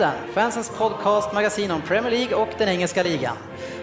Podden, 0.00 0.34
fansens 0.34 0.70
podcast, 0.78 1.32
magasin 1.32 1.70
om 1.70 1.82
Premier 1.82 2.10
League 2.10 2.34
och 2.34 2.48
den 2.58 2.68
engelska 2.68 3.02
ligan. 3.02 3.36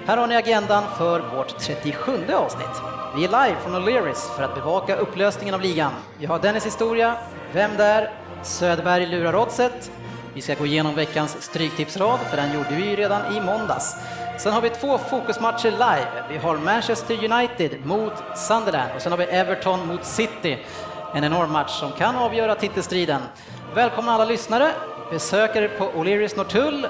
Här 0.05 0.17
har 0.17 0.27
ni 0.27 0.35
agendan 0.35 0.83
för 0.97 1.19
vårt 1.19 1.59
37 1.59 2.11
avsnitt. 2.33 2.81
Vi 3.15 3.25
är 3.25 3.27
live 3.27 3.55
från 3.61 3.75
O'Learys 3.75 4.35
för 4.35 4.43
att 4.43 4.55
bevaka 4.55 4.95
upplösningen 4.95 5.55
av 5.55 5.61
ligan. 5.61 5.91
Vi 6.19 6.25
har 6.25 6.39
Dennis 6.39 6.65
historia, 6.65 7.15
Vem 7.53 7.77
där? 7.77 8.11
Söderberg 8.43 9.05
lurar 9.05 9.35
oddset. 9.35 9.91
Vi 10.33 10.41
ska 10.41 10.55
gå 10.55 10.65
igenom 10.65 10.95
veckans 10.95 11.41
stryktipsrad, 11.41 12.19
för 12.19 12.37
den 12.37 12.53
gjorde 12.53 12.75
vi 12.75 12.89
ju 12.89 12.95
redan 12.95 13.35
i 13.35 13.41
måndags. 13.41 13.95
Sen 14.39 14.53
har 14.53 14.61
vi 14.61 14.69
två 14.69 14.97
fokusmatcher 14.97 15.71
live. 15.71 16.23
Vi 16.29 16.37
har 16.37 16.57
Manchester 16.57 17.33
United 17.33 17.85
mot 17.85 18.13
Sunderland 18.35 18.89
och 18.95 19.01
sen 19.01 19.11
har 19.11 19.19
vi 19.19 19.23
Everton 19.23 19.87
mot 19.87 20.05
City. 20.05 20.57
En 21.13 21.23
enorm 21.23 21.51
match 21.51 21.79
som 21.79 21.91
kan 21.91 22.15
avgöra 22.15 22.55
titelstriden. 22.55 23.21
Välkomna 23.75 24.11
alla 24.11 24.25
lyssnare, 24.25 24.71
besökare 25.11 25.67
på 25.67 25.83
O'Learys 25.91 26.37
Norrtull. 26.37 26.87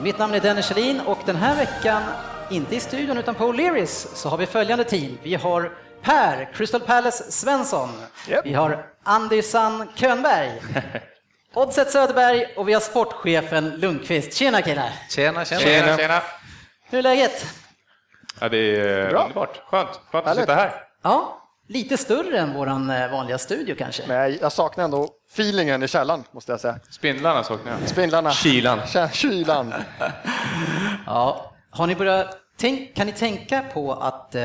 Mitt 0.00 0.18
namn 0.18 0.34
är 0.34 0.40
Dennis 0.40 0.68
Kjellin 0.68 1.00
och 1.00 1.18
den 1.26 1.36
här 1.36 1.56
veckan, 1.56 2.02
inte 2.50 2.76
i 2.76 2.80
studion 2.80 3.18
utan 3.18 3.34
på 3.34 3.44
O'Learys, 3.52 4.06
så 4.14 4.28
har 4.28 4.36
vi 4.36 4.46
följande 4.46 4.84
team. 4.84 5.18
Vi 5.22 5.34
har 5.34 5.72
Per, 6.02 6.52
Crystal 6.54 6.80
Palace 6.80 7.32
Svensson. 7.32 7.88
Japp. 8.28 8.46
Vi 8.46 8.54
har 8.54 8.86
Andy 9.02 9.42
San 9.42 9.88
Könberg. 9.94 10.62
Oddset 11.54 11.90
Söderberg 11.90 12.46
och 12.56 12.68
vi 12.68 12.72
har 12.72 12.80
sportchefen 12.80 13.70
Lundqvist. 13.70 14.34
Tjena 14.34 14.62
killar! 14.62 14.92
Tjena, 15.10 15.44
tjena. 15.44 15.60
Tjena, 15.60 15.96
tjena. 15.96 16.22
Hur 16.90 16.98
är 16.98 17.02
läget? 17.02 17.46
Ja, 18.40 18.48
det 18.48 18.56
är 18.56 19.10
Bra. 19.10 19.22
underbart. 19.22 19.62
Skönt. 19.70 20.00
Skönt 20.12 20.26
att 20.26 20.36
sitta 20.36 20.54
här. 20.54 20.72
Ja, 21.02 21.37
lite 21.68 21.96
större 21.96 22.38
än 22.38 22.54
våran 22.54 22.90
eh, 22.90 23.10
vanliga 23.10 23.38
studio 23.38 23.74
kanske. 23.78 24.02
Men 24.08 24.38
jag, 24.40 24.52
saknar 24.52 24.84
ändå 24.84 25.08
feelingen 25.32 25.82
i 25.82 25.88
källaren, 25.88 26.24
måste 26.32 26.52
jag 26.52 26.60
säga. 26.60 26.78
Spindlarna 26.90 27.44
saknar 27.44 27.72
jag. 27.80 27.88
Spindlarna. 27.88 28.30
Kylan. 28.32 28.80
Kylan. 29.12 29.74
Ja, 31.06 31.52
har 31.70 31.86
ni 31.86 31.94
börjat 31.94 32.36
tänk, 32.56 32.94
kan 32.96 33.06
ni 33.06 33.12
tänka 33.12 33.64
på 33.74 33.92
att 33.92 34.34
eh, 34.34 34.42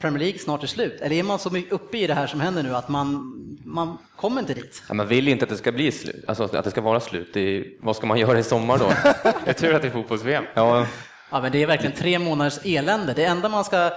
Premier 0.00 0.18
League 0.18 0.38
snart 0.38 0.62
är 0.62 0.66
slut? 0.66 1.00
Eller 1.00 1.16
är 1.16 1.22
man 1.22 1.38
så 1.38 1.50
mycket 1.50 1.72
uppe 1.72 1.98
i 1.98 2.06
det 2.06 2.14
här 2.14 2.26
som 2.26 2.40
händer 2.40 2.62
nu 2.62 2.76
att 2.76 2.88
man, 2.88 3.34
man 3.64 3.98
kommer 4.16 4.40
inte 4.40 4.54
dit? 4.54 4.82
Ja, 4.88 4.94
man 4.94 5.08
vill 5.08 5.26
ju 5.26 5.32
inte 5.32 5.44
att 5.44 5.48
det 5.50 5.56
ska 5.56 5.72
bli 5.72 5.92
slut, 5.92 6.24
alltså 6.28 6.44
att 6.44 6.64
det 6.64 6.70
ska 6.70 6.80
vara 6.80 7.00
slut. 7.00 7.30
Det 7.34 7.40
är, 7.40 7.64
vad 7.80 7.96
ska 7.96 8.06
man 8.06 8.18
göra 8.18 8.38
i 8.38 8.42
sommar 8.42 8.78
då? 8.78 8.88
Det 9.44 9.50
är 9.50 9.52
tur 9.52 9.74
att 9.74 9.82
det 9.82 9.88
är 9.88 9.92
fotbolls-VM. 9.92 10.44
Ja, 10.54 10.86
Ja, 11.30 11.40
men 11.40 11.52
det 11.52 11.62
är 11.62 11.66
verkligen 11.66 11.96
tre 11.96 12.18
månaders 12.18 12.58
elände. 12.64 13.12
Det 13.14 13.24
enda 13.24 13.48
man 13.48 13.64
ska, 13.64 13.90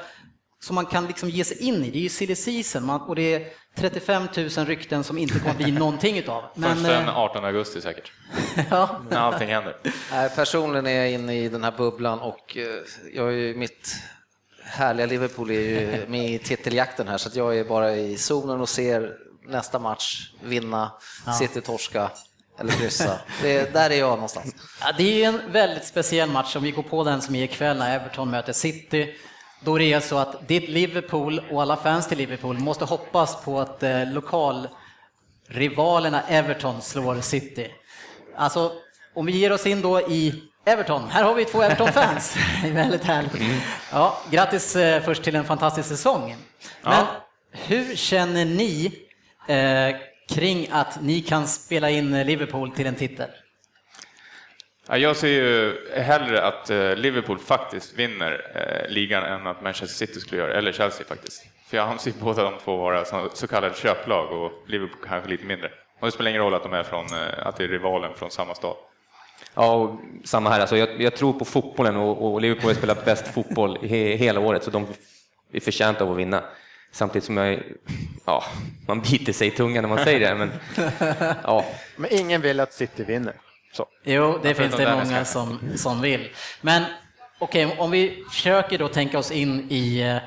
som 0.63 0.75
man 0.75 0.85
kan 0.85 1.07
liksom 1.07 1.29
ge 1.29 1.43
sig 1.43 1.57
in 1.57 1.83
i, 1.83 1.91
det 1.91 1.97
är 1.97 2.01
ju 2.01 2.09
silly 2.09 2.35
season. 2.35 2.85
Man, 2.85 3.01
och 3.01 3.15
det 3.15 3.33
är 3.33 3.47
35 3.75 4.27
000 4.37 4.49
rykten 4.49 5.03
som 5.03 5.17
inte 5.17 5.39
kommer 5.39 5.55
bli 5.55 5.71
någonting 5.79 6.17
utav. 6.17 6.43
Men, 6.55 6.75
Först 6.75 6.87
den 6.87 7.07
eh, 7.07 7.17
18 7.17 7.45
augusti 7.45 7.81
säkert, 7.81 8.11
ja, 8.69 9.01
när 9.09 9.17
allting 9.17 9.49
händer. 9.49 9.75
Nej, 10.11 10.29
personligen 10.35 10.87
är 10.87 10.91
jag 10.91 11.11
inne 11.11 11.39
i 11.43 11.49
den 11.49 11.63
här 11.63 11.71
bubblan 11.77 12.19
och 12.19 12.57
eh, 12.57 12.65
jag 13.13 13.27
är 13.27 13.31
ju 13.31 13.55
mitt 13.55 13.95
härliga 14.63 15.05
Liverpool 15.05 15.49
är 15.51 15.53
ju 15.53 16.05
med 16.07 16.29
i 16.29 16.39
titeljakten 16.39 17.07
här 17.07 17.17
så 17.17 17.29
att 17.29 17.35
jag 17.35 17.57
är 17.57 17.63
bara 17.63 17.95
i 17.95 18.17
zonen 18.17 18.61
och 18.61 18.69
ser 18.69 19.17
nästa 19.47 19.79
match 19.79 20.33
vinna, 20.43 20.91
City 21.39 21.61
torska 21.61 22.11
eller 22.59 22.71
kryssa. 22.71 23.19
Det, 23.41 23.73
där 23.73 23.89
är 23.89 23.95
jag 23.95 24.09
någonstans. 24.09 24.55
Ja, 24.81 24.91
det 24.97 25.03
är 25.03 25.15
ju 25.15 25.23
en 25.23 25.51
väldigt 25.51 25.85
speciell 25.85 26.29
match 26.29 26.55
om 26.55 26.63
vi 26.63 26.71
går 26.71 26.83
på 26.83 27.03
den 27.03 27.21
som 27.21 27.35
är 27.35 27.43
ikväll 27.43 27.77
när 27.77 27.95
Everton 27.95 28.29
möter 28.29 28.53
City. 28.53 29.15
Då 29.63 29.77
det 29.77 29.93
är 29.93 29.99
så 29.99 30.17
att 30.17 30.47
ditt 30.47 30.69
Liverpool 30.69 31.41
och 31.51 31.61
alla 31.61 31.77
fans 31.77 32.07
till 32.07 32.17
Liverpool 32.17 32.59
måste 32.59 32.85
hoppas 32.85 33.43
på 33.43 33.59
att 33.59 33.83
eh, 33.83 34.11
lokalrivalerna 34.11 36.21
Everton 36.27 36.81
slår 36.81 37.21
City. 37.21 37.71
Alltså, 38.35 38.71
om 39.13 39.25
vi 39.25 39.31
ger 39.31 39.51
oss 39.51 39.65
in 39.65 39.81
då 39.81 40.01
i 40.01 40.43
Everton, 40.65 41.09
här 41.09 41.23
har 41.23 41.33
vi 41.35 41.45
två 41.45 41.61
Everton-fans. 41.63 42.35
Det 42.63 42.69
är 42.69 42.73
väldigt 42.73 43.03
härligt. 43.03 43.31
Ja, 43.91 44.17
grattis 44.31 44.75
eh, 44.75 45.03
först 45.03 45.23
till 45.23 45.35
en 45.35 45.43
fantastisk 45.43 45.89
säsong. 45.89 46.35
Men 46.81 46.93
Ja. 46.93 47.07
hur 47.51 47.95
känner 47.95 48.45
ni 48.45 48.93
eh, 49.47 49.95
kring 50.29 50.67
att 50.71 51.01
ni 51.01 51.21
kan 51.21 51.47
spela 51.47 51.89
in 51.89 52.21
Liverpool 52.23 52.71
till 52.71 52.87
en 52.87 52.95
titel? 52.95 53.29
Ja, 54.87 54.97
jag 54.97 55.17
ser 55.17 55.27
ju 55.27 55.77
hellre 55.95 56.43
att 56.43 56.69
eh, 56.69 56.95
Liverpool 56.95 57.39
faktiskt 57.39 57.99
vinner 57.99 58.51
eh, 58.55 58.93
ligan 58.93 59.23
än 59.23 59.47
att 59.47 59.61
Manchester 59.61 60.05
City 60.05 60.19
skulle 60.19 60.41
göra 60.41 60.53
eller 60.53 60.71
Chelsea 60.71 61.05
faktiskt. 61.05 61.45
För 61.69 61.77
jag 61.77 61.89
anser 61.89 62.13
båda 62.19 62.43
de 62.43 62.53
två 62.63 62.77
vara 62.77 63.05
så, 63.05 63.29
så 63.33 63.47
kallade 63.47 63.75
köplag 63.75 64.31
och 64.31 64.51
Liverpool 64.67 64.97
kanske 65.07 65.29
lite 65.29 65.45
mindre. 65.45 65.71
Och 65.99 66.07
det 66.07 66.11
spelar 66.11 66.29
ingen 66.29 66.41
roll 66.41 66.53
att 66.53 66.63
de 66.63 66.73
är 66.73 66.83
från, 66.83 67.05
eh, 67.05 67.47
att 67.47 67.57
det 67.57 67.63
är 67.63 67.67
rivalen 67.67 68.13
från 68.15 68.31
samma 68.31 68.55
stad. 68.55 68.75
ja 69.53 69.73
och 69.73 69.99
samma 70.23 70.49
här. 70.49 70.59
Alltså, 70.59 70.77
jag, 70.77 71.01
jag 71.01 71.15
tror 71.15 71.33
på 71.33 71.45
fotbollen 71.45 71.95
och, 71.95 72.31
och 72.33 72.41
Liverpool 72.41 72.69
har 72.69 72.75
spelat 72.75 73.05
bäst 73.05 73.27
fotboll 73.27 73.77
he, 73.81 74.15
hela 74.15 74.39
året, 74.39 74.63
så 74.63 74.71
de 74.71 74.87
är 75.51 75.59
förtjänta 75.59 76.03
av 76.03 76.11
att 76.11 76.17
vinna. 76.17 76.43
Samtidigt 76.91 77.23
som 77.25 77.37
jag, 77.37 77.63
ja, 78.25 78.43
man 78.87 79.01
biter 79.01 79.33
sig 79.33 79.47
i 79.47 79.51
tungan 79.51 79.81
när 79.81 79.89
man 79.89 80.03
säger 80.03 80.19
det, 80.19 80.35
men 80.35 80.51
ja, 81.43 81.65
Men 81.95 82.13
ingen 82.13 82.41
vill 82.41 82.59
att 82.59 82.73
City 82.73 83.03
vinner. 83.03 83.33
Så. 83.73 83.85
Jo, 84.03 84.39
det 84.43 84.53
finns 84.53 84.75
det 84.75 84.95
många 84.95 85.25
som, 85.25 85.59
som 85.75 86.01
vill. 86.01 86.29
Men 86.61 86.83
okej, 87.39 87.75
om 87.79 87.91
vi 87.91 88.23
försöker 88.31 88.77
då 88.77 88.87
tänka 88.87 89.19
oss 89.19 89.31
in 89.31 89.67
i 89.71 90.01
eh, 90.01 90.17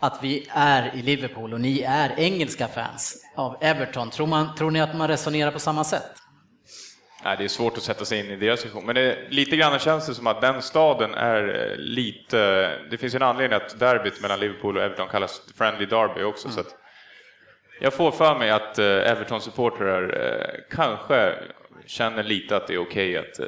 att 0.00 0.18
vi 0.22 0.48
är 0.50 0.94
i 0.94 1.02
Liverpool 1.02 1.52
och 1.54 1.60
ni 1.60 1.80
är 1.80 2.20
engelska 2.20 2.68
fans 2.68 3.24
av 3.36 3.56
Everton. 3.60 4.10
Tror, 4.10 4.26
man, 4.26 4.54
tror 4.54 4.70
ni 4.70 4.80
att 4.80 4.96
man 4.96 5.08
resonerar 5.08 5.50
på 5.50 5.58
samma 5.58 5.84
sätt? 5.84 6.12
Nej, 7.24 7.36
det 7.38 7.44
är 7.44 7.48
svårt 7.48 7.76
att 7.76 7.82
sätta 7.82 8.04
sig 8.04 8.18
in 8.18 8.26
i 8.30 8.36
deras 8.36 8.60
situation, 8.60 8.86
men 8.86 8.94
det, 8.94 9.18
lite 9.30 9.56
grann 9.56 9.78
känns 9.78 10.06
det 10.06 10.14
som 10.14 10.26
att 10.26 10.40
den 10.40 10.62
staden 10.62 11.14
är 11.14 11.70
eh, 11.70 11.76
lite... 11.76 12.38
Det 12.90 12.98
finns 12.98 13.14
ju 13.14 13.16
en 13.16 13.22
anledning 13.22 13.56
att 13.56 13.78
derbyt 13.78 14.22
mellan 14.22 14.40
Liverpool 14.40 14.76
och 14.76 14.82
Everton 14.82 15.08
kallas 15.08 15.42
Friendly 15.56 15.86
Derby 15.86 16.22
också, 16.22 16.48
så 16.48 16.60
att 16.60 16.76
jag 17.80 17.94
får 17.94 18.10
för 18.10 18.38
mig 18.38 18.50
att 18.50 18.78
eh, 18.78 18.84
Everton-supportrar 18.84 20.14
kanske 20.70 21.34
känner 21.88 22.22
lite 22.22 22.56
att 22.56 22.66
det 22.66 22.74
är 22.74 22.78
okej 22.78 23.18
att, 23.18 23.38
eh, 23.38 23.46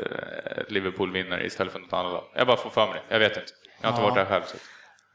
att 0.60 0.70
Liverpool 0.70 1.12
vinner 1.12 1.44
istället 1.46 1.72
för 1.72 1.80
något 1.80 1.92
annat 1.92 2.12
lag. 2.12 2.24
Jag 2.34 2.46
bara 2.46 2.56
får 2.56 2.70
för 2.70 2.86
mig 2.86 3.02
det, 3.08 3.14
jag 3.14 3.20
vet 3.20 3.36
inte. 3.36 3.52
Jag 3.80 3.88
har 3.88 3.92
inte 3.92 4.02
Ja. 4.02 4.08
varit 4.08 4.14
där 4.14 4.24
själv. 4.34 4.42
Så. 4.46 4.56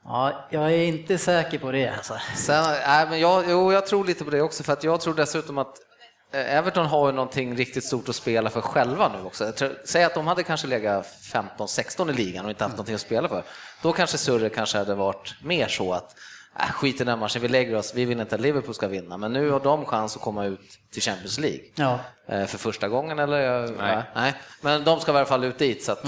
Ja, 0.04 0.48
jag 0.52 0.72
är 0.74 0.84
inte 0.86 1.18
säker 1.18 1.58
på 1.60 1.72
det 1.72 1.88
alltså. 1.88 2.18
Sen, 2.36 2.64
nej, 2.88 3.08
men 3.10 3.20
jag, 3.20 3.44
jo, 3.50 3.74
jag 3.74 3.86
tror 3.88 4.06
lite 4.06 4.24
på 4.24 4.30
det 4.30 4.42
också 4.42 4.64
för 4.64 4.74
att 4.74 4.84
jag 4.84 5.02
tror 5.02 5.14
dessutom 5.14 5.58
att 5.58 5.78
eh, 6.34 6.56
Everton 6.58 6.86
har 6.86 7.08
ju 7.08 7.14
någonting 7.14 7.56
riktigt 7.58 7.84
stort 7.84 8.10
att 8.10 8.16
spela 8.16 8.50
för 8.50 8.62
själva 8.62 9.12
nu 9.18 9.24
också. 9.26 9.52
Tror, 9.52 9.72
säg 9.86 10.04
att 10.04 10.14
de 10.14 10.28
hade 10.28 10.44
kanske 10.44 10.68
legat 10.68 11.06
15-16 11.34 12.10
i 12.10 12.14
ligan 12.14 12.46
och 12.46 12.52
inte 12.52 12.64
haft 12.64 12.76
någonting 12.76 12.96
att 12.96 13.02
spela 13.02 13.28
för. 13.30 13.44
Då 13.82 13.94
kanske 13.94 14.18
Surre 14.18 14.50
kanske 14.50 14.78
hade 14.78 14.96
varit 14.96 15.36
mer 15.44 15.68
så 15.68 15.94
att 15.94 16.16
äh, 16.60 16.72
skit 16.72 17.02
i 17.02 17.04
den 17.04 17.20
matchen, 17.20 17.42
vi 17.42 17.48
lägger 17.48 17.76
oss, 17.76 17.94
vi 17.96 18.06
vill 18.06 18.20
inte 18.20 18.36
att 18.36 18.42
Liverpool 18.42 18.74
ska 18.74 18.88
vinna. 18.88 19.18
Men 19.18 19.34
nu 19.34 19.50
har 19.50 19.60
de 19.60 19.86
chans 19.86 20.16
att 20.16 20.22
komma 20.22 20.46
ut 20.46 20.80
till 20.94 21.02
Champions 21.02 21.40
League. 21.40 21.62
Ja. 21.76 22.00
Eh, 22.28 22.46
för 22.46 22.58
första 22.58 22.88
gången 22.88 23.20
eller? 23.20 23.68
Nej. 23.78 24.04
Nej. 24.16 24.34
Men 24.62 24.84
de 24.84 25.00
ska 25.00 25.14
i 25.14 25.16
alla 25.16 25.26
fall 25.26 25.44
ut 25.44 25.58
dit. 25.58 25.84
Så 25.84 25.92
att, 25.92 26.06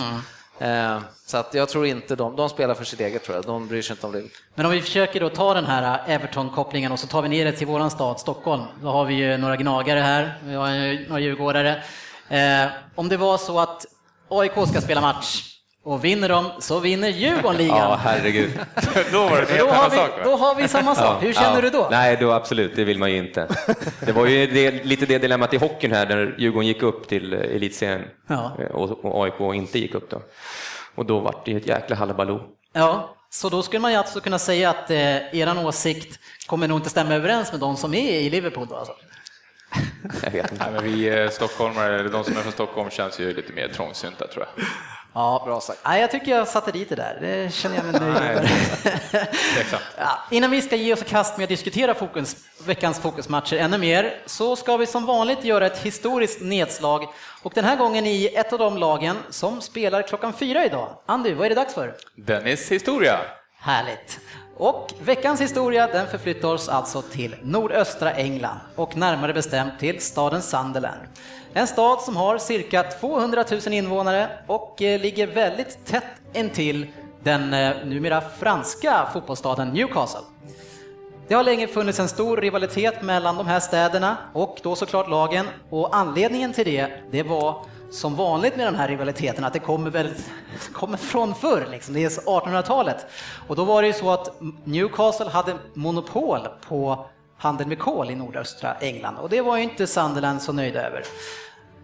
eh, 0.59 0.99
så 1.25 1.38
att 1.38 1.53
jag 1.53 1.69
tror 1.69 1.85
inte 1.85 2.15
de, 2.15 2.35
de 2.35 2.49
spelar 2.49 2.73
för 2.73 2.83
sitt 2.83 2.99
eget 2.99 3.23
tror 3.23 3.38
jag, 3.38 3.45
de 3.45 3.67
bryr 3.67 3.81
sig 3.81 3.94
inte 3.94 4.05
om 4.05 4.11
det. 4.11 4.23
Men 4.55 4.65
om 4.65 4.71
vi 4.71 4.81
försöker 4.81 5.19
då 5.19 5.29
ta 5.29 5.53
den 5.53 5.65
här 5.65 6.03
Everton-kopplingen 6.07 6.91
och 6.91 6.99
så 6.99 7.07
tar 7.07 7.21
vi 7.21 7.29
ner 7.29 7.45
det 7.45 7.51
till 7.51 7.67
våran 7.67 7.91
stad, 7.91 8.19
Stockholm. 8.19 8.63
Då 8.81 8.88
har 8.88 9.05
vi 9.05 9.13
ju 9.13 9.38
några 9.38 9.55
gnagare 9.55 9.99
här, 9.99 10.38
vi 10.44 10.53
har 10.53 11.07
några 11.07 11.19
djurgårdare. 11.19 11.83
Eh, 12.29 12.67
om 12.95 13.09
det 13.09 13.17
var 13.17 13.38
så 13.38 13.59
att 13.59 13.85
AIK 14.29 14.67
ska 14.67 14.81
spela 14.81 15.01
match 15.01 15.56
och 15.87 16.03
vinner 16.05 16.29
de 16.29 16.51
så 16.59 16.79
vinner 16.79 17.07
Djurgården 17.09 17.57
ligan. 17.57 17.77
ja 17.77 17.99
herregud. 18.03 18.59
Då 19.11 19.27
var 19.27 19.41
det 19.41 19.57
då, 19.57 19.67
har 19.67 19.89
vi, 19.89 19.95
sak. 19.97 20.09
då 20.23 20.35
har 20.35 20.55
vi 20.55 20.67
samma 20.67 20.95
sak. 20.95 21.23
Hur 21.23 21.33
känner 21.33 21.55
Ja. 21.55 21.61
du 21.61 21.69
då? 21.69 21.87
Nej, 21.91 22.17
då 22.19 22.31
absolut, 22.31 22.75
det 22.75 22.83
vill 22.83 22.99
man 22.99 23.11
ju 23.11 23.17
inte. 23.17 23.47
Det 23.99 24.11
var 24.11 24.25
ju 24.25 24.47
det, 24.47 24.85
lite 24.85 25.05
det 25.05 25.17
dilemmat 25.17 25.53
i 25.53 25.57
hockeyn 25.57 25.91
här, 25.91 26.05
där 26.05 26.35
Djurgården 26.37 26.67
gick 26.67 26.83
upp 26.83 27.07
till 27.07 27.33
elitserien 27.33 28.01
Ja. 28.27 28.51
eh, 28.59 28.65
och, 28.67 29.05
och 29.05 29.25
AIK 29.25 29.55
inte 29.55 29.79
gick 29.79 29.95
upp 29.95 30.09
då. 30.09 30.21
Och 30.95 31.05
då 31.05 31.19
var 31.19 31.35
det 31.45 31.51
ju 31.51 31.57
ett 31.57 31.67
jäkla 31.67 31.95
halabaloo. 31.95 32.41
Ja, 32.73 33.15
så 33.29 33.49
då 33.49 33.61
skulle 33.61 33.79
man 33.79 33.91
ju 33.91 33.97
alltså 33.97 34.19
kunna 34.19 34.39
säga 34.39 34.69
att 34.69 34.91
eh, 34.91 35.35
eran 35.39 35.57
åsikt 35.57 36.19
kommer 36.47 36.67
nog 36.67 36.77
inte 36.77 36.89
stämma 36.89 37.13
överens 37.15 37.51
med 37.51 37.59
de 37.61 37.77
som 37.77 37.93
är 37.93 38.11
i 38.13 38.29
Liverpool 38.29 38.67
då 38.69 38.75
alltså. 38.75 38.93
Jag 40.23 40.31
vet 40.31 40.51
inte. 40.51 40.63
Nej, 40.63 40.73
men 40.73 40.83
vi 40.93 41.19
eh, 41.23 41.29
stockholmare, 41.29 41.99
eller 41.99 42.09
de 42.09 42.23
som 42.23 42.37
är 42.37 42.41
från 42.41 42.51
Stockholm, 42.51 42.89
känns 42.89 43.19
ju 43.19 43.33
lite 43.33 43.53
mer 43.53 43.67
trångsynta 43.67 44.27
tror 44.27 44.45
jag. 44.55 44.65
Ja, 45.17 45.41
bra 45.45 45.61
sagt. 45.61 45.79
Nej, 45.85 46.01
jag 46.01 46.11
tycker 46.11 46.31
jag 46.31 46.47
satte 46.47 46.71
dit 46.71 46.89
det 46.89 46.95
där. 46.95 47.17
Det 47.21 47.53
känner 47.53 47.75
jag 47.75 47.85
mig 47.85 48.01
nöjd 48.01 48.13
med. 48.13 48.49
Ja, 49.97 50.19
innan 50.31 50.51
vi 50.51 50.61
ska 50.61 50.75
ge 50.75 50.93
oss 50.93 51.03
kast 51.03 51.37
med 51.37 51.43
att 51.43 51.49
diskutera 51.49 51.93
fokus, 51.93 52.35
veckans 52.65 52.99
fokusmatcher 52.99 53.57
ännu 53.57 53.77
mer 53.77 54.21
så 54.25 54.55
ska 54.55 54.77
vi 54.77 54.85
som 54.85 55.05
vanligt 55.05 55.43
göra 55.43 55.65
ett 55.65 55.79
historiskt 55.79 56.41
nedslag 56.41 57.07
och 57.43 57.51
den 57.55 57.65
här 57.65 57.75
gången 57.75 58.05
i 58.05 58.25
ett 58.35 58.53
av 58.53 58.59
de 58.59 58.77
lagen 58.77 59.17
som 59.29 59.61
spelar 59.61 60.01
klockan 60.01 60.33
fyra 60.33 60.65
idag. 60.65 60.89
Andy, 61.05 61.33
vad 61.33 61.45
är 61.45 61.49
det 61.49 61.55
dags 61.55 61.73
för? 61.73 61.95
Dennis 62.15 62.71
historia. 62.71 63.19
Härligt! 63.59 64.19
Och 64.59 64.94
veckans 65.00 65.42
historia 65.42 65.88
den 65.88 66.07
förflyttar 66.07 66.48
oss 66.48 66.69
alltså 66.69 67.01
till 67.01 67.36
nordöstra 67.44 68.12
England 68.12 68.59
och 68.75 68.98
närmare 68.98 69.33
bestämt 69.33 69.80
till 69.80 70.01
staden 70.01 70.42
Sunderland. 70.42 71.00
En 71.54 71.68
stad 71.68 72.01
som 72.01 72.15
har 72.15 72.38
cirka 72.38 72.83
200 72.83 73.45
000 73.65 73.74
invånare 73.74 74.30
och 74.48 74.81
eh, 74.81 75.01
ligger 75.01 75.27
väldigt 75.27 75.86
tätt 75.86 76.04
intill 76.33 76.88
den 77.24 77.54
eh, 77.54 77.75
numera 77.86 78.21
franska 78.21 79.07
fotbollsstaden 79.13 79.69
Newcastle. 79.69 80.21
Det 81.27 81.33
har 81.33 81.44
länge 81.44 81.68
funnits 81.68 82.00
en 82.00 82.07
stor 82.07 82.38
rivalitet 82.38 83.01
mellan 83.01 83.38
de 83.38 83.48
här 83.48 83.59
städerna 83.59 84.18
och 84.33 84.59
då 84.63 84.75
såklart 84.75 85.09
lagen 85.09 85.45
och 85.69 85.95
anledningen 85.95 86.54
till 86.54 86.65
det, 86.65 86.92
det 87.12 87.24
var 87.24 87.65
som 87.91 88.15
vanligt 88.15 88.57
med 88.57 88.67
den 88.67 88.75
här 88.75 88.87
rivaliteten 88.87 89.43
att 89.43 89.53
det 89.53 89.59
kommer, 89.59 89.89
väl, 89.89 90.09
kommer 90.73 90.97
från 90.97 91.35
förr, 91.35 91.67
liksom. 91.71 91.93
det 91.93 92.03
är 92.03 92.09
1800-talet. 92.09 93.05
Och 93.47 93.55
då 93.55 93.65
var 93.65 93.81
det 93.81 93.87
ju 93.87 93.93
så 93.93 94.11
att 94.11 94.41
Newcastle 94.63 95.29
hade 95.29 95.55
monopol 95.73 96.39
på 96.67 97.05
handel 97.37 97.67
med 97.67 97.79
kol 97.79 98.09
i 98.09 98.15
nordöstra 98.15 98.75
England 98.75 99.17
och 99.17 99.29
det 99.29 99.41
var 99.41 99.57
ju 99.57 99.63
inte 99.63 99.87
Sunderland 99.87 100.41
så 100.41 100.53
nöjda 100.53 100.87
över. 100.87 101.03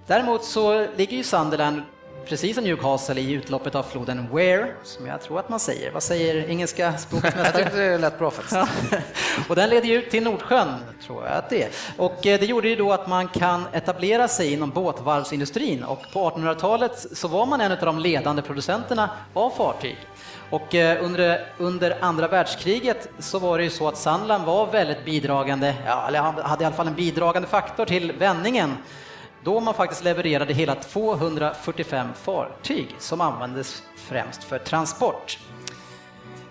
Däremot 0.08 0.44
så 0.44 0.88
ligger 0.96 1.18
ju 1.18 1.24
Sunderland 1.24 1.82
precis 2.30 2.56
som 2.56 2.64
Newcastle 2.64 3.22
i 3.22 3.32
utloppet 3.32 3.76
av 3.76 3.84
floden 3.84 4.28
Ware, 4.32 4.72
som 4.84 5.08
jag 5.08 5.22
tror 5.22 5.40
att 5.40 5.50
man 5.50 5.60
säger. 5.60 5.92
Vad 5.92 6.04
säger 6.04 6.50
engelska 6.50 6.84
Jag 6.92 7.00
språkmästare? 7.00 7.64
tyckte 7.64 7.78
det 7.78 7.98
lät 7.98 8.20
bra 8.20 8.32
faktiskt. 8.32 8.58
Och 9.50 9.56
den 9.56 9.70
leder 9.70 9.88
ju 9.88 9.96
ut 9.96 10.10
till 10.10 10.24
Nordsjön, 10.24 10.74
tror 11.06 11.24
jag 11.24 11.34
att 11.34 11.50
det 11.50 11.64
är. 11.64 11.70
Och 11.98 12.26
eh, 12.28 12.40
det 12.40 12.46
gjorde 12.46 12.70
ju 12.70 12.76
då 12.76 12.94
att 12.94 13.08
man 13.08 13.28
kan 13.28 13.64
etablera 13.74 14.28
sig 14.28 14.54
inom 14.54 14.70
båtvarvsindustrin 14.70 15.84
och 15.84 16.02
på 16.14 16.30
1800-talet 16.30 17.06
så 17.14 17.28
var 17.28 17.46
man 17.46 17.62
en 17.62 17.72
av 17.72 17.78
de 17.78 18.00
ledande 18.00 18.42
producenterna 18.42 19.10
av 19.34 19.50
fartyg. 19.50 19.98
Och 20.50 20.76
eh, 20.76 21.06
under, 21.06 21.46
under 21.58 21.98
andra 22.02 22.28
världskriget 22.28 23.10
så 23.20 23.40
var 23.40 23.58
det 23.58 23.64
ju 23.64 23.70
så 23.70 23.88
att 23.88 23.98
Sandland 23.98 24.46
var 24.46 24.66
väldigt 24.72 25.06
bidragande, 25.06 25.76
ja, 25.86 26.08
eller 26.08 26.20
hade 26.20 26.64
i 26.64 26.66
alla 26.66 26.76
fall 26.76 26.88
en 26.88 26.96
bidragande 26.96 27.48
faktor 27.48 27.86
till 27.86 28.12
vändningen 28.12 28.78
då 29.44 29.60
man 29.60 29.74
faktiskt 29.74 30.04
levererade 30.04 30.54
hela 30.54 30.76
245 30.76 32.08
fartyg 32.14 32.96
som 33.00 33.22
användes 33.22 33.84
främst 33.96 34.44
för 34.44 34.60
transport. 34.60 35.40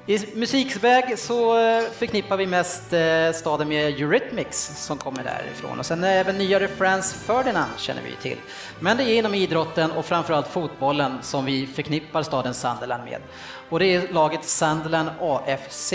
I 0.07 0.37
musikväg 0.37 1.19
så 1.19 1.59
eh, 1.59 1.83
förknippar 1.83 2.37
vi 2.37 2.47
mest 2.47 2.93
eh, 2.93 3.33
staden 3.35 3.69
med 3.69 3.87
Eurythmics 3.87 4.87
som 4.87 4.99
kommer 4.99 5.25
därifrån 5.25 5.79
och 5.79 5.87
sen 5.87 6.05
även 6.05 6.39
nyare 6.39 6.69
Franz 6.69 7.15
Ferdinand 7.15 7.71
känner 7.77 8.03
vi 8.03 8.17
till. 8.23 8.39
Men 8.81 8.97
det 8.97 9.05
är 9.05 9.19
inom 9.19 9.35
idrotten 9.35 9.91
och 9.91 10.05
framförallt 10.05 10.47
fotbollen 10.47 11.19
som 11.23 11.45
vi 11.45 11.67
förknippar 11.67 12.23
staden 12.23 12.55
Sunderland 12.55 13.05
med. 13.05 13.21
Och 13.69 13.79
det 13.79 13.95
är 13.95 14.13
laget 14.13 14.45
Sunderland 14.45 15.11
AFC. 15.21 15.93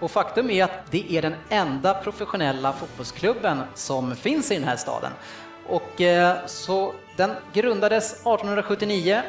Och 0.00 0.10
faktum 0.10 0.50
är 0.50 0.64
att 0.64 0.90
det 0.90 1.12
är 1.12 1.22
den 1.22 1.34
enda 1.48 1.94
professionella 1.94 2.72
fotbollsklubben 2.72 3.62
som 3.74 4.16
finns 4.16 4.50
i 4.50 4.54
den 4.54 4.64
här 4.64 4.76
staden. 4.76 5.12
Och 5.68 6.00
eh, 6.00 6.36
så 6.46 6.94
den 7.16 7.30
grundades 7.52 8.12
1879 8.12 9.22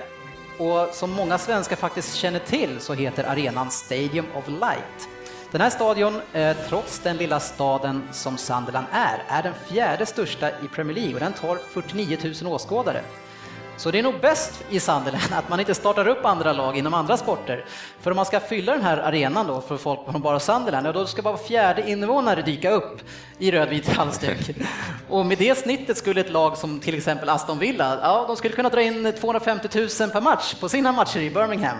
och 0.57 0.95
som 0.95 1.11
många 1.11 1.37
svenskar 1.37 1.75
faktiskt 1.75 2.15
känner 2.15 2.39
till 2.39 2.79
så 2.79 2.93
heter 2.93 3.23
arenan 3.23 3.71
Stadium 3.71 4.25
of 4.35 4.47
Light. 4.47 5.09
Den 5.51 5.61
här 5.61 5.69
stadion, 5.69 6.21
eh, 6.33 6.57
trots 6.67 6.99
den 6.99 7.17
lilla 7.17 7.39
staden 7.39 8.03
som 8.11 8.37
Sunderland 8.37 8.87
är, 8.91 9.23
är 9.27 9.43
den 9.43 9.53
fjärde 9.67 10.05
största 10.05 10.49
i 10.49 10.67
Premier 10.73 10.95
League 10.95 11.13
och 11.13 11.19
den 11.19 11.33
tar 11.33 11.55
49 11.55 12.17
000 12.43 12.53
åskådare. 12.53 13.01
Så 13.79 13.91
det 13.91 13.99
är 13.99 14.03
nog 14.03 14.19
bäst 14.21 14.63
i 14.69 14.79
Sunderland 14.79 15.33
att 15.33 15.49
man 15.49 15.59
inte 15.59 15.75
startar 15.75 16.07
upp 16.07 16.25
andra 16.25 16.53
lag 16.53 16.77
inom 16.77 16.93
andra 16.93 17.17
sporter. 17.17 17.65
För 18.01 18.11
om 18.11 18.15
man 18.15 18.25
ska 18.25 18.39
fylla 18.39 18.71
den 18.71 18.81
här 18.81 18.97
arenan 18.97 19.47
då 19.47 19.61
för 19.61 19.77
folk 19.77 19.99
från 20.11 20.21
bara 20.21 20.39
Sunderland, 20.39 20.87
ja, 20.87 20.91
då 20.91 21.05
ska 21.05 21.21
bara 21.21 21.37
fjärde 21.37 21.89
invånare 21.89 22.41
dyka 22.41 22.71
upp 22.71 23.01
i 23.37 23.51
rödvit 23.51 23.87
halsduk. 23.87 24.55
Och 25.09 25.25
med 25.25 25.37
det 25.37 25.57
snittet 25.57 25.97
skulle 25.97 26.21
ett 26.21 26.31
lag 26.31 26.57
som 26.57 26.79
till 26.79 26.95
exempel 26.95 27.29
Aston 27.29 27.59
Villa, 27.59 27.99
ja, 28.01 28.25
de 28.27 28.35
skulle 28.35 28.55
kunna 28.55 28.69
dra 28.69 28.81
in 28.81 29.13
250 29.19 29.67
000 29.73 30.09
per 30.09 30.21
match 30.21 30.53
på 30.53 30.69
sina 30.69 30.91
matcher 30.91 31.19
i 31.19 31.29
Birmingham. 31.29 31.77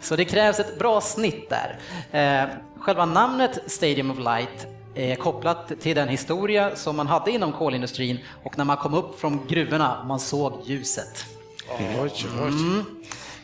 Så 0.00 0.16
det 0.16 0.24
krävs 0.24 0.60
ett 0.60 0.78
bra 0.78 1.00
snitt 1.00 1.50
där. 1.50 1.78
Eh, 2.10 2.48
själva 2.80 3.04
namnet 3.04 3.58
Stadium 3.66 4.10
of 4.10 4.18
Light 4.18 4.66
är 4.94 5.14
kopplat 5.14 5.80
till 5.80 5.96
den 5.96 6.08
historia 6.08 6.76
som 6.76 6.96
man 6.96 7.06
hade 7.06 7.30
inom 7.30 7.52
kolindustrin 7.52 8.18
och 8.42 8.58
när 8.58 8.64
man 8.64 8.76
kom 8.76 8.94
upp 8.94 9.20
från 9.20 9.46
gruvorna 9.48 10.04
man 10.08 10.20
såg 10.20 10.52
ljuset. 10.64 11.39
Mm. 11.78 12.84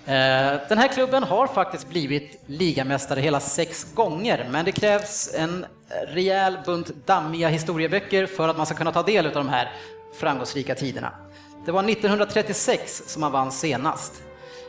Eh, 0.07 0.61
Den 0.69 0.79
här 0.79 0.89
klubben 0.89 1.23
har 1.23 1.47
faktiskt 1.47 1.89
blivit 1.89 2.43
ligamästare 2.47 3.21
hela 3.21 3.41
sex 3.41 3.87
gånger, 3.95 4.49
men 4.51 4.65
det 4.65 4.73
krävs 4.73 5.35
en 5.35 5.67
rejäl 6.09 6.59
bunt 6.67 6.91
dammiga 7.07 7.49
historieböcker 7.49 8.27
för 8.27 8.49
att 8.49 8.57
man 8.57 8.67
ska 8.67 8.75
kunna 8.75 8.93
ta 8.93 9.03
del 9.03 9.27
av 9.27 9.33
de 9.33 9.49
här 9.49 9.73
framgångsrika 10.21 10.75
tiderna. 10.75 11.11
Det 11.65 11.73
var 11.73 11.83
1936 11.91 13.03
som 13.07 13.21
man 13.21 13.33
vann 13.33 13.53
senast. 13.53 14.13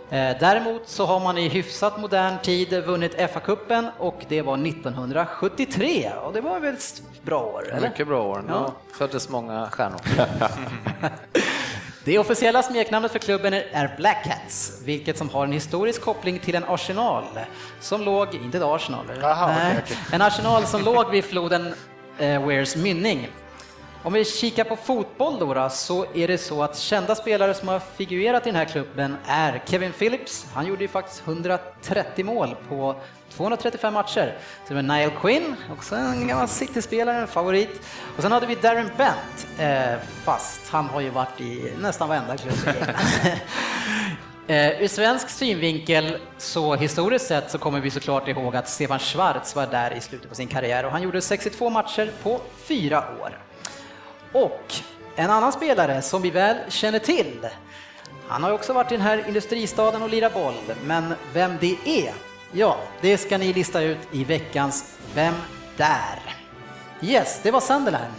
Eh, 0.09 0.37
Däremot 0.39 0.81
så 0.87 1.05
har 1.05 1.19
man 1.19 1.37
i 1.37 1.49
hyfsat 1.49 1.99
modern 1.99 2.37
tid 2.43 2.83
vunnit 2.85 3.15
FA-cupen 3.17 3.87
och 3.97 4.25
det 4.27 4.41
var 4.41 4.57
1973 4.67 6.11
och 6.25 6.33
det 6.33 6.41
var 6.41 6.59
väl 6.59 6.73
ett 6.73 7.01
bra 7.23 7.39
år? 7.43 7.73
Eller? 7.73 7.89
Mycket 7.89 8.07
bra 8.07 8.23
år. 8.23 8.43
Ja. 8.47 8.53
Ja. 8.53 8.73
föddes 8.97 9.29
många 9.29 9.69
stjärnor. 9.71 9.99
Det 12.07 12.19
officiella 12.19 12.63
smeknamnet 12.63 13.11
för 13.11 13.19
klubben 13.19 13.53
är 13.53 13.95
Black 13.97 14.23
Cats, 14.23 14.81
vilket 14.83 15.17
som 15.17 15.29
har 15.29 15.43
en 15.43 15.51
historisk 15.51 16.01
koppling 16.01 16.39
till 16.39 16.55
en 16.55 16.63
arsenal 16.63 17.23
som 17.79 18.01
låg, 18.01 18.35
inte 18.35 18.57
ett 18.57 18.63
Arsenal, 18.63 19.05
nej, 19.07 19.17
okej, 19.17 19.83
okej. 19.83 19.97
en 20.11 20.21
arsenal 20.21 20.65
som 20.65 20.83
låg 20.83 21.11
vid 21.11 21.23
floden 21.23 21.73
eh, 22.17 22.45
Wares 22.45 22.75
mynning. 22.75 23.27
Om 24.03 24.13
vi 24.13 24.25
kikar 24.25 24.63
på 24.63 24.75
fotboll 24.75 25.39
då, 25.39 25.53
då, 25.53 25.69
så 25.69 26.05
är 26.13 26.27
det 26.27 26.37
så 26.37 26.63
att 26.63 26.77
kända 26.77 27.15
spelare 27.15 27.53
som 27.53 27.67
har 27.67 27.79
figurerat 27.79 28.47
i 28.47 28.49
den 28.49 28.55
här 28.55 28.65
klubben 28.65 29.17
är 29.25 29.63
Kevin 29.65 29.91
Phillips, 29.91 30.45
han 30.53 30.65
gjorde 30.65 30.81
ju 30.81 30.87
faktiskt 30.87 31.27
130 31.27 32.25
mål 32.25 32.55
på 32.69 32.95
235 33.37 33.93
matcher. 33.93 34.37
Så 34.63 34.73
det 34.73 34.73
var 34.73 34.81
Niall 34.81 35.11
Quinn, 35.21 35.55
också 35.71 35.95
en 35.95 36.27
gammal 36.27 36.47
City-spelare, 36.47 37.17
en 37.17 37.27
favorit. 37.27 37.81
Och 38.15 38.21
sen 38.21 38.31
hade 38.31 38.45
vi 38.45 38.55
Darren 38.55 38.89
Bent, 38.97 39.47
eh, 39.59 39.99
fast 40.23 40.69
han 40.69 40.85
har 40.85 41.01
ju 41.01 41.09
varit 41.09 41.41
i 41.41 41.73
nästan 41.81 42.09
varenda 42.09 42.37
klubb. 42.37 42.55
Eh, 44.49 44.81
ur 44.81 44.87
svensk 44.87 45.29
synvinkel, 45.29 46.17
så 46.37 46.75
historiskt 46.75 47.27
sett, 47.27 47.51
så 47.51 47.57
kommer 47.57 47.79
vi 47.79 47.89
såklart 47.89 48.27
ihåg 48.27 48.55
att 48.55 48.69
Stefan 48.69 48.99
Schwarz 48.99 49.55
var 49.55 49.67
där 49.67 49.93
i 49.93 50.01
slutet 50.01 50.29
på 50.29 50.35
sin 50.35 50.47
karriär 50.47 50.85
och 50.85 50.91
han 50.91 51.01
gjorde 51.01 51.21
62 51.21 51.69
matcher 51.69 52.11
på 52.23 52.41
fyra 52.67 53.03
år. 53.21 53.39
Och 54.31 54.73
en 55.15 55.29
annan 55.29 55.51
spelare 55.51 56.01
som 56.01 56.21
vi 56.21 56.29
väl 56.29 56.57
känner 56.69 56.99
till, 56.99 57.47
han 58.27 58.43
har 58.43 58.49
ju 58.49 58.55
också 58.55 58.73
varit 58.73 58.91
i 58.91 58.95
den 58.95 59.05
här 59.05 59.23
industristaden 59.27 60.01
och 60.01 60.09
lirat 60.09 60.33
boll, 60.33 60.53
men 60.83 61.13
vem 61.33 61.57
det 61.59 61.77
är, 61.85 62.13
ja, 62.51 62.77
det 63.01 63.17
ska 63.17 63.37
ni 63.37 63.53
lista 63.53 63.81
ut 63.81 63.97
i 64.11 64.23
veckans 64.23 64.97
Vem 65.15 65.33
där? 65.77 66.19
Yes, 67.01 67.39
det 67.43 67.51
var 67.51 67.59
Sunderland. 67.61 68.13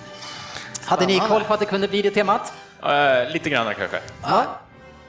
Hade 0.85 1.06
ni 1.06 1.18
koll 1.18 1.44
på 1.44 1.54
att 1.54 1.61
det 1.61 1.66
kunde 1.66 1.88
bli 1.88 2.02
det 2.02 2.11
temat? 2.11 2.52
Eh, 2.82 3.32
lite 3.32 3.50
grann 3.50 3.75
kanske. 3.75 4.00
Ja. 4.23 4.44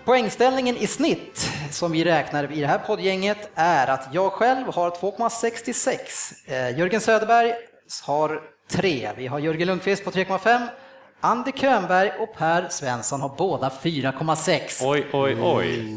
Poängställningen 0.05 0.77
i 0.77 0.87
snitt 0.87 1.51
som 1.71 1.91
vi 1.91 2.03
räknar 2.03 2.51
i 2.51 2.61
det 2.61 2.67
här 2.67 2.77
poddgänget 2.77 3.49
är 3.55 3.87
att 3.87 4.07
jag 4.11 4.31
själv 4.31 4.73
har 4.73 4.89
2,66. 4.89 5.97
Eh, 6.45 6.77
Jörgen 6.79 7.01
Söderberg 7.01 7.53
har 8.03 8.41
3. 8.71 9.09
Vi 9.17 9.27
har 9.27 9.39
Jörgen 9.39 9.67
Lundqvist 9.67 10.03
på 10.03 10.11
3,5. 10.11 10.67
Andy 11.21 11.51
Könberg 11.51 12.11
och 12.19 12.35
Per 12.37 12.67
Svensson 12.69 13.21
har 13.21 13.35
båda 13.37 13.69
4,6. 13.69 14.81
Oj, 14.83 15.05
oj, 15.13 15.37
oj. 15.41 15.95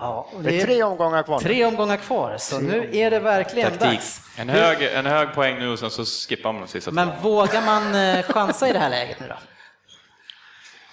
Ja, 0.00 0.26
och 0.32 0.42
Det 0.42 0.60
är 0.60 0.64
tre 0.66 0.82
omgångar 0.82 1.22
kvar. 1.22 1.40
tre 1.40 1.64
omgångar 1.64 1.96
kvar, 1.96 2.36
så 2.38 2.58
nu 2.58 2.90
är 2.92 3.10
det 3.10 3.18
verkligen 3.18 3.70
Taktik. 3.70 3.90
dags. 3.90 4.20
En 4.36 4.48
hög, 4.48 4.82
en 4.82 5.06
hög 5.06 5.34
poäng 5.34 5.58
nu 5.58 5.68
och 5.72 5.78
sen 5.78 5.90
så 5.90 6.04
skippar 6.04 6.52
man 6.52 6.62
de 6.62 6.68
sista 6.68 6.90
Men 6.90 7.08
två. 7.08 7.28
vågar 7.30 7.62
man 7.62 7.94
eh, 7.94 8.22
chansa 8.22 8.68
i 8.68 8.72
det 8.72 8.78
här 8.78 8.90
läget 8.90 9.20
nu 9.20 9.26
då? 9.28 9.34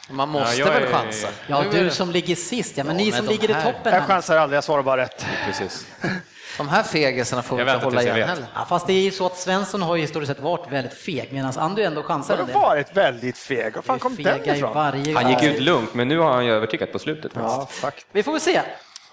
Man 0.10 0.30
måste 0.30 0.60
Ja, 0.60 0.66
väl 0.72 0.84
är- 0.84 0.88
chansa? 0.92 1.28
Ja, 1.48 1.64
du 1.72 1.84
det- 1.84 1.92
som 1.92 2.12
ligger 2.12 2.36
sist, 2.36 2.78
ja, 2.78 2.84
men 2.84 3.00
Ja, 3.00 3.06
ni 3.06 3.12
men 3.12 3.18
som 3.20 3.28
ligger 3.28 3.50
i 3.50 3.54
här- 3.54 3.72
toppen. 3.74 3.94
Jag 3.94 4.04
chansar 4.04 4.38
aldrig, 4.38 4.58
jag 4.58 4.64
svarar 4.64 4.84
bara 4.84 5.02
rätt. 5.02 5.26
Precis. 5.46 5.86
De 6.58 6.70
här 6.70 6.84
fegisarna 6.84 7.44
får 7.44 7.58
vi 7.58 7.64
Jag 7.64 7.74
inte 7.76 7.86
hålla 7.86 8.02
igen 8.04 8.30
heller. 8.30 8.46
Ja, 8.56 8.66
fast 8.70 8.88
det 8.88 8.94
är 8.94 9.02
ju 9.02 9.12
så 9.12 9.26
att 9.26 9.38
Svensson 9.38 9.82
har 9.82 9.96
ju 9.96 10.02
historiskt 10.02 10.32
sett 10.34 10.40
varit 10.44 10.72
väldigt 10.72 10.94
feg, 10.94 11.30
medan 11.34 11.54
Andu 11.58 11.84
ändå 11.84 12.04
chansar 12.04 12.34
Har 12.34 12.42
en 12.42 12.48
du 12.48 12.54
del. 12.54 12.62
varit 12.62 12.98
väldigt 12.98 13.38
feg? 13.38 13.76
Var 13.76 13.82
fan 13.82 14.00
kom 14.00 14.16
den 14.16 14.44
i 14.46 14.50
ifrån? 14.58 14.74
varje 14.74 15.16
Han 15.16 15.30
gick 15.30 15.44
ut 15.44 15.62
lugnt, 15.62 15.94
men 15.94 16.08
nu 16.08 16.18
har 16.20 16.32
han 16.34 16.46
ju 16.46 16.52
övertygat 16.52 16.92
på 16.92 17.00
slutet. 17.00 17.32
Ja, 17.36 17.68
faktiskt. 17.72 18.08
Vi 18.12 18.24
får 18.24 18.32
väl 18.32 18.42
se. 18.42 18.62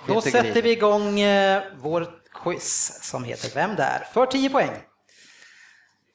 Då 0.06 0.20
sätter 0.20 0.62
vi 0.62 0.70
igång 0.70 1.20
eh, 1.20 1.62
vår 1.76 2.06
quiz 2.42 2.98
som 3.02 3.24
heter 3.24 3.50
Vem 3.54 3.76
där? 3.76 4.06
För 4.12 4.26
10 4.26 4.50
poäng. 4.50 4.70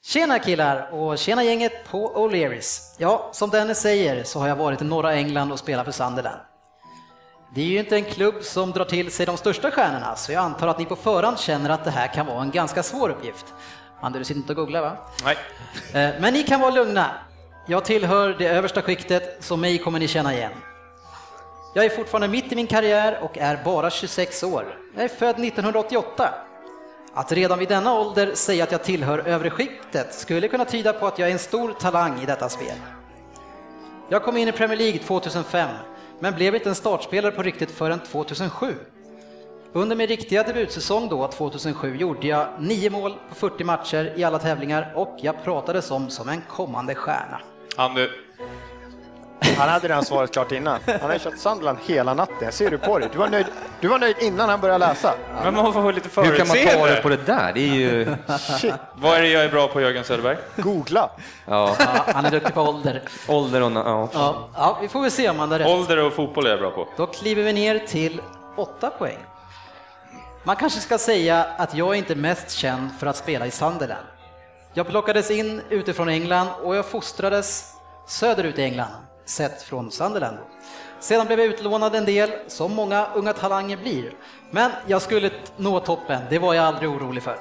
Tjena 0.04 0.38
killar 0.38 0.90
och 0.94 1.18
tjena 1.18 1.42
gänget 1.44 1.72
på 1.90 2.14
O'Learys. 2.16 2.80
Ja, 2.98 3.30
som 3.32 3.50
Dennis 3.50 3.78
säger 3.78 4.24
så 4.24 4.38
har 4.38 4.48
jag 4.48 4.56
varit 4.56 4.82
i 4.82 4.84
norra 4.84 5.14
England 5.14 5.52
och 5.52 5.58
spelat 5.58 5.84
för 5.84 5.92
Sunderland. 5.92 6.40
Det 7.54 7.60
är 7.60 7.66
ju 7.66 7.78
inte 7.78 7.96
en 7.96 8.04
klubb 8.04 8.34
som 8.42 8.70
drar 8.70 8.84
till 8.84 9.10
sig 9.10 9.26
de 9.26 9.36
största 9.36 9.70
stjärnorna, 9.70 10.16
så 10.16 10.32
jag 10.32 10.44
antar 10.44 10.68
att 10.68 10.78
ni 10.78 10.84
på 10.84 10.96
förhand 10.96 11.38
känner 11.38 11.70
att 11.70 11.84
det 11.84 11.90
här 11.90 12.06
kan 12.14 12.26
vara 12.26 12.42
en 12.42 12.50
ganska 12.50 12.82
svår 12.82 13.08
uppgift. 13.08 13.46
Ander, 14.00 14.18
du 14.18 14.24
sitter 14.24 14.40
inte 14.40 14.52
och 14.52 14.56
googlar 14.56 14.80
va? 14.80 14.96
Nej. 15.24 15.36
Eh, 16.04 16.20
Men 16.20 16.32
ni 16.34 16.42
kan 16.42 16.60
vara 16.60 16.70
lugna. 16.70 17.10
Jag 17.66 17.84
tillhör 17.84 18.36
det 18.38 18.46
översta 18.48 18.82
skiktet, 18.82 19.36
så 19.40 19.56
mig 19.56 19.78
kommer 19.78 19.98
ni 19.98 20.08
känna 20.08 20.34
igen. 20.34 20.52
Jag 21.72 21.84
är 21.84 21.88
fortfarande 21.88 22.28
mitt 22.28 22.52
i 22.52 22.56
min 22.56 22.66
karriär 22.66 23.18
och 23.22 23.38
är 23.38 23.64
bara 23.64 23.90
26 23.90 24.42
år. 24.42 24.64
Jag 24.94 25.04
är 25.04 25.08
född 25.08 25.44
1988. 25.44 26.34
Att 27.14 27.32
redan 27.32 27.58
vid 27.58 27.68
denna 27.68 27.94
ålder 27.94 28.34
säga 28.34 28.64
att 28.64 28.72
jag 28.72 28.84
tillhör 28.84 29.18
övre 29.18 29.50
skiktet 29.50 30.14
skulle 30.14 30.48
kunna 30.48 30.64
tyda 30.64 30.92
på 30.92 31.06
att 31.06 31.18
jag 31.18 31.28
är 31.28 31.32
en 31.32 31.38
stor 31.38 31.72
talang 31.72 32.22
i 32.22 32.26
detta 32.26 32.48
spel. 32.48 32.76
Jag 34.08 34.22
kom 34.22 34.36
in 34.36 34.48
i 34.48 34.52
Premier 34.52 34.78
League 34.78 34.98
2005, 34.98 35.68
men 36.18 36.34
blev 36.34 36.54
inte 36.54 36.68
en 36.68 36.74
startspelare 36.74 37.32
på 37.32 37.42
riktigt 37.42 37.70
förrän 37.70 37.98
2007. 37.98 38.74
Under 39.72 39.96
min 39.96 40.06
riktiga 40.06 40.42
debutsäsong 40.42 41.08
då, 41.08 41.28
2007, 41.28 41.96
gjorde 41.96 42.26
jag 42.26 42.46
nio 42.58 42.90
mål 42.90 43.14
på 43.28 43.34
40 43.34 43.64
matcher 43.64 44.12
i 44.16 44.24
alla 44.24 44.38
tävlingar 44.38 44.92
och 44.94 45.16
jag 45.20 45.44
pratades 45.44 45.90
om 45.90 46.10
som 46.10 46.28
en 46.28 46.42
kommande 46.48 46.94
stjärna. 46.94 47.40
Andy, 47.76 48.08
han 49.58 49.68
hade 49.68 49.88
redan 49.88 50.04
svaret 50.04 50.32
klart 50.32 50.52
innan. 50.52 50.78
Han 50.86 51.00
har 51.00 51.12
ju 51.12 51.18
kört 51.18 51.38
Sunderland 51.38 51.78
hela 51.86 52.14
natten. 52.14 52.36
Jag 52.40 52.54
ser 52.54 52.70
du 52.70 52.78
på 52.78 52.98
dig. 52.98 53.08
Du 53.12 53.18
var 53.18 53.28
nöjd, 53.28 53.46
du 53.80 53.88
var 53.88 53.98
nöjd 53.98 54.16
innan 54.20 54.48
han 54.48 54.60
började 54.60 54.78
läsa. 54.86 55.14
men 55.44 55.54
man 55.54 55.72
får 55.72 55.80
vara 55.80 55.92
lite 55.94 56.20
Hur 56.22 56.36
kan 56.36 56.48
man 56.48 56.56
ta 56.56 56.86
det 56.86 57.02
på 57.02 57.08
det 57.08 57.16
där? 57.26 57.52
Det 57.54 57.60
är 57.60 57.74
ju... 57.74 58.16
Shit, 58.60 58.74
Vad 58.94 59.16
är 59.18 59.22
det 59.22 59.28
jag 59.28 59.44
är 59.44 59.48
bra 59.48 59.68
på, 59.68 59.80
Jörgen 59.80 60.04
Söderberg? 60.04 60.36
googla. 60.56 61.10
Ja, 61.46 61.76
Ja, 61.78 61.86
han 62.14 62.24
är 62.24 62.30
duktig 62.30 62.54
på 62.54 62.60
ålder. 62.60 63.02
ålder 63.28 63.62
och... 63.62 63.72
Ja. 63.72 64.08
Ja, 64.12 64.48
ja, 64.56 64.78
vi 64.82 64.88
får 64.88 65.02
väl 65.02 65.10
se 65.10 65.28
om 65.30 65.38
han 65.38 65.50
har 65.52 65.58
rätt. 65.58 65.68
Ålder 65.68 65.96
och 66.04 66.12
fotboll 66.12 66.46
är 66.46 66.50
jag 66.50 66.58
bra 66.58 66.70
på. 66.70 66.88
Då 66.96 67.06
kliver 67.06 67.42
vi 67.42 67.52
ner 67.52 67.78
till 67.78 68.20
8 68.56 68.90
poäng. 68.90 69.18
Man 70.44 70.56
kanske 70.56 70.80
ska 70.80 70.98
säga 70.98 71.46
att 71.56 71.74
jag 71.74 71.88
är 71.88 71.94
inte 71.94 72.14
mest 72.14 72.50
känd 72.50 72.90
för 72.98 73.06
att 73.06 73.16
spela 73.16 73.46
i 73.46 73.50
Sunderland. 73.50 74.04
Jag 74.74 74.88
plockades 74.88 75.30
in 75.30 75.60
utifrån 75.70 76.08
England 76.08 76.48
och 76.62 76.76
jag 76.76 76.86
fostrades 76.86 77.74
söderut 78.08 78.58
i 78.58 78.62
England, 78.62 78.90
sett 79.30 79.62
från 79.62 79.90
Sunderland. 79.90 80.36
Sedan 81.00 81.26
blev 81.26 81.40
jag 81.40 81.48
utlånad 81.48 81.94
en 81.94 82.04
del, 82.04 82.30
som 82.46 82.74
många 82.74 83.06
unga 83.14 83.32
talanger 83.32 83.76
blir. 83.76 84.12
Men 84.50 84.70
jag 84.86 85.02
skulle 85.02 85.30
nå 85.56 85.80
toppen, 85.80 86.22
det 86.30 86.38
var 86.38 86.54
jag 86.54 86.64
aldrig 86.64 86.90
orolig 86.90 87.22
för. 87.22 87.36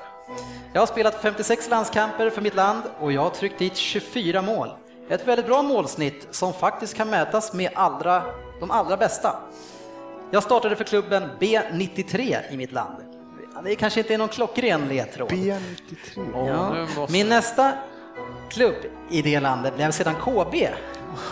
Jag 0.73 0.81
har 0.81 0.87
spelat 0.87 1.21
56 1.21 1.69
landskamper 1.69 2.29
för 2.29 2.41
mitt 2.41 2.55
land 2.55 2.83
och 2.99 3.11
jag 3.11 3.21
har 3.21 3.29
tryckt 3.29 3.59
dit 3.59 3.75
24 3.75 4.41
mål. 4.41 4.69
Ett 5.09 5.27
väldigt 5.27 5.45
bra 5.45 5.61
målsnitt 5.61 6.27
som 6.31 6.53
faktiskt 6.53 6.93
kan 6.93 7.09
mätas 7.09 7.53
med 7.53 7.71
allra, 7.75 8.23
de 8.59 8.71
allra 8.71 8.97
bästa. 8.97 9.35
Jag 10.31 10.43
startade 10.43 10.75
för 10.75 10.83
klubben 10.83 11.29
B93 11.39 12.37
i 12.51 12.57
mitt 12.57 12.71
land. 12.71 12.95
Det 13.63 13.75
kanske 13.75 13.99
inte 13.99 14.13
är 14.13 14.17
någon 14.17 14.27
klockren 14.27 14.87
ledtråd. 14.87 15.31
B93. 15.31 16.47
Ja. 16.95 17.07
Min 17.09 17.29
nästa 17.29 17.73
klubb 18.49 18.75
i 19.09 19.21
det 19.21 19.39
landet 19.39 19.75
blev 19.75 19.91
sedan 19.91 20.15
KB. 20.15 20.55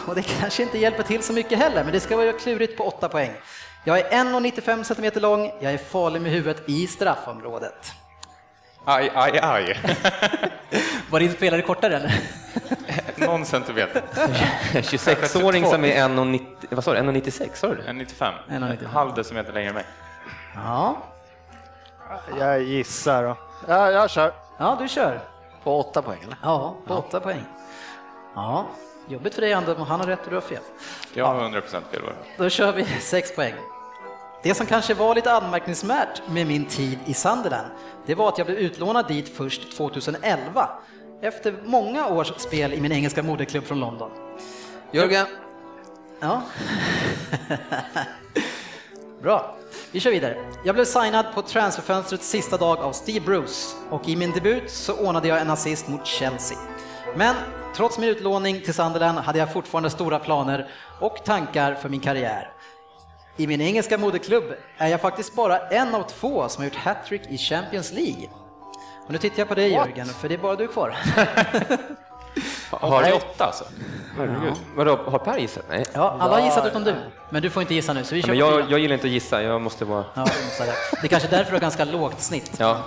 Och 0.08 0.16
det 0.16 0.22
kanske 0.22 0.64
inte 0.64 0.78
hjälper 0.78 1.04
till 1.04 1.24
så 1.24 1.34
mycket 1.34 1.60
heller, 1.60 1.84
men 1.84 1.94
det 1.94 2.00
ska 2.00 2.18
vara 2.18 2.34
klurigt 2.34 2.78
på 2.78 2.84
8 2.84 3.10
poäng. 3.10 3.32
Jag 3.84 4.00
är 4.00 4.10
1,95 4.24 4.84
cm 4.84 5.22
lång, 5.22 5.52
jag 5.60 5.74
är 5.74 5.78
farlig 5.78 6.22
med 6.22 6.32
huvudet 6.32 6.64
i 6.70 6.88
straffområdet. 6.88 7.92
Aj, 8.86 9.12
aj, 9.16 9.40
aj. 9.44 9.80
Var 11.10 11.20
din 11.20 11.32
spelare 11.34 11.62
kortare 11.62 11.96
eller? 11.96 12.14
Någon 13.28 13.46
centimeter. 13.46 14.02
26-åring 14.74 15.66
som 15.66 15.86
är 15.86 16.08
1,90 16.08 16.46
vad 16.70 16.84
sa 16.84 16.94
du, 16.94 17.00
1,96 17.00 17.50
sa 17.54 17.68
du 17.68 17.76
det? 17.76 17.84
En 17.90 17.98
95. 17.98 18.34
1,95. 18.50 18.78
En 18.80 18.86
halv 18.86 19.14
decimeter 19.14 19.54
längre 19.54 19.70
än 19.70 19.76
mig. 19.76 19.86
Ja, 20.56 20.98
Jag 22.40 22.62
gissar 22.62 23.24
då. 23.24 23.38
Ja, 23.68 23.92
jag 23.92 24.10
kör. 24.10 24.34
ja 24.58 24.78
du 24.82 24.88
kör. 24.88 25.20
På 25.64 25.80
åtta 25.80 26.02
poäng 26.02 26.20
eller? 26.24 26.38
Ja, 26.44 26.76
på 26.88 26.94
8 26.94 27.20
poäng. 27.20 27.44
Ja, 28.36 28.66
jobbigt 29.08 29.34
för 29.36 29.42
dig 29.42 29.54
Anders, 29.54 29.78
om 29.78 29.84
han 29.84 30.00
har 30.00 30.08
rätt 30.08 30.24
och 30.24 30.30
du 30.30 30.36
har 30.36 30.42
fel. 30.42 30.62
Jag 31.14 31.26
har 31.26 31.42
100 31.42 31.62
procent 31.62 31.86
fel. 31.92 32.02
Då 32.38 32.50
kör 32.50 32.74
vi 32.74 32.86
6 32.86 33.36
poäng. 33.36 33.54
Det 34.44 34.54
som 34.54 34.66
kanske 34.66 34.94
var 34.94 35.16
lite 35.16 35.32
anmärkningsvärt 35.32 36.22
med 36.30 36.48
min 36.48 36.66
tid 36.66 37.00
i 37.06 37.14
Sunderland, 37.14 37.68
det 38.06 38.16
var 38.16 38.30
att 38.30 38.38
jag 38.38 38.48
blev 38.48 38.60
utlånad 38.60 39.08
dit 39.08 39.30
först 39.38 39.78
2011, 39.78 40.70
efter 41.22 41.56
många 41.66 42.08
års 42.08 42.28
spel 42.38 42.74
i 42.74 42.82
min 42.82 42.92
engelska 42.92 43.24
moderklubb 43.24 43.66
från 43.66 43.80
London. 43.80 44.12
Jörgen, 44.92 45.28
Ja. 46.20 46.42
Bra, 49.22 49.56
vi 49.92 50.00
kör 50.00 50.12
vidare. 50.12 50.38
Jag 50.64 50.76
blev 50.76 50.86
signad 50.86 51.26
på 51.36 51.42
transferfönstrets 51.42 52.30
sista 52.30 52.58
dag 52.58 52.78
av 52.80 52.92
Steve 52.92 53.26
Bruce 53.26 53.76
och 53.90 54.08
i 54.10 54.16
min 54.16 54.32
debut 54.32 54.72
så 54.72 54.94
ordnade 54.94 55.28
jag 55.28 55.42
en 55.42 55.50
assist 55.50 55.88
mot 55.88 56.08
Chelsea. 56.08 56.58
Men 57.16 57.36
trots 57.76 57.98
min 58.00 58.10
utlåning 58.10 58.62
till 58.62 58.74
Sunderland 58.74 59.18
hade 59.18 59.40
jag 59.40 59.54
fortfarande 59.54 59.90
stora 59.90 60.20
planer 60.20 60.68
och 61.00 61.24
tankar 61.26 61.74
för 61.74 61.90
min 61.90 62.00
karriär. 62.00 62.52
I 63.38 63.48
min 63.48 63.62
engelska 63.62 63.98
moderklubb 63.98 64.44
är 64.78 64.88
jag 64.88 65.02
faktiskt 65.02 65.36
bara 65.36 65.60
en 65.60 65.96
av 65.96 66.04
två 66.04 66.50
som 66.50 66.64
har 66.64 66.70
gjort 66.70 66.80
hattrick 66.80 67.22
i 67.30 67.38
Champions 67.38 67.94
League. 67.94 68.30
Och 69.06 69.12
nu 69.12 69.18
tittar 69.18 69.40
jag 69.40 69.48
på 69.48 69.56
dig 69.56 69.72
Jörgen, 69.72 70.08
för 70.08 70.30
det 70.30 70.36
är 70.36 70.40
bara 70.40 70.56
du 70.56 70.68
kvar. 70.68 70.96
Har, 72.72 73.04
Är 73.04 73.08
det 73.08 73.14
åtta 73.14 73.46
alltså? 73.46 73.64
Herregud. 74.18 74.54
Vadå, 74.76 74.96
har 74.96 75.20
Per 75.20 75.38
gissat? 75.38 75.64
Nej. 75.70 75.86
Ja, 75.94 76.18
alla 76.20 76.34
har 76.40 76.46
gissat 76.46 76.66
utom 76.66 76.84
du, 76.84 76.96
men 77.30 77.42
du 77.42 77.50
får 77.50 77.62
inte 77.62 77.74
gissa 77.74 77.94
nu, 77.94 78.04
så 78.04 78.16
vi 78.16 78.22
kör 78.22 78.28
Men 78.28 78.38
på 78.40 78.46
jag, 78.46 78.54
fyra. 78.56 78.66
jag 78.70 78.80
gillar 78.80 78.94
inte 78.94 79.08
att 79.08 79.14
gissa, 79.14 79.42
jag 79.44 79.62
måste 79.62 79.86
vara... 79.86 80.04
Ja, 80.14 80.26
du 80.40 80.46
måste 80.46 80.64
rätt. 80.68 80.76
det 81.02 81.08
är 81.08 81.10
kanske 81.10 81.28
är 81.28 81.32
därför 81.32 81.52
du 81.52 81.56
har 81.56 81.62
ganska 81.62 81.86
lågt 81.86 82.22
snitt. 82.22 82.52
Ja. 82.60 82.78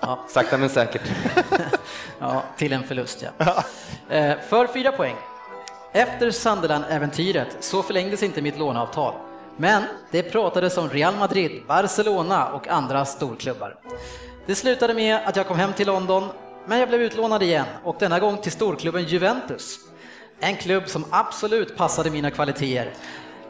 Ja. 0.00 0.18
Sakta 0.28 0.56
men 0.58 0.68
säkert. 0.70 1.02
Ja, 2.18 2.42
till 2.56 2.72
en 2.72 2.82
förlust 2.82 3.24
ja. 3.38 3.64
Eh, 4.16 4.34
För 4.48 4.66
fyra 4.66 4.92
poäng. 4.92 5.16
Efter 5.92 6.30
Sunderland-äventyret 6.30 7.56
så 7.60 7.82
förlängdes 7.82 8.22
inte 8.22 8.42
mitt 8.42 8.58
låneavtal. 8.58 9.14
Men 9.56 9.82
det 10.10 10.22
pratades 10.22 10.76
om 10.78 10.90
Real 10.90 11.14
Madrid, 11.16 11.62
Barcelona 11.68 12.46
och 12.48 12.68
andra 12.68 13.04
storklubbar. 13.04 13.76
Det 14.46 14.54
slutade 14.54 14.94
med 14.94 15.18
att 15.24 15.36
jag 15.36 15.46
kom 15.46 15.56
hem 15.58 15.72
till 15.72 15.86
London, 15.86 16.28
men 16.66 16.78
jag 16.78 16.88
blev 16.88 17.02
utlånad 17.02 17.42
igen 17.42 17.66
och 17.84 17.96
denna 17.98 18.18
gång 18.18 18.38
till 18.38 18.52
storklubben 18.52 19.04
Juventus. 19.04 19.78
En 20.40 20.56
klubb 20.56 20.88
som 20.88 21.04
absolut 21.10 21.76
passade 21.76 22.10
mina 22.10 22.30
kvaliteter. 22.30 22.92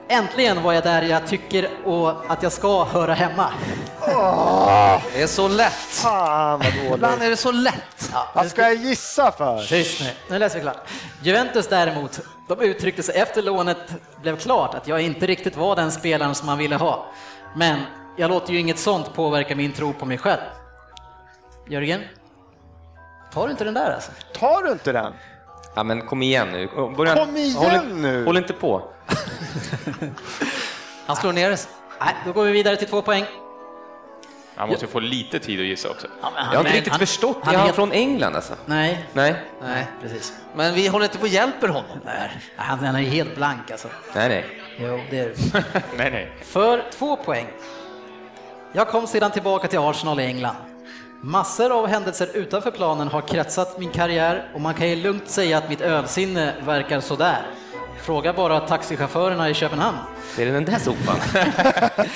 Äntligen 0.09 0.63
var 0.63 0.73
jag 0.73 0.85
där 0.85 1.03
jag 1.03 1.27
tycker 1.27 1.69
och 1.85 2.31
att 2.33 2.43
jag 2.43 2.53
ska 2.53 2.85
höra 2.85 3.15
hemma. 3.15 3.53
det 5.15 5.23
är 5.23 5.27
så 5.27 5.49
lätt. 5.49 5.73
Fan 5.73 6.59
vad 6.59 6.69
Ibland 6.69 7.01
dåligt. 7.01 7.23
är 7.23 7.31
det 7.31 7.37
så 7.37 7.53
lätt. 7.53 8.13
Vad 8.35 8.51
ska 8.51 8.63
jag 8.63 8.75
gissa 8.75 9.33
för? 9.33 9.63
Tyst 9.63 10.01
nu, 10.01 10.11
nu 10.31 10.39
läser 10.39 10.57
vi 10.57 10.63
klart. 10.63 10.89
Juventus 11.23 11.69
däremot, 11.69 12.21
de 12.49 12.61
uttryckte 12.61 13.03
sig 13.03 13.15
efter 13.15 13.43
lånet 13.43 13.95
blev 14.23 14.37
klart 14.37 14.75
att 14.75 14.89
jag 14.89 15.01
inte 15.01 15.27
riktigt 15.27 15.57
var 15.57 15.77
den 15.77 15.93
spelaren 15.93 16.35
som 16.35 16.47
man 16.47 16.59
ville 16.59 16.77
ha. 16.77 17.07
Men 17.57 17.81
jag 18.17 18.31
låter 18.31 18.53
ju 18.53 18.59
inget 18.59 18.79
sånt 18.79 19.15
påverka 19.15 19.57
min 19.57 19.73
tro 19.73 19.93
på 19.93 20.05
mig 20.07 20.19
själv. 20.19 20.41
Jörgen? 21.69 22.01
Tar 23.37 23.45
du 23.47 23.51
inte 23.51 23.65
den 23.65 23.75
där 23.75 23.93
alltså? 23.95 24.13
Tar 24.33 24.63
du 24.63 24.73
inte 24.73 24.93
den? 24.93 25.13
Ja 25.75 25.83
men 25.83 26.07
kom 26.07 26.23
igen 26.23 26.49
nu. 26.53 26.69
Börja... 26.97 27.15
Kom 27.17 27.37
igen 27.37 27.57
håll, 27.57 27.95
nu. 27.95 28.25
Håll 28.25 28.37
inte 28.37 28.53
på. 28.53 28.83
Han 31.07 31.17
slår 31.17 31.33
ner 31.33 31.51
det. 31.51 31.69
Nej, 32.01 32.15
då 32.27 32.33
går 32.33 32.45
vi 32.45 32.51
vidare 32.53 32.77
till 32.77 32.89
två 32.89 33.03
poäng. 33.03 33.25
Han 34.57 34.69
måste 34.69 34.85
ju 34.85 34.91
få 34.91 35.01
lite 35.01 35.39
tid 35.39 35.61
att 35.61 35.67
gissa 35.67 35.91
också. 35.91 36.07
Ja, 36.23 36.31
men 36.35 36.45
han 36.45 36.53
Jag 36.55 36.59
har 36.59 36.65
inte 36.65 36.71
är- 36.71 36.75
riktigt 36.75 36.93
han- 36.93 36.99
förstått. 37.01 37.37
han 37.43 37.55
är 37.55 37.59
är 37.59 37.63
han 37.63 37.73
från 37.75 37.93
England 37.93 38.37
alltså? 38.37 38.55
Nej, 38.67 39.05
Nej? 39.13 39.35
Nej, 39.63 39.87
precis. 40.03 40.33
men 40.55 40.75
vi 40.75 40.89
håller 40.89 41.05
inte 41.05 41.19
på 41.19 41.23
och 41.23 41.29
hjälper 41.29 41.69
honom. 41.69 41.99
Nej, 42.05 42.31
Han, 42.57 42.79
han 42.79 42.97
är 42.97 43.01
helt 43.01 43.37
blank 43.37 43.71
alltså. 43.71 43.89
Nej, 44.15 44.29
nej. 44.29 44.45
Jo, 44.79 45.01
det 45.11 45.19
är 45.19 45.35
nej, 45.97 46.11
nej. 46.11 46.33
För 46.43 46.85
två 46.93 47.17
poäng. 47.17 47.47
Jag 48.73 48.89
kom 48.89 49.07
sedan 49.07 49.31
tillbaka 49.31 49.69
till 49.69 49.79
Arsenal 49.79 50.21
i 50.21 50.25
England. 50.25 50.57
Massor 51.27 51.79
av 51.79 51.87
händelser 51.87 52.29
utanför 52.35 52.71
planen 52.71 53.09
har 53.09 53.21
kretsat 53.21 53.79
min 53.79 53.91
karriär 53.91 54.49
och 54.55 54.61
man 54.61 54.75
kan 54.75 54.89
ju 54.89 54.97
lugnt 54.97 55.29
säga 55.29 55.59
att 55.59 55.69
mitt 55.69 55.81
ölsinne 55.81 56.55
verkar 56.67 57.01
sådär. 57.01 57.47
Fråga 58.03 58.33
bara 58.33 58.61
taxichaufförerna 58.61 59.51
i 59.51 59.55
Köpenhamn. 59.55 59.99
Det 60.37 60.43
är 60.43 60.53
den 60.53 60.65
där 60.65 60.79
sopan. 60.79 61.17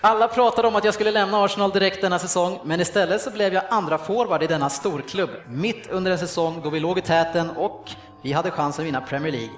Alla 0.00 0.28
pratade 0.28 0.68
om 0.68 0.76
att 0.76 0.84
jag 0.84 0.94
skulle 0.94 1.10
lämna 1.10 1.44
Arsenal 1.44 1.70
direkt 1.70 2.00
denna 2.00 2.18
säsong, 2.18 2.60
men 2.64 2.80
istället 2.80 3.22
så 3.22 3.30
blev 3.30 3.54
jag 3.54 3.64
andra 3.70 3.98
forward 3.98 4.42
i 4.42 4.46
denna 4.46 4.70
storklubb, 4.70 5.30
mitt 5.46 5.90
under 5.90 6.10
en 6.10 6.18
säsong 6.18 6.60
då 6.64 6.70
vi 6.70 6.80
låg 6.80 6.98
i 6.98 7.02
täten 7.02 7.50
och 7.50 7.90
vi 8.22 8.32
hade 8.32 8.50
chans 8.50 8.78
att 8.78 8.84
vinna 8.84 9.00
Premier 9.00 9.32
League. 9.32 9.54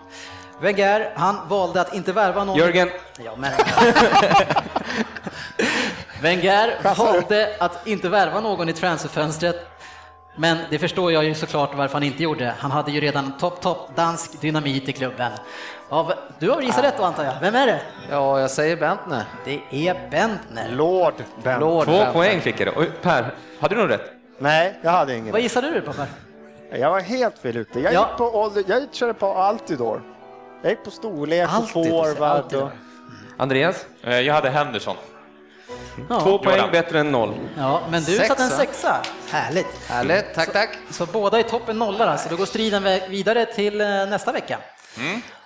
Wenger, 0.61 1.12
han 1.17 1.49
valde 1.49 1.81
att 1.81 1.95
inte 1.95 2.12
värva 2.12 2.45
någon... 2.45 2.59
Jörgen. 2.59 2.88
Ja, 3.25 3.37
men... 3.37 3.52
Wenger 6.22 6.94
valde 6.96 7.56
att 7.58 7.86
inte 7.86 8.08
värva 8.08 8.40
någon 8.40 8.68
i 8.68 8.72
transferfönstret, 8.72 9.66
men 10.36 10.58
det 10.70 10.78
förstår 10.78 11.12
jag 11.12 11.24
ju 11.24 11.34
såklart 11.34 11.70
varför 11.74 11.92
han 11.94 12.02
inte 12.02 12.22
gjorde. 12.22 12.54
Han 12.58 12.70
hade 12.70 12.90
ju 12.90 13.00
redan 13.00 13.38
topp, 13.38 13.60
topp 13.60 13.90
dansk 13.96 14.40
dynamit 14.40 14.88
i 14.88 14.92
klubben. 14.92 15.32
Du 16.38 16.50
har 16.50 16.62
gissat 16.62 16.84
rätt 16.84 16.94
då 16.98 17.04
antar 17.04 17.24
jag. 17.24 17.34
Vem 17.40 17.54
är 17.54 17.66
det? 17.66 17.80
Ja, 18.10 18.40
jag 18.40 18.50
säger 18.50 18.76
Bentner. 18.76 19.24
Det 19.44 19.60
är 19.88 20.08
Bentner. 20.10 20.68
Lord 20.70 21.14
Ben. 21.42 21.60
Lord 21.60 21.84
Två 21.84 21.92
Bentner. 21.92 22.12
poäng 22.12 22.40
fick 22.40 22.60
jag 22.60 22.74
då. 22.74 22.84
Per, 23.02 23.34
hade 23.60 23.74
du 23.74 23.80
nog 23.80 23.90
rätt? 23.90 24.10
Nej, 24.38 24.78
jag 24.82 24.90
hade 24.90 25.16
ingen. 25.16 25.32
Vad 25.32 25.40
gissade 25.40 25.70
du 25.70 25.80
på 25.80 25.92
Per? 25.92 26.06
Jag 26.78 26.90
var 26.90 27.00
helt 27.00 27.38
fel 27.38 27.56
ute. 27.56 27.80
Jag, 27.80 27.92
Ja. 27.94 28.08
gick 28.08 28.18
på 28.18 28.24
ålder, 28.24 28.64
jag 28.66 28.82
körde 28.92 29.14
på 29.14 29.26
Altidor. 29.34 30.02
Jag 30.62 30.70
gick 30.70 30.84
på 30.84 30.90
storlek 30.90 31.48
och 31.48 31.54
Alltid, 31.54 31.72
forward. 31.72 32.54
Och, 32.54 32.70
Andreas? 33.36 33.86
Eh, 34.02 34.20
Jag 34.20 34.34
hade 34.34 34.50
Henderson. 34.50 34.96
Ja. 36.09 36.21
Två 36.21 36.38
poäng 36.38 36.57
Jordan. 36.57 36.71
bättre 36.73 37.00
än 37.00 37.12
noll. 37.12 37.35
Ja, 37.57 37.83
men 37.90 38.02
du 38.04 38.16
Sexa. 38.16 38.26
satte 38.28 38.42
en 38.42 38.50
sexa. 38.50 39.02
Härligt. 39.30 39.66
Härligt, 39.88 40.35
tack, 40.35 40.52
tack. 40.52 40.71
Så 40.90 41.07
båda 41.07 41.40
i 41.40 41.42
toppen 41.42 41.78
nollar 41.78 42.07
alltså. 42.07 42.28
Då 42.28 42.37
går 42.37 42.47
striden 42.47 43.00
vidare 43.09 43.47
till 43.47 43.80
eh, 43.80 43.87
nästa 43.87 44.33
vecka. 44.33 44.59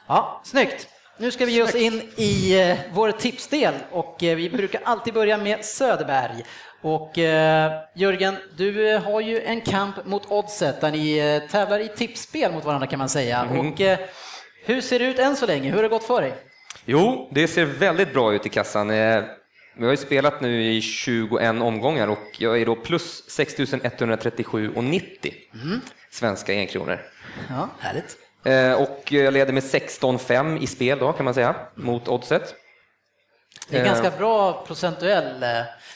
Ja, 0.07 0.41
snyggt. 0.45 0.89
Nu 1.19 1.31
ska 1.31 1.47
vi 1.47 1.53
ge 1.53 1.63
oss 1.63 1.75
in 1.75 2.03
i 2.17 2.61
eh, 2.61 2.77
vår 2.93 3.11
tipsdel 3.11 3.75
och 3.91 4.23
eh, 4.23 4.37
vi 4.37 4.51
brukar 4.51 4.81
alltid 4.85 5.15
börja 5.15 5.37
med 5.39 5.65
Söderberg. 5.65 6.45
Och 6.83 7.19
eh, 7.19 7.73
Jörgen, 7.95 8.37
du 8.57 8.97
har 9.05 9.21
ju 9.21 9.43
en 9.43 9.61
kamp 9.61 10.07
mot 10.07 10.31
Oddset 10.31 10.81
där 10.81 10.91
ni 10.91 11.41
tävlar 11.51 11.79
i 11.79 11.89
tipsspel 11.89 12.53
mot 12.53 12.65
varandra 12.65 12.87
kan 12.87 12.99
man 12.99 13.09
säga. 13.09 13.49
Och 13.59 13.81
eh, 13.81 13.99
hur 14.65 14.81
ser 14.81 14.99
det 14.99 15.05
ut 15.05 15.19
än 15.19 15.37
så 15.37 15.47
länge? 15.47 15.69
Hur 15.69 15.77
har 15.77 15.83
det 15.83 15.89
gått 15.89 16.05
för 16.05 16.23
dig? 16.23 16.35
Jo, 16.85 17.29
det 17.33 17.49
ser 17.49 17.65
väldigt 17.65 18.13
bra 18.13 18.35
ut 18.35 18.47
i 18.47 18.49
kassan. 18.49 18.91
Eh, 19.75 19.81
Vi 19.81 19.85
har 19.85 19.91
ju 19.91 19.97
spelat 19.97 20.41
nu 20.41 20.63
i 20.65 20.81
21 20.81 21.63
omgångar 21.63 22.09
och 22.09 22.19
jag 22.39 22.61
är 22.61 22.67
då 22.67 22.77
plus 22.77 23.23
6137,90 23.29 25.33
svenska 26.11 26.53
enkronor. 26.53 27.01
Ja, 27.49 27.69
härligt. 27.81 28.17
Eh, 28.45 28.83
Och 28.83 29.13
jag 29.13 29.33
leder 29.35 29.53
med 29.53 29.63
16-5 29.63 30.59
i 30.63 30.67
spel 30.67 30.99
då 30.99 31.13
kan 31.13 31.25
man 31.25 31.35
säga, 31.35 31.55
mot 31.75 32.09
oddset. 32.09 32.55
Det 33.69 33.77
är 33.77 33.81
Eh. 33.81 33.87
ganska 33.87 34.11
bra 34.11 34.65
procentuell. 34.67 35.43
eh, 35.43 35.49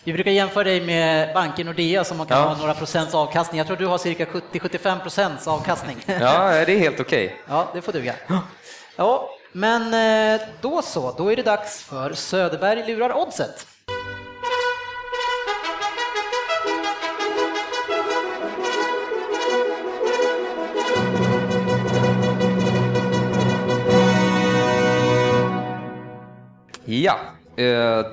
Vi 0.05 0.13
brukar 0.13 0.31
jämföra 0.31 0.65
dig 0.65 0.81
med 0.81 1.35
banken 1.35 1.67
Nordea 1.67 2.05
som 2.05 2.27
kan 2.27 2.39
Ja. 2.39 2.45
ha 2.45 2.57
några 2.59 2.75
procents 2.75 3.15
avkastning. 3.15 3.59
Jag 3.59 3.67
tror 3.67 3.77
du 3.77 3.87
har 3.87 3.99
cirka 3.99 4.25
70-75 4.27 5.01
procents 5.01 5.49
avkastning. 5.49 5.97
Ja, 6.07 6.51
det 6.67 6.73
är 6.73 6.79
helt 6.79 7.01
okej. 7.01 7.37
Ja, 7.49 7.69
det 7.75 7.83
får 7.83 7.93
duga. 7.93 8.15
Ja, 8.97 9.31
men 9.53 9.95
eh, 9.95 10.41
då 10.61 10.83
så, 10.83 11.15
då 11.19 11.33
är 11.33 11.37
det 11.37 11.43
dags 11.43 11.83
för 11.83 12.13
Söderberg 12.13 12.87
lurar 12.87 13.17
oddset. 13.17 13.67
Ja, 26.85 27.19
eh, 27.57 28.07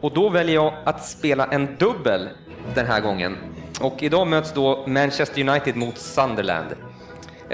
och 0.00 0.14
då 0.14 0.28
väljer 0.28 0.54
jag 0.54 0.74
att 0.84 1.04
spela 1.04 1.46
en 1.46 1.76
dubbel 1.78 2.28
den 2.74 2.86
här 2.86 3.00
gången. 3.00 3.36
Och 3.80 4.02
idag 4.02 4.26
möts 4.26 4.52
då 4.52 4.86
Manchester 4.86 5.48
United 5.48 5.76
mot 5.76 5.98
Sunderland. 5.98 6.74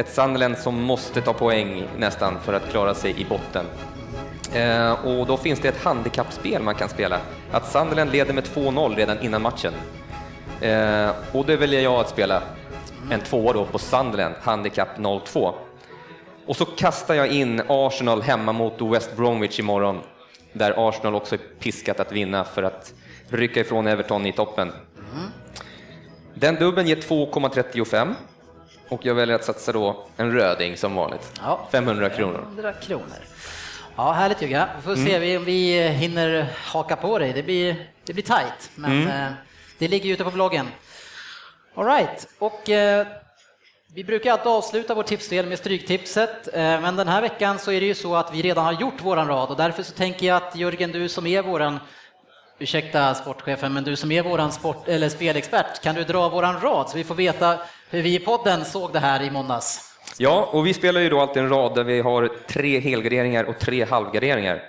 Ett 0.00 0.14
Sunderland 0.14 0.58
som 0.58 0.82
måste 0.82 1.20
ta 1.20 1.32
poäng 1.32 1.84
nästan 1.98 2.40
för 2.40 2.52
att 2.52 2.70
klara 2.70 2.94
sig 2.94 3.20
i 3.20 3.24
botten. 3.24 3.66
Eh, 4.54 4.92
och 4.92 5.26
då 5.26 5.36
finns 5.36 5.60
det 5.60 5.68
ett 5.68 5.84
handikappspel 5.84 6.62
man 6.62 6.74
kan 6.74 6.88
spela. 6.88 7.20
Att 7.52 7.72
Sunderland 7.72 8.12
leder 8.12 8.34
med 8.34 8.44
2-0 8.44 8.96
redan 8.96 9.20
innan 9.20 9.42
matchen. 9.42 9.72
Eh, 10.60 11.10
och 11.32 11.46
det 11.46 11.56
väljer 11.56 11.80
jag 11.80 11.94
att 11.94 12.08
spela 12.08 12.42
en 13.10 13.20
tvåa 13.20 13.52
då 13.52 13.64
på 13.64 13.78
Sunderland, 13.78 14.34
handikapp 14.42 14.98
0-2. 14.98 15.54
Och 16.46 16.56
så 16.56 16.64
kastar 16.64 17.14
jag 17.14 17.28
in 17.28 17.62
Arsenal 17.68 18.22
hemma 18.22 18.52
mot 18.52 18.80
West 18.80 19.16
Bromwich 19.16 19.58
imorgon, 19.58 20.00
där 20.52 20.88
Arsenal 20.88 21.14
också 21.14 21.34
är 21.34 21.40
piskat 21.58 22.00
att 22.00 22.12
vinna 22.12 22.44
för 22.44 22.62
att 22.62 22.94
rycka 23.28 23.60
ifrån 23.60 23.86
Everton 23.86 24.26
i 24.26 24.32
toppen. 24.32 24.72
Den 26.34 26.54
dubbeln 26.54 26.88
ger 26.88 26.96
2,35 26.96 28.14
och 28.90 29.06
jag 29.06 29.14
väljer 29.14 29.36
att 29.36 29.44
satsa 29.44 29.72
då 29.72 30.04
en 30.16 30.32
röding 30.32 30.76
som 30.76 30.94
vanligt. 30.94 31.32
Ja. 31.42 31.68
500 31.72 32.10
kronor. 32.10 32.40
100 32.48 32.72
kronor. 32.72 33.16
Ja, 33.96 34.12
härligt 34.12 34.42
Jugga. 34.42 34.68
Vi 34.76 34.82
får 34.82 34.96
se 35.06 35.18
vi- 35.18 35.36
om 35.36 35.44
vi 35.44 35.88
hinner 35.88 36.46
haka 36.64 36.96
på 36.96 37.18
dig. 37.18 37.32
Det 37.32 37.42
blir, 37.42 37.86
det 38.04 38.12
blir 38.12 38.24
tajt, 38.24 38.70
men 38.74 39.08
eh, 39.08 39.26
det 39.78 39.88
ligger 39.88 40.10
ute 40.14 40.24
på 40.24 40.30
bloggen. 40.30 40.68
All 41.74 41.86
right. 41.86 42.28
och 42.38 42.68
eh, 42.70 43.06
vi 43.94 44.04
brukar 44.04 44.32
alltid 44.32 44.46
avsluta 44.46 44.94
vår 44.94 45.02
tipsdel 45.02 45.46
med 45.46 45.58
Stryktipset, 45.58 46.48
eh, 46.54 46.60
men 46.60 46.96
den 46.96 47.08
här 47.08 47.20
veckan 47.20 47.58
så 47.58 47.72
är 47.72 47.80
det 47.80 47.86
ju 47.86 47.94
så 47.94 48.16
att 48.16 48.34
vi 48.34 48.42
redan 48.42 48.64
har 48.64 48.72
gjort 48.72 49.02
våran 49.02 49.28
rad 49.28 49.48
och 49.50 49.56
därför 49.56 49.82
så 49.82 49.92
tänker 49.92 50.26
jag 50.26 50.36
att 50.36 50.56
Jörgen, 50.56 50.92
du 50.92 51.08
som 51.08 51.26
är 51.26 51.42
våran 51.42 51.78
Ursäkta 52.58 53.14
sportchefen, 53.14 53.72
men 53.72 53.84
du 53.84 53.96
som 53.96 54.12
är 54.12 54.22
våran 54.22 54.52
sport, 54.52 54.88
eller 54.88 55.08
spelexpert, 55.08 55.82
kan 55.82 55.94
du 55.94 56.04
dra 56.04 56.28
våran 56.28 56.60
rad 56.60 56.90
så 56.90 56.96
vi 56.96 57.04
får 57.04 57.14
veta 57.14 57.58
hur 57.90 58.02
vi 58.02 58.14
i 58.14 58.18
podden 58.18 58.64
såg 58.64 58.92
det 58.92 58.98
här 58.98 59.22
i 59.22 59.30
måndags? 59.30 59.86
Ja, 60.18 60.48
och 60.52 60.66
vi 60.66 60.74
spelar 60.74 61.00
ju 61.00 61.08
då 61.08 61.20
alltid 61.20 61.42
en 61.42 61.48
rad 61.48 61.74
där 61.74 61.84
vi 61.84 62.00
har 62.00 62.30
tre 62.48 62.80
helgarderingar 62.80 63.44
och 63.44 63.58
tre 63.58 63.84
halvgarderingar. 63.84 64.62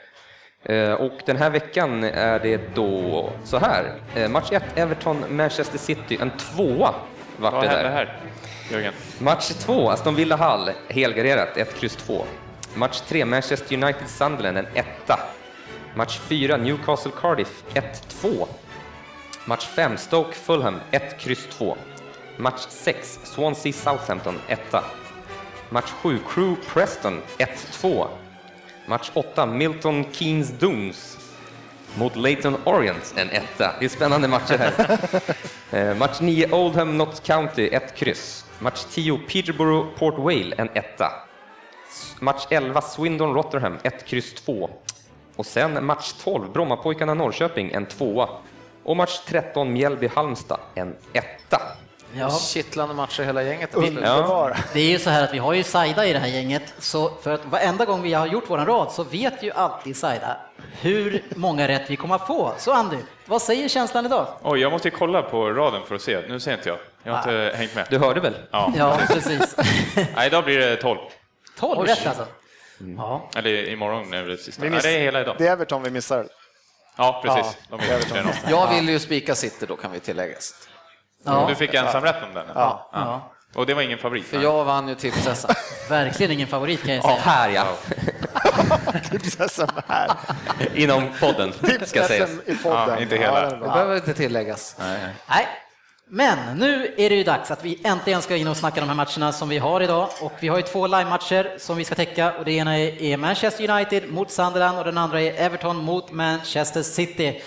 Eh, 0.64 0.92
Och 0.94 1.12
den 1.26 1.38
här 1.38 1.50
veckan 1.50 2.04
är 2.04 2.40
det 2.40 2.76
då 2.76 3.30
så 3.44 3.58
här. 3.58 3.94
Eh, 4.16 4.30
Match 4.30 4.52
1, 4.52 4.64
Everton, 4.76 5.26
Manchester 5.30 5.78
City, 5.78 6.18
en 6.22 6.30
tvåa 6.38 6.94
vart 7.38 7.54
Vad 7.54 7.64
det 7.64 7.68
där. 7.70 7.90
här, 7.90 8.18
Jörgen? 8.72 8.94
Match 9.20 9.50
2, 9.50 9.90
Aston 9.90 10.16
Villa 10.16 10.36
Hall, 10.36 10.70
helgarderat, 10.90 11.58
1, 11.58 11.80
kryss 11.80 11.96
2. 11.96 12.24
Match 12.74 13.00
3, 13.08 13.26
Manchester 13.26 13.76
United 13.84 14.08
Sunderland, 14.08 14.58
en 14.58 14.68
etta. 14.74 15.20
Match 15.96 16.18
4, 16.20 16.58
Newcastle 16.58 17.12
Cardiff, 17.22 17.64
1-2. 17.74 18.48
Match 19.46 19.66
5, 19.68 19.98
Stoke 19.98 20.36
Fulham, 20.36 20.80
1, 20.92 21.20
kryss 21.20 21.48
2. 21.58 21.78
Match 22.42 22.68
6, 22.70 23.20
Swansea 23.24 23.74
Southampton, 23.74 24.40
1. 24.48 24.60
Match 25.70 25.92
7, 26.02 26.20
Crew 26.28 26.56
Preston, 26.74 27.22
1-2. 27.38 28.08
Match 28.88 29.12
8, 29.14 29.46
Milton 29.46 30.06
Keynes 30.12 30.50
Dons 30.50 31.18
mot 31.98 32.16
Leighton 32.16 32.56
Orient, 32.66 33.14
en 33.18 33.30
etta. 33.30 33.76
Det 33.80 33.86
är 33.86 33.90
spännande 33.90 34.28
matcher 34.28 34.58
här. 34.58 35.00
Eh, 35.74 35.98
Match 35.98 36.20
9, 36.22 36.48
Oldham 36.52 36.98
Notts 36.98 37.20
County, 37.20 37.70
1 37.72 37.96
kryss. 37.96 38.46
Match 38.60 38.84
10, 38.92 39.18
Peterborough 39.18 39.88
Port 39.98 40.18
Vale, 40.18 40.56
en 40.58 40.70
etta. 40.74 41.12
Match 42.20 42.46
11, 42.50 42.82
Swindon 42.82 43.34
Rotherham, 43.34 43.78
1 43.84 44.06
kryss 44.06 44.34
2. 44.34 44.70
Och 45.36 45.46
sen 45.46 45.86
match 45.86 46.14
12, 46.24 46.52
Brommapojkarna 46.52 47.14
Norrköping, 47.14 47.72
en 47.72 47.86
tvåa. 47.86 48.30
Och 48.84 48.98
match 48.98 49.20
13, 49.28 49.74
Mjällby 49.74 50.08
Halmstad, 50.08 50.60
en 50.76 50.96
etta. 51.14 51.62
Ja. 52.16 52.30
Kittlande 52.30 52.96
matcher 52.96 53.24
hela 53.24 53.44
gänget. 53.44 53.76
Underbar. 53.76 54.58
Det 54.74 54.80
är 54.80 54.90
ju 54.90 55.00
så 55.00 55.10
här 55.10 55.24
att 55.24 55.34
vi 55.34 55.38
har 55.38 55.54
ju 55.54 55.64
Saida 55.64 56.06
i 56.06 56.14
det 56.14 56.20
här 56.20 56.28
gänget, 56.28 56.74
så 56.80 57.12
för 57.22 57.32
att 57.32 57.46
varenda 57.46 57.86
gång 57.86 58.02
vi 58.02 58.14
har 58.14 58.28
gjort 58.28 58.50
våran 58.50 58.66
rad 58.66 58.92
så 58.92 59.04
vet 59.04 59.44
ju 59.44 59.52
alltid 59.52 59.98
Saida 59.98 60.38
hur 60.82 61.24
många 61.36 61.68
rätt 61.68 61.90
vi 61.90 61.96
kommer 61.96 62.16
att 62.16 62.28
få. 62.28 62.54
Så 62.58 62.72
Andy, 62.72 62.98
vad 63.26 63.42
säger 63.42 63.68
känslan 63.70 64.06
idag? 64.06 64.28
Oj, 64.42 64.60
jag 64.60 64.72
måste 64.72 64.88
ju 64.88 64.96
kolla 64.96 65.22
på 65.22 65.50
raden 65.50 65.82
för 65.88 65.96
att 65.96 66.02
se. 66.02 66.22
Nu 66.30 66.40
ser 66.40 66.54
inte 66.54 66.70
jag. 66.70 66.78
Jag 67.04 67.14
har 67.14 67.20
inte 67.20 67.58
hängt 67.58 67.76
med. 67.76 67.88
Du 67.90 67.98
hörde 67.98 68.20
väl? 68.20 68.34
Ja. 68.52 68.74
Ja, 68.78 69.00
precis. 69.08 69.56
Nej, 70.16 70.28
idag 70.28 70.44
blir 70.44 70.60
det 70.60 70.76
12. 70.76 70.98
12 71.60 71.88
rätt 71.88 72.08
alltså. 72.08 72.26
Ja. 72.98 73.30
Eller 73.36 73.70
imorgon 73.70 74.14
är 74.14 74.24
det 74.24 74.38
sista. 74.38 74.62
Vi 74.62 74.70
Nej, 74.70 74.76
miss- 74.78 74.84
det 74.84 74.92
är 74.92 75.00
hela 75.00 75.22
idag. 75.22 75.36
Det 75.38 75.48
är 75.48 75.52
Everton 75.52 75.84
vi 75.84 75.90
missar. 75.90 76.26
Ja, 76.98 77.22
precis. 77.26 77.58
Någonstans. 77.70 78.36
Jag 78.50 78.74
vill 78.76 78.90
ju 78.90 79.00
spika 79.00 79.36
City 79.36 79.66
då 79.66 79.76
kan 79.76 79.92
vi 79.92 80.00
tilläggas. 80.00 80.68
Ja. 81.24 81.46
Du 81.50 81.56
fick 81.56 81.74
ensam 81.74 82.04
rätt 82.04 82.24
om 82.28 82.34
den? 82.34 82.46
Ja. 82.56 82.90
Ja. 82.94 83.32
Och 83.56 83.66
det 83.66 83.74
var 83.74 83.82
ingen 83.82 83.98
favorit? 83.98 84.28
För 84.28 84.36
nej. 84.38 84.44
jag 84.46 84.64
vann 84.64 84.88
ju 84.88 84.96
tipset. 84.96 85.46
Verkligen 85.90 86.32
ingen 86.32 86.48
favorit 86.48 86.84
kan 86.84 86.96
jag 86.96 87.04
Ja, 87.06 87.10
säga. 87.10 87.22
här 87.22 87.50
ja. 87.50 87.66
TipsSM 89.12 89.66
här. 89.88 90.12
Inom 90.76 91.04
podden, 91.20 91.54
ska 91.86 92.04
sägas. 92.04 92.30
I 92.46 92.56
podden. 92.56 92.90
Ja, 92.90 93.00
inte 93.00 93.16
hela. 93.18 93.50
Det 93.50 93.58
behöver 93.58 93.96
inte 93.96 94.14
tilläggas. 94.14 94.76
Nej. 95.28 95.48
Men 96.14 96.58
nu 96.58 96.94
är 96.98 97.10
det 97.10 97.16
ju 97.16 97.24
dags 97.24 97.52
att 97.52 97.66
vi 97.66 97.82
äntligen 97.84 98.22
ska 98.22 98.36
in 98.36 98.48
och 98.48 98.58
snacka 98.58 98.80
de 98.80 98.90
här 98.90 98.96
matcherna 98.96 99.32
som 99.32 99.50
vi 99.50 99.58
har 99.58 99.82
idag. 99.82 100.10
Och 100.22 100.34
vi 100.40 100.48
har 100.48 100.58
ju 100.58 100.64
två 100.64 100.88
live-matcher 100.88 101.58
som 101.58 101.78
vi 101.78 101.86
ska 101.86 101.96
täcka 101.96 102.34
och 102.34 102.46
det 102.46 102.52
ena 102.52 102.78
är 102.80 103.18
Manchester 103.18 103.70
United 103.70 104.10
mot 104.14 104.32
Sunderland 104.32 104.78
och 104.78 104.84
den 104.86 104.98
andra 104.98 105.22
är 105.22 105.34
Everton 105.34 105.78
mot 105.78 106.12
Manchester 106.12 106.82
City. 106.84 107.42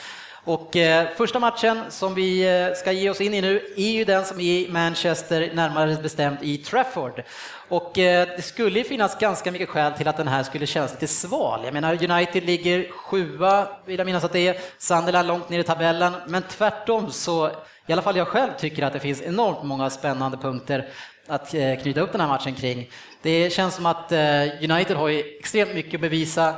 Och 0.44 0.76
eh, 0.76 1.08
första 1.16 1.38
matchen 1.38 1.80
som 1.88 2.14
vi 2.14 2.58
eh, 2.60 2.74
ska 2.74 2.92
ge 2.92 3.10
oss 3.10 3.20
in 3.20 3.34
i 3.34 3.40
nu 3.40 3.60
är 3.76 3.90
ju 3.90 4.04
den 4.04 4.24
som 4.24 4.40
är 4.40 4.42
i 4.42 4.68
Manchester, 4.70 5.50
närmare 5.54 5.96
bestämt 6.02 6.42
i 6.42 6.58
Trafford. 6.58 7.22
Och 7.68 7.98
eh, 7.98 8.28
det 8.36 8.42
skulle 8.42 8.78
ju 8.78 8.84
finnas 8.84 9.18
ganska 9.18 9.52
mycket 9.52 9.68
skäl 9.68 9.92
till 9.92 10.08
att 10.08 10.16
den 10.16 10.28
här 10.28 10.42
skulle 10.42 10.66
kännas 10.66 10.92
lite 10.92 11.06
sval. 11.06 11.60
Jag 11.64 11.74
menar, 11.74 12.10
United 12.10 12.44
ligger 12.44 12.90
sjua, 12.90 13.68
vill 13.86 13.98
jag 13.98 14.06
minnas 14.06 14.24
att 14.24 14.32
det 14.32 14.48
är, 14.48 14.56
Sunderland 14.78 15.28
långt 15.28 15.48
ner 15.48 15.58
i 15.58 15.64
tabellen, 15.64 16.12
men 16.26 16.42
tvärtom 16.42 17.10
så, 17.10 17.50
i 17.86 17.92
alla 17.92 18.02
fall 18.02 18.16
jag 18.16 18.28
själv 18.28 18.50
tycker 18.58 18.82
att 18.82 18.92
det 18.92 19.00
finns 19.00 19.22
enormt 19.22 19.62
många 19.62 19.90
spännande 19.90 20.36
punkter 20.36 20.88
att 21.26 21.54
eh, 21.54 21.76
knyta 21.82 22.00
upp 22.00 22.12
den 22.12 22.20
här 22.20 22.28
matchen 22.28 22.54
kring. 22.54 22.90
Det 23.22 23.52
känns 23.52 23.74
som 23.74 23.86
att 23.86 24.12
eh, 24.12 24.42
United 24.70 24.96
har 24.96 25.08
ju 25.08 25.20
extremt 25.38 25.74
mycket 25.74 25.94
att 25.94 26.00
bevisa 26.00 26.54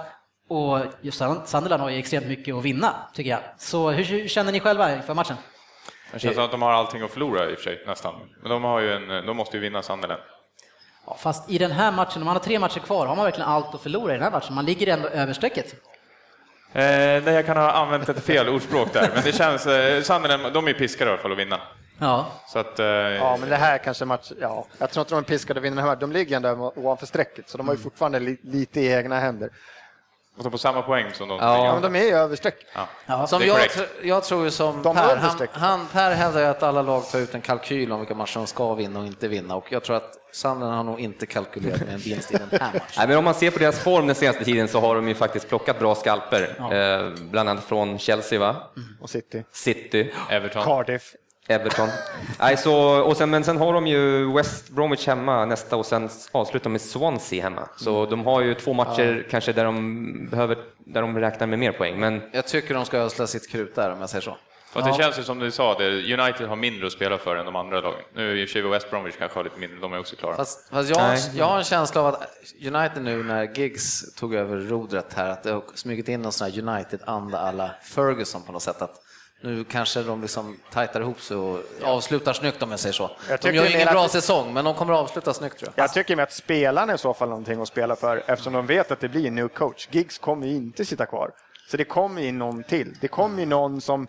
och 0.49 0.79
just 1.01 1.23
Sunderland 1.45 1.83
har 1.83 1.91
ju 1.91 1.99
extremt 1.99 2.27
mycket 2.27 2.55
att 2.55 2.65
vinna, 2.65 2.95
tycker 3.15 3.31
jag. 3.31 3.41
Så 3.59 3.91
hur 3.91 4.29
känner 4.29 4.53
ni 4.53 4.61
själva 4.61 4.97
inför 4.97 5.15
matchen? 5.15 5.37
Det 6.13 6.19
känns 6.19 6.35
som 6.35 6.45
att 6.45 6.51
de 6.51 6.63
har 6.63 6.73
allting 6.73 7.03
att 7.03 7.11
förlora 7.11 7.51
i 7.51 7.55
och 7.55 7.59
för 7.59 7.65
sig, 7.65 7.83
nästan. 7.87 8.15
Men 8.43 8.51
de, 8.51 8.65
har 8.65 8.81
ju 8.81 8.93
en, 8.93 9.27
de 9.27 9.37
måste 9.37 9.57
ju 9.57 9.61
vinna 9.61 9.83
Sunderland. 9.83 10.23
Ja, 11.07 11.17
fast 11.21 11.51
i 11.51 11.59
den 11.59 11.71
här 11.71 11.93
matchen, 11.93 12.23
om 12.23 12.27
man 12.27 12.37
har 12.37 12.43
tre 12.43 12.59
matcher 12.59 12.81
kvar, 12.81 13.07
har 13.07 13.17
man 13.17 13.25
verkligen 13.25 13.49
allt 13.49 13.75
att 13.75 13.81
förlora 13.81 14.13
i 14.13 14.15
den 14.15 14.23
här 14.25 14.31
matchen? 14.31 14.55
Man 14.55 14.65
ligger 14.65 14.87
ändå 14.87 15.09
över 15.09 15.33
strecket. 15.33 15.73
Eh, 16.73 16.83
nej, 17.25 17.29
jag 17.29 17.47
kan 17.47 17.57
ha 17.57 17.73
använt 17.73 18.09
ett 18.09 18.25
fel 18.25 18.49
ordspråk 18.49 18.93
där, 18.93 19.11
men 19.15 19.23
det 19.25 19.33
känns... 19.33 19.67
Eh, 19.67 20.03
Sunderland, 20.03 20.55
de 20.55 20.69
är 20.69 20.73
piskade 20.73 21.11
i 21.11 21.13
alla 21.13 21.23
fall 21.23 21.33
att 21.33 21.39
vinna. 21.39 21.61
Ja. 21.99 22.27
Så 22.49 22.59
att, 22.59 22.79
eh, 22.79 22.87
Ja, 22.87 23.37
men 23.41 23.49
det 23.49 23.57
här 23.57 23.79
kanske 23.79 24.05
match, 24.05 24.33
ja, 24.41 24.67
jag 24.79 24.91
tror 24.91 25.01
inte 25.03 25.15
de 25.15 25.19
är 25.19 25.23
piskade 25.23 25.61
att 25.61 25.65
vinna 25.65 25.77
den 25.77 25.85
här. 25.89 25.97
De 25.97 26.13
ligger 26.13 26.37
ändå 26.37 26.73
ovanför 26.77 27.07
strecket, 27.07 27.49
så 27.51 27.59
de 27.59 27.69
har 27.69 27.75
ju 27.75 27.81
fortfarande 27.81 28.21
li, 28.21 28.39
lite 28.43 28.81
i 28.81 28.93
egna 28.93 29.21
händer. 29.21 29.51
Och 30.37 30.43
så 30.43 30.51
på 30.51 30.59
samma 30.59 30.83
poäng 30.83 31.07
som 31.15 31.29
de. 31.29 31.39
Ja, 31.39 31.73
men 31.73 31.93
de 31.93 31.99
är 32.01 32.05
ju 32.05 32.11
över 32.13 32.37
strecket. 32.37 32.67
Ja. 32.75 32.89
Ja. 33.07 33.27
Som 33.27 33.43
jag, 33.47 33.59
tr- 33.59 33.87
jag 34.03 34.25
tror 34.25 34.45
ju 34.45 34.51
som 34.51 34.83
De 34.83 34.97
Per, 34.97 35.17
han, 35.17 35.49
han, 35.53 35.87
Per 35.93 36.11
hävdar 36.15 36.41
ju 36.41 36.47
att 36.47 36.63
alla 36.63 36.83
lag 36.83 37.09
tar 37.11 37.19
ut 37.19 37.35
en 37.35 37.41
kalkyl 37.41 37.93
om 37.93 37.99
vilka 38.01 38.15
matcher 38.15 38.35
de 38.39 38.47
ska 38.47 38.75
vinna 38.75 39.01
och 39.01 39.07
inte 39.07 39.29
vinna 39.29 39.57
och 39.57 39.73
jag 39.73 39.83
tror 39.85 39.97
att 39.97 40.13
Sunderland 40.33 40.77
har 40.77 40.85
nog 40.85 41.01
inte 41.01 41.27
kalkylerat 41.27 41.81
med 41.81 41.95
en 41.95 41.99
vinst 42.01 42.33
i 42.33 42.37
den 42.37 42.49
här 42.61 42.61
matchen. 42.73 42.81
Nej, 42.99 43.09
men 43.09 43.17
om 43.19 43.25
man 43.25 43.35
ser 43.35 43.51
på 43.51 43.59
deras 43.59 43.79
form 43.79 44.07
den 44.07 44.17
senaste 44.17 44.45
tiden 44.45 44.69
så 44.69 44.81
har 44.81 44.95
de 44.95 45.09
ju 45.09 45.15
faktiskt 45.15 45.49
plockat 45.49 45.79
bra 45.79 45.95
skalper. 45.95 46.57
Eh, 46.73 47.13
bland 47.31 47.49
annat 47.49 47.65
från 47.65 47.99
Chelsea, 47.99 48.39
va? 48.41 48.57
Och 49.01 49.11
City. 49.11 49.45
City, 49.53 50.13
Everton. 50.31 50.65
Cardiff. 50.65 51.15
Everton. 51.49 51.89
Nej, 52.41 52.57
så, 52.57 53.01
och 53.01 53.17
sen, 53.17 53.31
men 53.31 53.45
sen 53.45 53.57
har 53.57 53.73
de 53.73 53.87
ju 53.87 54.33
West 54.33 54.71
Bromwich 54.71 55.07
hemma 55.07 55.45
nästa 55.45 55.77
och 55.77 55.87
sen 55.87 56.09
avslutar 56.33 56.65
de 56.65 56.73
med 56.73 56.81
Swansea 56.81 57.43
hemma. 57.43 57.69
Så 57.77 58.07
de 58.07 58.27
har 58.27 58.41
ju 58.41 58.55
två 58.55 58.73
matcher 58.73 59.27
kanske 59.31 59.53
där 59.53 59.65
de, 59.65 60.29
behöver, 60.31 60.59
där 60.79 61.01
de 61.01 61.19
räknar 61.19 61.47
med 61.47 61.59
mer 61.59 61.73
poäng. 61.73 62.01
Men 62.01 62.23
Jag 62.33 62.47
tycker 62.47 62.75
de 62.75 62.85
ska 62.85 62.99
ösla 62.99 63.27
sitt 63.27 63.51
krut 63.51 63.75
där 63.75 63.93
om 63.93 64.01
jag 64.01 64.11
säger 64.11 64.23
så. 64.23 64.37
Och 64.73 64.85
det 64.85 64.95
känns 64.95 65.19
ju 65.19 65.23
som 65.23 65.39
du 65.39 65.51
sa, 65.51 65.79
det, 65.79 66.15
United 66.19 66.49
har 66.49 66.57
mindre 66.57 66.87
att 66.87 66.93
spela 66.93 67.19
för 67.19 67.37
än 67.37 67.45
de 67.47 67.57
andra 67.57 67.81
lagen. 67.81 68.01
Nu 68.15 68.31
är 68.31 68.35
ju 68.35 68.43
i 68.43 68.45
och 68.45 68.49
för 68.49 68.53
sig 68.53 68.71
West 68.71 68.91
Bromwich 68.91 69.15
kanske 69.19 69.39
har 69.39 69.45
lite 69.45 69.59
mindre, 69.59 69.79
de 69.81 69.93
är 69.93 69.99
också 69.99 70.17
klara. 70.17 70.37
Fast, 70.37 70.69
fast 70.71 70.91
jag, 70.91 70.99
Nej. 70.99 71.31
jag 71.35 71.45
har 71.45 71.59
en 71.59 71.65
känsla 71.65 72.01
av 72.01 72.07
att 72.07 72.23
United 72.67 73.03
nu 73.03 73.23
när 73.23 73.59
Giggs 73.59 74.15
tog 74.15 74.35
över 74.35 74.57
rodret 74.57 75.15
här, 75.15 75.31
att 75.31 75.43
det 75.43 75.53
har 75.53 75.63
smugit 75.75 76.09
in 76.09 76.23
någon 76.23 76.33
sån 76.33 76.51
här 76.51 76.61
United-anda 76.69 77.39
alla 77.39 77.71
Ferguson 77.83 78.43
på 78.43 78.53
något 78.53 78.63
sätt. 78.63 78.83
Att 78.83 79.03
nu 79.41 79.65
kanske 79.65 80.03
de 80.03 80.23
liksom 80.23 80.57
tajtar 80.73 81.01
ihop 81.01 81.21
sig 81.21 81.37
och 81.37 81.61
avslutar 81.83 82.33
snyggt 82.33 82.63
om 82.63 82.71
jag 82.71 82.81
säger 82.81 82.93
så. 82.93 83.11
Jag 83.29 83.41
De 83.41 83.53
gör 83.53 83.71
ingen 83.75 83.89
att- 83.89 83.95
bra 83.95 84.09
säsong, 84.09 84.53
men 84.55 84.65
de 84.65 84.75
kommer 84.75 84.93
att 84.95 84.99
avsluta 85.01 85.35
snyggt 85.35 85.59
tror 85.59 85.73
jag. 85.77 85.83
Jag 85.85 85.93
tycker 85.93 86.17
med 86.17 86.23
att 86.23 86.33
spelarna 86.33 86.95
i 86.95 86.99
så 86.99 87.15
fall 87.15 87.29
någonting 87.29 87.61
att 87.63 87.69
spela 87.69 87.97
för 87.97 88.23
eftersom 88.27 88.53
de 88.53 88.67
vet 88.67 88.91
att 88.91 89.01
det 89.01 89.09
blir 89.09 89.27
en 89.27 89.35
ny 89.35 89.49
coach. 89.49 89.89
Giggs 89.91 90.19
kommer 90.19 90.47
inte 90.47 90.85
sitta 90.85 91.07
kvar. 91.07 91.31
Så 91.71 91.77
det 91.77 91.85
kommer 91.85 92.23
ju 92.23 92.33
någon 92.33 92.63
till. 92.63 92.95
Det 93.01 93.09
kommer 93.09 93.41
ju 93.41 93.47
någon 93.47 93.81
som, 93.81 94.09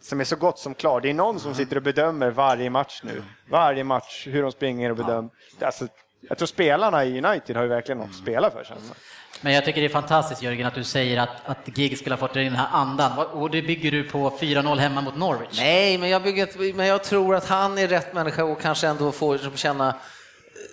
som 0.00 0.20
är 0.20 0.24
så 0.24 0.36
gott 0.36 0.58
som 0.58 0.74
klar. 0.74 1.00
Det 1.00 1.10
är 1.10 1.14
någon 1.14 1.40
som 1.40 1.54
sitter 1.54 1.76
och 1.76 1.82
bedömer 1.82 2.30
varje 2.30 2.70
match 2.70 3.00
nu. 3.04 3.22
Varje 3.50 3.84
match, 3.84 4.26
hur 4.30 4.42
de 4.42 4.52
springer 4.52 4.90
och 4.90 4.96
bedömer. 4.96 5.30
Alltså, 5.60 5.86
jag 6.28 6.38
tror 6.38 6.46
spelarna 6.46 7.04
i 7.04 7.24
United 7.24 7.56
har 7.56 7.62
ju 7.62 7.68
verkligen 7.68 7.98
något 7.98 8.08
att 8.10 8.16
spela 8.16 8.50
för 8.50 8.64
känns 8.64 8.88
det. 8.88 8.94
Men 9.40 9.52
jag 9.52 9.64
tycker 9.64 9.80
det 9.80 9.86
är 9.86 9.88
fantastiskt 9.88 10.42
Jörgen 10.42 10.66
att 10.66 10.74
du 10.74 10.84
säger 10.84 11.20
att, 11.20 11.28
att 11.44 11.78
GIG 11.78 11.98
skulle 11.98 12.14
ha 12.14 12.20
fått 12.20 12.34
den 12.34 12.54
här 12.54 12.68
andan. 12.72 13.18
Och 13.18 13.50
det 13.50 13.62
bygger 13.62 13.90
du 13.90 14.04
på 14.04 14.30
4-0 14.40 14.78
hemma 14.78 15.00
mot 15.00 15.16
Norwich. 15.16 15.58
Nej, 15.58 15.98
men 15.98 16.08
jag, 16.08 16.22
bygger 16.22 16.74
men 16.74 16.86
jag 16.86 17.04
tror 17.04 17.34
att 17.34 17.48
han 17.48 17.78
är 17.78 17.88
rätt 17.88 18.14
människa 18.14 18.44
och 18.44 18.60
kanske 18.60 18.88
ändå 18.88 19.12
får 19.12 19.56
känna 19.56 19.94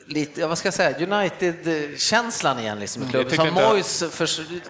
lite, 0.05 0.41
ja, 0.41 0.47
vad 0.47 0.57
ska 0.57 0.67
jag 0.67 0.73
säga, 0.73 1.07
United-känslan 1.07 2.59
igen 2.59 2.79
liksom 2.79 3.03
i 3.03 3.05
klubben. 3.05 3.29
tyckte 3.29 3.45
Som 3.45 3.53
Moyes, 3.53 4.03
för, 4.11 4.29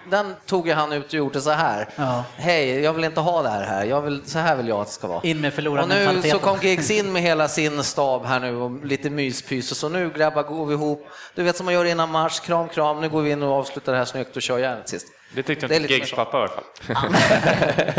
den 0.10 0.36
tog 0.46 0.68
ju 0.68 0.74
han 0.74 0.92
ut 0.92 1.06
och 1.06 1.14
gjorde 1.14 1.42
så 1.42 1.50
här. 1.50 1.90
Ja. 1.96 2.24
Hej, 2.38 2.80
jag 2.80 2.94
vill 2.94 3.04
inte 3.04 3.20
ha 3.20 3.42
det 3.42 3.50
här 3.50 3.64
här, 3.64 3.86
jag 3.86 4.02
vill, 4.02 4.22
så 4.26 4.40
här 4.40 4.56
vill 4.56 4.68
jag 4.68 4.82
att 4.82 4.88
det 4.88 4.94
ska 4.94 5.08
vara. 5.08 5.22
In 5.24 5.42
med 5.42 5.48
Och 5.48 5.54
förlorad 5.54 5.90
nu 5.90 6.22
så 6.32 6.40
kom 6.40 6.58
Giggs 6.62 6.92
in 6.92 7.14
med 7.14 7.22
hela 7.22 7.48
sin 7.48 7.84
stab 7.84 8.26
här 8.26 8.40
nu 8.40 8.56
och 8.56 8.86
lite 8.86 9.10
myspys 9.10 9.72
och 9.72 9.78
så 9.78 9.90
nu 9.90 10.10
grabbar 10.10 10.44
går 10.44 10.66
vi 10.66 10.74
ihop. 10.74 11.08
Du 11.36 11.44
vet 11.44 11.58
som 11.58 11.66
man 11.66 11.74
gör 11.74 11.86
innan 11.86 12.12
match, 12.12 12.40
kram 12.40 12.70
kram, 12.70 13.02
nu 13.02 13.10
går 13.10 13.22
vi 13.22 13.32
in 13.32 13.44
och 13.44 13.54
avslutar 13.54 13.92
det 13.92 13.98
här 13.98 14.06
snyggt 14.06 14.36
och 14.36 14.42
kör 14.42 14.58
järnet 14.58 14.90
sist. 14.90 15.08
Det 15.34 15.44
tyckte 15.44 15.68
Det 15.68 15.76
är 15.76 15.80
inte 15.80 15.94
Giggs 15.94 16.12
pappa 16.12 16.38
i 16.38 16.42
alla 16.42 16.50
fall. 16.50 16.64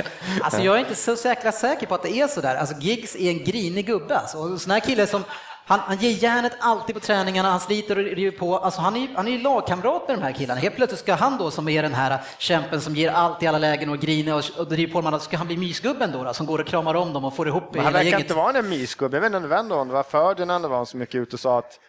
Alltså 0.43 0.61
jag 0.61 0.75
är 0.75 0.79
inte 0.79 0.95
så 0.95 1.17
säkra 1.17 1.53
säker 1.53 1.87
på 1.87 1.95
att 1.95 2.03
det 2.03 2.17
är 2.17 2.29
så 2.29 2.41
där. 2.41 2.57
Alltså 2.57 2.75
Giggs 2.81 3.17
är 3.17 3.31
en 3.31 3.45
grinig 3.45 3.87
gubbe 3.87 4.17
alltså. 4.17 4.39
Och 4.39 4.61
sån 4.61 4.71
här 4.71 4.81
kille 4.81 5.07
som 5.07 5.25
han, 5.71 5.81
han 5.81 5.97
ger 5.97 6.11
järnet 6.11 6.53
alltid 6.61 6.95
på 6.95 7.01
träningarna, 7.01 7.51
han 7.51 7.61
sliter 7.61 7.99
och 7.99 8.05
river 8.05 8.39
på. 8.39 8.59
Alltså 8.59 8.81
han 8.81 8.97
är, 8.97 9.09
han 9.17 9.27
är 9.29 9.33
ju 9.33 9.39
lagkamrat 9.39 10.09
med 10.09 10.19
de 10.19 10.23
här 10.23 10.33
killarna. 10.33 10.61
Helt 10.61 10.77
plötsligt 10.77 11.01
ska 11.01 11.15
han 11.15 11.39
då, 11.39 11.51
som 11.51 11.69
är 11.69 11.83
den 11.83 11.95
här 11.95 12.19
kämpen 12.39 12.81
som 12.81 12.97
ger 12.97 13.11
allt 13.11 13.43
i 13.43 13.47
alla 13.47 13.59
lägen 13.59 13.91
och 13.91 13.99
griner 13.99 14.35
och, 14.35 14.45
och 14.59 14.69
driver 14.69 14.93
på 14.93 15.01
dem, 15.01 15.21
ska 15.21 15.37
han 15.37 15.47
bli 15.47 15.57
mysgubben 15.57 16.13
då, 16.13 16.25
då 16.25 16.35
som 16.35 16.47
går 16.47 16.59
och 16.59 16.67
kramar 16.67 16.95
om 16.95 17.13
dem 17.13 17.25
och 17.25 17.37
får 17.37 17.49
ihop 17.49 17.75
Men 17.75 17.85
han 17.85 17.93
verkar 17.93 18.05
gänget? 18.05 18.21
inte 18.21 18.35
vara 18.35 18.59
en 18.59 18.69
mysgubbe. 18.69 19.17
Jag 19.17 19.23
vet 19.23 19.35
inte 19.35 19.49
vem 19.49 19.69
det 19.69 19.75
var, 19.75 19.85
det 19.85 19.93
var 19.93 20.03
Ferdinand, 20.03 20.67
var 20.67 20.77
han 20.77 20.87
som 20.87 21.01
gick 21.01 21.15
ut 21.15 21.33
och 21.35 21.41
sa 21.41 21.59
att 21.59 21.81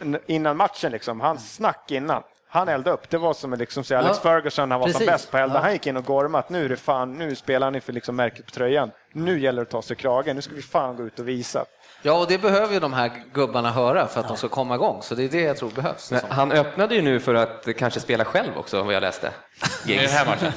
eh, 0.00 0.14
innan 0.26 0.56
matchen, 0.56 0.92
liksom, 0.92 1.20
hans 1.20 1.54
snack 1.54 1.90
innan, 1.90 2.22
han 2.50 2.68
eldade 2.68 2.94
upp. 2.94 3.10
Det 3.10 3.18
var 3.18 3.34
som 3.34 3.52
liksom, 3.54 3.84
säga, 3.84 4.00
Alex 4.00 4.20
Ja, 4.24 4.30
Ferguson, 4.30 4.70
han 4.70 4.80
var 4.80 4.86
som 4.86 4.92
precis. 4.92 5.06
bäst 5.06 5.30
på 5.30 5.36
att 5.36 5.42
elda. 5.42 5.54
Ja. 5.54 5.60
Han 5.60 5.72
gick 5.72 5.86
in 5.86 5.96
och 5.96 6.04
gormade 6.04 6.38
att 6.44 6.50
nu 6.50 6.64
är 6.64 6.68
det 6.68 6.76
fan, 6.76 7.18
nu 7.18 7.34
spelar 7.34 7.70
ni 7.70 7.80
för 7.80 7.92
liksom 7.92 8.16
märket 8.16 8.46
på 8.46 8.50
tröjan. 8.50 8.90
Nu 9.12 9.40
gäller 9.40 9.56
det 9.56 9.62
att 9.62 9.70
ta 9.70 9.82
sig 9.82 9.96
kragen. 9.96 10.36
Nu 10.36 10.42
ska 10.42 10.54
vi 10.54 10.62
fan 10.62 10.96
gå 10.96 11.02
ut 11.02 11.18
och 11.18 11.28
visa. 11.28 11.64
Ja, 12.02 12.12
och 12.12 12.26
det 12.28 12.38
behöver 12.38 12.74
ju 12.74 12.80
de 12.80 12.92
här 12.92 13.10
gubbarna 13.32 13.70
höra 13.70 14.06
för 14.06 14.20
att 14.20 14.28
de 14.28 14.36
ska 14.36 14.48
komma 14.48 14.74
igång, 14.74 15.02
så 15.02 15.14
det 15.14 15.24
är 15.24 15.28
det 15.28 15.40
jag 15.40 15.56
tror 15.56 15.70
behövs. 15.70 16.10
Men 16.10 16.20
han 16.28 16.52
öppnade 16.52 16.94
ju 16.94 17.02
nu 17.02 17.20
för 17.20 17.34
att 17.34 17.68
kanske 17.78 18.00
spela 18.00 18.24
själv 18.24 18.58
också, 18.58 18.82
vad 18.82 18.94
jag 18.94 19.00
läste. 19.00 19.30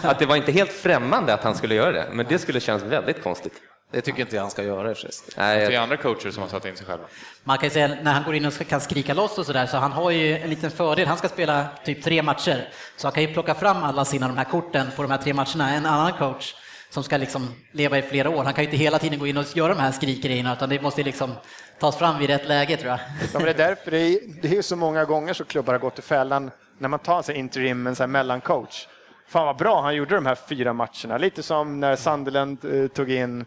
Att 0.01 0.19
det 0.19 0.25
var 0.25 0.35
inte 0.35 0.51
helt 0.51 0.71
främmande 0.71 1.33
att 1.33 1.43
han 1.43 1.55
skulle 1.55 1.75
göra 1.75 1.91
det, 1.91 2.05
men 2.11 2.25
det 2.29 2.39
skulle 2.39 2.59
kännas 2.59 2.83
väldigt 2.83 3.23
konstigt. 3.23 3.53
Det 3.91 4.01
tycker 4.01 4.21
inte 4.21 4.35
jag 4.35 4.41
han 4.43 4.51
ska 4.51 4.63
göra 4.63 4.91
i. 4.91 4.95
Nej, 5.37 5.59
Det 5.59 5.65
är 5.65 5.71
jag, 5.71 5.83
andra 5.83 5.97
coacher 5.97 6.31
som 6.31 6.41
har 6.43 6.49
satt 6.49 6.65
in 6.65 6.75
sig 6.75 6.85
själva. 6.85 7.05
Man 7.43 7.57
kan 7.57 7.63
ju 7.65 7.73
säga 7.73 7.87
när 7.87 8.13
han 8.13 8.23
går 8.23 8.35
in 8.35 8.45
och 8.45 8.67
kan 8.67 8.81
skrika 8.81 9.13
loss 9.13 9.37
och 9.37 9.45
sådär, 9.45 9.65
så 9.65 9.77
han 9.77 9.91
har 9.91 10.11
ju 10.11 10.37
en 10.37 10.49
liten 10.49 10.71
fördel. 10.71 11.07
Han 11.07 11.17
ska 11.17 11.29
spela 11.29 11.65
typ 11.85 12.03
tre 12.03 12.21
matcher, 12.21 12.69
så 12.97 13.07
han 13.07 13.11
kan 13.11 13.23
ju 13.23 13.33
plocka 13.33 13.55
fram 13.55 13.83
alla 13.83 14.05
sina 14.05 14.27
de 14.27 14.37
här 14.37 14.43
korten 14.43 14.87
på 14.95 15.01
de 15.01 15.11
här 15.11 15.17
tre 15.17 15.33
matcherna. 15.33 15.73
En 15.73 15.85
annan 15.85 16.13
coach 16.13 16.55
som 16.91 17.03
ska 17.03 17.17
liksom 17.17 17.47
leva 17.71 17.97
i 17.97 18.01
flera 18.01 18.29
år, 18.29 18.43
han 18.43 18.53
kan 18.53 18.63
ju 18.63 18.69
inte 18.69 18.77
hela 18.83 18.99
tiden 18.99 19.19
gå 19.19 19.27
in 19.27 19.37
och 19.37 19.45
göra 19.57 19.73
de 19.73 19.79
här 19.79 19.91
skrikgrejerna, 19.91 20.53
utan 20.53 20.69
det 20.69 20.81
måste 20.81 21.03
liksom 21.03 21.31
tas 21.79 21.97
fram 21.97 22.19
vid 22.19 22.29
rätt 22.29 22.47
läge 22.47 22.77
tror 22.77 22.89
jag. 22.89 22.99
Ja, 23.33 23.39
men 23.39 23.43
det 23.43 23.49
är 23.51 23.53
därför 23.67 23.91
det 23.91 23.97
är, 23.99 24.19
det 24.41 24.47
är 24.47 24.53
ju 24.53 24.63
så 24.63 24.75
många 24.75 25.05
gånger 25.05 25.33
så 25.33 25.45
klubbar 25.45 25.73
har 25.73 25.79
gått 25.79 25.99
i 25.99 26.01
fällan 26.01 26.51
när 26.77 26.89
man 26.89 26.99
tar 26.99 27.29
en 27.29 27.35
interim, 27.35 27.87
en 27.87 27.95
här 27.99 28.07
mellancoach. 28.07 28.87
Fan 29.27 29.45
vad 29.45 29.57
bra 29.57 29.81
han 29.81 29.95
gjorde 29.95 30.15
de 30.15 30.25
här 30.25 30.37
fyra 30.49 30.73
matcherna. 30.73 31.17
Lite 31.17 31.43
som 31.43 31.79
när 31.79 31.95
Sunderland 31.95 32.65
eh, 32.65 32.87
tog 32.87 33.11
in, 33.11 33.45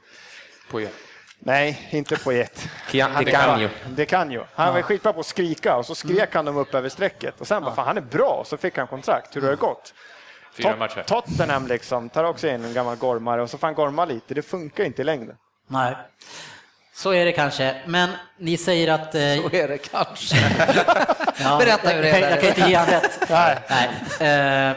På 0.71 0.81
er. 0.81 0.89
nej, 1.39 1.89
inte 1.91 2.17
på 2.17 2.33
ett. 2.33 2.69
Kian- 2.91 3.25
det 3.25 3.31
kan 3.31 3.61
ju. 3.61 3.69
Det 3.89 4.07
kan 4.07 4.31
ju. 4.31 4.43
Han 4.55 4.75
var 4.75 4.83
skitbra 4.83 5.13
på 5.13 5.21
att 5.21 5.27
skrika 5.27 5.77
och 5.77 5.87
så 5.87 5.95
skrek 5.95 6.35
han 6.35 6.45
dem 6.45 6.57
upp 6.57 6.75
över 6.75 6.89
strecket. 6.89 7.41
Och 7.41 7.47
sen 7.47 7.63
bara, 7.65 7.75
fan 7.75 7.87
han 7.87 7.97
är 7.97 8.01
bra, 8.01 8.43
så 8.47 8.57
fick 8.57 8.79
han 8.79 8.87
kontrakt. 8.87 9.37
Hur 9.37 9.43
har 9.43 9.51
det 9.51 9.57
gått? 9.57 9.95
Fyra 10.57 10.69
Tot- 10.73 10.79
matcher. 10.79 11.03
Tottenham 11.07 11.67
liksom, 11.67 12.09
tar 12.09 12.25
också 12.25 12.49
in 12.49 12.65
en 12.65 12.75
gammal 12.75 12.97
gormare 12.97 13.43
och 13.43 13.51
så 13.51 13.59
får 13.59 13.67
han 13.67 13.75
gorma 13.75 14.05
lite. 14.05 14.35
Det 14.35 14.43
funkar 14.43 14.85
inte 14.85 15.03
i 15.03 15.05
längden. 15.05 15.37
Nej. 15.69 15.97
Så 16.95 17.13
är 17.15 17.25
det 17.25 17.33
kanske, 17.33 17.77
men 17.87 18.11
ni 18.39 18.57
säger 18.57 18.93
att... 18.93 19.15
Eh, 19.15 19.21
Så 19.21 19.57
är 19.57 19.69
det 19.69 19.79
kanske. 19.79 20.37
ja, 21.43 21.59
Berätta 21.59 21.89
hur 21.89 22.03
det 22.03 22.09
jag, 22.09 22.19
är 22.19 22.21
jag 22.23 22.31
där. 22.31 22.41
kan 22.41 22.49
inte 22.49 22.71
ge 22.71 22.75
han 22.77 22.87
rätt. 22.87 23.19
Nej. 23.31 23.59
Nej. 24.21 24.69
Eh, 24.71 24.77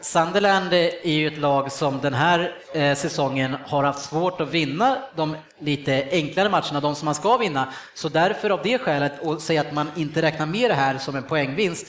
Sunderland 0.00 0.72
är 0.72 1.10
ju 1.10 1.26
ett 1.26 1.38
lag 1.38 1.72
som 1.72 2.00
den 2.00 2.14
här 2.14 2.54
eh, 2.74 2.94
säsongen 2.94 3.56
har 3.66 3.84
haft 3.84 4.02
svårt 4.04 4.40
att 4.40 4.48
vinna 4.50 4.96
de 5.16 5.36
lite 5.58 6.08
enklare 6.10 6.48
matcherna, 6.48 6.80
de 6.80 6.94
som 6.94 7.04
man 7.06 7.14
ska 7.14 7.36
vinna. 7.36 7.72
Så 7.94 8.08
därför 8.08 8.50
av 8.50 8.60
det 8.62 8.78
skälet, 8.78 9.26
att 9.26 9.40
säga 9.40 9.60
att 9.60 9.72
man 9.72 9.90
inte 9.96 10.22
räknar 10.22 10.46
med 10.46 10.70
det 10.70 10.74
här 10.74 10.98
som 10.98 11.16
en 11.16 11.22
poängvinst, 11.22 11.86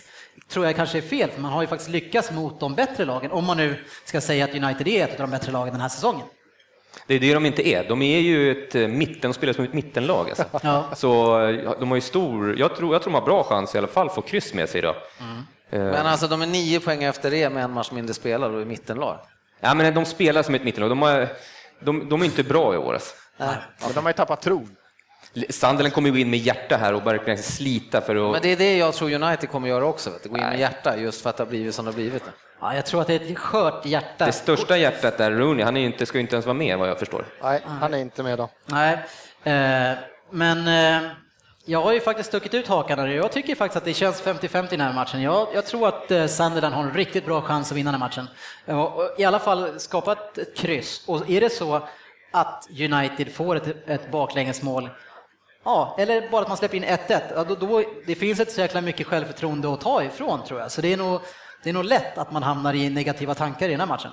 tror 0.49 0.65
jag 0.65 0.75
kanske 0.75 0.97
är 0.97 1.01
fel, 1.01 1.29
för 1.31 1.41
man 1.41 1.51
har 1.51 1.61
ju 1.61 1.67
faktiskt 1.67 1.89
lyckats 1.89 2.31
mot 2.31 2.59
de 2.59 2.75
bättre 2.75 3.05
lagen, 3.05 3.31
om 3.31 3.45
man 3.45 3.57
nu 3.57 3.75
ska 4.05 4.21
säga 4.21 4.45
att 4.45 4.55
United 4.55 4.87
är 4.87 5.03
ett 5.03 5.11
av 5.11 5.17
de 5.17 5.31
bättre 5.31 5.51
lagen 5.51 5.73
den 5.73 5.81
här 5.81 5.89
säsongen. 5.89 6.25
det 7.07 7.15
är 7.15 7.19
det 7.19 7.33
de 7.33 7.45
inte 7.45 7.67
är. 7.67 7.87
De 7.89 8.01
är 8.01 8.19
ju 8.19 8.51
ett 8.51 8.75
eh, 8.75 8.87
mitten, 8.87 9.33
spelar 9.33 9.53
som 9.53 9.63
ett 9.63 9.73
mittenlag. 9.73 10.29
Alltså. 10.29 10.45
Ja. 10.63 10.89
Så 10.95 11.37
de 11.79 11.89
har 11.89 11.95
ju 11.95 12.01
stor, 12.01 12.59
jag 12.59 12.75
tror, 12.75 12.93
jag 12.95 13.01
tror 13.01 13.13
de 13.13 13.19
har 13.19 13.25
bra 13.25 13.43
chans 13.43 13.75
i 13.75 13.77
alla 13.77 13.87
fall 13.87 14.07
att 14.07 14.15
få 14.15 14.21
kryss 14.21 14.53
med 14.53 14.69
sig 14.69 14.79
idag. 14.79 14.95
Eh, 15.69 15.79
Men 15.79 16.05
alltså 16.05 16.27
de 16.27 16.41
är 16.41 16.45
nio 16.47 16.79
poäng 16.79 17.03
efter 17.03 17.31
det 17.31 17.49
med 17.49 17.63
en 17.63 17.71
match 17.71 17.91
mindre 17.91 18.13
spelad 18.13 18.55
och 18.55 18.61
i 18.61 18.65
mittenlag. 18.65 19.19
Ja, 19.59 19.73
men 19.73 19.93
de 19.93 20.05
spelar 20.05 20.43
som 20.43 20.55
ett 20.55 20.63
mittenlag. 20.63 20.89
De 20.91 21.01
har, 21.01 21.27
de, 21.79 22.09
de 22.09 22.21
är 22.21 22.25
inte 22.25 22.43
bra 22.43 22.73
i 22.73 22.77
år. 22.77 22.93
Alltså. 22.93 23.15
Men 23.37 23.93
de 23.93 23.99
har 24.05 24.09
ju 24.09 24.13
tappat 24.13 24.41
tron. 24.41 24.75
Sunderland 25.49 25.93
kommer 25.93 26.09
gå 26.09 26.17
in 26.17 26.29
med 26.29 26.39
hjärta 26.39 26.77
här 26.77 26.93
och 26.93 27.07
verkligen 27.07 27.37
slita 27.37 28.01
för 28.01 28.15
att... 28.15 28.31
Men 28.31 28.41
det 28.41 28.51
är 28.51 28.57
det 28.57 28.77
jag 28.77 28.93
tror 28.93 29.13
United 29.13 29.49
kommer 29.49 29.67
göra 29.67 29.85
också, 29.85 30.09
vet 30.09 30.23
du. 30.23 30.29
gå 30.29 30.37
in 30.37 30.43
med 30.43 30.59
hjärta 30.59 30.97
just 30.97 31.21
för 31.21 31.29
att 31.29 31.37
det 31.37 31.43
har 31.43 31.49
blivit 31.49 31.75
som 31.75 31.85
det 31.85 31.91
har 31.91 31.95
blivit. 31.95 32.23
Ja, 32.61 32.75
jag 32.75 32.85
tror 32.85 33.01
att 33.01 33.07
det 33.07 33.13
är 33.13 33.31
ett 33.31 33.37
skört 33.37 33.85
hjärta. 33.85 34.25
Det 34.25 34.31
största 34.31 34.77
hjärtat 34.77 35.19
är 35.19 35.31
Rooney, 35.31 35.65
han 35.65 35.77
är 35.77 35.85
inte, 35.85 36.05
ska 36.05 36.17
ju 36.17 36.21
inte 36.21 36.35
ens 36.35 36.45
vara 36.45 36.53
med 36.53 36.77
vad 36.77 36.89
jag 36.89 36.99
förstår. 36.99 37.25
Nej, 37.43 37.61
han 37.65 37.93
är 37.93 37.97
inte 37.97 38.23
med 38.23 38.37
då. 38.37 38.49
Nej, 38.65 38.93
eh, 39.43 39.97
men 40.31 40.67
eh, 40.67 41.09
jag 41.65 41.81
har 41.81 41.93
ju 41.93 41.99
faktiskt 41.99 42.29
stuckit 42.29 42.53
ut 42.53 42.67
hakan 42.67 42.99
här. 42.99 43.07
Jag 43.07 43.31
tycker 43.31 43.55
faktiskt 43.55 43.77
att 43.77 43.85
det 43.85 43.93
känns 43.93 44.23
50-50 44.23 44.65
i 44.65 44.67
den 44.69 44.81
här 44.81 44.93
matchen. 44.93 45.21
Jag, 45.21 45.47
jag 45.53 45.65
tror 45.65 45.87
att 45.87 46.11
eh, 46.11 46.27
Sunderland 46.27 46.75
har 46.75 46.83
en 46.83 46.93
riktigt 46.93 47.25
bra 47.25 47.41
chans 47.41 47.71
att 47.71 47.77
vinna 47.77 47.91
den 47.91 48.01
här 48.01 48.07
matchen. 48.07 48.27
Och, 48.65 48.97
och 48.97 49.15
I 49.17 49.23
alla 49.23 49.39
fall 49.39 49.79
skapa 49.79 50.11
ett, 50.11 50.37
ett 50.37 50.57
kryss. 50.57 51.03
Och 51.07 51.29
är 51.29 51.41
det 51.41 51.49
så 51.49 51.87
att 52.31 52.67
United 52.69 53.33
får 53.33 53.55
ett, 53.55 53.89
ett 53.89 54.11
baklängesmål 54.11 54.89
Ja, 55.67 55.95
eller 55.99 56.29
bara 56.29 56.41
att 56.41 56.47
man 56.47 56.57
släpper 56.57 56.77
in 56.77 56.83
1-1. 56.85 57.21
Ja, 57.35 57.43
då, 57.43 57.55
då, 57.55 57.83
det 58.05 58.15
finns 58.15 58.39
ett 58.39 58.51
så 58.51 58.61
jäkla 58.61 58.81
mycket 58.81 59.07
självförtroende 59.07 59.73
att 59.73 59.81
ta 59.81 60.03
ifrån 60.03 60.43
tror 60.43 60.59
jag. 60.59 60.71
Så 60.71 60.81
det 60.81 60.93
är 60.93 60.97
nog, 60.97 61.21
det 61.63 61.69
är 61.69 61.73
nog 61.73 61.85
lätt 61.85 62.17
att 62.17 62.31
man 62.31 62.43
hamnar 62.43 62.73
i 62.73 62.89
negativa 62.89 63.33
tankar 63.35 63.67
i 63.67 63.71
den 63.71 63.79
här 63.79 63.87
matchen. 63.87 64.11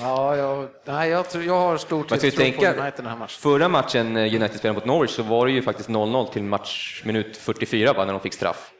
Ja, 0.00 0.36
jag, 0.36 0.68
nej, 0.84 1.10
jag, 1.10 1.28
tror, 1.30 1.44
jag 1.44 1.58
har 1.58 1.76
stor 1.76 2.04
tilltro 2.04 2.30
på 2.30 2.36
tänka, 2.36 2.70
United 2.72 2.92
den 2.96 3.06
här 3.06 3.16
matchen. 3.16 3.36
förra 3.40 3.68
matchen 3.68 4.16
eh, 4.16 4.22
United 4.34 4.58
spelade 4.58 4.78
mot 4.80 4.84
Norwich 4.86 5.10
så 5.10 5.22
var 5.22 5.46
det 5.46 5.52
ju 5.52 5.62
faktiskt 5.62 5.88
0-0 5.88 6.32
till 6.32 6.42
matchminut 6.42 7.36
44 7.36 7.94
bara 7.94 8.04
när 8.04 8.12
de 8.12 8.20
fick 8.20 8.34
straff. 8.34 8.70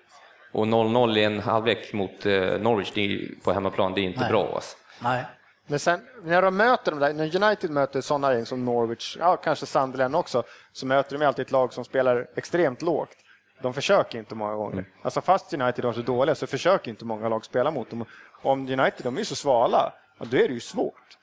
Och 0.53 0.65
0-0 0.67 1.19
i 1.19 1.25
en 1.25 1.41
halvlek 1.41 1.93
mot 1.93 2.27
eh, 2.27 2.33
Norwich 2.61 2.93
det 2.95 3.01
är, 3.01 3.07
ju- 3.07 3.35
på 3.45 3.53
hemmaplan, 3.53 3.95
det 3.95 4.01
är 4.01 4.03
inte 4.03 4.21
Nej. 4.21 4.29
bra. 4.31 4.53
Alltså. 4.55 4.77
Nej. 4.99 5.25
Men 5.67 5.79
sen 5.79 6.01
när 6.25 6.43
de 6.43 6.57
möter 6.57 6.91
de 6.93 7.01
där, 7.01 7.13
när 7.13 7.45
United 7.45 7.71
möter 7.71 8.01
sådana 8.01 8.35
gäng 8.35 8.47
som 8.47 8.65
Norwich, 8.65 9.17
ja 9.21 9.37
kanske 9.37 9.67
Sunderland 9.67 10.17
också, 10.17 10.43
så 10.73 10.87
möter 10.87 11.19
de 11.19 11.27
alltid 11.27 11.45
ett 11.47 11.53
lag 11.53 11.73
som 11.73 11.85
spelar 11.85 12.27
extremt 12.37 12.83
lågt. 12.83 13.17
De 13.63 13.75
försöker 13.75 14.19
inte 14.19 14.35
många 14.35 14.55
gånger. 14.55 14.85
Alltså 15.03 15.21
fast 15.21 15.55
United 15.55 15.85
är 15.85 15.93
så 15.93 16.01
dåliga 16.01 16.35
så 16.35 16.47
försöker 16.47 16.91
inte 16.91 17.05
många 17.05 17.29
lag 17.29 17.45
spela 17.45 17.71
mot 17.71 17.91
dem. 17.91 18.05
Om 18.43 18.61
United, 18.61 19.01
de 19.03 19.15
är 19.15 19.19
ju 19.19 19.25
så 19.25 19.35
svala, 19.37 19.93
då 20.19 20.37
är 20.37 20.49
det 20.49 20.55
ju 20.55 20.61
svårt. 20.61 21.19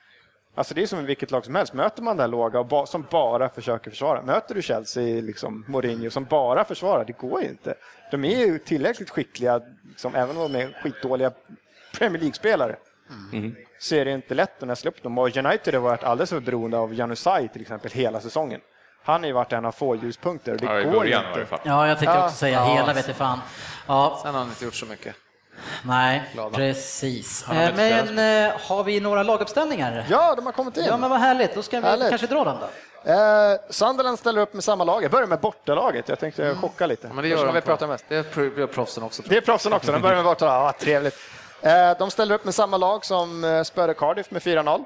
Alltså 0.54 0.74
det 0.74 0.82
är 0.82 0.86
som 0.86 0.98
i 0.98 1.02
vilket 1.02 1.30
lag 1.30 1.44
som 1.44 1.54
helst. 1.54 1.72
Möter 1.72 2.02
man 2.02 2.16
det 2.16 2.22
här 2.22 2.28
låga 2.28 2.58
och 2.60 2.66
ba, 2.66 2.86
som 2.86 3.06
bara 3.10 3.48
försöker 3.48 3.90
försvara. 3.90 4.22
Möter 4.22 4.54
du 4.54 4.62
Chelsea, 4.62 5.20
liksom 5.22 5.64
Mourinho, 5.68 6.10
som 6.10 6.24
bara 6.24 6.64
försvarar, 6.64 7.04
det 7.04 7.18
går 7.18 7.42
ju 7.42 7.48
inte. 7.48 7.74
De 8.10 8.24
är 8.24 8.46
ju 8.46 8.58
tillräckligt 8.58 9.10
skickliga, 9.10 9.60
liksom, 9.88 10.14
även 10.14 10.36
om 10.36 10.52
de 10.52 10.58
är 10.58 10.78
skitdåliga 10.82 11.32
Premier 11.98 12.20
League-spelare. 12.20 12.76
Så 13.82 13.94
är 13.94 14.04
det 14.04 14.10
inte 14.10 14.34
lätt 14.34 14.62
att 14.62 14.68
näsla 14.68 14.88
upp 14.90 15.02
dem. 15.02 15.18
Och 15.18 15.36
United 15.36 15.74
har 15.74 15.80
varit 15.80 16.04
alldeles 16.04 16.30
för 16.30 16.40
beroende 16.40 16.78
av 16.78 16.94
Janusaj 16.94 17.48
till 17.48 17.62
exempel 17.62 17.90
hela 17.92 18.20
säsongen. 18.20 18.60
Han 19.04 19.20
har 19.20 19.26
ju 19.26 19.32
varit 19.32 19.52
en 19.52 19.64
av 19.64 19.72
få 19.72 19.96
ljuspunkter. 19.96 20.56
Det 20.58 20.64
Ja, 20.66 20.80
i 20.80 20.84
går 20.84 20.90
början 20.92 21.24
inte. 21.28 21.46
fall. 21.46 21.58
Ja, 21.64 21.88
jag 21.88 21.98
tänkte 21.98 22.16
Ja. 22.18 22.24
också 22.24 22.36
säga 22.36 22.58
Ja. 22.58 22.74
hela 22.74 22.92
vete 22.92 23.14
fan. 23.14 23.40
Ja, 23.86 24.18
Sen 24.22 24.32
har 24.34 24.40
han 24.40 24.48
inte 24.48 24.64
gjort 24.64 24.74
så 24.74 24.86
mycket. 24.86 25.14
nej, 25.84 26.22
Glada. 26.34 26.56
precis. 26.56 27.48
Eh, 27.48 27.74
Men 27.76 28.18
eh, 28.46 28.52
har 28.68 28.84
vi 28.84 29.00
några 29.00 29.22
laguppställningar? 29.22 30.06
Ja, 30.10 30.34
de 30.34 30.46
har 30.46 30.52
kommit 30.52 30.76
in. 30.76 30.84
Ja, 30.84 30.96
men 30.96 31.10
vad 31.10 31.20
härligt. 31.20 31.54
Då 31.54 31.62
ska 31.62 31.80
vi 31.80 31.86
Härligt. 31.86 32.08
kanske 32.08 32.26
dra 32.26 32.44
dem 32.44 32.56
då. 32.60 33.10
Eh, 33.12 33.56
Sunderland 33.70 34.18
ställer 34.18 34.40
upp 34.40 34.54
med 34.54 34.64
samma 34.64 34.84
lag. 34.84 35.04
Jag 35.04 35.10
börjar 35.10 35.26
med 35.26 35.40
bortalaget. 35.40 36.08
Jag 36.08 36.18
tänkte 36.18 36.54
chocka 36.54 36.86
lite. 36.86 37.08
Men 37.14 37.22
det 37.22 37.28
gör 37.28 37.46
de 37.46 37.54
vi 37.54 37.60
pratar 37.60 37.86
mest. 37.86 38.04
Det 38.08 38.16
är 38.16 38.66
proffsen 38.66 39.02
också. 39.02 39.22
Det 39.26 39.36
är 39.36 39.40
proffsen 39.40 39.72
också. 39.72 39.92
De 39.92 40.02
börjar 40.02 40.16
med 40.16 40.24
bortalaget. 40.24 40.76
Ja, 40.78 40.84
trevligt. 40.84 41.18
Eh, 41.62 41.98
de 41.98 42.10
ställer 42.10 42.34
upp 42.34 42.44
med 42.44 42.54
samma 42.54 42.76
lag 42.76 43.04
som 43.04 43.44
eh, 43.44 43.62
spöade 43.62 43.94
Cardiff 43.94 44.30
med 44.30 44.42
4-0. 44.42 44.84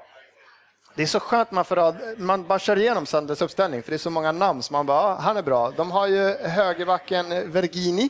Det 0.95 1.03
är 1.03 1.07
så 1.07 1.21
skönt 1.21 1.51
man 1.51 1.65
får 1.65 2.21
man 2.21 2.47
bara 2.47 2.59
kör 2.59 2.79
igenom 2.79 3.07
Sanders 3.07 3.43
uppställning 3.43 3.83
för 3.83 3.91
det 3.91 3.97
är 3.97 3.99
så 3.99 4.11
många 4.11 4.33
namn 4.33 4.62
som 4.62 4.75
man 4.75 4.87
bara, 4.87 5.01
ah, 5.01 5.15
han 5.21 5.37
är 5.37 5.43
bra. 5.43 5.73
De 5.77 5.91
har 5.91 6.07
ju 6.07 6.35
högerbacken 6.35 7.53
Vergini 7.53 8.09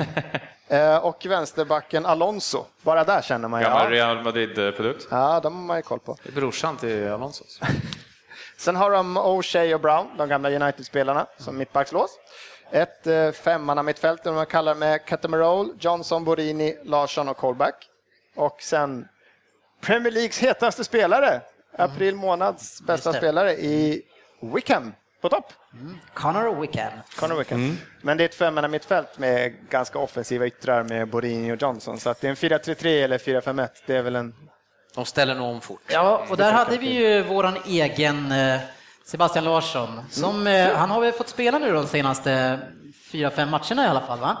eh, 0.68 0.96
och 0.96 1.26
vänsterbacken 1.26 2.06
Alonso. 2.06 2.64
Bara 2.82 3.04
där 3.04 3.22
känner 3.22 3.48
man 3.48 3.60
ju, 3.60 3.66
Gammal 3.66 3.84
ja, 3.84 3.90
Real 3.90 4.22
Madrid-produkt. 4.22 5.06
ja, 5.10 5.40
de 5.42 5.54
har 5.54 5.62
man 5.62 5.76
ju 5.76 5.82
koll 5.82 5.98
på. 5.98 6.16
Det 6.22 6.28
är 6.30 6.34
brorsan 6.34 6.76
till 6.76 7.08
Alonso. 7.08 7.44
Sen 8.58 8.76
har 8.76 8.90
de 8.90 9.18
O'Shea 9.18 9.74
och 9.74 9.80
Brown, 9.80 10.06
de 10.18 10.28
gamla 10.28 10.50
United-spelarna, 10.50 11.26
som 11.38 11.58
mittbackslås. 11.58 12.10
Ett 12.70 13.36
femmanna 13.36 13.82
mittfältare 13.82 14.34
man 14.34 14.46
kallar 14.46 14.74
med 14.74 15.04
Catamero, 15.04 15.74
Johnson, 15.80 16.24
Borini, 16.24 16.76
Larsson 16.84 17.28
och 17.28 17.36
Colback. 17.36 17.88
Och 18.34 18.62
sen 18.62 19.08
Premier 19.80 20.12
Leagues 20.12 20.38
hetaste 20.38 20.84
spelare, 20.84 21.40
april 21.78 22.14
månads 22.14 22.82
bästa 22.82 23.12
spelare 23.12 23.52
i 23.52 24.02
Wickham 24.40 24.92
på 25.20 25.28
topp. 25.28 25.52
Connor 26.14 26.60
Wickham. 26.60 26.92
Conor 27.16 27.34
Wickham. 27.38 27.78
Men 28.02 28.16
det 28.16 28.24
är 28.24 28.28
ett 28.28 28.34
femmanna 28.34 28.68
mittfält 28.68 29.18
med 29.18 29.68
ganska 29.70 29.98
offensiva 29.98 30.46
yttrar 30.46 30.82
med 30.82 31.08
Borini 31.08 31.52
och 31.52 31.62
Johnson. 31.62 32.00
Så 32.00 32.10
att 32.10 32.20
det 32.20 32.26
är 32.26 32.30
en 32.30 32.36
4-3-3 32.36 33.04
eller 33.04 33.18
4-5-1. 33.18 33.68
Det 33.86 33.96
är 33.96 34.02
väl 34.02 34.16
en... 34.16 34.34
De 34.94 35.04
ställer 35.04 35.34
nog 35.34 35.48
om 35.48 35.60
fort. 35.60 35.80
Ja, 35.88 36.26
och 36.30 36.36
där 36.36 36.52
hade 36.52 36.78
vi 36.78 36.86
ju 36.86 37.22
våran 37.22 37.56
egen 37.66 38.32
eh, 38.32 38.60
Sebastian 39.04 39.44
Larsson. 39.44 40.00
Som, 40.10 40.46
eh, 40.46 40.74
han 40.74 40.90
har 40.90 41.00
väl 41.00 41.12
fått 41.12 41.28
spela 41.28 41.58
nu 41.58 41.72
de 41.72 41.86
senaste 41.86 42.60
fyra, 43.12 43.30
fem 43.30 43.50
matcherna 43.50 43.84
i 43.84 43.88
alla 43.88 44.00
fall. 44.00 44.18
Va? 44.18 44.36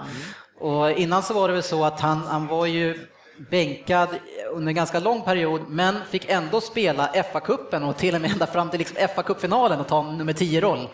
Och 0.60 0.90
innan 0.90 1.22
så 1.22 1.34
var 1.34 1.48
det 1.48 1.54
väl 1.54 1.62
så 1.62 1.84
att 1.84 2.00
han, 2.00 2.18
han 2.18 2.46
var 2.46 2.66
ju 2.66 3.06
bänkad 3.50 4.08
under 4.52 4.68
en 4.68 4.74
ganska 4.74 4.98
lång 5.00 5.22
period, 5.22 5.60
men 5.68 5.94
fick 6.10 6.30
ändå 6.30 6.60
spela 6.60 7.06
FA-cupen 7.32 7.88
och 7.88 7.96
till 7.96 8.14
och 8.14 8.20
med 8.20 8.30
ända 8.32 8.46
fram 8.46 8.70
till 8.70 8.78
liksom 8.78 8.96
FA-cupfinalen 8.96 9.80
och 9.80 9.88
ta 9.88 10.02
nummer 10.02 10.32
10-roll. 10.32 10.88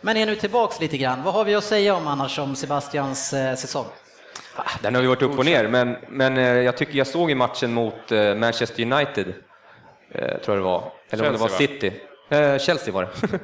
Men 0.00 0.16
är 0.16 0.26
nu 0.26 0.36
tillbaks 0.36 0.80
lite 0.80 0.96
grann. 0.96 1.22
Vad 1.22 1.34
har 1.34 1.44
vi 1.44 1.54
att 1.54 1.64
säga 1.64 1.94
om 1.94 2.06
annars 2.06 2.38
om 2.38 2.56
Sebastians 2.56 3.32
eh, 3.32 3.54
säsong? 3.56 3.84
Ah, 4.56 4.70
Den 4.82 4.94
har 4.94 5.02
ju 5.02 5.08
varit 5.08 5.22
upp 5.22 5.38
och 5.38 5.44
ner, 5.44 5.68
men, 5.68 5.96
men 6.08 6.36
eh, 6.36 6.44
jag 6.44 6.76
tycker 6.76 6.98
jag 6.98 7.06
såg 7.06 7.30
i 7.30 7.34
matchen 7.34 7.72
mot 7.72 8.12
eh, 8.12 8.34
Manchester 8.34 8.82
United, 8.82 9.34
eh, 10.10 10.38
tror 10.38 10.56
jag 10.56 10.56
det 10.56 10.60
var, 10.60 10.92
eller 11.10 11.26
om 11.26 11.32
det 11.32 11.38
var 11.38 11.48
City. 11.48 11.92
Chelsea 12.60 12.94
var 12.94 13.02
det. 13.02 13.38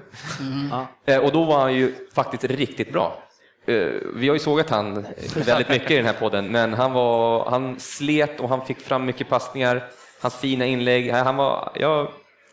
Eh, 1.12 1.18
och 1.18 1.32
då 1.32 1.44
var 1.44 1.60
han 1.60 1.74
ju 1.74 1.94
faktiskt 2.14 2.44
riktigt 2.44 2.92
bra. 2.92 3.22
Eh, 3.68 3.74
vi 4.14 4.28
har 4.28 4.34
ju 4.34 4.38
sågat 4.38 4.70
han 4.70 5.06
väldigt 5.34 5.68
mycket 5.68 5.90
i 5.90 5.96
den 5.96 6.06
här 6.06 6.12
podden, 6.12 6.46
men 6.52 6.74
han, 6.74 6.92
var, 6.92 7.50
han 7.50 7.80
slet 7.80 8.40
och 8.40 8.48
han 8.48 8.66
fick 8.66 8.80
fram 8.80 9.04
mycket 9.06 9.28
passningar, 9.28 9.84
hans 10.20 10.36
fina 10.36 10.66
inlägg. 10.66 11.12
Han 11.12 11.36
var, 11.36 11.72
jag, 11.74 12.08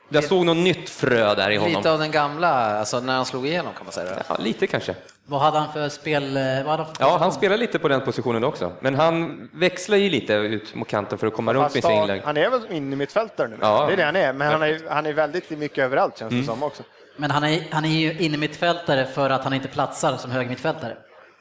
jag 0.09 0.23
såg 0.23 0.45
något 0.45 0.57
nytt 0.57 0.89
frö 0.89 1.35
där 1.35 1.49
i 1.51 1.55
honom. 1.57 1.75
Lite 1.75 1.91
av 1.91 1.99
den 1.99 2.11
gamla, 2.11 2.49
alltså 2.79 2.99
när 2.99 3.15
han 3.15 3.25
slog 3.25 3.47
igenom 3.47 3.73
kan 3.73 3.85
man 3.85 3.93
säga. 3.93 4.23
Ja, 4.29 4.37
lite 4.39 4.67
kanske. 4.67 4.95
Vad 5.27 5.41
hade 5.41 5.59
han 5.59 5.73
för 5.73 5.89
spel? 5.89 6.37
eh, 6.37 6.43
Vad 6.43 6.65
hade 6.65 6.83
han 6.83 6.95
för 6.95 7.03
Ja, 7.03 7.17
han 7.17 7.31
spelar 7.31 7.57
lite 7.57 7.79
på 7.79 7.87
den 7.87 8.01
positionen 8.01 8.43
också, 8.43 8.71
men 8.79 8.95
han 8.95 9.49
växlar 9.53 9.97
ju 9.97 10.09
lite 10.09 10.33
ut 10.33 10.75
mot 10.75 10.87
kanten 10.87 11.17
för 11.17 11.27
att 11.27 11.33
komma 11.33 11.53
runt 11.53 11.73
med 11.73 11.83
sina 11.83 11.95
inlägg. 12.01 12.21
han 12.25 12.37
är 12.37 12.49
väl 12.49 12.61
inne 12.71 12.95
mittfältare 12.95 13.47
nu? 13.47 13.57
Ja. 13.61 13.85
Det 13.87 13.93
är 13.93 13.97
det 13.97 14.03
han 14.03 14.15
är, 14.15 14.33
men 14.33 14.51
han 14.51 14.63
är, 14.63 14.81
han 14.89 15.05
är 15.05 15.13
väldigt 15.13 15.49
mycket 15.49 15.77
överallt 15.77 16.17
känns 16.17 16.33
det 16.33 16.43
som 16.43 16.63
också. 16.63 16.83
Men 17.17 17.31
han 17.31 17.43
är, 17.43 17.63
han 17.71 17.85
är 17.85 17.89
ju 17.89 18.17
inne 18.19 18.37
mittfältare 18.37 19.05
för 19.05 19.29
att 19.29 19.43
han 19.43 19.53
inte 19.53 19.67
platsar 19.67 20.17
som 20.17 20.31
höger 20.31 20.49
mittfältare. 20.49 20.97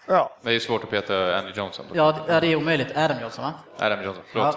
Ja. 0.07 0.37
Det 0.43 0.49
är 0.49 0.53
ju 0.53 0.61
svårt 0.61 0.85
att 0.85 0.91
peta 0.91 1.37
Andy 1.39 1.51
Johnson. 1.55 1.87
Ja, 1.93 2.13
det- 2.13 2.33
ja, 2.35 2.41
det 2.41 2.47
är 2.47 2.57
omöjligt. 2.57 2.97
Adam 2.97 3.17
Johnson, 3.23 3.45
va? 3.45 3.53
Adam 3.87 4.05
Johnson, 4.05 4.25
förlåt. 4.33 4.57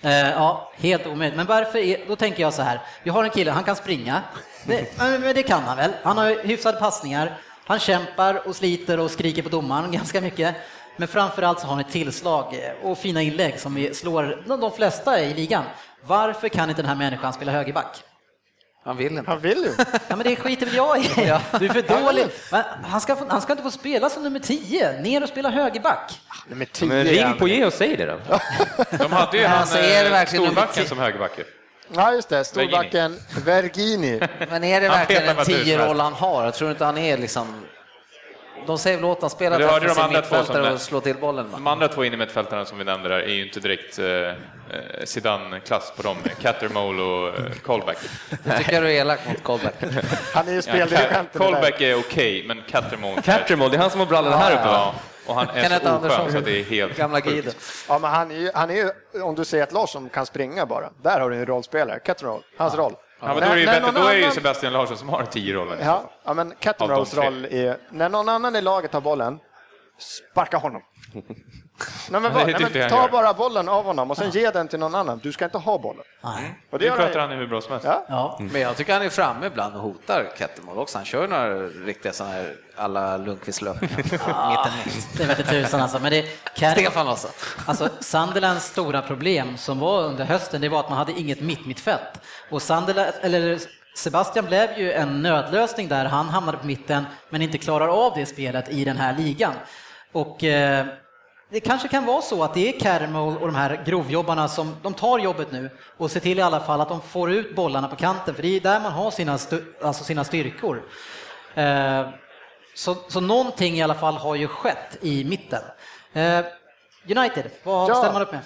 Ja. 0.00 0.10
Eh, 0.10 0.30
ja, 0.30 0.72
helt 0.76 1.06
omöjligt. 1.06 1.36
Men 1.36 1.46
varför 1.46 1.78
är, 1.78 1.98
då 2.08 2.16
tänker 2.16 2.42
jag 2.42 2.54
så 2.54 2.62
här, 2.62 2.80
vi 3.02 3.10
har 3.10 3.24
en 3.24 3.30
kille, 3.30 3.50
han 3.50 3.64
kan 3.64 3.76
springa. 3.76 4.22
Det, 4.64 4.98
men 4.98 5.22
det 5.34 5.42
kan 5.42 5.62
han 5.62 5.76
väl? 5.76 5.90
Han 6.02 6.18
har 6.18 6.44
hyfsade 6.46 6.78
passningar, 6.78 7.36
han 7.66 7.78
kämpar 7.78 8.48
och 8.48 8.56
sliter 8.56 9.00
och 9.00 9.10
skriker 9.10 9.42
på 9.42 9.48
domaren 9.48 9.92
ganska 9.92 10.20
mycket. 10.20 10.54
Men 10.96 11.08
framförallt 11.08 11.60
så 11.60 11.66
har 11.66 11.74
han 11.74 11.80
ett 11.84 11.92
tillslag 11.92 12.54
och 12.82 12.98
fina 12.98 13.22
inlägg 13.22 13.60
som 13.60 13.88
slår 13.94 14.42
de 14.46 14.60
de 14.60 14.70
flesta 14.72 15.20
i 15.20 15.34
ligan. 15.34 15.64
Varför 16.02 16.48
kan 16.48 16.68
inte 16.70 16.82
den 16.82 16.88
här 16.88 16.96
människan 16.96 17.32
spela 17.32 17.52
högerback? 17.52 18.02
Han 18.86 18.96
vill 18.96 19.18
inte. 19.18 19.30
Han 19.30 19.40
vill 19.40 19.58
ju. 19.58 19.72
Ja, 20.08 20.16
men 20.16 20.18
det 20.18 20.36
skiter 20.36 20.66
väl 20.66 20.74
jag 20.74 20.98
i. 20.98 21.08
Du 21.58 21.66
är 21.66 21.72
för 21.72 22.02
dålig. 22.02 22.26
Men 22.52 22.62
Han 22.84 23.00
ska, 23.00 23.16
han 23.28 23.40
ska 23.40 23.52
inte 23.52 23.62
få 23.62 23.70
spela 23.70 24.10
som 24.10 24.22
nummer 24.22 24.38
10, 24.38 25.00
ner 25.00 25.22
och 25.22 25.28
spela 25.28 25.50
högerback. 25.50 26.20
Nummer 26.48 26.64
10 26.64 26.88
Men 26.88 27.04
ring 27.04 27.24
han. 27.24 27.38
på 27.38 27.48
Ge 27.48 27.64
och 27.64 27.72
säg 27.72 27.96
det 27.96 28.06
då. 28.06 28.38
De 28.98 29.12
hade 29.12 29.38
ju 29.38 29.44
han 29.46 29.68
är 29.68 29.82
det 29.82 29.98
eh, 29.98 30.04
nummer 30.12 30.26
storbacken 30.26 30.74
tio? 30.74 30.88
som 30.88 30.98
högerback. 30.98 31.32
Ja, 31.94 32.12
just 32.12 32.28
det. 32.28 32.44
Storbacken 32.44 33.18
Vergini. 33.44 34.20
Men 34.50 34.64
är 34.64 34.80
det 34.80 34.88
Han 34.88 34.98
verkligen 34.98 35.38
en 35.38 35.44
tio-roll 35.44 36.00
han 36.00 36.12
har? 36.12 36.44
Jag 36.44 36.54
tror 36.54 36.70
inte 36.70 36.84
han 36.84 36.98
är 36.98 37.18
liksom... 37.18 37.66
De 38.66 38.78
säger 38.78 38.96
väl 38.96 39.04
åt 39.04 39.16
honom 39.18 39.30
spela 39.30 39.50
Men 39.58 39.60
du 39.60 39.72
hörde 39.72 39.86
de 39.86 39.88
defensiv 39.88 40.04
andra 40.04 40.22
två 40.22 40.28
som 40.28 40.38
mittfältare 40.42 40.72
och 40.74 40.80
slå 40.80 41.00
till 41.00 41.16
bollen. 41.16 41.44
va? 41.50 41.58
De 41.58 41.66
andra 41.66 41.88
två 41.88 42.04
innermittfältarna 42.04 42.64
som 42.64 42.78
vi 42.78 42.84
nämnde 42.84 43.08
där 43.08 43.18
är 43.18 43.28
ju 43.34 43.46
inte 43.46 43.60
direkt 43.60 43.98
eh, 43.98 44.06
eh, 44.06 44.34
Zidane-klass 45.04 45.92
på 45.96 46.02
dem. 46.02 46.16
Cattermole 46.42 47.02
och 47.02 47.28
eh, 47.28 47.52
Colback. 47.62 47.98
Jag 48.44 48.56
tycker 48.58 48.80
du 48.82 48.86
är 48.88 48.90
elak 49.00 49.20
mot 49.28 49.42
Colback. 49.42 49.74
Han 50.34 50.46
är 50.48 50.50
ju 50.50 50.56
Ja, 50.56 50.62
speldirigenten. 50.62 51.26
Ca- 51.32 51.38
Colback 51.44 51.80
är 51.80 51.98
okej, 51.98 52.44
men 52.48 52.62
Cattermole... 52.70 53.22
Cattermole, 53.22 53.70
det 53.70 53.76
är 53.76 53.80
han 53.80 53.90
som 53.90 54.00
har 54.00 54.06
brallorna 54.06 54.36
här 54.36 54.52
uppe? 54.52 54.62
Ja, 54.64 54.94
och 55.26 55.34
han 55.34 55.48
är 55.48 55.62
Kenneth 55.62 55.84
så 55.84 55.90
Andersson. 55.90 56.20
oskön 56.20 56.32
så 56.32 56.38
att 56.38 56.44
det 56.44 56.60
är 56.60 56.64
helt 56.64 56.96
Gamla 56.96 57.16
sjukt. 57.20 57.28
guiden. 57.34 57.52
Ja, 57.88 57.98
men 57.98 58.10
han 58.10 58.30
är 58.30 58.34
ju, 58.36 58.50
han 58.54 58.70
är 58.70 58.74
ju, 58.74 59.20
om 59.22 59.34
du 59.34 59.44
säger 59.44 59.64
att 59.64 59.72
Larsson 59.72 60.08
kan 60.08 60.26
springa 60.26 60.66
bara, 60.66 60.90
där 61.02 61.20
har 61.20 61.30
du 61.30 61.36
en 61.36 61.46
rollspelare. 61.46 61.98
Caterol, 61.98 62.40
hans 62.56 62.74
roll. 62.74 62.92
Ja, 63.20 63.26
men 63.26 63.36
då 63.36 63.40
är 63.42 63.54
det 63.54 63.60
ju, 63.60 63.66
bättre, 63.66 63.90
då 63.90 64.00
är 64.06 64.08
det 64.12 64.14
ju 64.16 64.22
annan- 64.22 64.34
Sebastian 64.34 64.72
Larsson 64.72 64.96
som 64.96 65.08
har 65.08 65.24
tio 65.24 65.54
rollen. 65.54 65.78
Ja, 65.82 66.10
ja 66.24 66.34
men 66.34 66.54
tre. 67.10 67.26
roll 67.26 67.44
är, 67.44 67.78
när 67.90 68.08
någon 68.08 68.28
annan 68.28 68.56
i 68.56 68.60
laget 68.62 68.92
har 68.92 69.00
bollen, 69.00 69.38
sparka 70.32 70.56
honom. 70.56 70.82
Nej, 72.10 72.20
men, 72.20 72.32
nej, 72.32 72.54
typ 72.54 72.72
det 72.72 72.78
men 72.78 72.90
ta 72.90 73.08
bara 73.08 73.34
bollen 73.34 73.68
av 73.68 73.84
honom 73.84 74.10
och 74.10 74.16
sen 74.16 74.30
ge 74.30 74.50
den 74.50 74.68
till 74.68 74.78
någon 74.78 74.94
annan. 74.94 75.20
Du 75.22 75.32
ska 75.32 75.44
inte 75.44 75.58
ha 75.58 75.78
bollen. 75.78 76.04
Nej. 76.24 76.60
Och 76.70 76.78
det 76.78 76.90
sköter 76.90 77.20
han 77.20 77.30
ju 77.30 77.36
hur 77.36 77.46
bra 77.46 77.60
som 77.60 77.72
helst. 77.72 77.86
Ja. 77.86 78.04
Ja. 78.08 78.38
Men 78.52 78.60
jag 78.60 78.76
tycker 78.76 78.92
han 78.92 79.02
är 79.02 79.08
framme 79.08 79.46
ibland 79.46 79.74
och 79.74 79.80
hotar 79.80 80.26
Kettermål 80.38 80.78
också. 80.78 80.98
Han 80.98 81.04
kör 81.04 81.28
några 81.28 81.54
riktiga 81.66 82.12
sådana 82.12 82.34
här 82.34 82.54
alla 82.76 83.16
Lundqvist 83.16 83.62
löpningar. 83.62 83.96
Mitten 84.50 84.72
mitt. 84.84 85.18
Det 85.18 85.24
vete 85.24 85.42
tusan 85.42 85.80
alltså. 85.80 85.98
Men 85.98 86.10
det, 86.10 86.22
Car- 86.56 86.72
Stefan 86.72 87.08
alltså. 87.08 87.28
Alltså 87.66 87.88
Sunderlands 88.00 88.64
stora 88.66 89.02
problem 89.02 89.56
som 89.56 89.78
var 89.78 90.02
under 90.02 90.24
hösten, 90.24 90.60
det 90.60 90.68
var 90.68 90.80
att 90.80 90.88
man 90.88 90.98
hade 90.98 91.12
inget 91.12 91.40
mitt-mittfält. 91.40 92.20
Och 92.50 92.62
Sunderland, 92.62 93.12
eller 93.20 93.58
Sebastian 93.96 94.44
blev 94.46 94.78
ju 94.78 94.92
en 94.92 95.22
nödlösning 95.22 95.88
där, 95.88 96.04
han 96.04 96.28
hamnade 96.28 96.58
på 96.58 96.66
mitten 96.66 97.04
men 97.30 97.42
inte 97.42 97.58
klarar 97.58 97.88
av 98.06 98.12
det 98.16 98.26
spelet 98.26 98.68
i 98.68 98.84
den 98.84 98.96
här 98.96 99.16
ligan. 99.18 99.52
Och 100.12 100.44
eh, 100.44 100.86
det 101.48 101.60
kanske 101.60 101.88
kan 101.88 102.04
vara 102.06 102.22
så 102.22 102.42
att 102.42 102.54
det 102.54 102.68
är 102.74 102.80
Carmel 102.80 103.16
och 103.22 103.46
de 103.46 103.54
här 103.54 103.82
grovjobbarna 103.86 104.48
som 104.48 104.76
de 104.82 104.94
tar 104.94 105.18
jobbet 105.18 105.52
nu 105.52 105.70
och 105.96 106.10
ser 106.10 106.20
till 106.20 106.38
i 106.38 106.42
alla 106.42 106.60
fall 106.60 106.80
att 106.80 106.88
de 106.88 107.00
får 107.00 107.30
ut 107.32 107.54
bollarna 107.56 107.88
på 107.88 107.96
kanten, 107.96 108.34
för 108.34 108.42
det 108.42 108.48
är 108.56 108.60
där 108.60 108.80
man 108.80 108.92
har 108.92 109.10
sina, 109.10 109.38
alltså 109.82 110.04
sina 110.04 110.24
styrkor. 110.24 110.82
Eh, 111.54 112.08
så, 112.74 112.96
så 113.08 113.20
någonting 113.20 113.74
i 113.74 113.82
alla 113.82 113.94
fall 113.94 114.14
har 114.14 114.34
ju 114.34 114.48
skett 114.48 114.98
i 115.00 115.24
mitten. 115.24 115.62
Eh, 116.12 116.44
United, 117.16 117.50
vad 117.62 117.90
Ja. 117.90 117.94
ställer 117.94 118.12
man 118.12 118.22
upp 118.22 118.32
med? 118.32 118.40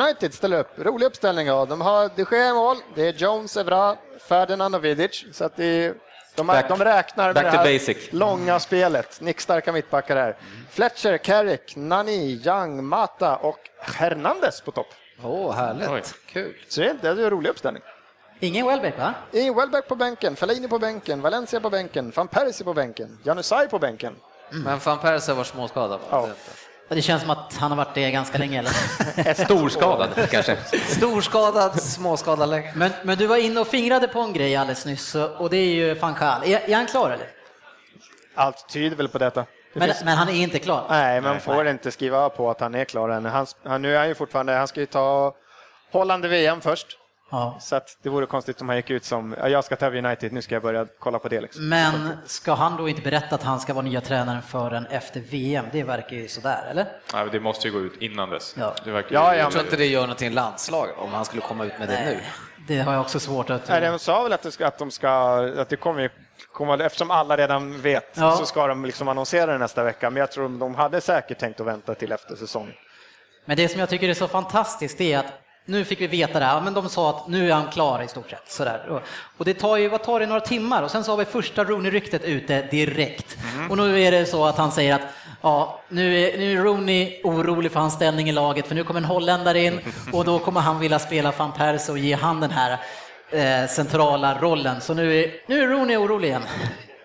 United 0.00 0.34
ställer 0.34 0.58
upp. 0.60 0.78
Rolig 0.78 1.06
uppställning. 1.06 1.46
Ja. 1.46 1.64
De 1.66 1.80
har 1.80 2.10
de 2.16 2.26
Gea 2.36 2.50
i 2.50 2.52
mål, 2.52 2.76
det 2.94 3.08
är 3.08 3.12
Jones, 3.12 3.56
Evra, 3.56 3.96
Ferdinand 4.28 4.74
och 4.74 4.84
Vidic. 4.84 5.24
Så 5.32 5.44
att 5.44 5.56
det, 5.56 5.94
de, 6.34 6.46
Back- 6.46 6.68
de 6.68 6.84
räknar 6.84 7.34
med 7.34 7.44
det 7.44 7.50
här 7.50 7.72
basic. 7.78 7.96
långa 8.12 8.60
spelet. 8.60 9.20
Nickstarka 9.20 9.72
mittbackar 9.72 10.16
här. 10.16 10.36
Fletcher, 10.70 11.16
Carrick, 11.18 11.76
Nani, 11.76 12.40
Young, 12.46 12.84
Mata 12.84 13.36
och 13.36 13.58
Hernandez 13.80 14.60
på 14.60 14.70
topp. 14.70 14.86
Åh, 15.22 15.50
Oj. 15.50 15.54
härligt. 15.56 16.14
Kul. 16.26 16.54
Så 16.68 16.80
det 16.80 16.86
är, 16.88 16.94
det 17.00 17.08
är 17.08 17.16
en 17.24 17.30
rolig 17.30 17.50
uppställning. 17.50 17.82
Ingen 18.40 18.66
Welbeck 18.66 18.98
va? 18.98 19.14
Ingen 19.32 19.56
Welbeck 19.56 19.88
på 19.88 19.94
bänken, 19.94 20.36
Fellaini 20.36 20.68
på 20.68 20.78
bänken, 20.78 21.20
Valencia 21.20 21.60
på 21.60 21.70
bänken, 21.70 22.12
van 22.16 22.28
Persie 22.28 22.64
på 22.64 22.74
bänken, 22.74 23.18
Janusaj 23.22 23.68
på 23.68 23.78
bänken. 23.78 24.16
Men 24.50 24.78
van 24.78 24.98
Persie 24.98 25.34
var 25.34 25.44
småskadad. 25.44 26.00
Ja. 26.10 26.28
Det 26.94 27.02
känns 27.02 27.22
som 27.22 27.30
att 27.30 27.56
han 27.56 27.70
har 27.70 27.76
varit 27.76 27.94
det 27.94 28.10
ganska 28.10 28.38
länge. 28.38 28.58
Eller? 28.58 29.34
Storskadad 29.44 30.30
kanske. 30.30 30.56
Storskadad, 30.88 31.82
småskadad 31.82 32.48
länge. 32.48 32.72
Men, 32.76 32.90
men 33.02 33.18
du 33.18 33.26
var 33.26 33.36
inne 33.36 33.60
och 33.60 33.66
fingrade 33.68 34.08
på 34.08 34.20
en 34.20 34.32
grej 34.32 34.56
alldeles 34.56 34.86
nyss 34.86 35.14
och 35.14 35.50
det 35.50 35.56
är 35.56 35.66
ju 35.74 35.94
van 35.94 36.14
Gaal. 36.20 36.42
Är, 36.44 36.70
är 36.70 36.76
han 36.76 36.86
klar 36.86 37.10
eller? 37.10 37.26
Allt 38.34 38.68
tyder 38.68 38.96
väl 38.96 39.08
på 39.08 39.18
detta. 39.18 39.40
Det 39.40 39.78
Men, 39.78 39.88
finns- 39.88 40.04
men 40.04 40.16
han 40.18 40.28
är 40.28 40.32
inte 40.32 40.58
klar? 40.58 40.86
Nej, 40.90 41.20
man 41.20 41.40
får 41.40 41.68
inte 41.68 41.90
skriva 41.90 42.28
på 42.28 42.50
att 42.50 42.60
han 42.60 42.74
är 42.74 42.84
klar 42.84 43.08
än. 43.08 43.24
Han, 43.24 43.46
han, 43.64 43.82
nu 43.82 43.94
är 43.94 43.98
han 43.98 44.08
ju 44.08 44.14
fortfarande, 44.14 44.52
han 44.52 44.68
ska 44.68 44.80
ju 44.80 44.86
ta 44.86 45.34
Holland 45.92 46.24
i 46.24 46.28
VM 46.28 46.60
först. 46.60 46.98
Ja. 47.32 47.56
Så 47.60 47.76
att 47.76 47.96
det 48.02 48.08
vore 48.08 48.26
konstigt 48.26 48.60
om 48.60 48.68
han 48.68 48.76
gick 48.76 48.90
ut 48.90 49.04
som, 49.04 49.34
ja, 49.38 49.48
jag 49.48 49.64
ska 49.64 49.76
ta 49.76 49.86
över 49.86 50.04
United, 50.06 50.32
nu 50.32 50.42
ska 50.42 50.54
jag 50.54 50.62
börja 50.62 50.86
kolla 50.98 51.18
på 51.18 51.28
det. 51.28 51.40
Liksom. 51.40 51.68
Men 51.68 52.08
ska 52.26 52.54
han 52.54 52.76
då 52.76 52.88
inte 52.88 53.02
berätta 53.02 53.34
att 53.34 53.42
han 53.42 53.60
ska 53.60 53.74
vara 53.74 53.84
nya 53.84 54.00
tränaren 54.00 54.42
förrän 54.42 54.86
efter 54.86 55.20
VM? 55.20 55.64
Det 55.72 55.82
verkar 55.82 56.16
ju 56.16 56.28
sådär, 56.28 56.64
eller? 56.70 56.86
Nej, 57.14 57.28
det 57.32 57.40
måste 57.40 57.68
ju 57.68 57.72
gå 57.74 57.80
ut 57.80 58.02
innan 58.02 58.30
dess. 58.30 58.54
Ja. 58.58 58.74
Det 58.84 58.90
verkar 58.90 59.14
Ja, 59.14 59.32
ju- 59.32 59.38
ja, 59.38 59.44
Jag 59.44 59.52
tror 59.52 59.64
inte 59.64 59.76
det 59.76 59.86
gör 59.86 60.00
någonting 60.00 60.28
i 60.28 60.30
landslag 60.30 60.88
om 60.98 61.10
han 61.12 61.24
skulle 61.24 61.42
komma 61.42 61.64
ut 61.64 61.78
med 61.78 61.88
det 61.88 62.04
nu. 62.04 62.18
Det 62.68 62.78
har 62.80 62.92
jag 62.92 63.00
också 63.00 63.20
svårt 63.20 63.50
att... 63.50 63.68
Nej, 63.68 63.80
de 63.80 63.98
sa 63.98 64.22
väl 64.22 64.32
att, 64.32 64.42
det 64.42 64.50
ska, 64.52 64.66
att 64.66 64.78
de 64.78 64.90
ska, 64.90 65.10
att 65.60 65.68
det 65.68 65.76
kommer 65.76 66.02
ju 66.02 66.08
komma, 66.52 66.74
eftersom 66.84 67.10
alla 67.10 67.36
redan 67.36 67.80
vet, 67.80 68.10
Ja. 68.16 68.36
så 68.36 68.44
ska 68.46 68.66
de 68.66 68.84
liksom 68.84 69.08
annonsera 69.08 69.52
det 69.52 69.58
nästa 69.58 69.84
vecka. 69.84 70.10
Men 70.10 70.20
jag 70.20 70.32
tror 70.32 70.48
de 70.58 70.74
hade 70.74 71.00
säkert 71.00 71.38
tänkt 71.38 71.60
att 71.60 71.66
vänta 71.66 71.94
till 71.94 72.12
efter 72.12 72.36
säsong. 72.36 72.72
Men 73.44 73.56
det 73.56 73.68
som 73.68 73.80
jag 73.80 73.88
tycker 73.88 74.08
är 74.08 74.14
så 74.14 74.28
fantastiskt 74.28 75.00
är 75.00 75.18
att 75.18 75.26
nu 75.64 75.84
fick 75.84 76.00
vi 76.00 76.06
veta 76.06 76.38
det 76.38 76.44
här, 76.44 76.60
men 76.60 76.74
de 76.74 76.88
sa 76.88 77.10
att 77.10 77.28
nu 77.28 77.50
är 77.50 77.54
han 77.54 77.68
klar 77.70 78.02
i 78.02 78.08
stort 78.08 78.30
sett. 78.30 78.52
Sådär. 78.52 79.00
Och- 79.38 79.44
det 79.44 79.54
tar 79.54 79.76
ju, 79.76 79.88
vad 79.88 80.02
tar 80.02 80.20
det, 80.20 80.26
några 80.26 80.40
timmar 80.40 80.82
och 80.82 80.90
sen 80.90 81.04
så 81.04 81.12
har 81.12 81.16
vi 81.16 81.24
första 81.24 81.64
Rooney-ryktet 81.64 82.24
ute 82.24 82.62
direkt. 82.62 83.36
Och 83.70 83.76
nu 83.76 84.00
är 84.02 84.10
det 84.10 84.26
så 84.26 84.44
att 84.44 84.56
han 84.56 84.72
säger 84.72 84.94
att 84.94 85.00
ja, 85.42 85.80
nu 85.88 86.18
är, 86.20 86.38
nu 86.38 86.52
är 86.58 86.62
Rooney 86.64 87.20
orolig 87.24 87.72
för 87.72 87.80
hans 87.80 87.94
ställning 87.94 88.28
i 88.28 88.32
laget 88.32 88.66
för 88.66 88.74
nu 88.74 88.84
kommer 88.84 89.00
en 89.00 89.04
holländare 89.04 89.58
in 89.60 89.80
och 90.12 90.24
då 90.24 90.38
kommer 90.38 90.60
han 90.60 90.78
vilja 90.78 90.98
spela 90.98 91.32
van 91.36 91.52
Persie 91.52 91.92
och 91.92 91.98
ge 91.98 92.14
han 92.14 92.40
den 92.40 92.50
här 92.50 92.78
eh, 93.30 93.68
centrala 93.68 94.38
rollen. 94.40 94.80
Så 94.80 94.94
nu 94.94 95.20
är, 95.20 95.30
nu 95.46 95.62
är 95.62 95.68
Rooney 95.68 95.96
orolig 95.96 96.28
igen. 96.28 96.42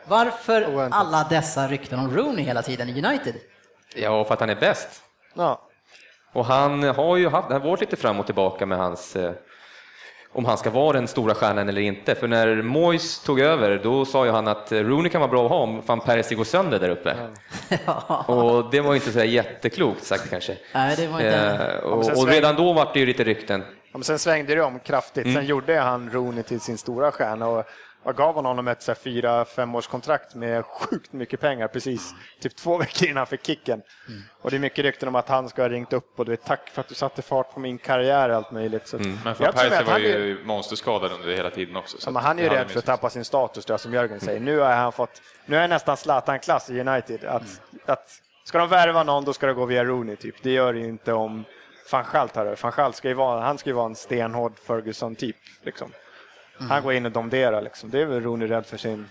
Varför 0.07 0.87
alla 0.91 1.23
dessa 1.29 1.67
rykten 1.67 1.99
om 1.99 2.15
Rooney 2.17 2.45
hela 2.45 2.61
tiden 2.61 2.89
i 2.89 3.05
United? 3.05 3.35
Ja, 3.95 4.25
för 4.25 4.33
att 4.33 4.39
han 4.39 4.49
är 4.49 4.55
bäst. 4.55 4.89
Ja. 5.33 5.61
Och 6.33 6.45
han 6.45 6.83
har 6.83 7.17
ju 7.17 7.29
haft, 7.29 7.47
det 7.49 7.55
har 7.55 7.61
varit 7.61 7.81
lite 7.81 7.95
fram 7.95 8.19
och 8.19 8.25
tillbaka 8.25 8.65
med 8.65 8.77
hans, 8.77 9.15
eh, 9.15 9.31
om 10.33 10.45
han 10.45 10.57
ska 10.57 10.69
vara 10.69 10.93
den 10.93 11.07
stora 11.07 11.33
stjärnan 11.35 11.69
eller 11.69 11.81
inte. 11.81 12.15
För 12.15 12.27
när 12.27 12.61
Moyes 12.61 13.23
tog 13.23 13.39
över, 13.39 13.79
då 13.83 14.05
sa 14.05 14.25
ju 14.25 14.31
han 14.31 14.47
att 14.47 14.71
eh, 14.71 14.79
Rooney 14.79 15.09
kan 15.11 15.21
vara 15.21 15.31
bra 15.31 15.45
att 15.45 15.51
ha 15.51 15.57
om 15.57 15.81
van 15.85 15.99
Persie 15.99 16.37
går 16.37 16.43
sönder 16.43 16.79
där 16.79 16.89
uppe. 16.89 17.15
Och 18.33 18.71
det 18.71 18.81
var 18.81 18.93
ju 18.93 18.95
inte 18.95 19.11
så 19.11 19.23
jätteklokt 19.23 20.03
sagt 20.03 20.29
kanske. 20.29 20.57
Nej, 20.73 20.95
det 20.95 21.07
var 21.07 21.19
inte... 21.19 21.77
Eh, 21.83 21.89
och, 21.89 22.17
och 22.17 22.27
redan 22.27 22.55
då 22.55 22.73
var 22.73 22.89
det 22.93 22.99
ju 22.99 23.05
lite 23.05 23.23
rykten. 23.23 23.63
Ja, 23.91 23.97
men 23.97 24.03
sen 24.03 24.19
svängde 24.19 24.55
det 24.55 24.61
om 24.61 24.79
kraftigt. 24.79 25.25
Mm. 25.25 25.35
Sen 25.35 25.45
gjorde 25.45 25.79
han 25.79 26.09
Rooney 26.09 26.43
till 26.43 26.59
sin 26.59 26.77
stora 26.77 27.11
stjärna 27.11 27.47
och, 27.47 27.63
och 28.07 28.15
gav 28.15 28.35
honom 28.35 28.67
ett 28.67 28.81
så 28.81 28.91
här, 28.91 28.95
fyra, 28.99 29.45
fem 29.45 29.75
års 29.75 29.87
kontrakt 29.87 30.35
med 30.35 30.65
sjukt 30.65 31.13
mycket 31.13 31.39
pengar 31.39 31.67
precis 31.67 32.15
typ 32.39 32.55
två 32.55 32.77
veckor 32.77 33.07
innan 33.07 33.17
han 33.17 33.27
fick 33.27 33.45
kicken. 33.45 33.81
Mm. 34.07 34.21
Och 34.41 34.49
det 34.51 34.57
är 34.57 34.59
mycket 34.59 34.85
rykten 34.85 35.07
om 35.07 35.15
att 35.15 35.29
han 35.29 35.49
ska 35.49 35.61
ha 35.61 35.69
ringt 35.69 35.93
upp 35.93 36.19
och 36.19 36.25
du 36.25 36.31
vet, 36.31 36.45
tack 36.45 36.69
för 36.69 36.81
att 36.81 36.87
du 36.87 36.95
satte 36.95 37.21
fart 37.21 37.53
på 37.53 37.59
min 37.59 37.77
karriär 37.77 38.29
och 38.29 38.35
allt 38.35 38.51
möjligt. 38.51 38.87
Så 38.87 38.97
Mm. 38.97 39.17
Men 39.23 39.35
Persie 39.35 39.79
att 39.79 39.87
var 39.87 39.95
är- 39.95 39.99
ju 39.99 40.43
monsterskadad 40.43 41.11
under 41.11 41.35
hela 41.35 41.49
tiden 41.49 41.75
också. 41.75 41.97
så 41.97 42.07
Ja, 42.07 42.11
men 42.11 42.23
han 42.23 42.39
är 42.39 42.43
ju 42.43 42.49
rädd 42.49 42.71
för 42.71 42.79
att 42.79 42.85
tappa 42.85 43.09
sin 43.09 43.25
status, 43.25 43.65
jag, 43.67 43.79
som 43.79 43.93
Jörgen 43.93 44.19
säger. 44.19 44.39
Nu 44.39 44.59
har 44.59 44.71
han 44.73 44.91
fått, 44.91 45.21
nu 45.45 45.57
är 45.57 45.67
nästan 45.67 45.97
Zlatan-klass 45.97 46.69
i 46.69 46.79
United. 46.79 47.23
Att, 47.25 47.61
att, 47.85 48.21
ska 48.43 48.57
de 48.57 48.69
värva 48.69 49.03
någon, 49.03 49.25
då 49.25 49.33
ska 49.33 49.47
det 49.47 49.53
gå 49.53 49.65
via 49.65 49.83
Rooney, 49.83 50.15
typ. 50.15 50.35
Det 50.43 50.51
gör 50.51 50.73
det 50.73 50.79
inte 50.79 51.13
om 51.13 51.43
van 51.91 52.03
Schalt 52.03 52.33
det. 52.33 52.63
Van 52.63 52.71
Schalt 52.71 52.95
ska 52.95 53.07
ju 53.07 53.13
vara, 53.13 53.41
han 53.41 53.57
ska 53.57 53.69
ju 53.69 53.73
vara 53.73 53.85
en 53.85 53.95
stenhård 53.95 54.59
Ferguson-typ. 54.59 55.35
Liksom. 55.63 55.91
Han 56.69 56.83
går 56.83 56.93
in 56.93 57.05
och 57.05 57.11
domderar, 57.11 57.61
liksom. 57.61 57.89
Det 57.89 58.01
är 58.01 58.05
väl 58.05 58.23
Rooney 58.23 58.47
rädd 58.47 58.65
för 58.65 58.77
sin, 58.77 59.07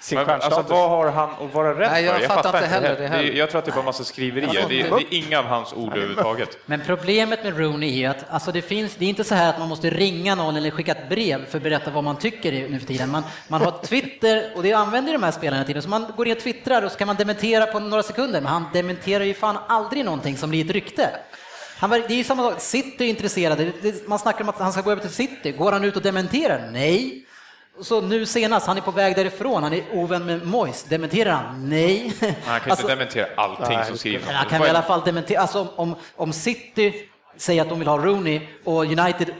sin 0.00 0.18
Men, 0.18 0.26
stjärnstatus. 0.26 0.58
alltså, 0.58 0.74
vad 0.74 0.90
har 0.90 1.10
han 1.10 1.30
att 1.30 1.54
vara 1.54 1.80
rädd 1.80 1.88
Nej, 1.92 2.04
jag 2.04 2.20
för? 2.20 2.28
fattar 2.28 2.54
inte 2.54 2.66
heller 2.68 2.96
det 2.98 3.06
heller. 3.08 3.32
Jag 3.32 3.50
tror 3.50 3.58
att 3.58 3.64
det 3.64 3.70
är 3.70 3.74
bara 3.74 3.84
massa 3.84 4.04
skriverier. 4.04 4.66
Det 4.68 4.80
är, 4.80 4.90
det 4.90 5.16
är 5.16 5.26
inga 5.26 5.38
av 5.38 5.44
hans 5.44 5.72
ord 5.72 5.92
överhuvudtaget. 5.92 6.58
Men 6.66 6.80
problemet 6.86 7.44
med 7.44 7.58
Rooney 7.58 8.02
är 8.02 8.10
att 8.10 8.24
alltså 8.30 8.52
det, 8.52 8.62
finns, 8.62 8.96
det 8.96 9.04
är 9.04 9.08
inte 9.08 9.24
så 9.24 9.34
här 9.34 9.48
att 9.50 9.58
man 9.58 9.68
måste 9.68 9.90
ringa 9.90 10.34
någon 10.34 10.56
eller 10.56 10.70
skicka 10.70 10.92
ett 10.92 11.08
brev 11.08 11.46
för 11.46 11.56
att 11.58 11.62
berätta 11.62 11.90
vad 11.90 12.04
man 12.04 12.16
tycker 12.16 12.52
nu 12.52 12.78
för 12.78 12.86
tiden. 12.86 13.10
Man, 13.10 13.22
man 13.48 13.60
har 13.62 13.74
Twitter 13.84 14.52
och 14.56 14.62
det 14.62 14.72
använder 14.72 15.12
de 15.12 15.22
här 15.22 15.30
spelarna 15.30 15.64
tiden. 15.64 15.82
Så 15.82 15.88
man 15.88 16.06
går 16.16 16.26
in 16.26 16.36
och 16.36 16.42
twittrar 16.42 16.82
och 16.82 16.92
så 16.92 16.98
kan 16.98 17.06
man 17.06 17.16
dementera 17.16 17.66
på 17.66 17.78
några 17.78 18.02
sekunder. 18.02 18.40
Men 18.40 18.52
han 18.52 18.64
dementerar 18.72 19.24
ju 19.24 19.34
fan 19.34 19.58
aldrig 19.68 20.04
någonting 20.04 20.36
som 20.36 20.50
blir 20.50 20.64
ett 20.64 20.70
rykte. 20.70 21.10
Han, 21.80 21.90
var- 21.90 21.98
det 21.98 22.14
är 22.14 22.16
ju 22.16 22.24
samma 22.24 22.42
sak, 22.50 22.60
City 22.60 23.04
är 23.04 23.08
intresserade. 23.08 23.72
Man 24.06 24.18
snackar 24.18 24.42
om 24.44 24.48
att 24.48 24.58
han 24.58 24.72
ska 24.72 24.80
gå 24.82 24.90
över 24.90 25.02
till 25.02 25.10
City. 25.10 25.52
Går 25.52 25.72
han 25.72 25.84
ut 25.84 25.96
och 25.96 26.02
dementerar? 26.02 26.68
Nej. 26.72 27.24
Så 27.82 28.00
nu 28.00 28.26
senast, 28.26 28.66
han 28.66 28.76
är 28.76 28.80
på 28.80 28.90
väg 28.90 29.16
därifrån, 29.16 29.62
han 29.62 29.72
är 29.72 29.82
ovän 29.92 30.26
med 30.26 30.46
Moyes. 30.46 30.82
Dementerar 30.84 31.30
han? 31.32 31.68
Nej. 31.68 32.12
Han 32.46 32.60
kan 32.60 32.70
Alltså- 32.70 32.84
inte 32.86 32.92
dementera 32.94 33.26
allting 33.36 33.76
Nej, 33.76 33.86
som 33.86 33.98
skrivs. 33.98 34.24
han 34.26 34.46
kan 34.48 34.66
i 34.66 34.68
alla 34.68 34.82
fall 34.82 35.02
dementera, 35.04 35.40
alltså 35.40 35.66
om, 35.76 35.94
om, 36.16 36.32
City 36.32 37.08
säger 37.36 37.62
att 37.62 37.68
de 37.68 37.78
vill 37.78 37.88
ha 37.88 37.98
Rooney 37.98 38.40
och 38.64 38.84
United, 38.84 39.30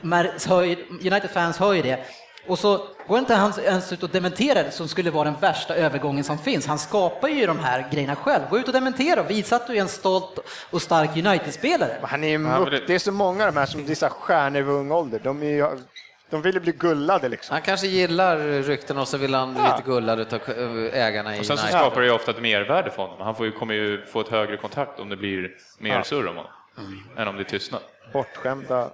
United 1.01 1.31
fans 1.35 1.59
hör 1.59 1.73
ju 1.73 1.83
det 1.83 1.99
och 2.47 2.59
så 2.59 2.87
går 3.07 3.19
inte 3.19 3.35
han 3.35 3.53
ens 3.65 3.93
ut 3.93 4.03
och 4.03 4.09
dementerar 4.11 4.65
det 4.65 4.71
som 4.71 4.89
skulle 4.89 5.11
vara 5.11 5.25
den 5.25 5.41
värsta 5.41 5.75
övergången 5.75 6.25
som 6.25 6.39
finns. 6.39 6.67
Han 6.67 6.79
skapar 6.79 7.29
ju 7.29 7.47
de 7.47 7.59
här 7.59 7.87
grejerna 7.93 8.17
själv. 8.17 8.43
Gå 8.51 8.59
ut 8.59 8.67
och 8.67 8.73
dementera 8.73 9.21
och 9.21 9.31
visa 9.31 9.57
att 9.57 9.67
du 9.67 9.77
är 9.77 9.81
en 9.81 9.89
stolt 9.89 10.39
och 10.71 10.83
stark 10.83 11.11
United-spelare. 11.17 11.97
Han 12.03 12.25
är 12.25 12.29
ju 12.29 12.39
men 12.39 12.63
upp, 12.63 12.87
det- 12.87 12.95
är 12.95 12.99
så 12.99 13.13
många 13.13 13.47
av 13.47 13.53
de 13.55 13.59
här 13.61 13.67
som 13.67 13.87
det 13.87 13.93
är 13.93 13.95
så 13.95 14.07
här 14.07 14.13
stjärnor 14.13 14.61
vid 14.63 14.75
ung 14.75 14.91
ålder. 14.91 15.21
De, 15.25 15.43
är 15.43 15.71
de 16.31 16.43
vill 16.43 16.55
ju 16.55 16.61
bli 16.61 16.73
gullade 16.73 17.29
liksom. 17.29 17.53
Han 17.55 17.63
kanske 17.63 17.87
gillar 17.87 18.37
rykten 18.63 18.99
och 18.99 19.09
så 19.09 19.17
vill 19.17 19.35
han 19.35 19.55
bli 19.55 19.63
lite 19.63 19.83
gullad 19.85 20.21
utav 20.21 20.41
ägarna 20.93 21.37
i 21.37 21.41
Och 21.41 21.47
sen 21.47 21.57
så 21.57 21.63
United. 21.63 21.81
skapar 21.81 22.01
det 22.01 22.07
ju 22.07 22.13
ofta 22.13 22.31
ett 22.31 22.43
mervärde 22.43 22.91
för 22.91 23.03
honom. 23.03 23.21
Han 23.21 23.35
får 23.35 23.47
ju, 23.47 23.53
kommer 23.53 23.75
ju 23.75 24.07
få 24.07 24.21
ett 24.21 24.29
högre 24.29 24.57
kontakt 24.57 25.01
om 25.01 25.09
det 25.09 25.17
blir 25.17 25.51
mer 25.79 25.95
Ja. 25.95 26.05
surr 26.05 26.27
om 26.27 26.37
honom. 26.37 26.53
Än 27.17 27.29
om 27.29 27.37
det 27.37 27.43
är 27.43 27.45
tystnad. 27.45 27.81
Bortskämda 28.13 28.91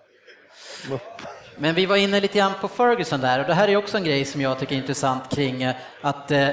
mupp. 0.91 1.03
Men 1.59 1.75
vi 1.75 1.87
var 1.87 1.97
inne 1.97 2.21
lite 2.21 2.39
grann 2.39 2.53
på 2.61 2.69
Ferguson 2.69 3.21
där 3.21 3.41
och 3.41 3.47
det 3.47 3.55
här 3.55 3.69
är 3.69 3.77
också 3.77 3.97
en 3.97 4.05
grej 4.05 4.25
som 4.25 4.41
jag 4.41 4.59
tycker 4.59 4.75
är 4.75 4.79
intressant 4.79 5.35
kring 5.35 5.63
eh, 5.63 5.75
att 6.01 6.31
eh, 6.31 6.49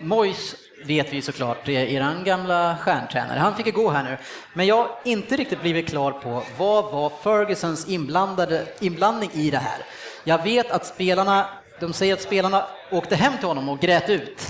Moyes 0.00 0.54
vet 0.84 1.12
vi 1.12 1.22
såklart, 1.22 1.68
är 1.68 1.72
eran 1.72 2.24
gamla 2.24 2.76
stjärntränare. 2.80 3.38
Han 3.38 3.54
fick 3.56 3.66
ju 3.66 3.72
gå 3.72 3.90
här 3.90 4.02
nu. 4.02 4.16
Men 4.52 4.66
jag 4.66 4.76
har 4.76 4.88
inte 5.04 5.36
riktigt 5.36 5.60
blivit 5.62 5.88
klar 5.88 6.10
på 6.12 6.42
vad 6.58 6.84
var 6.92 7.12
Fergusons 7.22 7.88
inblandade, 7.88 8.66
inblandning 8.80 9.30
i 9.32 9.50
det 9.50 9.58
här. 9.58 9.78
Jag 10.24 10.42
vet 10.42 10.70
att 10.70 10.86
spelarna 10.86 11.46
de 11.80 11.92
säger 11.92 12.14
att 12.14 12.22
spelarna 12.22 12.64
åkte 12.90 13.16
hem 13.16 13.32
till 13.38 13.48
honom 13.48 13.68
och 13.68 13.80
grät 13.80 14.08
ut 14.10 14.46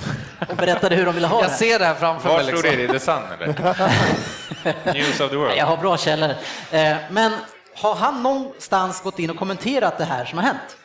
och 0.51 0.57
berättade 0.57 0.97
hur 0.97 1.07
de 1.07 1.15
ville 1.15 1.27
ha 1.27 1.41
Jag 1.43 1.51
det. 1.51 1.55
ser 1.55 1.79
det 1.79 1.85
här 1.85 1.95
framför 1.95 2.29
Var 2.29 2.37
mig. 2.37 2.47
stod 2.47 2.65
Liksom. 2.65 2.79
det? 2.79 2.85
I 2.85 2.89
The 2.89 3.01
Sun 3.01 3.23
eller? 3.41 4.93
News 4.95 5.21
of 5.21 5.31
the 5.31 5.37
World? 5.37 5.55
Jag 5.57 5.67
har 5.67 5.77
bra 5.77 5.97
källor. 5.97 6.31
Eh, 6.71 6.97
Men 7.11 7.33
har 7.81 7.95
han 7.95 8.23
någonstans 8.23 9.03
gått 9.03 9.19
in 9.19 9.31
och 9.31 9.37
kommenterat 9.37 9.99
det 9.99 10.05
här 10.05 10.25
som 10.25 10.39
har 10.39 10.45
hänt? 10.47 10.77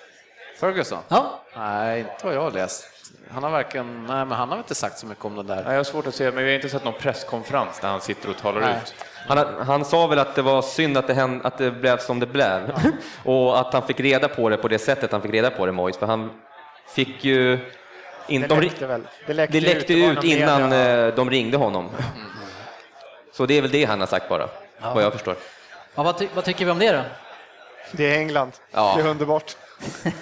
Ferguson? 0.60 1.00
Ja, 1.08 1.40
Nej, 1.58 2.00
inte 2.00 2.26
vad 2.26 2.36
jag 2.36 2.42
har 2.42 2.52
läst. 2.52 2.90
Han 3.34 3.44
har 3.44 3.52
verkligen, 3.52 4.06
nej 4.06 4.26
men 4.26 4.32
han 4.32 4.50
har 4.50 4.58
inte 4.58 4.76
sagt 4.76 5.00
så 5.00 5.06
mycket 5.06 5.26
om 5.26 5.36
den 5.36 5.48
där. 5.48 5.56
Nej, 5.56 5.66
jag 5.68 5.76
har 5.80 5.84
svårt 5.84 6.08
att 6.08 6.16
se, 6.16 6.32
men 6.32 6.44
vi 6.44 6.50
har 6.50 6.56
inte 6.56 6.70
sett 6.70 6.84
någon 6.84 6.94
presskonferens 6.94 7.80
där 7.80 7.88
han 7.88 8.02
sitter 8.02 8.30
och 8.30 8.38
talar 8.38 8.62
Nej. 8.62 8.76
ut. 8.84 8.96
Han, 9.28 9.38
han 9.68 9.86
sa 9.86 10.08
väl 10.08 10.20
att 10.20 10.36
det 10.36 10.42
var 10.42 10.62
synd 10.62 10.98
att 10.98 11.08
det, 11.08 11.14
hände, 11.14 11.48
att 11.48 11.58
det 11.58 11.72
blev 11.72 11.98
som 11.98 12.20
det 12.20 12.26
blev 12.26 12.72
och 13.24 13.60
att 13.60 13.74
han 13.74 13.88
fick 13.88 14.00
reda 14.00 14.28
på 14.28 14.50
det 14.50 14.58
på 14.58 14.68
det 14.68 14.80
sättet 14.80 15.12
han 15.12 15.22
fick 15.22 15.32
reda 15.32 15.50
på 15.50 15.66
det, 15.66 15.72
Mois, 15.72 15.98
för 15.98 16.06
han 16.08 16.32
fick 16.88 17.24
ju 17.26 17.60
inte... 18.28 18.48
Det 18.48 18.56
de- 18.56 18.62
läckte 18.62 18.88
väl? 18.88 19.02
Det 19.28 19.34
läckte, 19.34 19.60
det 19.60 19.74
läckte 19.74 19.94
det 19.94 20.00
ut 20.06 20.16
någon 20.16 20.26
innan 20.26 20.62
media- 20.70 21.08
eh, 21.08 21.16
de 21.16 21.30
ringde 21.30 21.58
honom. 21.58 21.90
Så 23.34 23.46
det 23.46 23.58
är 23.58 23.62
väl 23.62 23.72
det 23.72 23.86
han 23.86 24.00
har 24.00 24.08
sagt 24.08 24.30
bara, 24.30 24.48
vad 24.80 25.04
jag 25.04 25.14
förstår. 25.14 25.36
Ja 25.96 26.04
vad, 26.04 26.18
ty 26.18 26.28
vad 26.36 26.44
tycker 26.46 26.66
vi 26.66 26.72
om 26.72 26.80
det 26.80 26.92
då? 26.92 27.02
Det 27.92 28.16
är 28.16 28.20
England. 28.20 28.52
Ja. 28.72 28.94
Det 28.98 29.04
är 29.04 29.08
underbart. 29.08 29.56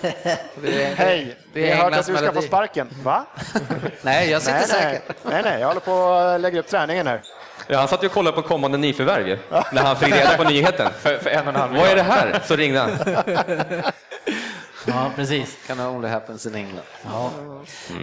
Det 0.62 0.84
är, 0.86 0.96
Hej, 0.96 1.38
det 1.54 1.62
vi 1.62 1.70
är 1.70 1.76
har 1.76 1.84
hört 1.84 1.94
att 1.94 2.06
du 2.06 2.16
ska 2.16 2.26
få 2.26 2.26
melodi. 2.26 2.48
sparken. 2.48 2.90
Va? 3.04 3.26
Nej, 4.02 4.30
jag 4.30 4.42
sitter 4.42 4.58
Nej, 4.58 4.68
säkert. 4.68 5.04
nej. 5.08 5.34
nej, 5.34 5.42
nej, 5.44 5.60
jag 5.62 5.68
håller 5.68 5.82
på 5.82 6.14
att 6.14 6.42
lägga 6.42 6.60
upp 6.60 6.68
träningen 6.68 7.08
här. 7.08 7.22
Ja, 7.68 7.78
han 7.80 7.88
satt 7.88 8.04
ju 8.04 8.08
och 8.08 8.14
kollade 8.14 8.36
på 8.36 8.48
kommande 8.48 8.78
nyförvärv 8.78 9.40
när 9.72 9.82
han 9.82 9.96
fick 9.96 10.16
reda 10.16 10.38
på 10.38 10.44
nyheten. 10.44 10.90
För, 11.00 11.18
för 11.18 11.30
en 11.30 11.48
och 11.48 11.54
en 11.54 11.60
halv 11.60 11.74
Vad 11.76 11.90
är 11.90 11.96
det 11.96 12.04
här? 12.04 12.42
Så 12.46 12.56
ringde 12.56 12.80
han. 12.80 12.92
Ja, 14.94 15.12
precis. 15.16 15.58
Can 15.68 15.80
only 15.80 16.10
happens 16.10 16.46
in 16.46 16.56
England. 16.56 16.86
Ja. 17.04 17.32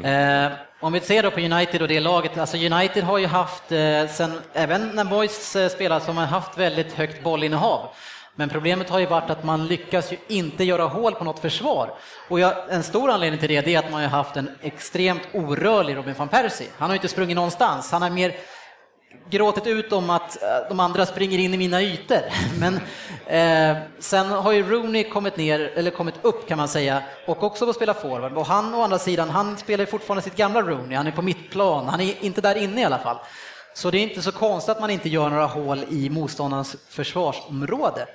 Eh, 0.09 0.53
om 0.81 0.93
vi 0.93 1.01
ser 1.01 1.23
då 1.23 1.31
på 1.31 1.41
United 1.41 1.83
och 1.83 1.89
det 1.89 2.01
laget, 2.01 2.39
alltså 2.39 2.57
United 2.57 3.05
har 3.05 3.19
ju 3.19 3.27
haft, 3.27 3.73
eh, 3.73 4.07
sen, 4.11 4.41
även 4.53 4.89
när 4.89 5.05
Boys 5.05 5.57
eh, 5.57 5.69
spelar, 5.69 6.01
så 6.01 6.07
har 6.07 6.15
man 6.15 6.29
haft 6.29 6.59
väldigt 6.59 6.93
högt 6.93 7.23
bollinnehav. 7.23 7.89
Men 8.35 8.49
problemet 8.49 8.91
har 8.91 8.99
ju 8.99 9.07
varit 9.07 9.31
att 9.31 9.45
man 9.45 9.67
lyckas 9.67 10.13
ju 10.13 10.17
inte 10.29 10.65
göra 10.65 10.85
hål 10.85 11.15
på 11.15 11.25
något 11.25 11.39
försvar. 11.39 11.91
Och 12.29 12.41
jag, 12.41 12.55
en 12.71 12.83
stor 12.83 13.11
anledning 13.11 13.41
till 13.41 13.49
det, 13.49 13.61
det 13.61 13.75
är 13.75 13.79
att 13.79 13.91
man 13.91 14.03
har 14.03 14.09
haft 14.09 14.37
en 14.37 14.51
extremt 14.63 15.23
orörlig 15.33 15.97
Robin 15.97 16.15
van 16.19 16.29
Persie. 16.29 16.67
Han 16.79 16.91
har 16.91 16.95
ju 16.95 16.99
inte 16.99 17.09
sprungit 17.09 17.37
någonstans, 17.37 17.93
han 17.93 18.03
har 18.03 18.11
mer 18.11 18.35
gråtit 19.31 19.67
ut 19.67 19.93
om 19.93 20.11
att 20.11 20.43
eh, 20.43 20.49
de 20.69 20.81
andra 20.81 21.07
springer 21.07 21.39
in 21.39 21.55
i 21.55 21.57
mina 21.57 21.83
ytor. 21.83 22.21
Men 22.61 22.75
eh, 23.27 23.83
sen 23.99 24.27
har 24.27 24.53
ju 24.53 24.63
Rooney 24.63 25.05
kommit 25.05 25.37
ner, 25.37 25.61
eller 25.61 25.91
kommit 25.91 26.15
upp 26.23 26.49
kan 26.49 26.59
man 26.59 26.69
säga, 26.69 27.03
och 27.27 27.43
också 27.43 27.67
fått 27.67 27.77
spela 27.77 27.95
forward. 27.95 28.33
Och 28.33 28.47
han 28.47 28.75
å 28.75 28.83
andra 28.83 28.99
sidan, 28.99 29.31
han 29.31 29.57
spelar 29.57 29.87
fortfarande 29.87 30.23
sitt 30.23 30.37
gamla 30.37 30.63
Rooney, 30.63 30.97
han 30.97 31.07
är 31.07 31.13
på 31.13 31.23
mittplan, 31.23 31.89
han 31.89 32.01
är 32.01 32.15
inte 32.21 32.41
där 32.41 32.55
inne 32.55 32.81
i 32.81 32.85
alla 32.85 32.99
fall. 32.99 33.17
Så 33.75 33.91
det 33.91 33.99
är 33.99 34.03
inte 34.03 34.23
så 34.23 34.33
konstigt 34.33 34.71
att 34.71 34.81
man 34.81 34.91
inte 34.91 35.09
gör 35.09 35.31
några 35.31 35.47
hål 35.47 35.85
i 35.91 36.11
motståndarens 36.11 36.77
försvarsområde. 36.89 38.07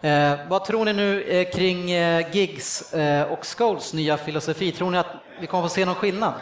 Eh, 0.00 0.32
vad 0.48 0.64
tror 0.64 0.84
ni 0.84 0.92
nu 0.92 1.22
eh, 1.22 1.50
kring 1.50 1.90
eh, 1.90 2.36
Giggs 2.36 2.92
eh, 2.92 3.32
och 3.32 3.46
Scholes 3.46 3.92
nya 3.94 4.16
filosofi? 4.16 4.72
Tror 4.72 4.90
ni 4.90 4.98
att 4.98 5.14
vi 5.40 5.46
kommer 5.46 5.62
få 5.62 5.68
se 5.68 5.84
någon 5.84 5.94
skillnad? 5.94 6.32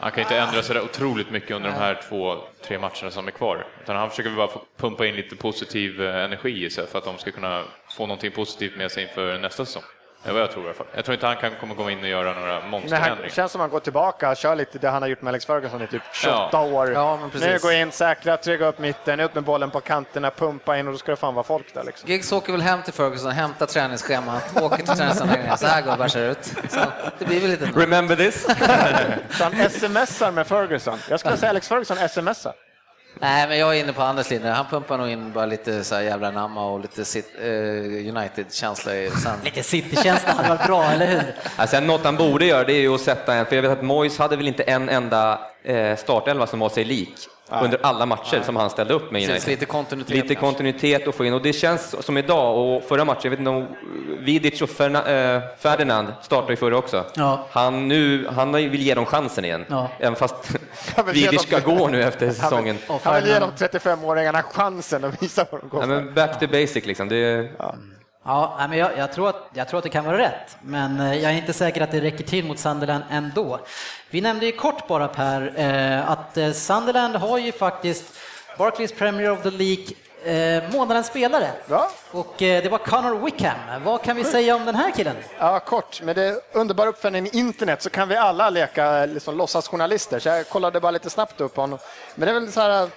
Han 0.00 0.10
kan 0.10 0.22
inte 0.22 0.38
ändra 0.38 0.62
sig 0.62 0.74
där 0.74 0.84
otroligt 0.84 1.30
mycket 1.30 1.50
under 1.50 1.70
de 1.70 1.76
här 1.76 2.00
två, 2.08 2.36
tre 2.62 2.78
matcherna 2.78 3.10
som 3.10 3.26
är 3.26 3.30
kvar. 3.30 3.66
Utan 3.82 3.96
han 3.96 4.10
försöker 4.10 4.30
bara 4.30 4.50
pumpa 4.76 5.06
in 5.06 5.16
lite 5.16 5.36
positiv 5.36 6.02
eh, 6.02 6.24
energi 6.24 6.64
i 6.64 6.70
sig 6.70 6.86
för 6.86 6.98
att 6.98 7.04
de 7.04 7.18
ska 7.18 7.30
kunna 7.30 7.64
få 7.88 8.06
någonting 8.06 8.30
positivt 8.30 8.76
med 8.76 8.90
sig 8.90 9.02
inför 9.02 9.38
nästa 9.38 9.64
säsong. 9.64 9.82
Det 10.22 10.28
är 10.28 10.32
vad 10.32 10.42
jag 10.42 10.50
tror 10.50 10.64
i 10.64 10.66
alla 10.66 10.74
fall. 10.74 10.86
Jag 10.94 11.04
tror 11.04 11.14
inte 11.14 11.26
han 11.26 11.36
kan 11.36 11.50
kommer 11.60 11.74
gå 11.74 11.90
in 11.90 12.00
och 12.02 12.08
göra 12.08 12.32
några 12.40 12.60
monsterändringar. 12.66 13.22
det 13.22 13.30
känns 13.34 13.52
som 13.52 13.60
att 13.60 13.62
han 13.62 13.70
går 13.70 13.80
tillbaka, 13.80 14.34
kör 14.34 14.54
lite 14.56 14.78
det 14.78 14.88
han 14.88 15.02
har 15.02 15.08
gjort 15.08 15.22
med 15.22 15.28
Alex 15.30 15.46
Ferguson 15.46 15.82
i 15.82 15.86
typ 15.86 16.02
28 16.12 16.48
Ja. 16.52 16.62
år. 16.62 16.92
Ja, 16.92 17.16
men 17.20 17.30
precis. 17.30 17.48
nu 17.48 17.58
gå 17.58 17.72
in, 17.72 17.92
säkra, 17.92 18.36
trygga 18.36 18.66
upp 18.66 18.78
mitten, 18.78 19.20
ut 19.20 19.34
med 19.34 19.44
bollen 19.44 19.70
på 19.70 19.80
kanterna, 19.80 20.30
pumpa 20.30 20.78
in 20.78 20.86
och 20.86 20.92
då 20.92 20.98
ska 20.98 21.10
det 21.12 21.16
fan 21.16 21.34
vara 21.34 21.44
folk 21.44 21.74
där 21.74 21.84
liksom. 21.84 22.08
Giggs 22.10 22.32
åker 22.32 22.52
väl 22.52 22.60
hem 22.62 22.82
till 22.82 22.92
Ferguson, 22.92 23.30
hämtar 23.32 23.66
träningsschemat, 23.66 24.62
åker 24.62 24.76
till 24.76 24.86
träningsanläggningen. 24.86 25.58
Så 25.58 25.66
här 25.66 25.82
gubbar 25.82 26.08
ser 26.08 26.20
det 26.24 26.30
ut. 26.30 26.44
Så 26.68 26.80
det 27.18 27.24
blir 27.24 27.40
väl 27.40 27.50
lite... 27.50 27.64
Remember 27.64 28.16
this? 28.16 28.42
Så 29.38 29.44
han 29.44 29.70
smsar 29.70 30.30
med 30.30 30.46
Ferguson. 30.46 30.98
Jag 31.08 31.20
skulle 31.20 31.36
säga 31.36 31.50
Alex 31.50 31.68
Ferguson 31.68 31.96
smsar. 32.08 32.52
Nej, 33.18 33.48
men 33.48 33.58
jag 33.58 33.76
är 33.76 33.80
inne 33.80 33.92
på 33.92 34.02
Anders 34.02 34.30
linje. 34.30 34.48
Han 34.50 34.66
pumpar 34.70 34.98
nog 34.98 35.08
in 35.08 35.32
bara 35.32 35.46
lite 35.46 35.84
så 35.84 35.94
här 35.94 36.02
jävla 36.02 36.30
namma 36.30 36.66
och 36.66 36.80
lite 36.80 37.02
eh, 37.42 38.16
United-känsla 38.16 38.96
i 38.96 39.10
sen. 39.10 39.38
Lite 39.44 39.62
City-känsla 39.62 40.32
hade 40.32 40.48
varit 40.48 40.66
bra, 40.66 40.84
eller 40.84 41.06
hur? 41.06 41.34
Alltså, 41.56 41.80
något 41.80 42.04
han 42.04 42.16
borde 42.16 42.44
göra 42.44 42.64
det 42.64 42.72
är 42.72 42.80
ju 42.80 42.94
att 42.94 43.00
sätta 43.00 43.34
en, 43.34 43.46
för 43.46 43.56
jag 43.56 43.62
vet 43.62 43.70
att 43.70 43.82
Moyes 43.82 44.18
hade 44.18 44.36
väl 44.36 44.48
inte 44.48 44.62
en 44.62 44.88
enda 44.88 45.40
eh, 45.62 45.96
startelva 45.96 46.46
som 46.46 46.58
var 46.58 46.68
sig 46.68 46.84
lik 46.84 47.28
under 47.50 47.78
alla 47.82 48.06
matcher 48.06 48.42
som 48.44 48.56
han 48.56 48.70
ställde 48.70 48.94
upp 48.94 49.02
med 49.12 49.20
Precis, 49.20 49.30
United. 49.30 49.48
lite 49.50 49.64
kontinuitet 49.66 50.14
Lite 50.14 50.26
kanske. 50.34 50.40
kontinuitet 50.46 51.08
att 51.08 51.14
få 51.14 51.24
in 51.24 51.34
och 51.34 51.42
det 51.42 51.52
känns 51.52 52.04
som 52.04 52.18
idag 52.18 52.58
och 52.76 52.82
förra 52.84 53.04
matchen, 53.04 53.20
jag 53.22 53.30
vet 53.30 53.38
inte 53.38 53.50
om 53.50 53.66
Vidic 54.20 54.62
och 54.62 54.70
Ferna, 54.70 55.06
eh, 55.10 55.42
Ferdinand 55.58 56.08
startade 56.22 56.52
ju 56.52 56.56
förra 56.56 56.76
också. 56.76 57.04
Ja. 57.14 57.46
Han, 57.50 57.88
nu, 57.88 58.26
han 58.34 58.52
vill 58.52 58.82
ge 58.82 58.94
dem 58.94 59.06
chansen 59.06 59.44
igen, 59.44 59.64
Ja. 59.68 59.88
även 59.98 60.16
fast 60.16 60.34
Han 60.96 61.06
vill 61.06 61.14
Vidic 61.14 61.42
ska 61.42 61.58
gå 61.58 61.88
nu 61.88 62.02
efter 62.02 62.30
säsongen. 62.30 62.76
Och 62.88 63.00
Han 63.04 63.14
vill 63.14 63.26
ge 63.26 63.38
de 63.38 63.50
Ferdinand- 63.50 63.80
35-åringarna 64.02 64.42
chansen 64.42 65.04
att 65.04 65.22
visa 65.22 65.46
vad 65.50 65.60
de 65.60 65.68
går 65.68 65.80
Ja, 65.80 65.86
för. 65.86 65.94
men 65.94 66.14
back 66.14 66.40
to 66.40 66.46
basic 66.46 66.86
liksom. 66.86 67.08
Det, 67.08 67.48
Ja, 67.58 67.74
nej, 68.24 68.68
men 68.68 68.78
jag, 68.78 68.98
jag, 68.98 69.12
tror 69.12 69.28
att, 69.28 69.50
jag 69.54 69.68
tror 69.68 69.78
att 69.78 69.84
det 69.84 69.90
kan 69.90 70.04
vara 70.04 70.18
rätt, 70.18 70.56
men 70.62 71.00
eh, 71.00 71.14
jag 71.14 71.32
är 71.32 71.36
inte 71.36 71.52
säker 71.52 71.80
att 71.80 71.90
det 71.90 72.00
räcker 72.00 72.24
till 72.24 72.44
mot 72.44 72.58
Sunderland 72.58 73.04
ändå. 73.10 73.60
Vi 74.10 74.20
nämnde 74.20 74.46
ju 74.46 74.52
kort 74.52 74.88
bara 74.88 75.08
Per, 75.08 75.52
eh, 75.56 76.10
att 76.10 76.36
eh, 76.36 76.52
Sunderland 76.52 77.16
har 77.16 77.38
ju 77.38 77.52
faktiskt 77.52 78.04
Barclays 78.58 78.92
Premier 78.92 79.30
of 79.30 79.42
the 79.42 79.50
League 79.50 79.86
eh, 80.24 80.72
månadens 80.72 81.06
spelare. 81.06 81.50
Ja. 81.68 81.90
Och 82.10 82.42
eh, 82.42 82.62
det 82.62 82.68
var 82.68 82.78
Connor 82.78 83.24
Wickham. 83.24 83.82
Vad 83.84 84.02
kan 84.02 84.16
vi 84.16 84.24
säga 84.24 84.56
om 84.56 84.64
den 84.64 84.74
här 84.74 84.90
killen? 84.90 85.16
Ja, 85.38 85.60
kort. 85.60 86.02
Med 86.02 86.16
det 86.16 86.40
underbara 86.52 86.88
uppfinningen 86.88 87.36
internet 87.36 87.82
så 87.82 87.90
kan 87.90 88.08
vi 88.08 88.16
alla 88.16 88.50
leka 88.50 89.06
liksom, 89.06 89.36
låtsasjournalister. 89.36 90.18
Så 90.18 90.28
jag 90.28 90.48
kollade 90.48 90.80
bara 90.80 90.90
lite 90.90 91.10
snabbt 91.10 91.40
upp 91.40 91.56
honom. 91.56 91.78
Men 92.14 92.26
det 92.26 92.32
är 92.32 92.40
väl 92.40 92.52
så 92.52 92.60
här 92.60 92.88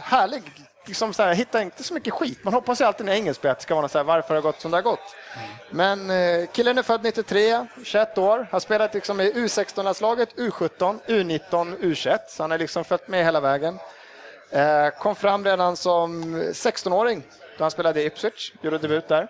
härlig, 0.00 0.42
liksom 0.86 1.12
så 1.14 1.22
här, 1.22 1.34
hitta 1.34 1.62
inte 1.62 1.82
så 1.84 1.94
mycket 1.94 2.14
skit. 2.14 2.44
Man 2.44 2.54
hoppas 2.54 2.80
ju 2.80 2.84
alltid 2.84 3.06
när 3.06 3.12
engelsk 3.12 3.42
det 3.42 3.62
ska 3.62 3.74
vara 3.74 3.88
så 3.88 3.98
här, 3.98 4.04
varför 4.04 4.28
har 4.28 4.34
det 4.34 4.40
gått 4.40 4.60
som 4.60 4.70
det 4.70 4.76
har 4.76 4.82
gått. 4.82 5.14
Men 5.70 6.10
eh, 6.10 6.46
killen 6.52 6.78
är 6.78 6.82
född 6.82 7.02
93, 7.02 7.66
21 7.84 8.18
år, 8.18 8.48
har 8.50 8.60
spelat 8.60 8.94
liksom 8.94 9.20
i 9.20 9.32
U16-landslaget, 9.32 10.34
U17, 10.36 10.98
U19, 11.06 11.78
U21, 11.78 12.18
så 12.28 12.42
han 12.42 12.50
har 12.50 12.58
liksom 12.58 12.84
följt 12.84 13.08
med 13.08 13.24
hela 13.24 13.40
vägen. 13.40 13.78
Eh, 14.50 14.88
kom 14.88 15.14
fram 15.14 15.44
redan 15.44 15.76
som 15.76 16.24
16-åring 16.42 17.22
då 17.58 17.64
han 17.64 17.70
spelade 17.70 18.02
i 18.02 18.06
Ipswich, 18.06 18.52
gjorde 18.62 18.78
debut 18.78 19.08
där. 19.08 19.28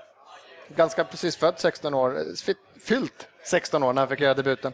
Ganska 0.68 1.04
precis 1.04 1.36
född 1.36 1.54
16 1.58 1.94
år, 1.94 2.16
Fy- 2.44 2.54
fyllt 2.84 3.28
16 3.44 3.82
år 3.82 3.92
när 3.92 4.02
han 4.02 4.08
fick 4.08 4.20
göra 4.20 4.34
debuten. 4.34 4.72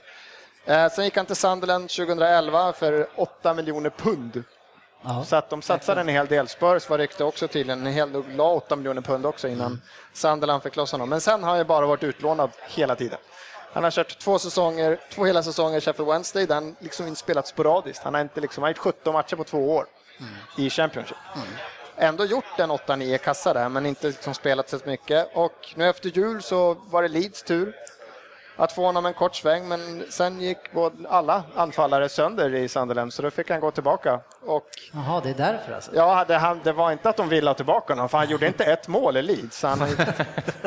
Eh, 0.64 0.90
sen 0.90 1.04
gick 1.04 1.16
han 1.16 1.26
till 1.26 1.36
Sunderland 1.36 1.88
2011 1.88 2.72
för 2.72 3.08
8 3.16 3.54
miljoner 3.54 3.90
pund. 3.90 4.44
Ja. 5.02 5.24
Så 5.24 5.36
att 5.36 5.50
de 5.50 5.62
satsade 5.62 6.00
en 6.00 6.08
hel 6.08 6.26
del. 6.26 6.48
Spurs 6.48 6.90
var 6.90 6.98
rykte 6.98 7.24
också 7.24 7.48
tydligen, 7.48 7.86
en 7.86 7.92
hel 7.92 8.12
del, 8.12 8.22
la 8.36 8.44
8 8.44 8.76
miljoner 8.76 9.00
pund 9.00 9.26
också 9.26 9.48
innan 9.48 9.82
Sunderland 10.12 10.62
fick 10.62 10.76
loss 10.76 10.92
honom. 10.92 11.08
Men 11.08 11.20
sen 11.20 11.42
har 11.42 11.50
han 11.50 11.58
ju 11.58 11.64
bara 11.64 11.86
varit 11.86 12.02
utlånad 12.02 12.50
hela 12.68 12.96
tiden. 12.96 13.18
Han 13.72 13.84
har 13.84 13.90
kört 13.90 14.18
två 14.18 14.38
säsonger, 14.38 14.98
två 15.12 15.24
hela 15.24 15.42
säsonger 15.42 15.78
i 15.78 15.80
Sheffield 15.80 16.10
Wednesday 16.10 16.46
där 16.46 16.54
han 16.54 16.76
liksom 16.78 17.06
inte 17.06 17.20
spelat 17.20 17.46
sporadiskt. 17.46 18.04
Han 18.04 18.14
har 18.14 18.20
inte 18.20 18.40
liksom, 18.40 18.62
han 18.62 18.68
har 18.68 18.70
gjort 18.70 18.78
17 18.78 19.12
matcher 19.12 19.36
på 19.36 19.44
två 19.44 19.76
år 19.76 19.86
i 20.56 20.70
Championship. 20.70 21.16
Ändå 21.96 22.24
gjort 22.24 22.58
en 22.58 22.70
8-9 22.70 23.18
kassa 23.18 23.54
där, 23.54 23.68
men 23.68 23.86
inte 23.86 24.06
liksom 24.06 24.34
spelat 24.34 24.68
så 24.68 24.78
mycket. 24.84 25.30
Och 25.34 25.74
nu 25.74 25.88
efter 25.88 26.08
jul 26.08 26.42
så 26.42 26.74
var 26.74 27.02
det 27.02 27.08
Leeds 27.08 27.42
tur 27.42 27.74
att 28.58 28.72
få 28.72 28.86
honom 28.86 29.06
en 29.06 29.14
kort 29.14 29.34
sväng, 29.34 29.68
men 29.68 30.04
sen 30.10 30.40
gick 30.40 30.72
både 30.72 31.08
alla 31.08 31.42
anfallare 31.54 32.08
sönder 32.08 32.54
i 32.54 32.68
Sunderland, 32.68 33.12
så 33.12 33.22
då 33.22 33.30
fick 33.30 33.50
han 33.50 33.60
gå 33.60 33.70
tillbaka. 33.70 34.20
Och 34.46 34.68
Jaha, 34.92 35.20
det 35.20 35.30
är 35.30 35.34
därför 35.34 35.72
alltså. 35.72 35.90
Ja, 35.94 36.24
det, 36.28 36.34
han, 36.36 36.60
det 36.64 36.72
var 36.72 36.92
inte 36.92 37.08
att 37.08 37.16
de 37.16 37.28
ville 37.28 37.50
ha 37.50 37.54
tillbaka 37.54 37.92
honom, 37.92 38.08
för 38.08 38.18
han 38.18 38.28
gjorde 38.28 38.46
inte 38.46 38.64
ett 38.64 38.88
mål 38.88 39.16
i 39.16 39.22
Leeds. 39.22 39.62
Han, 39.62 39.78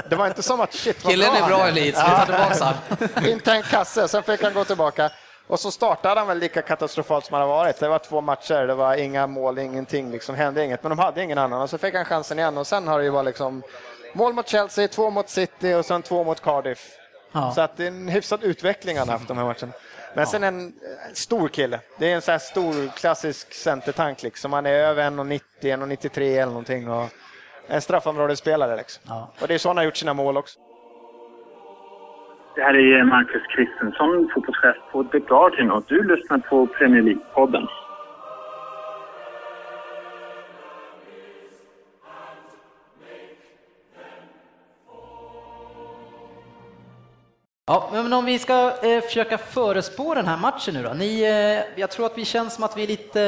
det 0.09 0.15
var 0.15 0.27
inte 0.27 0.41
som 0.43 0.61
att 0.61 0.73
shit 0.73 1.03
vad 1.03 1.11
Killen 1.11 1.35
är 1.35 1.39
han 1.39 1.49
bra 1.49 1.69
i 1.69 1.71
Leeds, 1.71 1.99
vi 1.99 2.09
tar 2.11 2.25
tillbaka. 2.25 3.29
Inte 3.29 3.51
en 3.51 3.63
kasse, 3.63 4.07
sen 4.07 4.23
fick 4.23 4.43
han 4.43 4.53
gå 4.53 4.63
tillbaka. 4.63 5.11
Och 5.47 5.59
så 5.59 5.71
startade 5.71 6.19
han 6.19 6.27
väl 6.27 6.37
lika 6.37 6.61
katastrofalt 6.61 7.25
som 7.25 7.33
han 7.33 7.41
har 7.41 7.55
varit. 7.55 7.79
Det 7.79 7.87
var 7.87 7.99
två 7.99 8.21
matcher, 8.21 8.67
det 8.67 8.73
var 8.73 8.95
inga 8.95 9.27
mål, 9.27 9.59
ingenting, 9.59 10.11
liksom 10.11 10.35
hände 10.35 10.65
inget. 10.65 10.83
Men 10.83 10.89
de 10.89 10.99
hade 10.99 11.23
ingen 11.23 11.37
annan 11.37 11.61
och 11.61 11.69
så 11.69 11.77
fick 11.77 11.95
han 11.95 12.05
chansen 12.05 12.39
igen 12.39 12.57
och 12.57 12.67
sen 12.67 12.87
har 12.87 12.97
det 12.99 13.03
ju 13.03 13.09
varit 13.09 13.25
liksom 13.25 13.63
mål 14.13 14.33
mot 14.33 14.47
Chelsea, 14.47 14.87
två 14.87 15.09
mot 15.09 15.29
City 15.29 15.73
och 15.73 15.85
sen 15.85 16.01
två 16.01 16.23
mot 16.23 16.41
Cardiff. 16.41 16.97
Ja. 17.31 17.51
Så 17.51 17.61
att 17.61 17.77
det 17.77 17.83
är 17.83 17.87
en 17.87 18.07
hyfsad 18.07 18.43
utveckling 18.43 18.97
han 18.97 19.07
har 19.07 19.13
haft 19.13 19.27
de 19.27 19.37
här 19.37 19.45
matcherna. 19.45 19.73
Men 20.15 20.27
sen 20.27 20.43
en 20.43 20.65
eh, 20.65 20.71
stor 21.13 21.47
kille. 21.47 21.79
Det 21.99 22.11
är 22.11 22.15
en 22.15 22.21
sån 22.21 22.31
här 22.31 22.39
stor 22.39 22.97
klassisk 22.97 23.53
centertank 23.53 24.23
liksom. 24.23 24.53
Han 24.53 24.65
är 24.65 24.73
över 24.73 25.03
1,90, 25.09 25.41
1,93 25.61 26.21
eller 26.21 26.45
någonting. 26.45 26.89
Och 26.89 27.09
en 27.67 27.81
straffområdesspelare 27.81 28.75
liksom. 28.75 29.03
Ja. 29.07 29.31
Och 29.41 29.47
det 29.47 29.53
är 29.53 29.57
så 29.57 29.69
han 29.69 29.77
har 29.77 29.83
gjort 29.83 29.97
sina 29.97 30.13
mål 30.13 30.37
också. 30.37 30.59
Det 32.55 32.61
här 32.61 32.73
är 32.73 33.03
Marcus 33.03 33.47
Kristensson, 33.55 34.29
fotbollschef 34.33 34.75
på 34.91 35.03
The 35.03 35.19
Guardian 35.19 35.71
och 35.71 35.83
du 35.87 36.15
lyssnar 36.15 36.37
på 36.37 36.67
Premier 36.67 37.01
League-podden. 37.01 37.67
Ja, 47.65 47.89
men 47.91 48.13
om 48.13 48.25
vi 48.25 48.39
ska 48.39 48.73
eh, 48.83 49.01
försöka 49.01 49.37
förespå 49.37 50.13
den 50.13 50.27
här 50.27 50.37
matchen 50.37 50.73
nu 50.73 50.83
då. 50.83 50.93
Ni, 50.93 51.21
eh, 51.21 51.79
jag 51.79 51.91
tror 51.91 52.05
att 52.05 52.17
vi 52.17 52.25
känns 52.25 52.55
som 52.55 52.63
att 52.63 52.77
vi 52.77 52.83
är 52.83 52.87
lite 52.87 53.21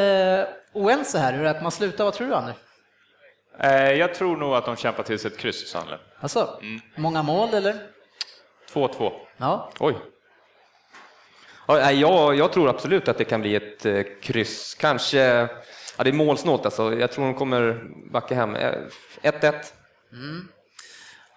eh, 0.73 0.81
oense 0.81 1.19
här 1.19 1.33
hur 1.33 1.45
att 1.45 1.61
man 1.63 1.71
slutar. 1.71 2.03
Vad 2.03 2.13
tror 2.13 2.27
du, 2.27 2.33
Anders? 2.35 2.55
Eh, 3.59 3.91
jag 3.91 4.13
tror 4.15 4.37
nog 4.37 4.55
att 4.55 4.65
de 4.65 4.75
kämpar 4.75 5.03
till 5.03 5.19
sig 5.19 5.31
ett 5.31 5.37
kryss, 5.37 5.67
Sandlen. 5.67 5.99
Alltså, 6.19 6.59
många 6.95 7.23
mål 7.23 7.53
eller? 7.53 7.75
2-2. 8.73 9.11
Ja. 9.37 9.71
Oj. 9.79 9.95
Ja, 11.67 11.91
jag, 11.91 12.35
jag 12.35 12.53
tror 12.53 12.69
absolut 12.69 13.07
att 13.07 13.17
det 13.17 13.23
kan 13.25 13.41
bli 13.41 13.55
ett 13.55 13.85
eh, 13.85 14.03
kryss. 14.21 14.75
Kanske, 14.75 15.19
ja, 15.97 16.03
det 16.03 16.09
är 16.09 16.13
målsnålt 16.13 16.65
alltså. 16.65 16.93
Jag 16.93 17.11
tror 17.11 17.25
de 17.25 17.33
kommer 17.33 17.83
backa 18.11 18.35
hem. 18.35 18.55
Eh, 18.55 18.75
1-1. 19.21 19.53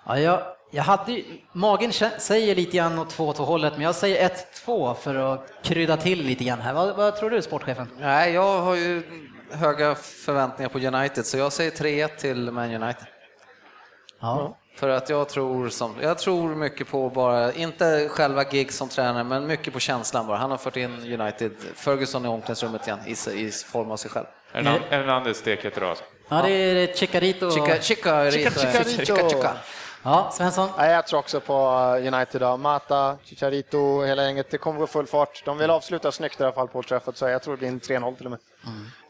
Ja, 0.07 0.18
jag, 0.18 0.55
jag 0.71 0.83
hade, 0.83 1.23
magen 1.53 1.93
säger 2.19 2.55
lite 2.55 2.77
grann 2.77 2.99
åt 2.99 3.14
2-2 3.17 3.45
hållet, 3.45 3.73
men 3.73 3.83
jag 3.83 3.95
säger 3.95 4.29
1-2 4.67 4.95
för 4.95 5.14
att 5.14 5.49
krydda 5.62 5.97
till 5.97 6.23
lite 6.23 6.45
grann 6.45 6.61
här. 6.61 6.73
Vad, 6.73 6.97
vad 6.97 7.17
tror 7.17 7.31
du, 7.31 7.43
sportchefen? 7.43 7.89
Nej, 8.01 8.33
jag 8.33 8.61
har 8.61 8.75
ju 8.75 9.03
höga 9.51 9.95
förväntningar 9.95 10.69
på 10.69 10.79
United, 10.79 11.27
så 11.27 11.39
jag 11.39 11.53
säger 11.53 11.71
3-1 11.71 12.17
till 12.17 12.51
Man 12.51 12.75
United. 12.83 13.07
Ja. 14.21 14.57
För 14.77 14.89
att 14.89 15.09
jag 15.11 15.29
tror, 15.29 15.69
som, 15.69 15.95
jag 16.01 16.19
tror 16.19 16.55
mycket 16.55 16.89
på 16.89 17.11
bara, 17.11 17.53
inte 17.53 18.09
själva 18.09 18.45
gig 18.45 18.73
som 18.73 18.89
tränare, 18.89 19.25
men 19.25 19.47
mycket 19.47 19.73
på 19.73 19.81
känslan 19.81 20.27
bara. 20.27 20.37
Han 20.37 20.51
har 20.51 20.59
fört 20.59 20.77
in 20.77 21.21
United, 21.21 21.53
Ferguson 21.75 22.25
i 22.25 22.29
omklädningsrummet 22.29 22.87
igen, 22.87 22.99
i, 23.07 23.11
i 23.47 23.51
form 23.51 23.91
av 23.91 23.97
sig 23.97 24.11
själv. 24.11 24.27
Hernan- 24.53 24.81
Hernandez 24.91 25.37
stek 25.39 25.64
idag. 25.64 25.89
Alltså. 25.89 26.05
Ja, 26.29 26.43
det 26.43 26.51
är 26.53 26.95
Chicarito. 26.95 27.51
Chica, 27.51 27.81
chica, 27.83 28.31
Chica- 28.31 28.51
Chicarito. 28.51 28.91
chica, 29.07 29.29
chica. 29.29 29.53
Ja, 30.07 30.30
Svensson? 30.32 30.68
Jag 30.78 31.07
tror 31.07 31.18
också 31.18 31.40
på 31.40 31.54
United. 32.12 32.40
Då. 32.40 32.57
Mata, 32.57 33.16
Chicharito, 33.24 34.02
hela 34.02 34.24
gänget. 34.24 34.50
Det 34.50 34.59
kommer 34.59 34.80
gå 34.80 34.86
full 34.86 35.07
fart. 35.07 35.42
De 35.44 35.59
vill 35.59 35.70
avsluta 35.70 36.12
snyggt 36.12 36.40
i 36.40 36.42
alla 36.42 36.52
fall 36.52 36.68
på 36.68 36.78
Old 36.78 36.86
Trafford, 36.86 37.16
så 37.16 37.28
jag 37.28 37.42
tror 37.42 37.54
det 37.54 37.59
blir 37.59 37.68
en 37.68 37.80
3-0 37.80 38.16
till 38.16 38.26
och 38.26 38.30
med. 38.30 38.40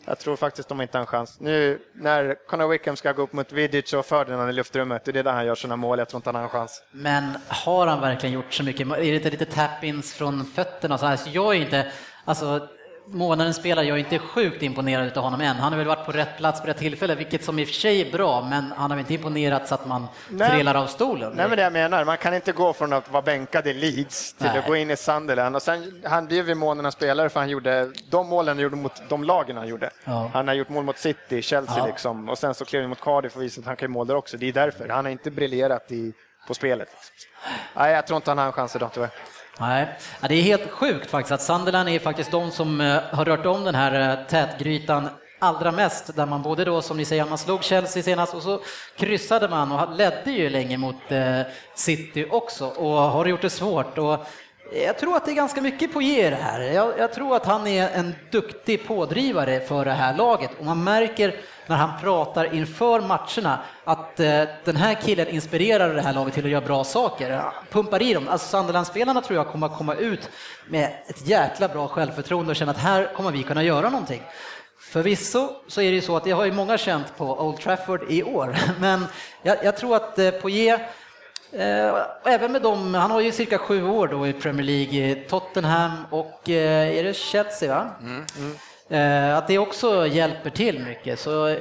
Jag 0.04 0.18
tror 0.18 0.36
faktiskt 0.36 0.68
de 0.68 0.80
inte 0.80 0.98
har 0.98 1.00
en 1.00 1.06
chans. 1.06 1.40
Nu 1.40 1.82
när 1.94 2.36
Conor 2.48 2.68
Wickham 2.68 2.96
ska 2.96 3.12
gå 3.12 3.22
upp 3.22 3.32
mot 3.32 3.52
Vidic 3.52 3.92
och 3.92 4.06
Ferdinand 4.06 4.50
i 4.50 4.52
luftrummet, 4.52 5.04
det 5.04 5.18
är 5.18 5.22
där 5.22 5.32
han 5.32 5.46
gör 5.46 5.54
sina 5.54 5.76
mål. 5.76 5.98
Jag 5.98 6.08
tror 6.08 6.18
inte 6.18 6.28
han 6.28 6.34
har 6.34 6.42
en 6.42 6.48
chans. 6.48 6.82
Men 6.90 7.38
har 7.48 7.86
han 7.86 8.00
verkligen 8.00 8.34
gjort 8.34 8.52
så 8.54 8.62
mycket? 8.62 8.86
Är 8.86 8.96
det 8.96 9.16
inte 9.16 9.30
lite 9.30 9.44
tap-ins 9.44 10.14
från 10.14 10.44
fötterna? 10.44 10.98
Så, 10.98 11.06
här? 11.06 11.16
så 11.16 11.30
jag 11.32 11.56
är 11.56 11.60
inte, 11.60 11.92
alltså 12.24 12.68
månadens 13.06 13.56
spelare, 13.56 13.86
jag 13.86 13.94
är 13.94 13.98
inte 13.98 14.18
sjukt 14.18 14.62
imponerad 14.62 15.18
av 15.18 15.24
honom 15.24 15.40
än. 15.40 15.56
Han 15.56 15.72
har 15.72 15.78
väl 15.78 15.86
varit 15.86 16.06
på 16.06 16.12
rätt 16.12 16.36
plats 16.38 16.60
på 16.60 16.66
rätt 16.66 16.76
tillfälle, 16.78 17.14
vilket 17.14 17.44
som 17.44 17.58
i 17.58 17.64
och 17.64 17.68
för 17.68 17.74
sig 17.74 18.00
är 18.00 18.12
bra, 18.12 18.42
men 18.50 18.72
han 18.76 18.78
har 18.78 18.88
väl 18.88 18.98
inte 18.98 19.14
imponerat 19.14 19.68
så 19.68 19.74
att 19.74 19.86
man 19.86 20.06
Nej. 20.28 20.50
trillar 20.50 20.74
av 20.74 20.86
stolen. 20.86 21.32
Nej, 21.36 21.48
men 21.48 21.56
det 21.56 21.62
jag 21.62 21.72
menar, 21.72 22.04
man 22.04 22.16
kan 22.16 22.34
inte 22.34 22.52
gå 22.52 22.72
från 22.72 22.92
att 22.92 23.10
vara 23.10 23.22
bänkad 23.22 23.66
i 23.66 23.74
Leeds 23.74 24.32
till 24.34 24.46
Nej. 24.46 24.58
att 24.58 24.66
gå 24.66 24.76
in 24.76 24.90
i 24.90 24.96
Sunderland. 24.96 25.56
Och 25.56 25.62
sen, 25.62 26.02
han 26.04 26.26
blev 26.26 26.48
ju 26.48 26.54
månadens 26.54 26.94
spelare 26.94 27.28
för 27.28 27.40
han 27.40 27.48
gjorde 27.48 27.90
de 28.10 28.28
målen 28.28 28.56
han 28.56 28.62
gjorde 28.62 28.76
mot 28.76 29.02
de 29.08 29.24
lagen 29.24 29.56
han 29.56 29.68
gjorde. 29.68 29.90
Ja. 30.04 30.30
Han 30.32 30.48
har 30.48 30.54
gjort 30.54 30.68
mål 30.68 30.84
mot 30.84 30.98
City, 30.98 31.42
Chelsea 31.42 31.78
Ja. 31.78 31.86
liksom. 31.86 32.28
Och 32.28 32.38
sen 32.38 32.54
så 32.54 32.64
klev 32.64 32.82
han 32.82 32.88
mot 32.88 33.00
Cardiff 33.00 33.36
och 33.36 33.42
visade 33.42 33.60
att 33.64 33.66
han 33.66 33.76
kan 33.76 33.86
göra 33.86 33.92
mål 33.92 34.06
där 34.06 34.14
också. 34.16 34.36
Det 34.36 34.48
är 34.48 34.52
därför. 34.52 34.88
Han 34.88 35.04
har 35.04 35.12
inte 35.12 35.30
briljerat 35.30 35.92
i, 35.92 36.12
på 36.48 36.54
spelet. 36.54 36.88
Nej, 37.76 37.92
jag 37.92 38.06
tror 38.06 38.16
inte 38.16 38.30
han 38.30 38.38
har 38.38 38.46
en 38.46 38.52
chans 38.52 38.76
idag 38.76 38.90
tyvärr. 38.94 39.10
Nej, 39.60 39.88
det 40.28 40.34
är 40.34 40.42
helt 40.42 40.70
sjukt 40.70 41.10
faktiskt 41.10 41.32
att 41.32 41.42
Sunderland 41.42 41.88
är 41.88 41.98
faktiskt 41.98 42.30
de 42.30 42.50
som 42.50 42.80
eh, 42.80 43.02
har 43.10 43.24
rört 43.24 43.46
om 43.46 43.64
den 43.64 43.74
här 43.74 44.10
eh, 44.10 44.26
tätgrytan 44.26 45.08
allra 45.38 45.72
mest, 45.72 46.16
där 46.16 46.26
man 46.26 46.42
både 46.42 46.64
då, 46.64 46.82
som 46.82 46.96
ni 46.96 47.04
säger, 47.04 47.24
man 47.24 47.38
slog 47.38 47.64
Chelsea 47.64 48.02
senast 48.02 48.34
och 48.34 48.42
så 48.42 48.60
kryssade 48.96 49.48
man 49.48 49.72
och 49.72 49.96
ledde 49.96 50.30
ju 50.30 50.50
länge 50.50 50.76
mot 50.76 51.12
eh, 51.12 51.40
City 51.74 52.26
också 52.30 52.66
och 52.66 52.92
har 52.92 53.26
gjort 53.26 53.42
det 53.42 53.50
svårt. 53.50 53.98
Och 53.98 54.26
jag 54.72 54.98
tror 54.98 55.16
att 55.16 55.24
det 55.24 55.30
är 55.30 55.34
ganska 55.34 55.62
mycket 55.62 55.92
på 55.92 56.02
ger 56.02 56.32
här. 56.32 56.60
Jag, 56.60 56.98
jag 56.98 57.12
tror 57.12 57.36
att 57.36 57.46
han 57.46 57.66
är 57.66 57.88
en 57.88 58.14
duktig 58.30 58.86
pådrivare 58.86 59.60
för 59.60 59.84
det 59.84 59.92
här 59.92 60.14
laget 60.14 60.50
och 60.58 60.64
man 60.64 60.84
märker 60.84 61.34
när 61.66 61.76
han 61.76 62.00
pratar 62.00 62.54
inför 62.54 63.00
matcherna 63.00 63.58
att 63.84 64.20
eh, 64.20 64.42
den 64.64 64.76
här 64.76 64.94
killen 64.94 65.28
inspirerar 65.28 65.94
det 65.94 66.02
här 66.02 66.12
laget 66.12 66.34
till 66.34 66.44
att 66.44 66.50
göra 66.50 66.66
bra 66.66 66.84
saker. 66.84 67.30
Han 67.30 67.52
Pumpar 67.70 68.02
i 68.02 68.14
dem. 68.14 68.28
Alltså 68.28 68.46
Sunderland-spelarna 68.46 69.20
tror 69.20 69.36
jag 69.36 69.48
kommer 69.48 69.66
att 69.66 69.78
komma 69.78 69.94
ut 69.94 70.30
med 70.68 70.92
ett 71.06 71.28
jäkla 71.28 71.68
bra 71.68 71.88
självförtroende 71.88 72.50
och 72.50 72.56
känna 72.56 72.72
att 72.72 72.78
här 72.78 73.14
kommer 73.14 73.30
vi 73.30 73.42
kunna 73.42 73.62
göra 73.62 73.90
någonting. 73.90 74.22
Förvisso 74.78 75.48
så 75.68 75.80
är 75.80 75.90
det 75.90 75.94
ju 75.94 76.00
så 76.00 76.16
att 76.16 76.24
det 76.24 76.30
har 76.30 76.44
ju 76.44 76.52
många 76.52 76.78
känt 76.78 77.16
på 77.16 77.40
Old 77.40 77.60
Trafford 77.60 78.00
i 78.08 78.22
år, 78.22 78.56
men 78.80 79.06
jag, 79.42 79.64
jag 79.64 79.76
tror 79.76 79.96
att 79.96 80.18
eh, 80.18 80.30
Poirier 80.30 80.88
även 82.24 82.52
med 82.52 82.62
dem, 82.62 82.94
han 82.94 83.10
har 83.10 83.20
ju 83.20 83.32
cirka 83.32 83.58
sju 83.58 83.88
år 83.88 84.08
då 84.08 84.26
i 84.26 84.32
Premier 84.32 84.66
League, 84.66 85.10
eh, 85.10 85.16
Tottenham 85.28 85.90
och 86.10 86.50
eh, 86.50 86.98
är 86.98 87.04
det 87.04 87.16
Chelsea 87.16 87.74
va? 87.74 87.90
Eh, 88.96 89.36
att 89.38 89.48
det 89.48 89.58
också 89.58 90.06
hjälper 90.06 90.50
till 90.50 90.84
mycket. 90.84 91.18
Så 91.20 91.46
eh, 91.48 91.58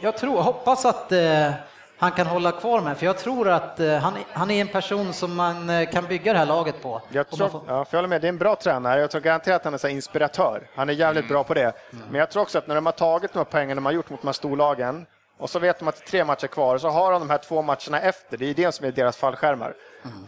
jag 0.00 0.16
tror, 0.16 0.40
hoppas 0.42 0.84
att 0.84 1.12
eh, 1.12 1.50
han 1.98 2.12
kan 2.12 2.26
hålla 2.26 2.52
kvar 2.52 2.80
med, 2.80 2.96
för 2.98 3.06
jag 3.06 3.18
tror 3.18 3.48
att 3.48 3.80
eh, 3.80 3.96
han, 3.96 4.14
han 4.32 4.50
är 4.50 4.60
en 4.60 4.68
person 4.68 5.12
som 5.12 5.34
man 5.36 5.70
eh, 5.70 5.90
kan 5.90 6.04
bygga 6.06 6.32
det 6.32 6.38
här 6.38 6.46
laget 6.46 6.82
på. 6.82 7.02
Jag, 7.08 7.30
tror, 7.30 7.48
får- 7.48 7.62
ja, 7.66 7.84
för 7.84 7.96
jag 7.96 7.98
håller 7.98 8.08
med, 8.08 8.20
det 8.20 8.26
är 8.26 8.28
en 8.28 8.38
bra 8.38 8.56
tränare. 8.56 9.00
Jag 9.00 9.10
tror 9.10 9.20
garanterat 9.20 9.56
att 9.56 9.64
han 9.64 9.74
är 9.74 9.78
så 9.78 9.88
inspiratör. 9.88 10.66
Han 10.74 10.88
är 10.88 10.92
jävligt 10.92 11.28
bra 11.28 11.44
på 11.44 11.54
det. 11.54 11.72
Men 12.10 12.18
jag 12.18 12.30
tror 12.30 12.42
också 12.42 12.58
att 12.58 12.66
när 12.66 12.74
de 12.74 12.86
har 12.86 12.92
tagit 12.92 13.32
de 13.32 13.38
här 13.38 13.44
poängen 13.44 13.76
de 13.76 13.84
har 13.84 13.92
gjort 13.92 14.10
mot 14.10 14.20
de 14.22 14.26
här 14.28 14.32
storlagen 14.32 15.06
och 15.38 15.50
så 15.50 15.58
vet 15.58 15.78
de 15.78 15.88
att 15.88 15.96
det 15.96 16.04
är 16.04 16.10
tre 16.10 16.24
matcher 16.24 16.46
kvar 16.46 16.78
så 16.78 16.88
har 16.88 17.12
de 17.12 17.20
de 17.20 17.30
här 17.30 17.38
två 17.38 17.62
matcherna 17.62 18.00
efter. 18.00 18.36
Det 18.36 18.50
är 18.50 18.54
det 18.54 18.72
som 18.72 18.86
är 18.86 18.92
deras 18.92 19.16
fallskärmar. 19.16 19.74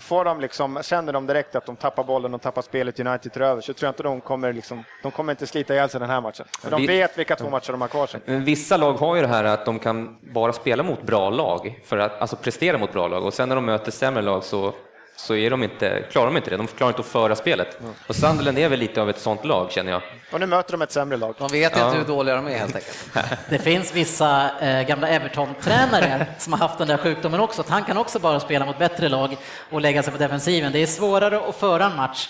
Får 0.00 0.24
de 0.24 0.40
liksom, 0.40 0.78
känner 0.82 1.12
de 1.12 1.26
direkt 1.26 1.54
att 1.56 1.66
de 1.66 1.76
tappar 1.76 2.04
bollen 2.04 2.34
och 2.34 2.42
tappar 2.42 2.62
spelet 2.62 3.00
United 3.00 3.32
tar 3.32 3.40
över 3.40 3.60
så 3.62 3.72
tror 3.72 3.86
jag 3.86 3.90
inte 3.90 4.02
de 4.02 4.20
kommer, 4.20 4.52
liksom, 4.52 4.84
de 5.02 5.10
kommer 5.12 5.32
inte 5.32 5.46
slita 5.46 5.74
ihjäl 5.74 5.88
sig 5.88 6.00
den 6.00 6.10
här 6.10 6.20
matchen. 6.20 6.46
För 6.60 6.70
de 6.70 6.86
vet 6.86 7.18
vilka 7.18 7.36
två 7.36 7.50
matcher 7.50 7.72
de 7.72 7.80
har 7.80 7.88
kvar 7.88 8.06
sig. 8.06 8.20
Men 8.24 8.44
Vissa 8.44 8.76
lag 8.76 8.92
har 8.92 9.16
ju 9.16 9.22
det 9.22 9.28
här 9.28 9.44
att 9.44 9.64
de 9.64 9.78
kan 9.78 10.18
bara 10.20 10.52
spela 10.52 10.82
mot 10.82 11.02
bra 11.02 11.30
lag, 11.30 11.80
för 11.84 11.98
att, 11.98 12.20
alltså 12.20 12.36
prestera 12.36 12.78
mot 12.78 12.92
bra 12.92 13.08
lag, 13.08 13.24
och 13.24 13.34
sen 13.34 13.48
när 13.48 13.56
de 13.56 13.64
möter 13.64 13.90
sämre 13.90 14.22
lag 14.22 14.44
så, 14.44 14.72
så 15.16 15.34
är 15.34 15.50
de 15.50 15.62
inte, 15.62 16.04
klarar 16.10 16.26
de 16.26 16.36
inte 16.36 16.50
det. 16.50 16.56
De 16.56 16.66
klarar 16.66 16.90
inte 16.90 17.00
att 17.00 17.06
föra 17.06 17.36
spelet. 17.36 17.78
Och 18.06 18.16
Sunderland 18.16 18.58
är 18.58 18.68
väl 18.68 18.78
lite 18.78 19.02
av 19.02 19.10
ett 19.10 19.18
sånt 19.18 19.44
lag, 19.44 19.72
känner 19.72 19.92
jag. 19.92 20.02
Och 20.32 20.40
nu 20.40 20.46
möter 20.46 20.72
de 20.72 20.82
ett 20.82 20.92
sämre 20.92 21.16
lag. 21.16 21.34
De 21.38 21.48
vet 21.48 21.72
inte 21.72 21.96
hur 21.96 22.04
dåliga 22.04 22.36
de 22.36 22.46
är 22.46 22.58
helt 22.58 22.74
enkelt. 22.74 23.08
Det 23.48 23.58
finns 23.58 23.94
vissa 23.94 24.50
eh, 24.60 24.86
gamla 24.86 25.08
Everton-tränare 25.08 26.26
som 26.38 26.52
har 26.52 26.60
haft 26.60 26.78
den 26.78 26.88
där 26.88 26.96
sjukdomen 26.96 27.40
också, 27.40 27.60
att 27.60 27.68
han 27.68 27.84
kan 27.84 27.96
också 27.98 28.18
bara 28.18 28.40
spela 28.40 28.66
mot 28.66 28.78
bättre 28.78 29.08
lag 29.08 29.36
och 29.70 29.80
lägga 29.80 30.02
sig 30.02 30.12
på 30.12 30.18
defensiven. 30.18 30.72
Det 30.72 30.82
är 30.82 30.86
svårare 30.86 31.48
att 31.48 31.56
föra 31.56 31.84
en 31.84 31.96
match. 31.96 32.28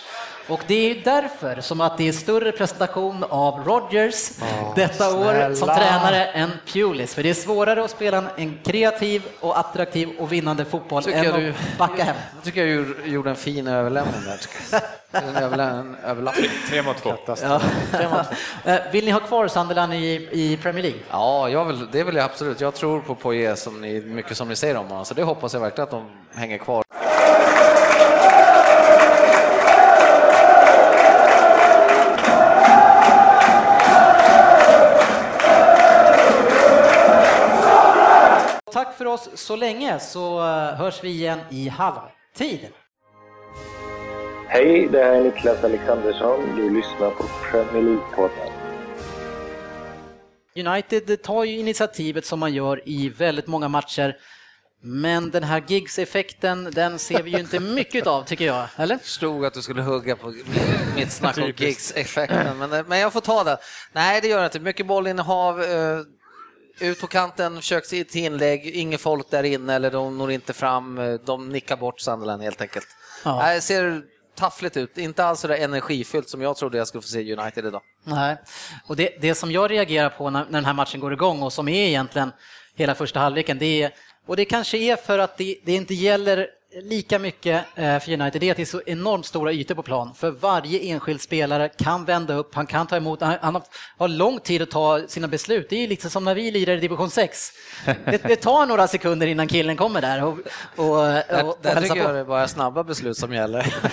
Och 0.49 0.61
det 0.67 0.75
är 0.75 0.95
ju 0.95 1.01
därför 1.01 1.61
som 1.61 1.81
att 1.81 1.99
det 1.99 2.09
är 2.09 2.13
större 2.13 2.53
presentation 2.53 3.25
av 3.29 3.65
Rodgers 3.65 4.31
detta 4.77 5.17
år 5.17 5.45
som 5.47 5.55
snälla. 5.57 5.75
tränare 5.77 6.25
än 6.27 6.51
Pulis. 6.73 7.15
För 7.15 7.23
det 7.23 7.31
är 7.31 7.35
svårare 7.35 7.85
att 7.85 7.91
spela 7.91 8.25
en- 8.37 8.59
kreativ 8.65 9.23
och 9.41 9.59
attraktiv 9.59 10.09
och 10.19 10.33
vinnande 10.33 10.65
fotboll 10.65 11.03
Tycker 11.05 11.19
än 11.19 11.25
jag 11.25 11.35
att 11.35 11.41
du- 11.41 11.55
backa 11.79 12.05
hem. 12.05 12.17
Jag 12.35 12.45
tycker 12.45 12.67
jag 12.67 12.87
gjorde- 13.07 13.31
en 13.31 13.37
fin 13.37 13.67
överlämning 13.67 14.15
där. 14.27 14.41
En 15.13 15.35
överlä- 15.37 15.81
en 15.81 15.97
överlappning. 16.05 16.51
Tre 16.71 16.83
mot 16.83 16.97
två. 16.97 17.13
Ja. 17.43 17.61
Eh, 18.65 18.77
Vill 18.93 19.05
ni 19.05 19.11
ha 19.11 19.21
kvar 19.21 19.49
Sunderland 19.49 19.95
i, 19.95 20.29
i 20.33 20.59
Premier 20.63 20.83
League? 20.83 21.01
Ja, 21.11 21.49
jag 21.49 21.65
vill, 21.65 21.87
det 21.93 22.05
vill 22.05 22.17
jag 22.17 22.25
absolut. 22.25 22.61
Jag 22.61 22.75
tror 22.75 23.01
på 23.01 23.15
Poirier 23.15 23.55
som 23.55 23.81
ni, 23.81 24.01
mycket 24.01 24.37
som 24.37 24.49
ni 24.49 24.57
säger 24.57 24.77
om 24.77 24.87
honom, 24.89 25.05
så 25.05 25.15
det 25.15 25.23
hoppas 25.23 25.53
jag 25.55 25.61
verkligen 25.61 25.85
att 25.85 25.91
de 25.91 26.05
hänger 26.35 26.59
kvar. 26.59 26.85
Oss 39.15 39.29
så 39.35 39.57
länge 39.57 39.99
så 39.99 40.39
eh, 40.39 40.75
hörs 40.75 41.05
vi 41.05 41.09
igen 41.09 41.41
i 41.51 41.69
halvtid. 41.69 42.69
Hej, 44.49 44.89
det 44.93 45.05
här 45.05 45.13
är 45.13 45.25
Niklas 45.25 45.65
Alexandersson. 45.65 46.57
Du 46.57 46.71
lyssnar 46.71 47.11
på 47.11 47.25
Premier 47.51 47.83
League-podden. 47.83 48.51
United 50.57 51.23
tar 51.23 51.45
ju 51.45 51.59
initiativet 51.59 52.27
som 52.27 52.39
man 52.41 52.53
gör 52.55 52.89
i 52.89 53.09
väldigt 53.09 53.47
många 53.47 53.69
matcher. 53.69 54.17
Men 54.83 55.31
den 55.31 55.43
här 55.45 55.63
gigs-effekten, 55.67 56.71
den 56.73 56.99
ser 56.99 57.23
vi 57.23 57.31
ju 57.31 57.39
inte 57.39 57.61
mycket 57.81 58.07
av 58.07 58.23
tycker 58.23 58.45
jag, 58.45 58.67
eller? 58.77 58.99
förstod 58.99 59.45
att 59.45 59.55
du 59.55 59.63
skulle 59.63 59.83
hugga 59.83 60.17
på 60.17 60.35
mitt 60.97 61.13
snack 61.13 61.39
om 61.39 61.53
gigs-effekten, 61.57 62.59
men, 62.59 62.85
men 62.87 62.99
jag 62.99 63.13
får 63.13 63.21
ta 63.21 63.45
det. 63.45 63.59
Nej, 63.93 64.21
det 64.21 64.29
gör 64.29 64.39
jag 64.39 64.47
inte. 64.47 64.61
Mycket 64.61 64.87
bollinnehav. 64.87 65.61
Ut 66.81 67.01
på 67.01 67.07
kanten, 67.07 67.57
försöker 67.57 67.89
sig 67.89 68.05
till 68.05 68.25
inlägg, 68.25 68.67
inget 68.67 69.01
folk 69.01 69.31
där 69.31 69.43
inne 69.43 69.75
eller 69.75 69.91
de 69.91 70.19
når 70.19 70.31
inte 70.31 70.53
fram, 70.53 71.19
de 71.25 71.49
nickar 71.49 71.77
bort 71.77 72.01
Sunderland 72.01 72.43
helt 72.43 72.61
enkelt. 72.61 72.87
Ja. 73.25 73.53
Det 73.55 73.61
ser 73.61 74.03
taffligt 74.35 74.77
ut, 74.77 74.99
inte 74.99 75.25
alls 75.25 75.41
så 75.41 75.49
där 75.49 75.57
energifyllt 75.57 76.29
som 76.29 76.43
jag 76.43 76.57
trodde 76.57 76.79
jag 76.79 76.89
skulle 76.89 77.03
få 77.03 77.09
se 77.09 77.37
United 77.37 77.67
idag. 77.67 77.83
Nej, 78.05 78.37
och 78.87 78.97
det, 78.97 79.17
det 79.21 79.35
som 79.35 79.53
jag 79.53 79.71
reagerar 79.71 80.09
på 80.09 80.31
när, 80.31 80.45
när 80.45 80.51
den 80.51 80.65
här 80.65 80.73
matchen 80.73 81.01
går 81.01 81.13
igång 81.13 81.43
och 81.43 81.53
som 81.53 81.69
är 81.69 81.89
egentligen 81.89 82.33
hela 82.75 82.95
första 82.95 83.21
halvleken, 83.21 83.59
det 83.59 83.83
är, 83.83 83.95
och 84.27 84.37
det 84.37 84.45
kanske 84.45 84.79
är 84.79 84.97
för 84.97 85.19
att 85.19 85.39
det, 85.39 85.59
det 85.65 85.73
inte 85.73 85.95
gäller 85.95 86.49
lika 86.83 87.19
mycket 87.19 87.65
eh, 87.75 87.99
för 87.99 88.13
United, 88.13 88.41
det 88.41 88.47
är 88.47 88.51
att 88.51 88.57
det 88.57 88.63
är 88.63 88.67
så 88.67 88.83
enormt 88.87 89.27
stora 89.27 89.53
ytor 89.53 89.75
på 89.75 89.83
plan. 89.83 90.15
För 90.15 90.31
varje 90.31 90.79
enskild 90.81 91.21
spelare 91.21 91.69
kan 91.69 92.05
vända 92.05 92.35
upp, 92.35 92.55
han 92.55 92.67
kan 92.67 92.87
ta 92.87 92.97
emot, 92.97 93.21
han, 93.21 93.63
har 93.99 94.09
lång 94.09 94.41
tid 94.41 94.63
att 94.63 94.71
ta 94.71 95.01
sina 95.09 95.29
beslut. 95.29 95.67
Det 95.71 95.85
är 95.85 95.89
liksom 95.89 96.11
som 96.11 96.25
när 96.25 96.35
vi 96.35 96.51
lirar 96.51 96.73
i 96.73 96.81
division 96.81 97.11
6. 97.11 97.53
Det, 98.05 98.23
det 98.23 98.37
tar 98.37 98.67
några 98.67 98.89
sekunder 98.89 99.27
innan 99.27 99.49
killen 99.49 99.77
kommer 99.77 100.01
där 100.01 100.25
och, 100.25 100.39
och, 100.77 100.89
och, 100.89 101.49
och 101.49 101.59
där 101.63 101.81
tycker 101.81 101.95
på. 101.95 102.01
jag 102.01 102.15
det 102.15 102.21
är 102.21 102.25
bara 102.25 102.49
snabba 102.49 102.85
beslut 102.85 103.17
som 103.17 103.33
gäller. 103.33 103.75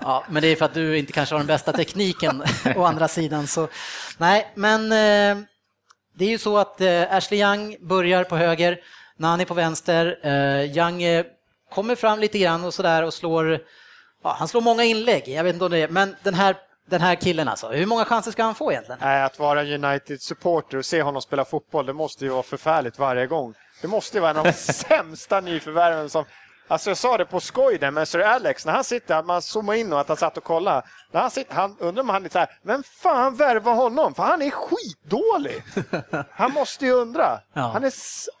Ja, 0.00 0.24
men 0.30 0.42
det 0.42 0.48
är 0.48 0.56
för 0.56 0.64
att 0.64 0.74
du 0.74 0.98
inte 0.98 1.12
kanske 1.12 1.34
har 1.34 1.40
den 1.40 1.46
bästa 1.46 1.72
tekniken 1.72 2.42
å 2.76 2.84
andra 2.84 3.08
sidan. 3.08 3.46
Så, 3.46 3.68
nej, 4.18 4.52
men 4.54 4.84
eh, 4.84 5.44
det 6.14 6.24
är 6.24 6.28
ju 6.28 6.38
så 6.38 6.58
att 6.58 6.80
eh, 6.80 7.14
Ashley 7.14 7.40
Young 7.40 7.76
börjar 7.80 8.24
på 8.24 8.36
höger, 8.36 8.78
Nani 9.16 9.44
på 9.44 9.54
vänster. 9.54 10.26
Young 10.64 11.02
kommer 11.70 11.94
fram 11.94 12.18
lite 12.18 12.38
grann 12.38 12.64
och 12.64 12.74
sådär 12.74 13.02
och 13.02 13.14
slår, 13.14 13.60
ja, 14.22 14.36
han 14.38 14.48
slår 14.48 14.60
många 14.60 14.84
inlägg, 14.84 15.28
jag 15.28 15.44
vet 15.44 15.54
inte 15.54 15.64
om 15.64 15.70
det 15.70 15.78
är, 15.78 15.88
men 15.88 16.16
den 16.22 16.34
här, 16.34 16.56
den 16.86 17.00
här 17.00 17.14
killen 17.14 17.48
alltså, 17.48 17.68
hur 17.68 17.86
många 17.86 18.04
chanser 18.04 18.30
ska 18.30 18.42
han 18.42 18.54
få 18.54 18.72
egentligen? 18.72 18.98
Nej, 19.02 19.22
att 19.22 19.38
vara 19.38 19.64
United-supporter 19.64 20.78
och 20.78 20.84
se 20.84 21.02
honom 21.02 21.22
spela 21.22 21.44
fotboll, 21.44 21.86
det 21.86 21.92
måste 21.92 22.24
ju 22.24 22.30
vara 22.30 22.42
förfärligt 22.42 22.98
varje 22.98 23.26
gång. 23.26 23.54
Det 23.82 23.88
måste 23.88 24.16
ju 24.16 24.20
vara 24.20 24.30
en 24.30 24.36
av 24.36 24.44
de 24.44 24.52
sämsta 24.72 25.40
nyförvärven 25.40 26.10
som... 26.10 26.24
Alltså 26.68 26.90
jag 26.90 26.96
sa 26.96 27.16
det 27.18 27.24
på 27.24 27.40
skoj 27.40 27.78
där 27.78 27.90
med 27.90 28.08
Sir 28.08 28.20
Alex, 28.20 28.66
när 28.66 28.72
han 28.72 28.84
sitter, 28.84 29.22
man 29.22 29.42
zoomar 29.42 29.74
in 29.74 29.92
och 29.92 30.00
att 30.00 30.08
han 30.08 30.16
satt 30.16 30.36
och 30.36 30.44
kollade. 30.44 30.82
När 31.12 31.20
han 31.20 31.30
sitter, 31.30 31.54
han 31.54 31.76
undrar 31.78 32.02
om 32.02 32.08
han 32.08 32.24
är 32.24 32.28
så 32.28 32.38
här, 32.38 32.48
vem 32.62 32.82
fan 32.82 33.36
värvar 33.36 33.74
honom? 33.74 34.14
För 34.14 34.22
han 34.22 34.42
är 34.42 34.50
skitdålig! 34.50 35.62
Han 36.30 36.52
måste 36.52 36.86
ju 36.86 36.92
undra. 36.92 37.40
Ja. 37.52 37.60
Han 37.60 37.84
är 37.84 37.92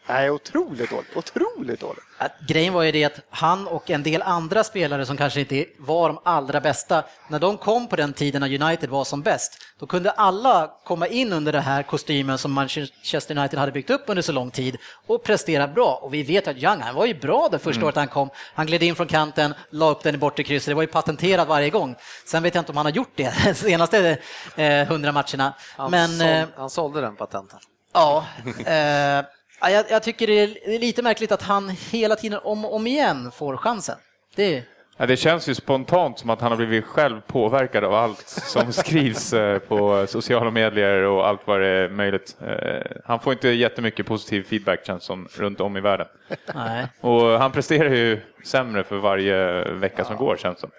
nej, 0.08 0.30
otroligt 0.30 0.90
dålig. 0.90 1.06
Otroligt 1.16 1.80
dålig. 1.80 2.02
Att 2.18 2.32
grejen 2.48 2.72
var 2.72 2.82
ju 2.82 2.92
det 2.92 3.04
att 3.04 3.20
han 3.30 3.68
och 3.68 3.90
en 3.90 4.02
del 4.02 4.22
andra 4.22 4.64
spelare 4.64 5.06
som 5.06 5.16
kanske 5.16 5.40
inte 5.40 5.64
var 5.78 6.08
de 6.08 6.18
allra 6.24 6.60
bästa, 6.60 7.04
när 7.28 7.38
de 7.38 7.58
kom 7.58 7.86
på 7.86 7.96
den 7.96 8.12
tiden 8.12 8.40
när 8.40 8.62
United 8.62 8.90
var 8.90 9.04
som 9.04 9.22
bäst, 9.22 9.64
då 9.78 9.86
kunde 9.86 10.10
alla 10.10 10.70
komma 10.84 11.06
in 11.06 11.32
under 11.32 11.52
den 11.52 11.62
här 11.62 11.82
kostymen 11.82 12.38
som 12.38 12.52
Manchester 12.52 13.38
United 13.38 13.58
hade 13.58 13.72
byggt 13.72 13.90
upp 13.90 14.04
under 14.06 14.22
så 14.22 14.32
lång 14.32 14.50
tid 14.50 14.76
och 15.06 15.22
prestera 15.24 15.68
bra. 15.68 15.94
Och 16.02 16.14
vi 16.14 16.22
vet 16.22 16.48
att 16.48 16.56
Young, 16.56 16.80
han 16.80 16.94
var 16.94 17.06
ju 17.06 17.14
bra 17.14 17.48
det 17.50 17.58
första 17.58 17.84
året 17.84 17.96
han 17.96 18.08
kom. 18.08 18.17
Han 18.54 18.66
gled 18.66 18.82
in 18.82 18.94
från 18.94 19.06
kanten, 19.06 19.54
la 19.70 19.90
upp 19.90 20.02
den 20.02 20.14
i 20.14 20.18
bortre 20.18 20.42
krysset, 20.42 20.70
det 20.70 20.74
var 20.74 20.82
ju 20.82 20.88
patenterat 20.88 21.48
varje 21.48 21.70
gång. 21.70 21.96
Sen 22.26 22.42
vet 22.42 22.54
jag 22.54 22.62
inte 22.62 22.72
om 22.72 22.76
han 22.76 22.86
har 22.86 22.92
gjort 22.92 23.12
det 23.14 23.34
de 23.44 23.54
senaste 23.54 24.18
eh, 24.56 24.86
hundra 24.86 25.12
matcherna. 25.12 25.54
Han, 25.76 25.90
Men, 25.90 26.08
såld, 26.08 26.30
eh, 26.30 26.44
han 26.56 26.70
sålde 26.70 27.00
den 27.00 27.16
patenten. 27.16 27.58
Ja, 27.92 28.24
eh, 28.66 28.74
ja, 29.60 29.70
jag, 29.70 29.84
jag 29.90 30.02
tycker 30.02 30.26
det 30.26 30.40
är 30.40 30.78
lite 30.78 31.02
märkligt 31.02 31.32
att 31.32 31.42
han 31.42 31.68
hela 31.68 32.16
tiden 32.16 32.40
om 32.42 32.64
och 32.64 32.74
om 32.74 32.86
igen 32.86 33.30
får 33.30 33.56
chansen. 33.56 33.96
Det, 34.34 34.64
Ja, 35.00 35.06
det 35.06 35.16
känns 35.16 35.48
ju 35.48 35.54
spontant 35.54 36.18
som 36.18 36.30
att 36.30 36.40
han 36.40 36.52
har 36.52 36.56
blivit 36.56 36.84
själv 36.84 37.20
påverkad 37.26 37.84
av 37.84 37.94
allt 37.94 38.28
som 38.28 38.72
skrivs 38.82 39.32
eh, 39.32 39.58
på 39.58 40.06
sociala 40.08 40.50
medier 40.50 41.02
och 41.02 41.26
allt 41.28 41.40
vad 41.44 41.60
det 41.60 41.66
är 41.66 41.88
möjligt. 41.88 42.36
Eh, 42.40 42.82
Han 43.04 43.20
får 43.20 43.32
inte 43.32 43.48
jättemycket 43.48 44.06
positiv 44.06 44.42
feedback 44.42 44.86
känns 44.86 45.04
som 45.04 45.28
runt 45.36 45.60
om 45.60 45.76
i 45.76 45.80
världen. 45.80 46.06
nej. 46.54 46.86
Och 47.00 47.22
han 47.22 47.52
presterar 47.52 47.90
ju 47.90 48.20
sämre 48.44 48.84
för 48.84 48.96
varje 48.96 49.64
vecka 49.64 50.04
som 50.04 50.16
går 50.16 50.36
känns 50.36 50.60
som. 50.60 50.70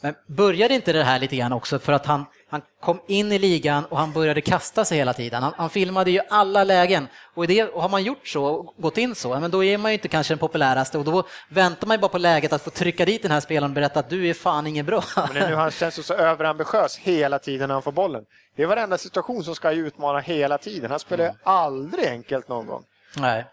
Men 0.00 0.14
började 0.26 0.74
inte 0.74 0.92
det 0.92 1.04
här 1.04 1.18
lite 1.18 1.36
grann 1.36 1.52
också 1.52 1.78
för 1.78 1.92
att 1.92 2.06
han, 2.06 2.26
han 2.50 2.62
kom 2.80 3.00
in 3.06 3.32
i 3.32 3.38
ligan 3.38 3.84
och 3.84 3.98
han 3.98 4.12
började 4.12 4.40
kasta 4.40 4.84
sig 4.84 4.98
hela 4.98 5.12
tiden. 5.12 5.42
Han, 5.42 5.52
han 5.56 5.70
filmade 5.70 6.10
ju 6.10 6.20
alla 6.30 6.64
lägen 6.64 7.08
och, 7.34 7.46
det, 7.46 7.64
och 7.64 7.82
har 7.82 7.88
man 7.88 8.02
gjort 8.02 8.28
så, 8.28 8.44
och 8.44 8.74
gått 8.78 8.98
in 8.98 9.14
så, 9.14 9.40
men 9.40 9.50
då 9.50 9.64
är 9.64 9.78
man 9.78 9.90
ju 9.90 9.94
inte 9.94 10.08
kanske 10.08 10.34
den 10.34 10.38
populäraste 10.38 10.98
och 10.98 11.04
då 11.04 11.22
väntar 11.50 11.86
man 11.86 11.94
ju 11.94 12.00
bara 12.00 12.08
på 12.08 12.18
läget 12.18 12.52
att 12.52 12.62
få 12.62 12.70
trycka 12.70 13.04
dit 13.04 13.22
den 13.22 13.30
här 13.30 13.40
spelaren 13.40 13.70
och 13.70 13.74
berätta 13.74 14.00
att 14.00 14.10
du 14.10 14.28
är 14.28 14.34
fan 14.34 14.66
ingen 14.66 14.86
bra. 14.86 15.02
Men 15.16 15.34
det 15.34 15.40
är 15.40 15.48
nu 15.48 15.54
han 15.54 15.70
känns 15.70 16.06
så 16.06 16.14
överambitiös 16.14 16.96
hela 16.96 17.38
tiden 17.38 17.68
när 17.68 17.74
han 17.74 17.82
får 17.82 17.92
bollen. 17.92 18.24
Det 18.56 18.62
är 18.62 18.66
varenda 18.66 18.98
situation 18.98 19.44
som 19.44 19.54
ska 19.54 19.70
utmana 19.70 20.18
hela 20.18 20.58
tiden. 20.58 20.90
Han 20.90 21.00
spelar 21.00 21.24
ju 21.24 21.30
aldrig 21.42 22.06
enkelt 22.06 22.48
någon 22.48 22.66
gång. 22.66 22.82
Nej. 23.16 23.46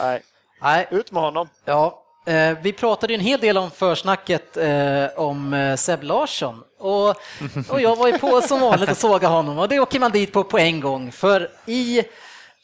Nej, 0.00 0.22
Nej, 0.62 0.88
ut 0.90 1.12
med 1.12 1.22
honom. 1.22 1.48
Ja, 1.64 2.01
Eh, 2.24 2.58
vi 2.62 2.72
pratade 2.72 3.12
ju 3.12 3.18
en 3.18 3.24
hel 3.24 3.40
del 3.40 3.58
om 3.58 3.70
försnacket 3.70 4.56
eh, 4.56 5.06
om 5.16 5.54
eh, 5.54 5.76
Seb 5.76 6.02
Larsson. 6.02 6.62
Och, 6.78 7.08
och 7.68 7.80
jag 7.80 7.96
var 7.96 8.06
ju 8.06 8.18
på 8.18 8.40
som 8.40 8.60
vanligt 8.60 8.90
och 8.90 8.96
såga 8.96 9.28
honom. 9.28 9.58
Och 9.58 9.68
det 9.68 9.80
åker 9.80 10.00
man 10.00 10.10
dit 10.10 10.32
på 10.32 10.44
på 10.44 10.58
en 10.58 10.80
gång. 10.80 11.12
För 11.12 11.50
i 11.66 12.02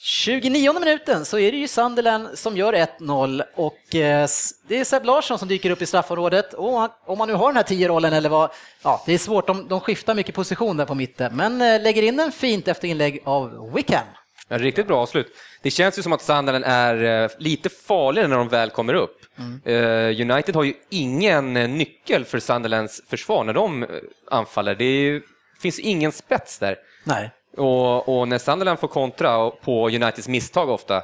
29 0.01 0.73
minuten 0.73 1.25
så 1.25 1.39
är 1.39 1.53
det 1.53 1.59
ju 1.59 1.69
Sunderland 1.69 2.39
som 2.39 2.57
gör 2.57 2.73
1-0 2.73 3.43
och 3.55 3.79
det 3.91 4.03
är 4.03 4.85
Seb 4.85 5.05
Larsson 5.05 5.39
som 5.39 5.49
dyker 5.49 5.71
upp 5.71 5.83
i 5.83 5.87
straffområdet. 5.87 6.55
Och 6.55 6.91
om 7.07 7.19
man 7.19 7.29
nu 7.29 7.35
har 7.35 7.47
den 7.47 7.57
här 7.57 7.65
10-rollen 7.65 8.13
eller 8.13 8.29
vad, 8.29 8.51
ja 8.83 9.03
det 9.07 9.15
är 9.15 9.19
svårt, 9.19 9.47
de, 9.47 9.69
de 9.69 9.81
skiftar 9.81 10.15
mycket 10.15 10.35
position 10.35 10.77
där 10.77 10.87
på 10.87 10.95
mitten. 10.95 11.37
Men 11.37 11.59
lägger 11.59 12.03
in 12.03 12.17
den 12.17 12.33
fint 12.33 12.69
efter 12.69 12.89
inlägg 12.89 13.23
av 13.25 13.73
Wickham. 13.75 14.07
Ja, 14.49 14.59
riktigt 14.59 14.87
bra 14.87 15.03
avslut. 15.03 15.27
Det 15.63 15.71
känns 15.71 15.99
ju 15.99 16.03
som 16.03 16.13
att 16.13 16.23
Sunderland 16.23 16.65
är 16.65 17.25
eh, 17.25 17.31
lite 17.39 17.69
farligare 17.69 18.29
när 18.29 18.37
de 18.37 18.49
väl 18.49 18.71
kommer 18.71 18.95
upp. 18.95 19.21
Eh, 19.65 19.75
United 20.31 20.55
har 20.55 20.65
ju 20.65 20.75
ingen 20.91 21.57
eh, 21.57 21.69
nyckel 21.69 22.25
för 22.25 22.39
Sunderlands 22.39 23.03
försvar 23.09 23.45
när 23.45 23.53
de 23.53 23.87
anfaller. 24.31 24.75
Det 24.75 24.85
ju, 24.85 25.23
finns 25.63 25.79
ingen 25.79 26.13
spets 26.13 26.59
där. 26.59 26.77
Nej. 27.05 27.31
Och, 27.57 28.19
och 28.19 28.29
när 28.29 28.39
Sunderland 28.39 28.79
får 28.79 28.89
kontra 28.89 29.51
på 29.51 29.89
Uniteds 29.89 30.29
misstag 30.29 30.69
ofta 30.69 31.03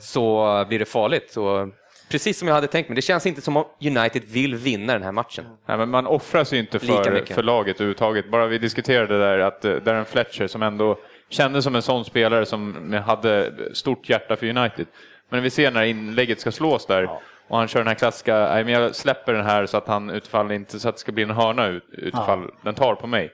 så 0.00 0.64
blir 0.68 0.78
det 0.78 0.84
farligt. 0.84 1.30
Så, 1.30 1.70
precis 2.10 2.38
som 2.38 2.48
jag 2.48 2.54
hade 2.54 2.66
tänkt 2.66 2.88
mig. 2.88 2.96
Det 2.96 3.02
känns 3.02 3.26
inte 3.26 3.40
som 3.40 3.56
om 3.56 3.64
United 3.80 4.22
vill 4.24 4.54
vinna 4.54 4.92
den 4.92 5.02
här 5.02 5.12
matchen. 5.12 5.44
Nej, 5.66 5.76
men 5.76 5.90
man 5.90 6.06
offrar 6.06 6.44
sig 6.44 6.58
inte 6.58 6.78
för, 6.78 7.34
för 7.34 7.42
laget 7.42 7.76
överhuvudtaget. 7.76 8.30
Bara 8.30 8.46
vi 8.46 8.58
diskuterade 8.58 9.18
där 9.18 9.38
att 9.38 9.62
Darren 9.62 10.04
Fletcher 10.04 10.46
som 10.46 10.62
ändå 10.62 10.98
kändes 11.34 11.64
som 11.64 11.74
en 11.74 11.82
sån 11.82 12.04
spelare 12.04 12.46
som 12.46 12.92
hade 13.06 13.52
stort 13.72 14.08
hjärta 14.08 14.36
för 14.36 14.46
United. 14.58 14.86
Men 15.28 15.42
vi 15.42 15.50
ser 15.50 15.70
när 15.70 15.82
inlägget 15.82 16.40
ska 16.40 16.52
slås 16.52 16.86
där 16.86 17.08
och 17.48 17.58
han 17.58 17.68
kör 17.68 17.80
den 17.80 17.88
här 17.88 17.94
klassiska, 17.94 18.36
nej 18.36 18.64
men 18.64 18.72
jag 18.72 18.94
släpper 18.94 19.32
den 19.32 19.44
här 19.44 19.66
så 19.66 19.76
att 19.76 19.88
han 19.88 20.10
utfall 20.10 20.52
inte 20.52 20.80
så 20.80 20.88
att 20.88 20.94
det 20.94 21.00
ska 21.00 21.12
bli 21.12 21.22
en 21.22 21.30
hörna 21.30 21.66
ut, 21.66 21.84
utfall 21.92 22.50
den 22.62 22.74
tar 22.74 22.94
på 22.94 23.06
mig. 23.06 23.32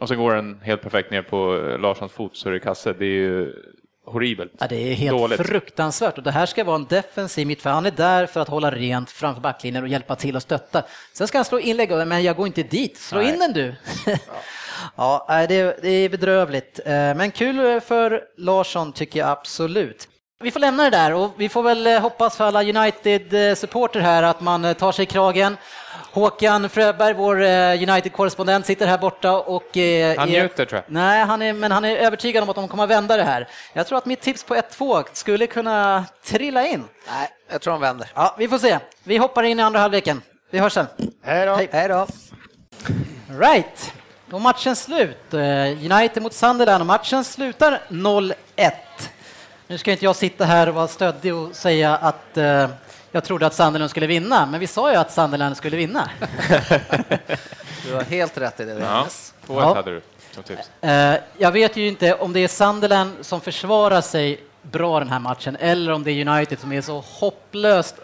Och 0.00 0.08
så 0.08 0.16
går 0.16 0.34
den 0.34 0.60
helt 0.62 0.82
perfekt 0.82 1.10
ner 1.10 1.22
på 1.22 1.54
Larssons 1.78 2.12
fot 2.12 2.36
så 2.36 2.48
är 2.48 2.52
det 2.52 2.60
kasse. 2.60 2.92
Det 2.92 3.04
är 3.04 3.08
ju 3.08 3.52
horribelt. 4.12 4.52
Ja, 4.58 4.66
det 4.66 4.76
är 4.76 4.94
helt 4.94 5.18
Dåligt. 5.18 5.46
fruktansvärt 5.46 6.18
och 6.18 6.24
det 6.24 6.30
här 6.30 6.46
ska 6.46 6.64
vara 6.64 6.76
en 6.76 6.86
defensiv 6.86 7.46
mittfältare. 7.46 7.74
Han 7.74 7.86
är 7.86 7.90
där 7.90 8.26
för 8.26 8.40
att 8.40 8.48
hålla 8.48 8.70
rent 8.70 9.10
framför 9.10 9.40
backlinjen 9.40 9.82
och 9.82 9.88
hjälpa 9.88 10.16
till 10.16 10.36
och 10.36 10.42
stötta. 10.42 10.82
Sen 11.12 11.28
ska 11.28 11.38
han 11.38 11.44
slå 11.44 11.58
inlägg, 11.60 11.90
men 11.90 12.22
jag 12.22 12.36
går 12.36 12.46
inte 12.46 12.62
dit. 12.62 12.98
Slå 12.98 13.18
Nej. 13.18 13.32
in 13.32 13.38
den 13.38 13.52
du! 13.52 13.74
ja, 14.96 15.26
nej, 15.28 15.46
det, 15.48 15.88
är 15.88 16.08
bedrövligt. 16.08 16.80
Eh, 16.86 16.92
Men 16.92 17.30
kul 17.30 17.80
för 17.80 18.22
Larsson 18.36 18.92
tycker 18.92 19.18
jag 19.20 19.28
absolut. 19.28 20.08
Vi 20.42 20.50
får 20.50 20.60
lämna 20.60 20.84
det 20.84 20.90
där 20.90 21.14
och 21.14 21.30
vi 21.36 21.48
får 21.48 21.62
väl 21.62 21.86
eh, 21.86 22.00
hoppas 22.00 22.36
för 22.36 22.44
alla 22.44 22.62
United-supporter 22.64 24.00
här 24.00 24.22
att 24.22 24.40
man 24.40 24.64
eh, 24.64 24.72
tar 24.72 24.92
sig 24.92 25.02
i 25.02 25.06
kragen. 25.06 25.56
Håkan 26.12 26.68
Fröberg, 26.68 27.14
vår 27.14 27.42
eh, 27.42 27.82
United-korrespondent, 27.82 28.66
sitter 28.66 28.86
här 28.86 28.98
borta 28.98 29.32
och... 29.38 29.76
eh, 29.76 30.18
Han 30.18 30.28
är- 30.28 30.40
njuter 30.42 30.64
tror 30.64 30.82
jag. 30.86 30.94
Nej, 30.94 31.24
han 31.24 31.42
är, 31.42 31.52
men 31.52 31.72
han 31.72 31.84
är 31.84 31.96
övertygad 31.96 32.42
om 32.42 32.50
att 32.50 32.56
de 32.56 32.68
kommer 32.68 32.84
att 32.84 32.90
vända 32.90 33.16
det 33.16 33.22
här. 33.24 33.48
Jag 33.72 33.86
tror 33.86 33.98
att 33.98 34.06
mitt 34.06 34.20
tips 34.20 34.44
på 34.44 34.54
1-2 34.54 35.04
skulle 35.12 35.46
kunna 35.46 36.04
trilla 36.24 36.66
in. 36.66 36.84
Nej, 37.10 37.28
jag 37.52 37.60
tror 37.60 37.72
de 37.72 37.80
vänder. 37.80 38.08
Ja, 38.14 38.34
vi 38.38 38.48
får 38.48 38.58
se. 38.58 38.78
Vi 39.04 39.16
hoppar 39.16 39.42
in 39.42 39.58
i 39.60 39.62
andra 39.62 39.80
halvleken. 39.80 40.22
Vi 40.50 40.58
hörs 40.58 40.72
sen. 40.72 40.86
Hej 41.24 41.46
då. 41.46 41.54
Hej 41.72 41.88
då. 41.88 42.06
Right, 43.38 43.92
då 44.26 44.36
är 44.36 44.40
matchen 44.40 44.76
slut. 44.76 45.34
Eh, 45.34 45.40
United 45.92 46.22
mot 46.22 46.32
Sunderland 46.32 46.80
och 46.82 46.86
matchen 46.86 47.24
slutar 47.24 47.80
0-1. 47.88 48.34
Nu 49.66 49.78
ska 49.78 49.90
inte 49.92 50.04
jag 50.04 50.16
sitta 50.16 50.44
här 50.44 50.68
och 50.68 50.74
vara 50.74 50.88
stöddig 50.88 51.34
och 51.34 51.56
säga 51.56 51.96
att 51.96 52.36
eh, 52.36 52.68
jag 53.12 53.24
trodde 53.24 53.46
att 53.46 53.54
Sunderland 53.54 53.90
skulle 53.90 54.06
vinna, 54.06 54.46
men 54.46 54.60
vi 54.60 54.66
sa 54.66 54.90
ju 54.90 54.96
att 54.96 55.12
Sunderland 55.12 55.56
skulle 55.56 55.76
vinna. 55.76 56.10
Du 57.86 57.94
har 57.94 58.02
helt 58.02 58.38
rätt 58.38 58.60
i 58.60 58.64
det. 58.64 58.72
Ja, 58.80 59.06
Ja. 59.48 59.74
hade 59.74 59.90
du 59.90 60.00
som 60.34 60.42
tips. 60.42 60.70
Eh, 60.80 61.14
Jag 61.38 61.52
vet 61.52 61.76
ju 61.76 61.88
inte 61.88 62.14
om 62.14 62.32
det 62.32 62.40
är 62.40 62.48
Sunderland 62.48 63.12
som 63.20 63.40
försvarar 63.40 64.00
sig 64.00 64.40
bra 64.62 64.98
den 64.98 65.08
här 65.08 65.18
matchen 65.18 65.56
eller 65.60 65.92
om 65.92 66.04
det 66.04 66.10
är 66.12 66.28
United 66.28 66.58
som 66.60 66.72
är 66.72 66.80
så 66.80 67.00
hopplöst 67.06 67.94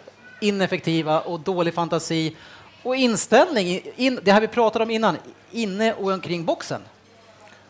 ineffektiva 0.41 1.19
och 1.19 1.39
dålig 1.39 1.73
fantasi 1.73 2.35
och 2.83 2.95
inställning, 2.95 3.81
in, 3.95 4.19
det 4.23 4.31
här 4.31 4.41
vi 4.41 4.47
pratade 4.47 4.83
om 4.85 4.91
innan, 4.91 5.17
inne 5.51 5.93
och 5.93 6.11
omkring 6.11 6.45
boxen. 6.45 6.81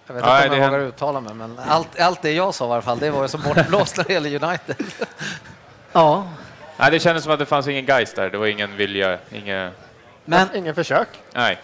Jag 0.07 0.13
vet 0.13 0.23
inte 0.23 0.33
Nej, 0.33 0.49
om 0.49 0.53
jag 0.55 0.61
det 0.63 0.69
vågar 0.69 0.79
uttala 0.88 1.21
mig, 1.21 1.33
men 1.33 1.59
allt, 1.67 1.99
allt 1.99 2.21
det 2.21 2.31
jag 2.31 2.53
sa 2.55 2.67
i 2.69 2.71
alla 2.71 2.81
fall, 2.81 2.99
det 2.99 3.11
var 3.11 3.21
ju 3.21 3.27
som 3.27 3.41
bortblåst 3.41 3.97
när 3.97 4.03
det 4.03 4.13
gäller 4.13 4.43
United. 4.43 4.75
Ja, 5.93 6.27
Nej, 6.78 6.91
det 6.91 6.99
kändes 6.99 7.23
som 7.23 7.34
att 7.34 7.39
det 7.39 7.45
fanns 7.45 7.67
ingen 7.67 7.86
geist 7.86 8.15
där. 8.15 8.30
Det 8.30 8.38
var 8.38 8.47
ingen 8.47 8.78
vilja, 8.78 9.17
ingen... 9.32 9.71
men 10.25 10.55
Ingen 10.55 10.75
försök. 10.75 11.07
Nej. 11.34 11.59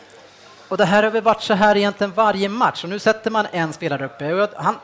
Och 0.68 0.78
det 0.78 0.86
här 0.86 1.04
har 1.04 1.12
väl 1.12 1.24
varit 1.24 1.42
så 1.42 1.54
här 1.54 1.78
egentligen 1.78 2.14
varje 2.14 2.50
match 2.50 2.84
och 2.84 2.90
nu 2.90 3.00
sätter 3.00 3.32
man 3.32 3.48
en 3.52 3.74
spelare 3.74 4.06
uppe. 4.06 4.48
Han, 4.56 4.76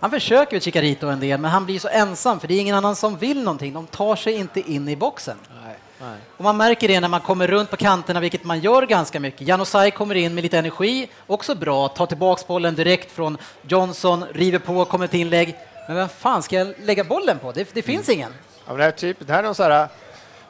han 0.00 0.10
försöker 0.10 0.56
ju 0.56 0.60
Chicarito 0.60 1.06
en 1.06 1.20
del, 1.20 1.40
men 1.40 1.50
han 1.50 1.64
blir 1.64 1.78
så 1.78 1.88
ensam 1.88 2.40
för 2.40 2.48
det 2.48 2.54
är 2.54 2.60
ingen 2.60 2.76
annan 2.76 2.96
som 2.96 3.16
vill 3.16 3.42
någonting. 3.42 3.72
De 3.72 3.86
tar 3.86 4.16
sig 4.16 4.34
inte 4.34 4.60
in 4.60 4.88
i 4.88 4.96
boxen. 4.96 5.36
Nej, 5.64 5.76
nej. 6.00 6.16
Och 6.36 6.44
man 6.44 6.56
märker 6.56 6.88
det 6.88 7.00
när 7.00 7.08
man 7.08 7.20
kommer 7.20 7.46
runt 7.46 7.70
på 7.70 7.76
kanterna, 7.76 8.20
vilket 8.20 8.44
man 8.44 8.60
gör 8.60 8.82
ganska 8.82 9.20
mycket. 9.20 9.48
Janosaj 9.48 9.90
kommer 9.90 10.14
in 10.14 10.34
med 10.34 10.42
lite 10.42 10.58
energi, 10.58 11.08
också 11.26 11.54
bra, 11.54 11.88
tar 11.88 12.06
tillbaks 12.06 12.46
bollen 12.46 12.74
direkt 12.74 13.12
från 13.12 13.38
Johnson, 13.68 14.24
river 14.32 14.58
på, 14.58 14.84
kommer 14.84 15.04
ett 15.04 15.14
inlägg. 15.14 15.56
Men 15.86 15.96
vem 15.96 16.08
fan 16.08 16.42
ska 16.42 16.56
jag 16.56 16.74
lägga 16.82 17.04
bollen 17.04 17.38
på? 17.38 17.52
Det, 17.52 17.74
det 17.74 17.82
finns 17.82 18.08
ingen. 18.08 18.32
Men 18.72 18.78
det, 18.78 18.84
här 18.84 18.92
är 18.92 18.96
typ, 18.96 19.16
det 19.20 19.32
här 19.32 19.38
är 19.38 19.42
någon 19.42 19.54
så 19.54 19.62
här 19.62 19.88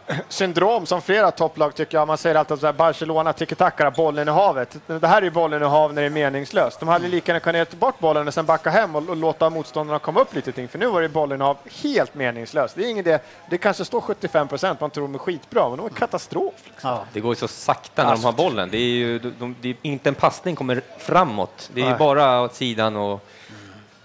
äh, 0.07 0.17
syndrom 0.29 0.87
som 0.87 1.03
flera 1.03 1.31
topplag 1.31 1.75
tycker 1.75 1.99
jag. 1.99 2.09
Man 2.09 2.19
säger 2.19 2.37
alltid 2.37 2.65
att 2.65 2.77
Barcelona 2.77 3.33
tiki-taka, 3.33 3.91
bollen 3.91 4.29
i 4.29 4.31
havet. 4.31 4.77
Det 4.87 5.07
här 5.07 5.19
är 5.19 5.23
ju 5.23 5.31
bollen 5.31 5.63
i 5.63 5.65
hav 5.65 5.95
när 5.95 6.03
det 6.03 6.09
är 6.09 6.11
meningslöst. 6.11 6.81
De 6.81 6.89
hade 6.89 7.09
lika 7.09 7.33
gärna 7.33 7.41
kunnat 7.41 7.71
ta 7.71 7.77
bort 7.77 7.99
bollen 7.99 8.29
och 8.29 8.35
sen 8.35 8.47
backa 8.47 8.71
hem 8.71 8.97
och, 8.97 9.09
och 9.09 9.17
låta 9.17 9.51
motståndarna 9.51 9.99
komma 9.99 10.21
upp 10.21 10.35
lite 10.35 10.53
till. 10.53 10.69
För 10.69 10.79
nu 10.79 10.87
var 10.87 11.03
det 11.03 11.09
bollen 11.09 11.41
i 11.41 11.45
hav 11.45 11.57
helt 11.83 12.15
meningslöst. 12.15 12.75
Det 12.75 12.85
är 12.85 12.91
ingen 12.91 13.05
det. 13.05 13.25
Det 13.51 13.59
kanske 13.59 13.85
står 13.85 14.01
75 14.01 14.49
procent, 14.49 14.81
man 14.81 14.91
tror 14.91 15.05
de 15.05 15.15
är 15.15 15.19
skitbra, 15.19 15.69
men 15.69 15.79
de 15.79 15.87
är 15.87 15.91
katastrof. 15.91 16.55
Ja. 16.83 17.05
Det 17.13 17.21
går 17.21 17.33
ju 17.33 17.37
så 17.37 17.49
sakta 17.49 18.05
när 18.05 18.13
de 18.13 18.25
har 18.25 18.33
bollen. 18.33 18.71
Det 18.71 18.77
är 18.77 18.81
ju 18.81 19.19
de, 19.19 19.35
de, 19.39 19.57
det 19.61 19.69
är 19.69 19.77
inte 19.83 20.09
en 20.09 20.15
passning 20.15 20.57
kommer 20.57 20.83
framåt. 20.99 21.71
Det 21.75 21.83
är 21.83 21.99
bara 21.99 22.41
åt 22.41 22.55
sidan 22.55 22.97
och... 22.97 23.27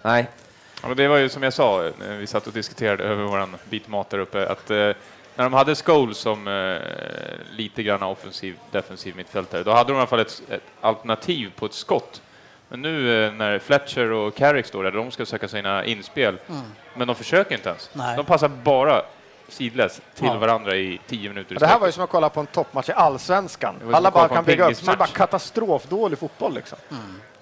Nej, 0.01 0.27
Ja, 0.83 0.93
det 0.93 1.07
var 1.07 1.17
ju 1.17 1.29
som 1.29 1.43
jag 1.43 1.53
sa 1.53 1.91
när 1.99 2.17
vi 2.17 2.27
satt 2.27 2.47
och 2.47 2.53
diskuterade 2.53 3.03
över 3.03 3.23
våran 3.23 3.55
bit 3.69 3.87
mat 3.87 4.09
där 4.09 4.19
uppe, 4.19 4.47
att 4.49 4.71
eh, 4.71 4.77
när 5.35 5.43
de 5.43 5.53
hade 5.53 5.75
Scholes 5.75 6.17
som 6.17 6.47
eh, 6.47 7.55
lite 7.57 7.83
grann 7.83 8.03
offensiv, 8.03 8.57
defensiv 8.71 9.15
mittfältare, 9.15 9.63
då 9.63 9.71
hade 9.71 9.89
de 9.91 9.95
i 9.95 9.97
alla 9.97 10.07
fall 10.07 10.19
ett, 10.19 10.41
ett 10.49 10.61
alternativ 10.81 11.51
på 11.55 11.65
ett 11.65 11.73
skott. 11.73 12.21
Men 12.69 12.81
nu 12.81 13.25
eh, 13.25 13.33
när 13.33 13.59
Fletcher 13.59 14.11
och 14.11 14.35
Carrick 14.35 14.65
står 14.65 14.83
där, 14.83 14.91
de 14.91 15.11
ska 15.11 15.25
söka 15.25 15.47
sina 15.47 15.85
inspel, 15.85 16.37
men 16.93 17.07
de 17.07 17.15
försöker 17.15 17.55
inte 17.55 17.69
ens. 17.69 17.89
Nej. 17.93 18.17
De 18.17 18.25
passar 18.25 18.47
bara 18.47 19.01
sidleds 19.49 20.01
till 20.15 20.25
Ja. 20.25 20.37
varandra 20.37 20.75
i 20.75 20.99
tio 21.07 21.29
minuter. 21.29 21.55
i 21.55 21.57
Det 21.57 21.67
här 21.67 21.79
var 21.79 21.87
ju 21.87 21.91
som 21.91 22.03
att 22.03 22.09
kolla 22.09 22.29
på 22.29 22.39
en 22.39 22.45
toppmatch 22.47 22.89
i 22.89 22.91
allsvenskan. 22.91 23.75
Alla 23.93 24.11
bara 24.11 24.27
kan 24.27 24.43
bygga 24.43 24.69
upp, 24.69 24.77
så 24.77 24.85
det 24.85 24.91
är 24.91 24.97
bara 24.97 25.07
katastrofdålig 25.07 26.19
fotboll 26.19 26.53
liksom. 26.53 26.77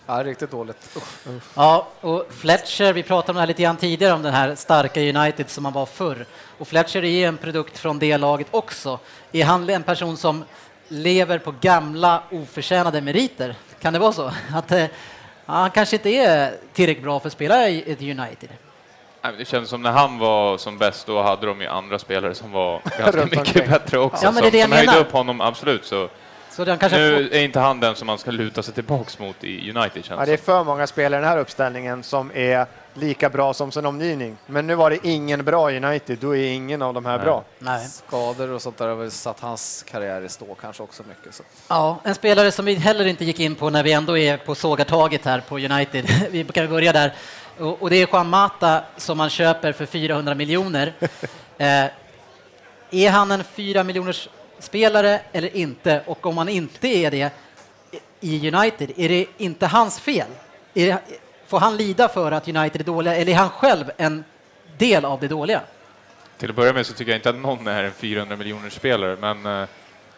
Ja, 0.07 0.23
riktigt 0.23 0.51
dåligt. 0.51 0.97
Usch. 0.97 1.43
Ja, 1.55 1.87
och 2.01 2.27
Fletcher, 2.29 2.93
vi 2.93 3.03
pratade 3.03 3.31
om 3.31 3.35
det 3.35 3.39
här 3.41 3.47
lite 3.47 3.63
grann 3.63 3.77
tidigare, 3.77 4.13
om 4.13 4.23
den 4.23 4.33
här 4.33 4.55
starka 4.55 5.01
United 5.01 5.49
som 5.49 5.65
han 5.65 5.73
var 5.73 5.85
förr. 5.85 6.25
Och 6.57 6.67
Fletcher 6.67 7.03
är 7.03 7.09
ju 7.09 7.25
en 7.25 7.37
produkt 7.37 7.77
från 7.77 7.99
det 7.99 8.17
laget 8.17 8.47
också. 8.51 8.99
Är 9.31 9.45
han 9.45 9.69
en 9.69 9.83
person 9.83 10.17
som 10.17 10.43
lever 10.87 11.39
på 11.39 11.53
gamla 11.61 12.23
oförtjänade 12.31 13.01
meriter? 13.01 13.55
Kan 13.81 13.93
det 13.93 13.99
vara 13.99 14.11
så? 14.11 14.31
Att 14.53 14.71
eh, 14.71 14.79
ja, 14.79 14.87
han 15.45 15.71
kanske 15.71 15.95
inte 15.95 16.09
är 16.09 16.53
tillräckligt 16.73 17.03
bra 17.03 17.19
för 17.19 17.27
att 17.27 17.33
spela 17.33 17.69
i 17.69 17.91
ett 17.91 18.01
United? 18.01 18.49
Det 19.37 19.45
kändes 19.45 19.69
som 19.69 19.81
när 19.81 19.91
han 19.91 20.19
var 20.19 20.57
som 20.57 20.77
bäst, 20.77 21.07
då 21.07 21.21
hade 21.21 21.47
de 21.47 21.61
ju 21.61 21.67
andra 21.67 21.99
spelare 21.99 22.35
som 22.35 22.51
var 22.51 22.81
ganska 22.97 23.25
mycket 23.25 23.69
bättre 23.69 23.99
också. 23.99 24.25
Ja, 24.25 24.31
men 24.31 24.43
det 24.43 24.47
är 24.47 24.51
som 24.63 24.71
det 24.71 24.77
jag 24.77 24.85
som 24.85 24.93
höjde 24.93 24.99
upp 25.07 25.11
honom, 25.11 25.41
absolut. 25.41 25.85
Så 25.85 26.09
nu 26.91 27.29
är 27.31 27.43
inte 27.43 27.59
han 27.59 27.79
den 27.79 27.95
som 27.95 28.07
man 28.07 28.17
ska 28.17 28.31
luta 28.31 28.63
sig 28.63 28.73
tillbaks 28.73 29.19
mot 29.19 29.43
i 29.43 29.71
United, 29.71 30.05
känns 30.05 30.19
Ja, 30.19 30.25
det 30.25 30.33
är 30.33 30.37
för 30.37 30.63
många 30.63 30.87
spelare 30.87 31.19
i 31.19 31.21
den 31.21 31.29
här 31.29 31.37
uppställningen 31.37 32.03
som 32.03 32.31
är 32.35 32.65
lika 32.93 33.29
bra 33.29 33.53
som 33.53 33.71
sin 33.71 33.85
omgivning. 33.85 34.37
Men 34.45 34.67
nu 34.67 34.75
var 34.75 34.89
det 34.89 35.07
ingen 35.07 35.45
bra 35.45 35.71
i 35.71 35.77
United, 35.77 36.17
då 36.21 36.35
är 36.35 36.51
ingen 36.51 36.81
av 36.81 36.93
de 36.93 37.05
här 37.05 37.19
bra. 37.19 37.43
Nej. 37.59 37.87
Skador 37.87 38.51
och 38.51 38.61
sånt 38.61 38.77
där 38.77 38.87
har 38.87 38.95
väl 38.95 39.11
satt 39.11 39.39
hans 39.39 39.85
karriär 39.87 40.21
i 40.21 40.29
stå 40.29 40.55
kanske 40.55 40.83
också 40.83 41.03
mycket. 41.07 41.35
Så. 41.35 41.43
Ja, 41.67 41.99
en 42.03 42.15
spelare 42.15 42.51
som 42.51 42.65
vi 42.65 42.73
heller 42.73 43.05
inte 43.05 43.25
gick 43.25 43.39
in 43.39 43.55
på 43.55 43.69
när 43.69 43.83
vi 43.83 43.91
ändå 43.91 44.17
är 44.17 44.37
på 44.37 44.55
sågartaget 44.55 45.25
här 45.25 45.39
på 45.39 45.55
United. 45.57 46.05
Vi 46.31 46.43
kan 46.43 46.69
börja 46.69 46.93
där. 46.93 47.13
Och, 47.59 47.81
och 47.81 47.89
det 47.89 47.95
är 47.95 48.07
Juan 48.07 48.29
Mata 48.29 48.83
som 48.97 49.17
man 49.17 49.29
köper 49.29 49.71
för 49.71 49.85
400 49.85 50.35
miljoner. 50.35 50.93
Eh, 51.57 51.85
är 52.91 53.09
han 53.09 53.31
en 53.31 53.43
4 53.43 53.83
miljoners 53.83 54.29
spelare 54.65 55.19
eller 55.31 55.55
inte? 55.55 56.01
Och 56.05 56.25
om 56.25 56.37
han 56.37 56.49
inte 56.49 56.87
är 56.87 57.11
det 57.11 57.31
i 58.19 58.51
United, 58.55 58.91
är 58.97 59.09
det 59.09 59.25
inte 59.37 59.67
hans 59.67 59.99
fel? 59.99 60.27
Är 60.73 60.87
det, 60.87 60.97
får 61.47 61.59
han 61.59 61.77
lida 61.77 62.07
för 62.07 62.31
att 62.31 62.47
United 62.47 62.81
är 62.81 62.85
dåliga 62.85 63.15
eller 63.15 63.31
är 63.31 63.35
han 63.35 63.49
själv 63.49 63.91
en 63.97 64.23
del 64.77 65.05
av 65.05 65.19
det 65.19 65.27
dåliga? 65.27 65.61
Till 66.37 66.49
att 66.49 66.55
börja 66.55 66.73
med 66.73 66.85
så 66.85 66.93
tycker 66.93 67.11
jag 67.11 67.17
inte 67.19 67.29
att 67.29 67.35
någon 67.35 67.67
är 67.67 67.83
en 67.83 67.91
400 67.91 68.35
miljoner 68.35 68.69
spelare, 68.69 69.17
men 69.19 69.61
eh, 69.61 69.67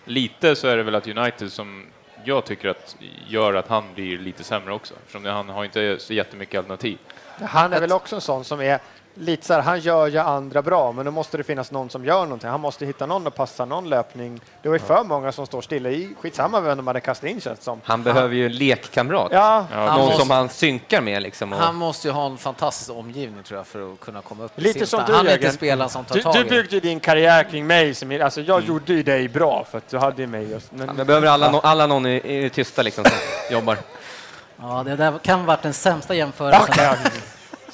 lite 0.06 0.56
så 0.56 0.68
är 0.68 0.78
det 0.78 0.84
väl 0.84 0.96
att 0.96 1.08
United 1.08 1.52
som 1.52 1.86
jag 2.24 2.46
tycker 2.46 2.70
att 2.70 2.96
gör 3.28 3.54
att 3.54 3.68
han 3.68 3.94
blir 3.94 4.18
lite 4.18 4.44
sämre 4.44 4.74
också, 4.74 4.94
eftersom 5.02 5.24
det- 5.24 5.32
han 5.32 5.50
har 5.50 5.66
inte 5.66 6.00
så 6.00 6.14
jättemycket 6.14 6.58
alternativ. 6.58 6.98
Han 7.42 7.74
är 7.74 7.80
väl 7.80 7.92
också 7.92 8.16
en 8.16 8.22
sån 8.22 8.44
som 8.44 8.62
är 8.62 8.80
lite 9.20 9.46
så 9.46 9.54
här, 9.54 9.62
han 9.62 9.80
gör 9.80 10.08
ju 10.08 10.18
andra 10.18 10.62
bra, 10.62 10.92
men 10.92 11.06
då 11.06 11.12
måste 11.12 11.38
det 11.38 11.44
finnas 11.44 11.72
någon 11.72 11.90
som 11.90 12.06
gör 12.06 12.24
någonting. 12.24 12.50
Han 12.50 12.60
måste 12.62 12.86
hitta 12.86 13.06
någon 13.06 13.28
och 13.28 13.36
passa 13.36 13.66
någon 13.66 13.90
löpning. 13.90 14.42
Det 14.62 14.70
var 14.70 14.76
ju 14.76 14.80
för 14.80 15.04
många 15.04 15.32
som 15.32 15.46
står 15.46 15.62
stilla 15.62 15.90
i, 15.90 16.16
skitsamma 16.22 16.60
vem 16.62 16.78
de 16.78 16.88
hade 16.88 17.00
kastat 17.00 17.30
in 17.30 17.42
känns 17.42 17.64
som. 17.64 17.82
han 17.84 18.04
behöver 18.04 18.36
ju 18.36 18.46
en 18.46 18.52
lekkamrat. 18.58 19.28
Ja, 19.32 19.66
Ja, 19.72 19.86
Någon 19.86 20.06
måste- 20.06 20.20
som 20.20 20.30
han 20.32 20.50
synkar 20.50 21.02
med 21.02 21.22
liksom. 21.22 21.54
Och, 21.54 21.60
Han 21.60 21.76
måste 21.76 22.08
ju 22.08 22.14
ha 22.14 22.26
en 22.26 22.38
fantastisk 22.38 22.92
omgivning 22.92 23.44
tror 23.44 23.58
jag 23.60 23.68
för 23.68 23.94
att 23.94 24.00
kunna 24.00 24.22
komma 24.22 24.44
upp 24.44 24.52
Lite 24.56 24.86
som 24.86 25.04
du, 25.08 25.14
Han 25.14 25.28
är 25.28 25.34
inte 25.34 25.52
spelaren 25.52 25.90
som 25.90 26.06
tar 26.06 26.16
du, 26.16 26.22
tag 26.22 26.34
du 26.34 26.40
i 26.40 26.44
det. 26.44 26.50
byggde 26.50 26.76
ju 26.76 26.80
din 26.80 27.00
karriär 27.00 27.44
kring 27.44 27.68
mig. 27.68 27.94
Som, 27.94 28.20
alltså 28.24 28.42
jag 28.42 28.64
gjorde 28.64 28.94
ju 28.94 29.04
dig 29.04 29.28
bra 29.30 29.66
för 29.72 29.78
att 29.78 29.90
du 29.90 29.98
hade 29.98 30.22
ju 30.22 30.28
mig 30.28 30.50
just. 30.52 30.72
Men, 30.72 30.96
Vi 30.96 31.04
behöver 31.06 31.28
alla, 31.28 31.52
no- 31.52 31.60
alla 31.64 31.88
någon 31.88 32.06
i, 32.06 32.46
i 32.46 32.50
tysta 32.50 32.82
liksom 32.82 33.04
som 33.04 33.14
jobbar. 33.56 33.78
Ja, 34.62 34.84
det 34.86 34.96
där 34.96 35.18
kan 35.24 35.40
ha 35.40 35.46
varit 35.48 35.62
den 35.62 35.74
sämsta 35.74 36.14
jämförelsen. 36.16 36.96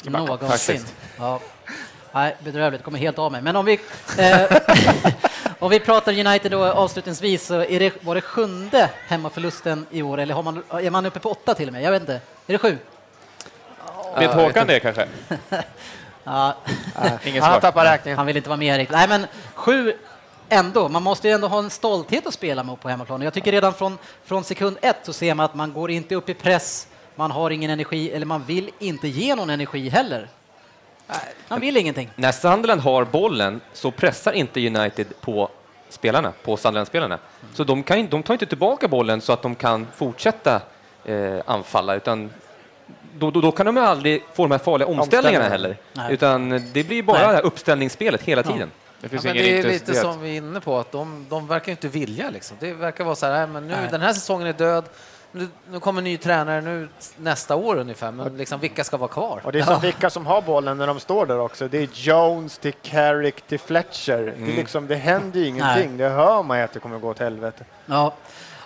Någonsin. 0.04 0.48
Faktiskt. 0.50 0.96
Ja. 1.24 1.40
Nej, 2.12 2.36
bedrövligt, 2.40 2.84
kommer 2.84 3.00
helt 3.00 3.20
av 3.20 3.32
mig. 3.32 3.42
Men 3.42 3.56
om 3.56 3.66
vi, 3.66 3.80
eh, 4.18 4.42
om 5.60 5.70
vi 5.70 5.80
pratar 5.80 6.20
United 6.28 6.52
då 6.52 6.66
avslutningsvis 6.66 7.46
så 7.46 7.64
är 7.64 7.80
det, 7.80 8.04
var 8.04 8.16
det 8.16 8.22
sjunde 8.22 8.90
hemmaförlusten 9.08 9.86
i 9.92 10.02
år 10.02 10.18
eller 10.20 10.34
har 10.34 10.44
man, 10.44 10.64
är 10.70 10.90
man 10.90 11.06
uppe 11.06 11.20
på 11.20 11.32
åtta 11.32 11.54
till 11.54 11.68
och 11.68 11.74
med? 11.74 11.82
Jag 11.82 11.92
vet 11.92 12.02
inte. 12.02 12.14
Är 12.14 12.20
det 12.46 12.58
sju? 12.58 12.78
Vet 14.18 14.34
Håkan 14.34 14.68
det 14.68 14.80
kanske? 14.80 15.08
Ja, 16.26 16.56
han 17.42 17.62
tappar 17.62 17.86
räkningen. 17.86 18.18
han 18.18 18.26
vill 18.26 18.38
inte 18.38 18.50
vara 18.50 18.58
med 18.58 18.78
riktigt. 18.78 18.98
Nej, 18.98 19.08
men 19.08 19.28
sju 19.54 19.94
ändå. 20.50 20.90
Man 20.90 21.04
måste 21.04 21.28
ju 21.28 21.34
ändå 21.34 21.48
ha 21.48 21.60
en 21.60 21.70
stolthet 21.70 22.28
att 22.28 22.34
spela 22.34 22.64
med 22.64 22.80
på 22.80 22.90
hemmaplan. 22.90 23.22
Jag 23.22 23.34
tycker 23.34 23.52
redan 23.52 23.74
från, 23.74 23.98
från 24.26 24.44
sekund 24.44 24.78
ett 24.82 24.98
så 25.04 25.14
ser 25.14 25.34
man 25.34 25.46
att 25.46 25.56
man 25.56 25.74
går 25.74 25.92
inte 25.92 26.16
upp 26.16 26.30
i 26.30 26.34
press, 26.34 26.88
man 27.16 27.32
har 27.32 27.50
ingen 27.50 27.72
energi 27.72 28.12
eller 28.12 28.26
man 28.26 28.44
vill 28.44 28.70
inte 28.80 29.08
ge 29.08 29.36
någon 29.36 29.50
energi 29.50 29.90
heller. 29.90 30.28
Man 31.48 31.60
vill 31.60 31.78
ingenting. 31.78 32.10
När 32.16 32.32
Sunderland 32.32 32.82
har 32.82 33.06
bollen 33.06 33.62
så 33.74 33.92
pressar 33.92 34.34
inte 34.34 34.68
United 34.68 35.08
på 35.22 35.50
spelarna, 35.90 36.34
på 36.44 36.58
Sunderland-spelarna. 36.58 37.20
Så 37.54 37.64
de, 37.64 37.84
kan, 37.84 38.08
de 38.08 38.24
tar 38.24 38.34
inte 38.34 38.46
tillbaka 38.46 38.88
bollen 38.88 39.22
så 39.22 39.34
att 39.34 39.42
de 39.42 39.56
kan 39.56 39.88
fortsätta 39.96 40.62
eh, 41.06 41.40
anfalla, 41.46 41.96
utan 41.96 42.32
då, 43.18 43.32
då, 43.32 43.42
då 43.42 43.52
kan 43.52 43.66
de 43.66 43.78
ju 43.78 43.84
aldrig 43.84 44.24
få 44.34 44.44
de 44.44 44.52
här 44.52 44.58
farliga 44.60 44.88
omställningarna 44.88 45.50
heller. 45.50 45.78
Nej. 45.94 46.14
Utan 46.14 46.50
det 46.74 46.84
blir 46.84 47.04
bara 47.04 47.18
Nej. 47.18 47.28
det 47.28 47.34
här 47.36 47.46
uppställningsspelet 47.46 48.22
hela 48.22 48.44
tiden. 48.44 48.72
Det 49.02 49.14
Ja, 49.14 49.20
men 49.24 49.36
ingen 49.36 49.46
det 49.46 49.60
är 49.60 49.64
lite 49.64 49.96
som 49.96 50.22
vi 50.22 50.30
är 50.34 50.38
inne 50.38 50.60
på, 50.62 50.78
att 50.78 50.92
de, 50.92 51.26
de 51.30 51.48
verkar 51.48 51.72
inte 51.72 51.88
vilja. 51.88 52.30
Liksom. 52.30 52.58
Det 52.60 52.74
verkar 52.74 53.04
vara 53.04 53.16
så 53.16 53.26
här, 53.26 53.34
"Nej, 53.34 53.48
men 53.48 53.68
nu, 53.68 53.76
Nej. 53.76 53.88
den 53.92 54.02
här 54.02 54.14
säsongen 54.14 54.48
är 54.48 54.54
död, 54.54 54.86
nu, 55.36 55.48
nu 55.72 55.80
kommer 55.80 56.02
ny 56.02 56.18
tränare 56.18 56.62
nu 56.62 56.90
nästa 57.18 57.56
år 57.56 57.76
ungefär, 57.76 58.12
men 58.12 58.38
liksom, 58.38 58.60
vilka 58.60 58.84
ska 58.84 58.98
vara 58.98 59.08
kvar? 59.08 59.42
Och 59.44 59.52
det 59.52 59.60
är 59.60 59.64
som 59.64 59.82
vilka 59.82 60.10
som 60.10 60.26
har 60.26 60.42
bollen 60.42 60.78
när 60.78 60.88
de 60.88 61.00
står 61.00 61.26
där 61.26 61.40
också. 61.40 61.68
Det 61.68 61.78
är 61.78 61.90
Jones 61.94 62.58
till 62.58 62.74
Carrick 62.82 63.42
till 63.42 63.60
Fletcher. 63.60 64.34
Det, 64.38 64.52
är 64.52 64.56
liksom, 64.56 64.88
det 64.88 64.96
händer 64.96 65.40
ju 65.40 65.48
ingenting. 65.48 65.98
Det 65.98 66.10
hör 66.10 66.44
man 66.44 66.58
ju 66.58 66.64
att 66.64 66.74
det 66.74 66.80
kommer 66.80 67.00
gå 67.00 67.10
åt 67.10 67.20
helvete. 67.20 67.66
Ja, 67.86 68.14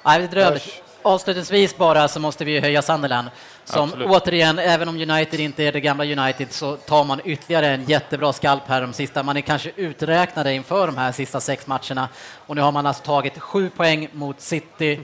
Nej, 0.05 0.27
det. 0.31 0.43
Hörs. 0.43 0.81
Avslutningsvis 1.01 1.77
bara 1.77 2.07
så 2.07 2.19
måste 2.19 2.45
vi 2.45 2.59
höja 2.59 2.81
Sunderland. 2.81 3.27
Som 3.63 3.83
Absolut. 3.83 4.07
återigen, 4.07 4.59
även 4.59 4.89
om 4.89 4.95
United 4.95 5.39
inte 5.39 5.63
är 5.63 5.71
det 5.71 5.79
gamla 5.79 6.05
United 6.05 6.51
så 6.51 6.75
tar 6.75 7.03
man 7.03 7.21
ytterligare 7.23 7.67
en 7.67 7.85
jättebra 7.85 8.33
skalp 8.33 8.63
här 8.67 8.81
de 8.81 8.93
sista. 8.93 9.23
Man 9.23 9.37
är 9.37 9.41
kanske 9.41 9.71
uträknade 9.75 10.53
inför 10.53 10.87
de 10.87 10.97
här 10.97 11.11
sista 11.11 11.39
sex 11.39 11.67
matcherna. 11.67 12.09
Och 12.47 12.55
nu 12.55 12.61
har 12.61 12.71
man 12.71 12.85
alltså 12.85 13.03
tagit 13.03 13.39
sju 13.39 13.69
poäng 13.69 14.07
mot 14.11 14.41
City, 14.41 14.99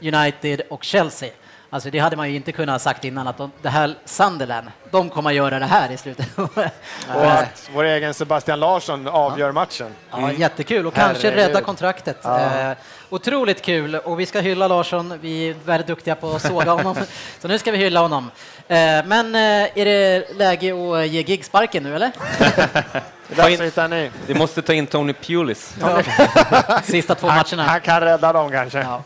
United 0.00 0.60
och 0.70 0.84
Chelsea. 0.84 1.30
Alltså 1.70 1.90
det 1.90 1.98
hade 1.98 2.16
man 2.16 2.30
ju 2.30 2.36
inte 2.36 2.52
kunnat 2.52 2.72
ha 2.74 2.78
sagt 2.78 3.04
innan 3.04 3.26
att 3.28 3.38
de, 3.38 3.50
det 3.62 3.68
här 3.68 3.94
Sunderland, 4.04 4.66
de 4.90 5.10
kommer 5.10 5.30
att 5.30 5.36
göra 5.36 5.58
det 5.58 5.64
här 5.66 5.92
i 5.92 5.96
slutet. 5.96 6.26
Och 6.38 7.30
att 7.32 7.70
vår 7.74 7.84
egen 7.84 8.14
Sebastian 8.14 8.60
Larsson 8.60 9.08
avgör 9.08 9.52
matchen. 9.52 9.86
Ja, 10.10 10.32
jättekul 10.32 10.86
och 10.86 10.94
kanske 10.94 11.28
Herregud. 11.30 11.46
rädda 11.46 11.60
kontraktet. 11.60 12.24
Eh, 12.24 12.70
Otroligt 13.10 13.62
kul 13.62 13.94
och 13.94 14.20
vi 14.20 14.26
ska 14.26 14.40
hylla 14.40 14.68
Larsson. 14.68 15.18
Vi 15.20 15.48
är 15.50 15.54
väldigt 15.64 15.86
duktiga 15.86 16.14
på 16.14 16.30
att 16.30 16.42
såga 16.42 16.70
honom, 16.72 16.96
så 17.40 17.48
nu 17.48 17.58
ska 17.58 17.70
vi 17.72 17.78
hylla 17.78 18.00
honom. 18.00 18.30
Eh, 18.68 18.76
Men 19.04 19.34
eh, 19.34 19.78
är 19.78 19.84
det 19.84 20.34
läge 20.38 20.72
att 21.00 21.08
ge 21.08 21.22
gig 21.22 21.44
sparken 21.44 21.82
nu 21.82 21.94
eller? 21.96 22.10
Vi 24.26 24.34
måste 24.34 24.62
ta 24.62 24.72
in 24.72 24.86
Tony 24.86 25.12
Pulis. 25.12 25.74
Sista 26.84 27.14
två 27.14 27.26
Han, 27.28 27.36
matcherna. 27.36 27.62
han 27.70 27.80
kan 27.80 28.00
rädda 28.00 28.32
dem 28.32 28.50
kanske. 28.50 28.78
Ja. 28.78 29.02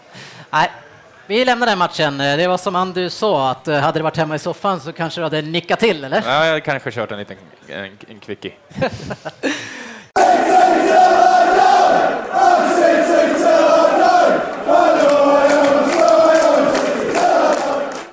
Nej, 0.56 0.70
vi 1.26 1.44
lämnar 1.44 1.66
den 1.66 1.78
matchen. 1.78 2.18
Det 2.18 2.46
var 2.48 2.58
som 2.58 2.76
Andu 2.76 3.10
sa, 3.10 3.50
att 3.50 3.68
eh, 3.68 3.80
hade 3.80 3.98
det 3.98 4.02
varit 4.02 4.16
hemma 4.16 4.34
i 4.34 4.38
soffan 4.38 4.80
så 4.80 4.92
kanske 4.92 5.20
du 5.20 5.24
hade 5.24 5.42
nickat 5.42 5.80
till, 5.80 6.04
eller? 6.04 6.22
Ja, 6.26 6.44
jag 6.44 6.48
hade 6.48 6.60
kanske 6.60 6.90
kört 6.90 7.12
en 7.12 7.18
liten 7.18 7.36
en, 7.68 7.98
en 8.08 8.20
quickie. 8.20 8.52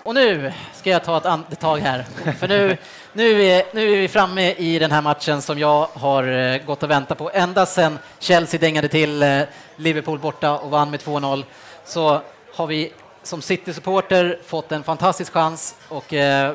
Och 0.03 0.15
nu 0.15 0.53
ska 0.73 0.89
jag 0.89 1.03
ta 1.03 1.17
ett 1.17 1.25
andetag 1.25 1.77
här, 1.77 2.05
för 2.39 2.47
nu, 2.47 2.77
nu, 3.13 3.43
är, 3.43 3.63
nu 3.73 3.93
är 3.93 3.97
vi 3.97 4.07
framme 4.07 4.51
i 4.51 4.79
den 4.79 4.91
här 4.91 5.01
matchen 5.01 5.41
som 5.41 5.59
jag 5.59 5.87
har 5.93 6.23
eh, 6.23 6.57
gått 6.57 6.83
och 6.83 6.89
väntat 6.89 7.17
på 7.17 7.31
ända 7.33 7.65
sedan 7.65 7.99
Chelsea 8.19 8.59
dängade 8.59 8.87
till 8.87 9.23
eh, 9.23 9.41
Liverpool 9.75 10.19
borta 10.19 10.57
och 10.57 10.71
vann 10.71 10.91
med 10.91 10.99
2-0. 10.99 11.43
Så 11.85 12.21
har 12.55 12.67
vi 12.67 12.93
som 13.23 13.41
City-supporter 13.41 14.39
fått 14.45 14.71
en 14.71 14.83
fantastisk 14.83 15.33
chans 15.33 15.75
och 15.89 16.13
eh, 16.13 16.53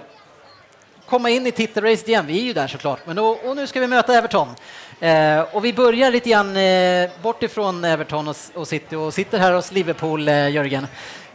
komma 1.06 1.30
in 1.30 1.46
i 1.46 1.52
titelracet 1.52 2.08
igen. 2.08 2.26
Vi 2.26 2.40
är 2.40 2.44
ju 2.44 2.52
där 2.52 2.66
såklart, 2.68 2.98
men 3.04 3.16
då, 3.16 3.26
och 3.28 3.56
nu 3.56 3.66
ska 3.66 3.80
vi 3.80 3.86
möta 3.86 4.14
Everton. 4.14 4.48
Eh, 5.00 5.40
och 5.40 5.64
vi 5.64 5.72
börjar 5.72 6.10
lite 6.10 6.30
grann 6.30 6.56
eh, 6.56 7.10
bort 7.22 7.42
ifrån 7.42 7.84
Everton 7.84 8.28
och, 8.28 8.36
och 8.54 8.68
City 8.68 8.96
och 8.96 9.14
sitter 9.14 9.38
här 9.38 9.52
hos 9.52 9.72
Liverpool, 9.72 10.28
eh, 10.28 10.50
Jörgen. 10.50 10.86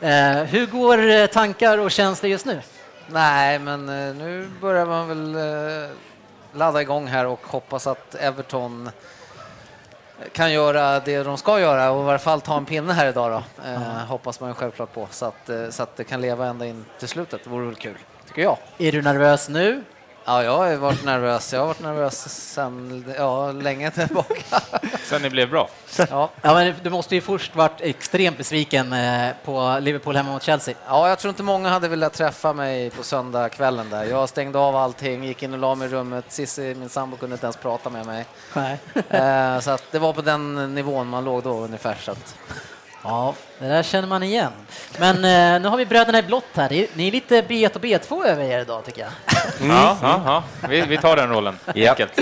Eh, 0.02 0.44
hur 0.44 0.66
går 0.66 1.10
eh, 1.10 1.26
tankar 1.26 1.78
och 1.78 1.92
känslor 1.92 2.32
just 2.32 2.46
nu? 2.46 2.62
Nej, 3.08 3.60
men 3.60 3.90
eh, 3.90 4.16
nu 4.16 4.50
börjar 4.62 4.86
man 4.86 5.08
väl 5.08 5.36
eh, 5.36 5.90
ladda 6.54 6.82
igång 6.82 7.08
här 7.08 7.26
och 7.26 7.42
hoppas 7.44 7.88
att 7.88 8.16
Everton 8.16 8.90
kan 10.32 10.52
göra 10.54 11.00
det 11.00 11.24
de 11.24 11.38
ska 11.38 11.60
göra 11.60 11.92
och 11.92 12.02
i 12.02 12.06
varje 12.06 12.20
fall 12.20 12.42
ta 12.42 12.58
en 12.58 12.66
pinne 12.66 12.94
här 12.94 13.08
idag 13.10 13.32
då. 13.32 13.68
Eh, 13.70 13.80
Hoppas 14.08 14.40
man 14.40 14.50
ju 14.50 14.54
självklart 14.54 14.94
på 14.94 15.08
så 15.12 15.26
att, 15.26 15.50
eh, 15.50 15.70
så 15.70 15.84
att 15.84 15.96
det 15.96 16.04
kan 16.04 16.22
leva 16.22 16.46
ända 16.48 16.66
in 16.66 16.86
till 17.00 17.08
slutet. 17.08 17.44
Det 17.44 17.50
vore 17.50 17.66
väl 17.66 17.76
kul, 17.76 17.98
tycker 18.28 18.42
jag. 18.42 18.58
Är 18.78 18.92
du 18.92 19.02
nervös 19.02 19.50
nu? 19.50 19.84
Ja, 20.26 20.44
jag 20.44 20.58
har 20.58 20.76
varit 20.76 21.06
nervös. 21.06 21.54
Jag 21.54 21.60
har 21.60 21.68
varit 21.68 21.82
nervös 21.82 22.54
sedan 22.54 23.06
ja, 23.18 23.52
länge 23.52 23.92
tillbaka. 23.92 24.62
Sen 25.04 25.22
ni 25.22 25.30
blev 25.30 25.50
bra. 25.50 25.70
Ja. 25.98 26.30
Ja, 26.42 26.54
men 26.54 26.74
du 26.84 26.90
måste 26.90 27.16
ju 27.16 27.22
först 27.22 27.56
varit 27.56 27.82
extremt 27.82 28.38
besviken 28.38 28.94
eh, 28.94 29.30
på 29.46 29.78
Liverpool 29.82 30.16
hemma 30.16 30.32
mot 30.32 30.44
Chelsea. 30.44 30.76
ja, 30.88 31.10
jag 31.10 31.20
tror 31.20 31.30
inte 31.30 31.44
många 31.44 31.70
hade 31.70 31.88
velat 31.88 32.14
träffa 32.14 32.54
mig 32.54 32.90
på 32.90 33.04
söndagskvällen 33.04 33.90
där. 33.90 34.04
Jag 34.04 34.30
stängde 34.30 34.60
av 34.60 34.76
allting, 34.76 35.24
gick 35.24 35.44
in 35.44 35.54
och 35.54 35.60
la 35.60 35.76
mig 35.76 35.88
i 35.88 35.92
rummet. 35.92 36.26
Cissi, 36.28 36.76
min 36.76 36.90
sambo, 36.90 37.18
kunde 37.18 37.34
inte 37.34 37.46
ens 37.46 37.58
prata 37.58 37.90
med 37.90 38.06
mig. 38.06 38.26
Nej. 38.54 38.78
Eh, 39.10 39.60
så 39.60 39.72
att 39.72 39.84
det 39.92 40.00
var 40.00 40.14
på 40.14 40.22
den 40.22 40.76
nivån 40.76 41.08
man 41.08 41.24
låg 41.24 41.44
då 41.44 41.60
ungefär. 41.60 41.96
Så 41.96 42.12
att, 42.12 42.36
Ja, 43.04 43.34
det 43.60 43.68
där 43.68 43.84
känner 43.84 44.08
man 44.08 44.24
igen. 44.24 44.52
Men 45.00 45.16
eh, 45.16 45.62
nu 45.62 45.68
har 45.68 45.78
vi 45.78 45.86
bröderna 45.86 46.20
i 46.20 46.24
blått 46.24 46.44
här. 46.54 46.70
Det 46.70 46.76
är- 46.84 46.88
Ni 46.94 47.08
är 47.08 47.12
lite 47.12 47.42
B1 47.42 47.76
och 47.76 47.82
B2 47.82 48.26
över 48.26 48.44
er 48.44 48.60
idag 48.60 48.86
tycker 48.86 49.02
jag. 49.02 49.12
Ja, 49.70 49.98
ja, 50.02 50.22
ja. 50.26 50.68
Vi, 50.70 50.82
vi 50.82 50.98
tar 50.98 51.16
den 51.16 51.30
rollen. 51.30 51.60
Enkelt. 51.66 52.20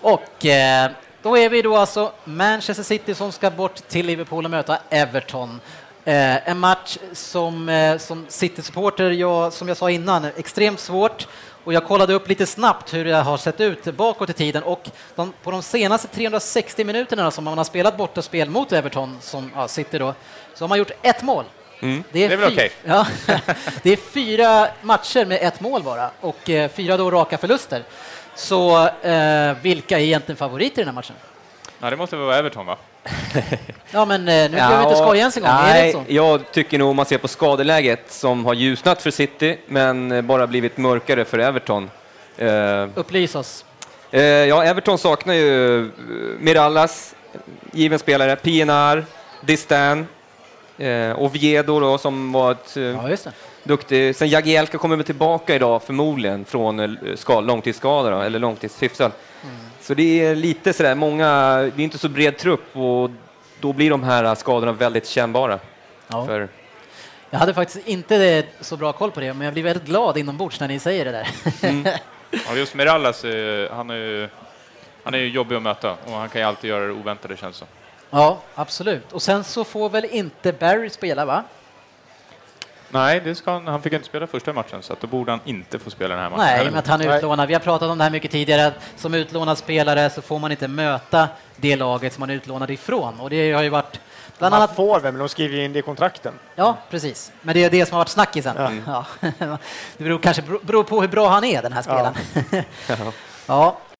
Och 0.00 0.46
eh, 0.46 0.90
då 1.22 1.38
är 1.38 1.48
vi 1.48 1.62
då 1.62 1.76
alltså 1.76 2.12
Manchester 2.24 2.82
City 2.84 3.14
som 3.14 3.32
ska 3.32 3.50
bort 3.50 3.74
till 3.88 4.06
Liverpool 4.06 4.44
och 4.44 4.50
möta 4.50 4.78
Everton. 4.90 5.60
Eh, 6.04 6.48
en 6.48 6.58
match 6.58 6.96
som, 7.12 7.68
eh, 7.68 7.98
som 7.98 8.26
City-supporter, 8.28 9.10
jag, 9.10 9.52
som 9.52 9.68
jag 9.68 9.76
sa 9.76 9.90
innan, 9.90 10.24
extremt 10.24 10.80
svårt. 10.80 11.26
Och 11.64 11.72
jag 11.72 11.84
kollade 11.84 12.14
upp 12.14 12.28
lite 12.28 12.46
snabbt 12.46 12.94
hur 12.94 13.04
det 13.04 13.14
har 13.16 13.36
sett 13.36 13.60
ut 13.60 13.84
bakåt 13.84 14.30
i 14.30 14.32
tiden 14.32 14.62
och 14.62 14.88
de, 15.14 15.32
på 15.42 15.50
de 15.50 15.62
senaste 15.62 16.08
360 16.08 16.84
minuterna 16.84 17.30
som 17.30 17.44
man 17.44 17.58
har 17.58 17.64
spelat 17.64 17.96
bortaspel 17.96 18.50
mot 18.50 18.72
Everton, 18.72 19.18
som 19.20 19.50
ja, 19.54 19.68
City 19.68 19.98
då, 19.98 20.14
så 20.54 20.64
har 20.64 20.68
man 20.68 20.78
gjort 20.78 20.90
ett 21.02 21.22
mål. 21.22 21.44
Mm. 21.80 22.04
Det 22.12 22.24
är 22.24 22.36
väl 22.36 22.48
fy- 22.50 22.54
okej. 22.54 22.70
Ja, 22.84 23.06
det 23.82 23.90
är 23.90 23.96
fyra 23.96 24.68
matcher 24.82 25.24
med 25.26 25.38
ett 25.42 25.60
mål 25.60 25.82
bara 25.82 26.10
och 26.20 26.50
eh, 26.50 26.70
fyra 26.70 26.96
då 26.96 27.10
raka 27.10 27.38
förluster. 27.38 27.82
Så 28.34 28.86
eh, 28.86 29.56
vilka 29.62 29.98
är 29.98 30.02
egentligen 30.02 30.36
favoriter 30.36 30.82
i 30.82 30.84
den 30.84 30.88
här 30.88 30.94
matchen? 30.94 31.16
Ja, 31.80 31.90
det 31.90 31.96
måste 31.96 32.16
väl 32.16 32.26
vara 32.26 32.36
Everton, 32.36 32.66
va? 32.66 32.76
Ja, 33.90 34.04
men 34.04 34.20
eh, 34.28 34.34
nu 34.34 34.48
behöver 34.56 34.76
vi 34.78 34.82
inte 34.84 34.96
skoja 34.96 35.20
ens 35.20 35.36
en 35.36 35.42
gång. 35.42 35.52
Nej, 35.52 35.96
jag 36.08 36.52
tycker 36.52 36.78
nog 36.78 36.90
om 36.90 36.96
man 36.96 37.06
ser 37.06 37.18
på 37.18 37.28
skadeläget 37.28 38.12
som 38.12 38.46
har 38.46 38.54
ljusnat 38.54 39.02
för 39.02 39.10
City, 39.10 39.58
men 39.66 40.12
eh, 40.12 40.22
bara 40.22 40.46
blivit 40.46 40.76
mörkare 40.76 41.24
för 41.24 41.38
Everton. 41.38 41.90
Eh, 42.36 42.86
Upplys 42.94 43.34
oss. 43.34 43.64
ja, 44.48 44.64
Everton 44.64 44.98
saknar 44.98 45.34
ju 45.34 45.90
Mirallas, 46.40 47.14
given 47.72 47.98
spelare, 47.98 48.36
PNR, 48.36 49.04
Distan, 49.40 50.06
Oviedo 51.16 51.80
då, 51.80 51.98
som 51.98 52.32
var 52.32 52.52
ett 52.52 52.76
Ja, 52.76 53.08
just 53.10 53.24
det. 53.24 53.32
duktig. 53.64 54.16
Sen 54.16 54.28
Jagielka 54.28 54.78
kommer 54.78 54.96
väl 54.96 55.04
tillbaka 55.04 55.54
idag 55.54 55.82
förmodligen 55.82 56.44
från 56.44 56.96
långtidsskada 57.42 58.10
då, 58.10 58.20
eller 58.20 58.38
långtidshyfsad. 58.38 59.12
Så 59.80 59.94
det 59.94 60.24
är 60.24 60.34
lite 60.34 60.72
sådär, 60.72 60.94
många, 60.94 61.56
det 61.76 61.82
är 61.82 61.84
inte 61.84 61.98
så 61.98 62.08
bred 62.08 62.38
trupp 62.38 62.76
och 62.76 63.10
då 63.60 63.72
blir 63.72 63.90
de 63.90 64.02
här 64.02 64.34
skadorna 64.34 64.72
väldigt 64.72 65.06
kännbara. 65.06 65.58
Ja. 66.08 66.26
För, 66.26 66.48
Jag 67.30 67.38
hade 67.38 67.54
faktiskt 67.54 67.88
inte 67.88 68.44
så 68.60 68.76
bra 68.76 68.92
koll 68.92 69.10
på 69.10 69.20
det, 69.20 69.34
men 69.34 69.44
jag 69.44 69.54
blir 69.54 69.62
väldigt 69.62 69.84
glad 69.84 70.18
inombords 70.18 70.60
när 70.60 70.68
ni 70.68 70.78
säger 70.78 71.04
det 71.04 71.12
där. 71.12 71.28
Ja, 72.48 72.54
just 72.56 72.74
Mirallas, 72.74 73.24
eh, 73.24 73.72
han 73.72 73.90
är 73.90 73.94
ju 73.94 74.28
han 75.02 75.14
är 75.14 75.18
ju 75.18 75.28
jobbig 75.28 75.56
att 75.56 75.62
möta 75.62 75.96
och 76.04 76.12
han 76.12 76.28
kan 76.28 76.40
ju 76.40 76.46
alltid 76.46 76.70
göra 76.70 76.86
det 76.86 76.92
oväntade 76.92 77.36
känns 77.36 77.60
det 77.60 77.66
ja, 78.10 78.38
absolut. 78.54 79.12
Och 79.12 79.22
sen 79.22 79.44
så 79.44 79.64
får 79.64 79.88
väl 79.88 80.04
inte 80.04 80.52
Barry 80.52 80.90
spela, 80.90 81.24
va? 81.24 81.44
Nej, 82.94 83.20
det 83.24 83.34
ska 83.34 83.52
han, 83.52 83.66
han 83.66 83.82
fick 83.82 83.92
inte 83.92 84.06
spela 84.06 84.26
första 84.26 84.52
matchen 84.52 84.82
så 84.82 84.92
att 84.92 85.00
då 85.00 85.06
borde 85.06 85.30
han 85.30 85.40
inte 85.44 85.78
få 85.78 85.90
spela 85.90 86.14
den 86.14 86.22
här 86.22 86.30
matchen. 86.30 86.44
Nej, 86.44 86.64
men 86.64 86.74
att 86.74 86.86
han 86.86 87.00
är 87.00 87.16
utlånad. 87.16 87.48
Vi 87.48 87.54
har 87.54 87.60
pratat 87.60 87.90
om 87.90 87.98
det 87.98 88.04
här 88.04 88.10
mycket 88.10 88.30
tidigare. 88.30 88.66
att 88.66 88.74
Som 88.96 89.14
utlånad 89.14 89.58
spelare 89.58 90.10
så 90.10 90.22
får 90.22 90.38
man 90.38 90.50
inte 90.50 90.68
möta 90.68 91.28
det 91.56 91.76
laget 91.76 92.12
som 92.12 92.20
man 92.20 92.30
är 92.30 92.34
utlånad 92.34 92.70
ifrån. 92.70 93.20
Och 93.20 93.30
det 93.30 93.52
har 93.52 93.62
ju 93.62 93.68
varit 93.68 94.00
bland 94.38 94.52
Man 94.52 94.62
annat... 94.62 94.76
får 94.76 95.00
väl, 95.00 95.12
men 95.12 95.18
de 95.18 95.28
skriver 95.28 95.56
ju 95.56 95.64
in 95.64 95.72
det 95.72 95.78
i 95.78 95.82
kontrakten. 95.82 96.34
Ja, 96.54 96.76
precis. 96.90 97.32
Men 97.42 97.54
det 97.54 97.64
är 97.64 97.70
det 97.70 97.86
som 97.86 97.94
har 97.94 98.00
varit 98.00 98.08
snackisen. 98.08 98.82
Ja. 98.86 99.04
Det 99.96 100.04
beror 100.04 100.18
kanske 100.18 100.42
beror 100.62 100.84
på 100.84 101.00
hur 101.00 101.08
bra 101.08 101.28
han 101.28 101.44
är, 101.44 101.62
den 101.62 101.72
här 101.72 101.82
spelaren. 101.82 102.14
Ja. 103.46 103.76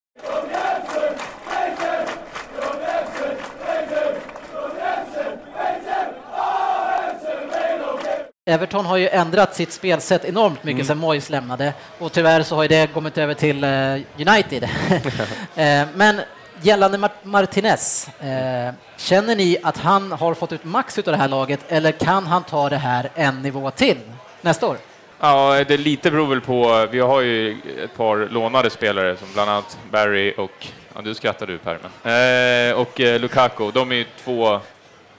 Everton 8.50 8.86
har 8.86 8.96
ju 8.96 9.08
ändrat 9.08 9.54
sitt 9.54 9.72
spelsätt 9.72 10.24
enormt 10.24 10.64
mycket 10.64 10.86
sedan 10.86 10.98
Moyes 10.98 11.30
lämnade 11.30 11.72
och 11.98 12.12
tyvärr 12.12 12.42
så 12.42 12.54
har 12.54 12.62
ju 12.62 12.68
det 12.68 12.86
kommit 12.92 13.18
över 13.18 13.34
till 13.34 13.64
eh, 13.64 14.28
United. 14.28 14.68
Eh, 15.56 15.86
Men 15.94 16.20
gällande 16.62 16.98
Mar- 16.98 17.10
Martinez, 17.22 18.08
eh, 18.20 18.74
känner 18.96 19.36
ni 19.36 19.58
att 19.62 19.78
han 19.78 20.12
har 20.12 20.34
fått 20.34 20.52
ut 20.52 20.64
max 20.64 20.98
av 20.98 21.04
det 21.04 21.16
här 21.16 21.28
laget 21.28 21.60
eller 21.68 21.92
kan 21.92 22.26
han 22.26 22.42
ta 22.42 22.68
det 22.68 22.76
här 22.76 23.10
en 23.14 23.42
nivå 23.42 23.70
till 23.70 23.98
nästa 24.40 24.66
år? 24.66 24.76
Ja, 25.20 25.64
det 25.68 25.76
lite 25.76 26.10
beror 26.10 26.26
väl 26.26 26.40
på. 26.40 26.86
Vi 26.90 27.00
har 27.00 27.20
ju 27.20 27.56
ett 27.84 27.96
par 27.96 28.16
lånade 28.30 28.70
spelare 28.70 29.16
som 29.16 29.28
bland 29.34 29.50
annat 29.50 29.78
Barry 29.90 30.34
och, 30.36 30.66
ja 30.94 31.00
du 31.02 31.14
skrattar 31.14 31.46
du 31.46 31.58
Per, 31.58 31.78
men, 32.02 32.74
och 32.76 33.00
Lukaku. 33.20 33.70
De 33.70 33.92
är 33.92 33.96
ju 33.96 34.04
två 34.24 34.60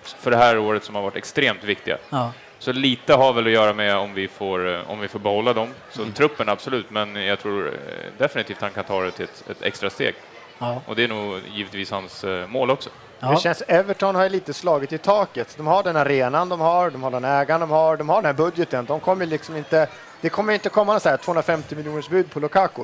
för 0.04 0.32
det 0.32 0.38
här 0.38 0.58
året 0.58 0.84
som 0.84 0.96
har 0.96 1.02
varit 1.02 1.16
extremt 1.16 1.64
viktiga. 1.64 1.98
Ja. 2.10 2.32
Så 2.66 2.72
lite 2.72 3.14
har 3.14 3.34
väl 3.34 3.46
att 3.46 3.52
göra 3.52 3.74
med 3.74 3.96
om 3.98 4.14
vi 4.14 4.28
får, 4.28 4.74
eh, 4.74 4.92
om 4.92 5.00
vi 5.00 5.08
får 5.08 5.20
behålla 5.20 5.54
dem. 5.54 5.68
Så 5.92 6.02
Mm. 6.02 6.14
truppen 6.14 6.50
absolut, 6.50 6.90
men 6.90 7.16
jag 7.16 7.40
tror 7.40 7.68
eh, 7.68 7.74
definitivt 8.18 8.62
han 8.62 8.72
kan 8.72 8.84
ta 8.84 9.02
det 9.02 9.12
till 9.12 9.24
ett, 9.24 9.44
ett 9.50 9.62
extra 9.62 9.90
steg. 9.90 10.16
Ja. 10.60 10.82
Och 10.88 10.96
det 10.96 11.04
är 11.04 11.08
nog 11.08 11.40
givetvis 11.54 11.92
hans 11.92 12.24
eh, 12.24 12.48
mål 12.48 12.72
också. 12.72 12.90
Det 13.20 13.26
Ja. 13.26 13.40
känns, 13.40 13.62
Everton 13.62 14.16
har 14.16 14.24
ju 14.24 14.30
lite 14.30 14.54
slagit 14.54 14.94
i 14.94 14.98
taket. 14.98 15.54
De 15.58 15.68
har 15.68 15.84
den 15.84 15.96
arenan 15.96 16.50
de 16.50 16.60
har, 16.60 16.90
de 16.90 17.04
har 17.04 17.12
den 17.12 17.24
ägaren 17.26 17.62
de 17.62 17.70
har, 17.70 17.98
de 17.98 18.10
har 18.10 18.16
den 18.16 18.26
här 18.26 18.34
budgeten. 18.34 18.86
De 18.86 19.00
kommer 19.00 19.26
liksom 19.26 19.56
inte, 19.58 19.88
det 20.22 20.30
kommer 20.30 20.54
inte 20.54 20.70
komma 20.70 21.00
så 21.00 21.10
här 21.10 21.18
250 21.18 21.76
miljoners 21.76 22.10
bud 22.10 22.32
på 22.32 22.40
Lukaku. 22.40 22.82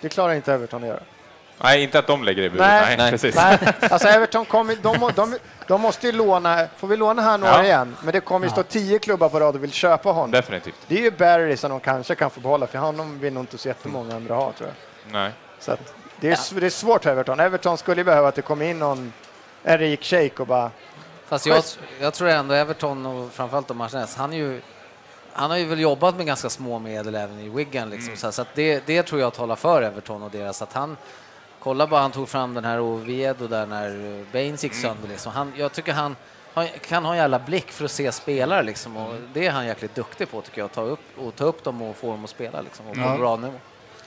Det 0.00 0.08
klarar 0.08 0.34
inte 0.34 0.52
Everton 0.54 0.82
att 0.82 0.88
göra. 0.88 1.00
Nej, 1.62 1.82
inte 1.82 1.98
att 1.98 2.06
de 2.06 2.24
lägger 2.24 2.42
i 2.42 2.50
budet. 2.50 2.66
Nej, 2.66 2.96
Nej, 2.96 3.10
precis. 3.10 3.34
Nej, 3.34 3.58
alltså 3.90 4.08
Everton 4.08 4.44
kommer, 4.44 4.76
de, 4.82 5.10
de, 5.16 5.38
de 5.66 5.80
måste 5.80 6.06
ju 6.06 6.12
låna, 6.12 6.66
får 6.76 6.88
vi 6.88 6.96
låna 6.96 7.22
här 7.22 7.38
några 7.38 7.52
Ja. 7.56 7.64
igen? 7.64 7.96
Men 8.02 8.12
det 8.12 8.20
kommer 8.20 8.46
ju 8.46 8.50
stå 8.52 8.62
tio 8.62 8.98
klubbar 8.98 9.28
på 9.28 9.40
rad 9.40 9.54
och 9.54 9.62
vill 9.62 9.72
köpa 9.72 10.10
honom. 10.12 10.30
Definitivt. 10.30 10.74
Det 10.86 10.98
är 10.98 11.02
ju 11.02 11.10
Barry 11.10 11.56
som 11.56 11.70
de 11.70 11.80
kanske 11.80 12.14
kan 12.14 12.30
få 12.30 12.40
behålla, 12.40 12.66
för 12.66 12.78
honom 12.78 13.18
vill 13.18 13.32
nog 13.32 13.42
inte 13.42 13.58
så 13.58 13.68
jättemånga 13.68 14.16
andra 14.16 14.34
ha 14.34 14.52
tror 14.52 14.68
jag. 14.68 15.12
Nej. 15.12 15.30
Så 15.58 15.72
att 15.72 15.94
det, 16.20 16.28
är, 16.30 16.34
sv- 16.34 16.60
det 16.60 16.66
är 16.66 16.70
svårt 16.70 17.02
för 17.02 17.10
Everton. 17.10 17.40
Everton 17.40 17.78
skulle 17.78 18.00
ju 18.00 18.04
behöva 18.04 18.28
att 18.28 18.34
det 18.34 18.42
kom 18.42 18.62
in 18.62 18.78
någon 18.78 19.12
en 19.62 19.78
rik 19.78 20.02
shejk 20.04 20.40
och 20.40 20.46
bara 20.46 20.70
Fast 21.28 21.46
jag, 21.46 21.62
jag 22.00 22.14
tror 22.14 22.28
ändå 22.28 22.54
Everton 22.54 23.06
och 23.06 23.32
framförallt 23.32 23.68
då 23.68 23.74
Martinez, 23.74 24.16
han 24.16 24.32
är 24.32 24.36
ju 24.36 24.60
han 25.32 25.50
har 25.50 25.56
ju 25.58 25.64
väl 25.64 25.80
jobbat 25.80 26.16
med 26.16 26.26
ganska 26.26 26.50
små 26.50 26.78
medel 26.78 27.14
även 27.14 27.40
i 27.40 27.48
Wigan 27.48 27.90
liksom, 27.90 28.16
så, 28.16 28.32
så 28.32 28.42
att 28.42 28.48
det, 28.54 28.86
det 28.86 29.02
tror 29.02 29.20
jag 29.20 29.32
talar 29.34 29.56
för 29.56 29.82
Everton 29.82 30.22
och 30.22 30.30
deras 30.30 30.62
att 30.62 30.72
han 30.72 30.96
kolla 31.62 31.86
bara 31.86 32.00
han 32.00 32.10
tog 32.10 32.28
fram 32.28 32.54
den 32.54 32.64
här 32.64 32.80
Oviedo 32.80 33.46
där 33.46 33.66
när 33.66 34.24
Baines 34.32 34.64
gick 34.64 34.74
sönder 34.74 35.08
liksom. 35.08 35.32
Han, 35.32 35.52
jag 35.56 35.72
tycker 35.72 35.92
han, 35.92 36.16
han 36.54 36.68
kan 36.88 37.04
ha 37.04 37.12
en 37.12 37.18
jävla 37.18 37.38
blick 37.38 37.70
för 37.70 37.84
att 37.84 37.90
se 37.90 38.12
spelare 38.12 38.62
liksom 38.62 38.96
och 38.96 39.14
det 39.34 39.46
är 39.46 39.50
han 39.50 39.66
jäkligt 39.66 39.94
duktig 39.94 40.30
på 40.30 40.40
tycker 40.40 40.58
jag, 40.60 40.66
att 40.66 40.72
ta 40.72 40.82
upp, 40.82 41.00
och 41.18 41.36
ta 41.36 41.44
upp 41.44 41.64
dem 41.64 41.82
och 41.82 41.96
få 41.96 42.10
dem 42.10 42.24
att 42.24 42.30
spela 42.30 42.60
liksom 42.60 42.86
och 42.88 42.94
på 42.94 43.00
Ja. 43.00 43.16
bra 43.18 43.36
nivå. 43.36 43.54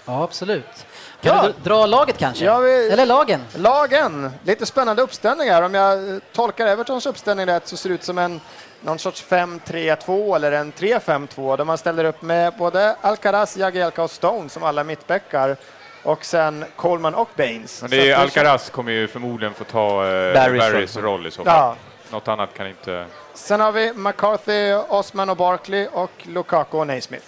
Ja, 0.06 0.24
absolut. 0.24 0.86
Kan 1.22 1.36
Ja. 1.38 1.44
du 1.44 1.54
dra 1.70 1.86
laget 1.86 2.18
kanske? 2.18 2.46
Ja, 2.46 2.58
vi- 2.60 2.90
Eller 2.90 3.06
lagen? 3.06 3.42
Lagen, 3.56 4.32
lite 4.44 4.66
spännande 4.66 5.02
uppställningar. 5.02 5.62
Om 5.62 5.74
jag 5.74 6.10
eh, 6.16 6.20
tolkar 6.34 6.68
Evertons 6.68 7.06
uppställning 7.06 7.46
rätt 7.46 7.68
så 7.68 7.78
ser 7.78 7.90
det 7.90 7.96
ut 7.96 8.04
som 8.04 8.18
en 8.18 8.42
någon 8.82 9.00
sorts 9.00 9.24
5-3-2 9.30 10.36
eller 10.36 10.52
en 10.52 10.74
3-5-2 10.74 11.58
där 11.58 11.64
man 11.66 11.78
ställer 11.78 12.04
upp 12.06 12.22
med 12.22 12.54
både 12.58 12.96
Alcaraz, 13.02 13.58
Jagielka 13.58 14.04
och 14.04 14.12
Stone 14.12 14.50
som 14.50 14.64
alla 14.64 14.84
mittbackar 14.84 15.58
och 16.04 16.26
sen 16.26 16.66
Coleman 16.76 17.16
och 17.16 17.30
Baines. 17.36 17.82
Men 17.82 17.92
det 17.92 18.10
är 18.12 18.16
Så 18.16 18.22
Alcaraz 18.22 18.70
kommer 18.70 18.92
ju 18.92 19.08
förmodligen 19.08 19.54
få 19.54 19.64
ta 19.64 20.06
eh, 20.06 20.34
Barrys 20.34 20.60
Barrys 20.60 20.98
roll. 20.98 21.28
i 21.28 21.32
så 21.32 21.44
fall. 21.44 21.54
Ja. 21.56 21.76
Något 22.12 22.28
annat 22.28 22.50
kan 22.58 22.68
inte... 22.68 23.06
Sen 23.34 23.60
har 23.60 23.72
vi 23.72 23.94
McCarthy, 23.94 24.74
Osman 24.74 25.30
och 25.30 25.38
Barkley 25.38 25.88
och 25.94 26.12
Lukaku 26.24 26.78
och 26.78 26.88
Naismith. 26.88 27.26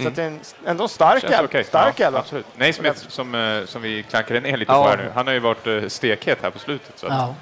Så 0.00 0.08
att 0.08 0.16
det 0.16 0.22
är 0.22 0.26
en, 0.26 0.40
ändå 0.66 0.88
stark, 0.88 1.20
Känns 1.22 1.34
el- 1.34 1.44
okej. 1.44 1.64
stark 1.64 2.00
ja, 2.00 2.06
elva. 2.06 2.18
Absolut. 2.18 2.46
Naismith 2.56 3.08
som, 3.08 3.34
eh, 3.34 3.64
som 3.66 3.82
vi 3.82 4.02
klankade 4.02 4.40
ner 4.40 4.56
lite 4.56 4.72
Ja. 4.72 4.94
nu, 4.98 5.10
han 5.14 5.26
har 5.26 5.34
ju 5.34 5.40
varit 5.40 5.66
eh, 5.66 5.88
stekhet 5.88 6.38
här 6.42 6.50
på 6.50 6.58
slutet. 6.58 6.92
Så 6.98 7.06
Ja. 7.06 7.34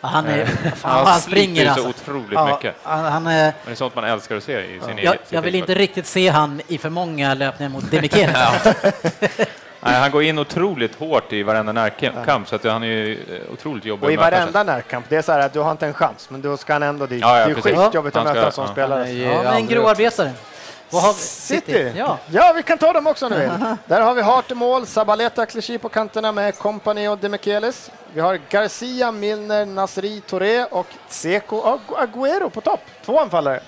Ja, 0.00 0.08
Han, 0.08 0.26
är, 0.26 0.38
eh, 0.40 0.72
fan, 0.74 0.94
vad 0.98 1.06
han 1.08 1.20
springer 1.20 1.66
alltså. 1.68 1.82
så 1.82 1.88
otroligt 1.88 2.32
Ja, 2.32 2.46
mycket. 2.46 2.74
han, 2.82 3.04
han, 3.04 3.26
eh, 3.26 3.32
Men 3.32 3.52
det 3.64 3.70
är 3.70 3.74
sånt 3.74 3.94
man 3.94 4.04
älskar 4.04 4.36
att 4.36 4.42
se 4.44 4.60
i 4.60 4.80
sin 4.80 4.90
egen 4.98 5.04
jag, 5.04 5.16
jag 5.28 5.42
vill 5.42 5.54
inte 5.54 5.74
riktigt 5.74 6.06
se 6.06 6.28
han 6.28 6.60
i 6.68 6.78
för 6.78 6.90
många 6.90 7.34
löpningar 7.34 7.70
mot 7.70 7.90
Demichelis. 7.90 8.36
Nej, 9.84 9.94
han 9.94 10.10
går 10.10 10.22
in 10.22 10.38
otroligt 10.38 10.94
hårt 10.94 11.32
i 11.32 11.42
varenda 11.42 11.72
närkamp, 11.72 12.48
så 12.48 12.56
att 12.56 12.64
han 12.64 12.82
är 12.82 12.86
ju 12.86 13.12
eh, 13.12 13.52
otroligt 13.52 13.84
jobbig 13.84 14.04
Och 14.04 14.12
i 14.12 14.16
varenda 14.16 14.62
närkamp, 14.62 15.06
det 15.08 15.16
är 15.16 15.22
så 15.22 15.32
här 15.32 15.40
att 15.40 15.52
du 15.52 15.60
har 15.60 15.70
inte 15.70 15.86
en 15.86 15.94
chans, 15.94 16.30
men 16.30 16.42
då 16.42 16.56
ska 16.56 16.72
han 16.72 16.82
ändå 16.82 17.06
dit. 17.06 17.20
Ja, 17.20 17.38
ja, 17.38 17.46
det 17.46 17.50
är 17.50 17.54
precis. 17.54 17.78
skitjobbigt 17.78 18.16
att 18.16 18.24
möta 18.24 18.46
en 18.46 18.52
sån 18.52 18.66
ja. 18.66 18.72
spelare. 18.72 19.10
Ja, 19.10 19.42
men 19.42 19.54
en 19.54 19.66
grovarbetare. 19.66 20.32
Vi? 20.90 21.14
City. 21.14 21.92
Ja. 21.96 22.18
Ja. 22.30 22.52
vi 22.56 22.62
kan 22.62 22.78
ta 22.78 22.92
dem 22.92 23.06
också 23.06 23.28
vill. 23.28 23.50
Där 23.86 24.00
har 24.00 24.14
vi 24.14 24.22
Hart 24.22 24.50
i 24.50 24.54
mål, 24.54 24.86
Zabaleta, 24.86 25.46
Clichy 25.46 25.78
på 25.78 25.88
kanterna 25.88 26.32
med 26.32 26.58
Company 26.58 27.08
och 27.08 27.18
Demichelis. 27.18 27.90
Vi 28.12 28.20
har 28.20 28.40
Garcia, 28.50 29.12
Milner, 29.12 29.66
Nasri, 29.66 30.20
Touré 30.20 30.64
och 30.64 30.86
Tseko 31.08 31.78
Agüero 31.88 32.50
på 32.50 32.60
topp. 32.60 32.80
Två 33.04 33.20
anfallare. 33.20 33.60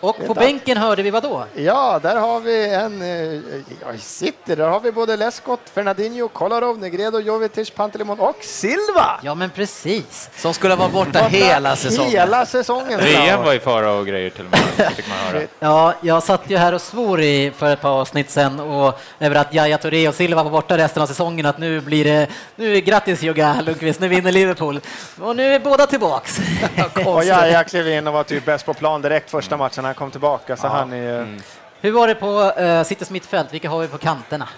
Och 0.00 0.16
på 0.16 0.22
Vänta. 0.22 0.34
bänken 0.40 0.76
hörde 0.76 1.02
vi 1.02 1.10
vad 1.10 1.22
då? 1.22 1.44
Ja, 1.54 1.98
där 2.02 2.16
har 2.16 2.40
vi 2.40 2.74
en... 2.74 3.02
eh, 3.02 3.40
Ja, 3.80 3.98
City, 3.98 4.54
där 4.54 4.68
har 4.68 4.80
vi 4.80 4.92
både 4.92 5.16
Lescott, 5.16 5.60
Fernandinho, 5.74 6.28
Kolarov, 6.28 6.78
Negredo, 6.78 7.20
Jovetic, 7.20 7.70
Pantelimon 7.70 8.20
och 8.20 8.36
Silva! 8.40 9.20
Ja, 9.22 9.34
men 9.34 9.50
precis. 9.50 10.30
Som 10.36 10.54
skulle 10.54 10.74
vara 10.76 10.88
borta 10.88 11.18
hela 11.18 11.76
säsongen. 11.76 12.10
Hela 12.10 12.46
säsongen. 12.46 13.00
VM 13.00 13.42
var 13.44 13.54
i 13.54 13.58
fara 13.60 13.92
och 13.92 14.06
grejer 14.06 14.30
till 14.30 14.44
och 14.44 14.50
med, 14.50 14.92
fick 14.92 15.08
man 15.08 15.18
höra. 15.18 15.42
Ja, 15.58 15.94
jag 16.00 16.22
satt 16.22 16.42
ju 16.50 16.56
här 16.56 16.72
och 16.72 16.80
svor 16.82 17.20
i 17.20 17.52
för 17.56 17.72
ett 17.72 17.80
par 17.80 17.90
avsnitt 18.00 18.30
sen 18.30 18.60
och 18.60 19.00
över 19.20 19.36
att 19.36 19.54
Yahya 19.54 19.78
Touré 19.78 20.08
och 20.08 20.14
Silva 20.14 20.42
var 20.42 20.50
borta 20.50 20.76
resten 20.78 21.02
av 21.02 21.06
säsongen 21.06 21.46
att 21.46 21.58
nu 21.58 21.80
blir 21.80 22.04
det, 22.04 22.26
nu 22.56 22.76
är 22.76 22.80
grattis 22.80 23.22
Jogga 23.22 23.60
Lundqvist, 23.60 24.00
nu 24.00 24.08
vinner 24.08 24.32
Liverpool. 24.32 24.80
Och 25.20 25.36
nu 25.36 25.54
är 25.54 25.58
båda 25.60 25.86
tillbaks. 25.86 26.38
Och 27.06 27.24
Jaja 27.24 27.64
klev 27.64 27.88
in 27.88 28.06
och 28.06 28.12
var 28.12 28.24
typ 28.24 28.44
bäst 28.44 28.66
på 28.66 28.74
plan 28.74 29.02
direkt 29.02 29.30
första 29.30 29.56
matchen 29.56 29.84
han 29.90 29.94
kom 29.94 30.10
tillbaka. 30.10 30.56
Så 30.56 30.66
han 30.68 30.92
är, 30.92 31.38
Hur 31.80 31.92
var 31.92 32.08
det 32.08 32.14
på 32.14 32.52
uh, 32.60 32.82
Citys 32.84 33.10
mittfält? 33.10 33.54
Vilka 33.54 33.68
har 33.70 33.78
vi 33.80 33.88
på 33.88 33.98
kanterna? 33.98 34.48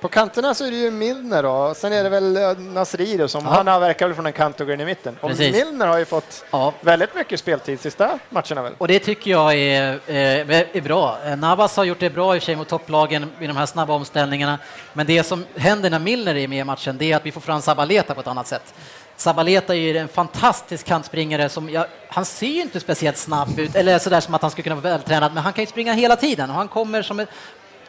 På 0.00 0.08
kanterna 0.08 0.54
så 0.54 0.64
är 0.66 0.70
det 0.70 0.76
ju 0.76 0.90
Milner 0.90 1.42
då. 1.42 1.74
Sen 1.76 1.92
är 1.92 2.02
det 2.02 2.08
väl 2.08 2.36
eh, 2.36 2.58
Nasri 2.58 3.28
som 3.28 3.44
Ja. 3.44 3.50
han 3.50 3.66
har 3.66 3.80
verkar 3.80 4.06
väl 4.06 4.14
från 4.14 4.26
en 4.26 4.32
kant 4.32 4.60
och 4.60 4.66
går 4.66 4.74
in 4.74 4.80
i 4.80 4.84
mitten. 4.84 5.16
Och 5.20 5.28
Precis. 5.30 5.54
Milner 5.54 5.86
har 5.86 5.98
ju 5.98 6.04
fått 6.04 6.44
Ja. 6.50 6.72
väldigt 6.80 7.14
mycket 7.14 7.40
speltid 7.40 7.80
sista 7.80 8.18
matcherna 8.30 8.62
väl. 8.62 8.72
Och 8.78 8.88
det 8.88 8.98
tycker 8.98 9.30
jag 9.30 9.54
är, 9.54 9.92
eh, 10.06 10.50
är 10.76 10.80
bra. 10.80 11.18
Eh, 11.26 11.36
Navas 11.36 11.76
har 11.76 11.84
gjort 11.84 12.00
det 12.00 12.10
bra 12.10 12.34
i 12.34 12.38
och 12.38 12.42
för 12.42 12.46
sig 12.46 12.56
mot 12.56 12.68
topplagen 12.68 13.32
i 13.40 13.46
de 13.46 13.56
här 13.56 13.66
snabba 13.66 13.94
omställningarna. 13.94 14.58
Men 14.92 15.06
det 15.06 15.22
som 15.22 15.44
händer 15.56 15.90
när 15.90 15.98
Milner 15.98 16.34
är 16.36 16.48
med 16.48 16.58
i 16.58 16.64
matchen, 16.64 16.98
det 16.98 17.12
är 17.12 17.16
att 17.16 17.26
vi 17.26 17.32
får 17.32 17.40
fram 17.40 17.62
Zabaleta 17.62 18.14
på 18.14 18.20
ett 18.20 18.26
annat 18.26 18.46
sätt. 18.46 18.74
Zabaleta 19.16 19.74
är 19.74 19.78
ju 19.78 19.98
en 19.98 20.08
fantastisk 20.08 20.86
kantspringare 20.86 21.48
som, 21.48 21.70
jag, 21.70 21.86
han 22.08 22.24
ser 22.24 22.46
ju 22.46 22.60
inte 22.62 22.80
speciellt 22.80 23.16
snabb 23.16 23.58
ut, 23.58 23.74
eller 23.76 23.98
sådär 23.98 24.20
som 24.20 24.34
att 24.34 24.42
han 24.42 24.50
skulle 24.50 24.62
kunna 24.62 24.74
vara 24.74 24.82
vältränad, 24.92 25.34
men 25.34 25.42
han 25.42 25.52
kan 25.52 25.62
ju 25.64 25.70
springa 25.70 25.92
hela 25.92 26.16
tiden 26.16 26.50
och 26.50 26.56
han 26.56 26.68
kommer 26.68 27.02
som 27.02 27.20
ett 27.20 27.28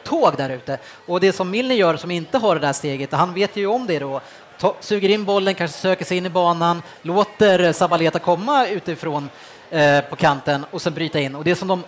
tåg 0.04 0.36
där 0.36 0.50
ute. 0.50 0.78
Och 1.06 1.20
det 1.20 1.32
som 1.32 1.50
Milner 1.50 1.74
gör 1.74 1.96
som 1.96 2.10
inte 2.10 2.38
har 2.38 2.54
det 2.54 2.60
där 2.60 2.72
steget, 2.72 3.12
han 3.12 3.34
vet 3.34 3.56
ju 3.56 3.66
om 3.66 3.86
det 3.86 3.98
då, 3.98 4.20
to- 4.60 4.74
suger 4.80 5.08
in 5.08 5.24
bollen, 5.24 5.54
kanske 5.54 5.78
söker 5.78 6.04
sig 6.04 6.16
in 6.16 6.26
i 6.26 6.30
banan, 6.30 6.82
låter 7.02 7.72
Zabaleta 7.72 8.18
komma 8.18 8.66
utifrån 8.68 9.30
eh, 9.70 10.00
på 10.00 10.16
kanten 10.16 10.66
och 10.70 10.82
sen 10.82 10.94
bryta 10.94 11.20
in. 11.20 11.34
Och 11.34 11.44
det 11.44 11.54
som 11.54 11.68
de 11.68 11.82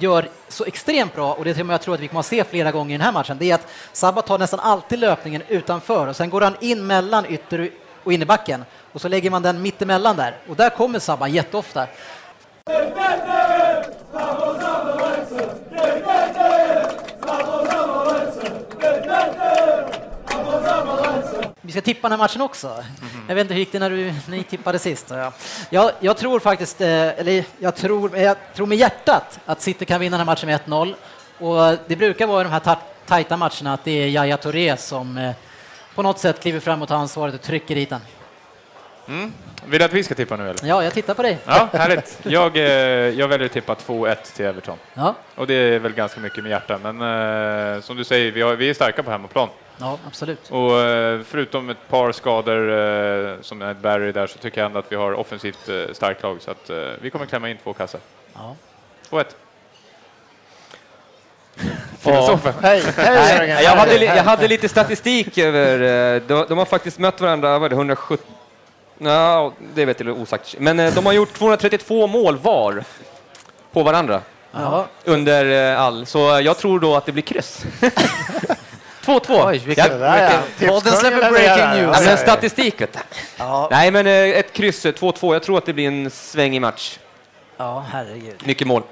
gör 0.00 0.28
så 0.48 0.64
extremt 0.64 1.14
bra, 1.14 1.34
och 1.34 1.44
det 1.44 1.54
som 1.54 1.70
jag 1.70 1.80
tror 1.80 1.94
att 1.94 2.00
vi 2.00 2.08
kommer 2.08 2.20
att 2.20 2.26
se 2.26 2.44
flera 2.44 2.72
gånger 2.72 2.94
i 2.94 2.98
den 2.98 3.04
här 3.04 3.12
matchen, 3.12 3.36
det 3.40 3.50
är 3.50 3.54
att 3.54 3.66
Sabba 3.92 4.22
tar 4.22 4.38
nästan 4.38 4.60
alltid 4.60 4.98
löpningen 4.98 5.42
utanför 5.48 6.06
och 6.06 6.16
sen 6.16 6.30
går 6.30 6.40
han 6.40 6.56
in 6.60 6.86
mellan 6.86 7.26
ytter 7.26 7.70
och 8.04 8.12
innerbacken 8.12 8.64
och 8.94 9.00
så 9.00 9.08
lägger 9.08 9.30
man 9.30 9.42
den 9.42 9.62
mittemellan 9.62 10.16
där 10.16 10.36
och 10.48 10.56
där 10.56 10.70
kommer 10.70 10.98
Sabba 10.98 11.28
jätteofta. 11.28 11.86
Vi 21.60 21.72
ska 21.72 21.80
tippa 21.80 22.08
den 22.08 22.12
här 22.20 22.24
matchen 22.24 22.40
också. 22.42 22.84
Jag 23.28 23.34
vet 23.34 23.42
inte 23.42 23.54
hur 23.54 23.58
gick 23.60 23.72
det 23.72 23.78
när 23.78 23.90
du, 23.90 24.14
ni 24.28 24.42
tippade 24.44 24.78
sist? 24.78 25.06
Ja. 25.10 25.32
Jag, 25.70 25.90
jag 26.00 26.16
tror 26.16 26.40
faktiskt, 26.40 26.80
eh, 26.80 26.88
eller 26.88 27.44
jag 27.58 27.74
tror, 27.74 28.18
jag 28.18 28.36
tror 28.54 28.66
med 28.66 28.78
hjärtat 28.78 29.40
att 29.46 29.60
City 29.62 29.84
kan 29.84 30.00
vinna 30.00 30.18
den 30.18 30.26
här 30.26 30.32
matchen 30.32 30.46
med 30.48 30.60
1-0. 30.66 30.94
Och 31.38 31.78
det 31.86 31.96
brukar 31.96 32.26
vara 32.26 32.40
i 32.40 32.44
de 32.44 32.50
här 32.50 32.60
ta- 32.60 32.80
tajta 33.06 33.36
matcherna 33.36 33.72
att 33.74 33.84
det 33.84 33.90
är 33.90 34.06
Yahya 34.08 34.36
Touré 34.36 34.76
som 34.76 35.18
eh, 35.18 35.32
på 35.94 36.02
något 36.02 36.18
sätt 36.18 36.40
kliver 36.42 36.60
fram 36.60 36.82
och 36.82 36.88
tar 36.88 36.96
ansvaret 36.96 37.34
och 37.34 37.42
trycker 37.42 37.74
dit 37.74 37.90
den. 37.90 38.00
Vill 39.66 39.78
du 39.78 39.84
att 39.84 39.92
vi 39.92 40.02
ska 40.04 40.14
tippa 40.14 40.36
nu 40.36 40.44
eller? 40.50 40.66
Ja, 40.68 40.84
jag 40.84 40.92
tittar 40.92 41.14
på 41.14 41.22
dig. 41.22 41.38
Ja, 41.46 41.68
härligt. 41.72 42.18
Jag, 42.22 42.56
eh, 42.56 42.62
jag 43.08 43.28
väljer 43.28 43.46
att 43.46 43.52
tippa 43.52 43.74
2-1 43.74 44.14
till 44.36 44.44
Everton. 44.46 44.78
Ja, 44.94 45.14
Och 45.34 45.46
det 45.46 45.54
är 45.54 45.78
väl 45.78 45.92
ganska 45.92 46.20
mycket 46.20 46.42
med 46.42 46.50
hjärta, 46.50 46.78
men 46.82 47.00
eh, 47.74 47.80
som 47.80 47.96
du 47.96 48.04
säger, 48.04 48.32
vi, 48.32 48.42
har, 48.42 48.54
vi 48.54 48.70
är 48.70 48.74
starka 48.74 49.02
på 49.02 49.10
hemmaplan. 49.10 49.48
ja 49.80 49.98
absolut. 50.06 50.50
Och 50.50 50.80
eh, 50.80 51.20
förutom 51.26 51.70
ett 51.70 51.88
par 51.88 52.12
skador 52.12 52.70
eh, 52.70 53.40
som 53.40 53.62
är 53.62 53.74
Barry 53.74 54.12
där 54.12 54.26
så 54.26 54.38
tycker 54.38 54.60
jag 54.60 54.66
ändå 54.66 54.78
att 54.78 54.92
vi 54.92 54.96
har 54.96 55.12
offensivt 55.12 55.68
eh, 55.68 55.92
starkt 55.92 56.22
lag 56.22 56.36
så 56.40 56.50
att 56.50 56.70
eh, 56.70 56.76
vi 57.00 57.10
kommer 57.10 57.26
klämma 57.26 57.50
in 57.50 57.56
två 57.64 57.72
kassar. 57.72 58.00
Ja. 58.34 58.56
2-1. 59.10 59.24
Filosofen. 61.98 62.52
Hej, 62.62 62.82
hej! 62.96 63.64
Jag 63.64 63.70
hade, 63.70 63.94
jag 64.04 64.24
hade 64.24 64.48
lite 64.48 64.68
statistik 64.68 65.38
över, 65.38 65.78
de, 66.20 66.46
de 66.48 66.58
har 66.58 66.64
faktiskt 66.64 66.98
mött 66.98 67.20
varandra, 67.20 67.58
var 67.58 67.68
det, 67.68 67.74
170, 67.74 68.24
ja, 69.04 69.52
det 69.74 69.84
vet 69.84 70.00
jag 70.00 70.20
osagt, 70.20 70.54
men 70.58 70.80
eh, 70.80 70.94
de 70.94 71.06
har 71.06 71.12
gjort 71.12 71.32
232 71.34 72.06
mål 72.06 72.36
var 72.38 72.84
på 73.72 73.82
varandra 73.82 74.20
Ja. 74.52 74.86
under 75.04 75.72
eh, 75.72 75.80
all, 75.80 76.06
så 76.06 76.18
jag 76.44 76.58
tror 76.58 76.80
då 76.80 76.96
att 76.96 77.06
det 77.06 77.12
blir 77.12 77.22
kryss. 77.22 77.64
2-2. 79.04 79.48
Oj, 79.48 79.58
vilken, 79.58 79.88
Det 79.88 79.98
där, 79.98 80.22
ja. 80.22 80.30
vilken, 80.58 80.68
podden 80.68 80.82
Tipskungen 80.82 80.98
släpper 81.00 81.16
levererar. 81.30 81.56
breaking 81.56 81.82
Ja, 81.82 81.86
news. 81.90 82.06
men 82.06 82.18
statistik 82.18 82.80
vet 82.80 82.92
du. 82.92 82.98
Ja. 83.38 83.68
Nej 83.70 83.90
men 83.90 84.06
eh, 84.06 84.12
ett 84.38 84.52
kryss, 84.52 84.86
eh, 84.86 84.92
2-2, 84.92 85.32
jag 85.32 85.42
tror 85.42 85.58
att 85.58 85.66
det 85.66 85.72
blir 85.72 85.86
en 85.88 86.10
svängig 86.10 86.60
match. 86.60 86.98
ja, 87.56 87.84
herregud. 87.92 88.34
Mycket 88.44 88.66
mål. 88.66 88.82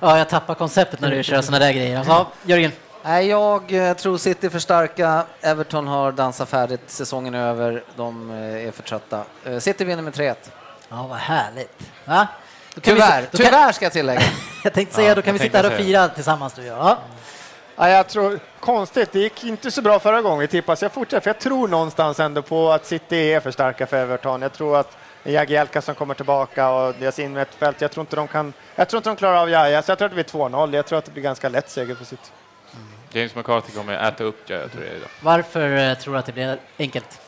Ja, 0.00 0.18
jag 0.18 0.28
tappar 0.28 0.54
konceptet 0.54 1.00
när 1.00 1.10
du 1.10 1.22
kör 1.22 1.42
såna 1.42 1.58
där 1.58 1.72
grejer. 1.72 2.04
Ja, 2.08 2.26
Jörgen? 2.44 2.72
Nej, 3.08 3.26
jag 3.28 3.72
eh, 3.72 3.96
tror 3.96 4.18
City 4.18 4.46
är 4.46 4.50
för 4.50 4.58
starka. 4.58 5.24
Everton 5.40 5.86
har 5.86 6.12
dansat 6.12 6.48
färdigt, 6.48 6.80
säsongen 6.86 7.34
är 7.34 7.48
över. 7.48 7.84
De 7.96 8.30
eh, 8.30 8.68
är 8.68 8.70
för 8.70 8.82
trötta. 8.82 9.24
Eh, 9.44 9.58
City 9.58 9.84
vinner 9.84 10.02
med 10.02 10.14
3-1. 10.14 10.34
Ja, 10.88 11.06
vad 11.08 11.18
härligt. 11.18 11.90
Va? 12.04 12.28
Då 12.74 12.80
kan 12.80 12.94
vi 12.94 13.00
Tyvärr, 13.00 13.26
tyvärr 13.32 13.72
ska 13.72 13.84
jag 13.84 13.92
tillägga. 13.92 14.20
Jag 14.64 14.72
tänkte 14.72 14.94
säga, 14.94 15.14
då 15.14 15.22
kan 15.22 15.32
vi 15.32 15.38
sitta 15.38 15.58
här 15.58 15.66
och 15.66 15.72
fira 15.72 16.08
tillsammans 16.08 16.54
du 16.54 16.62
och 16.62 16.68
jag. 16.68 16.78
Ja. 16.78 16.98
Ja, 17.76 17.88
jag 17.88 18.08
tror, 18.08 18.40
konstigt, 18.60 19.12
det 19.12 19.18
gick 19.18 19.44
inte 19.44 19.70
så 19.70 19.82
bra 19.82 19.98
förra 19.98 20.22
gången 20.22 20.38
vi 20.38 20.46
tippade, 20.46 20.76
så 20.76 20.84
jag 20.84 20.92
fortsätter. 20.92 21.20
För 21.20 21.30
jag 21.30 21.38
tror 21.38 21.68
någonstans 21.68 22.20
ändå 22.20 22.42
på 22.42 22.72
att 22.72 22.86
City 22.86 23.32
är 23.32 23.40
för 23.40 23.50
starka 23.50 23.86
för 23.86 23.96
Everton. 23.96 24.42
Jag 24.42 24.52
tror 24.52 24.76
att 24.76 24.96
Jagielka 25.24 25.82
som 25.82 25.94
kommer 25.94 26.14
tillbaka 26.14 26.70
och 26.70 26.94
deras 27.00 27.18
innermittfält, 27.18 27.80
jag 27.80 27.90
tror 27.90 28.02
inte 28.02 28.16
de 28.16 28.28
kan, 28.28 28.52
jag 28.74 28.88
tror 28.88 28.98
inte 28.98 29.10
de 29.10 29.16
klarar 29.16 29.36
av 29.36 29.50
Jaja, 29.50 29.82
så 29.82 29.90
jag 29.90 29.98
tror 29.98 30.06
att 30.06 30.16
det 30.16 30.24
blir 30.32 30.40
2-0. 30.40 30.74
Jag 30.76 30.86
tror 30.86 30.98
att 30.98 31.04
det 31.04 31.10
blir 31.10 31.22
ganska 31.22 31.48
lätt 31.48 31.70
seger 31.70 31.94
för 31.94 32.04
City. 32.04 32.30
James 33.12 33.34
McCarthy 33.34 33.72
kommer 33.72 34.08
äta 34.08 34.24
upp 34.24 34.50
jag 34.50 34.72
tror 34.72 34.82
det 34.82 34.96
idag. 34.96 35.08
Varför 35.22 35.76
eh, 35.76 35.94
tror 35.94 36.14
du 36.14 36.18
att 36.18 36.26
det 36.26 36.32
blir 36.32 36.58
enkelt? 36.78 37.20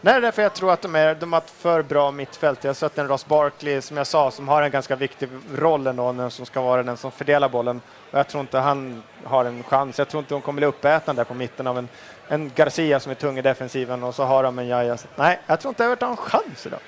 Nej, 0.00 0.20
därför 0.20 0.42
jag 0.42 0.54
tror 0.54 0.72
att 0.72 0.82
de, 0.82 0.94
är, 0.94 1.14
de 1.14 1.32
har 1.32 1.40
ett 1.40 1.50
för 1.50 1.82
bra 1.82 2.10
mittfält. 2.10 2.64
Jag 2.64 2.68
har 2.68 2.74
sett 2.74 2.98
en 2.98 3.08
Ross 3.08 3.26
Barkley, 3.26 3.80
som 3.80 3.96
jag 3.96 4.06
sa, 4.06 4.30
som 4.30 4.48
har 4.48 4.62
en 4.62 4.70
ganska 4.70 4.96
viktig 4.96 5.28
roll 5.54 5.86
ändå, 5.86 6.12
den 6.12 6.30
som 6.30 6.46
ska 6.46 6.60
vara 6.60 6.82
den 6.82 6.96
som 6.96 7.10
fördelar 7.12 7.48
bollen. 7.48 7.80
Och 8.10 8.18
jag 8.18 8.28
tror 8.28 8.40
inte 8.40 8.58
han 8.58 9.02
har 9.24 9.44
en 9.44 9.62
chans. 9.62 9.98
Jag 9.98 10.08
tror 10.08 10.18
inte 10.18 10.34
de 10.34 10.42
kommer 10.42 10.56
bli 10.56 10.66
uppätande 10.66 11.20
där 11.20 11.24
på 11.24 11.34
mitten 11.34 11.66
av 11.66 11.78
en, 11.78 11.88
en 12.28 12.50
Garcia 12.54 13.00
som 13.00 13.10
är 13.10 13.16
tung 13.16 13.38
i 13.38 13.42
defensiven 13.42 14.02
och 14.02 14.14
så 14.14 14.24
har 14.24 14.42
de 14.42 14.58
en 14.58 14.66
Jaja. 14.66 14.96
Nej, 15.16 15.40
jag 15.46 15.60
tror 15.60 15.70
inte 15.70 15.84
Everton 15.84 16.08
har 16.08 16.16
en 16.16 16.22
chans 16.30 16.66
idag. 16.66 16.80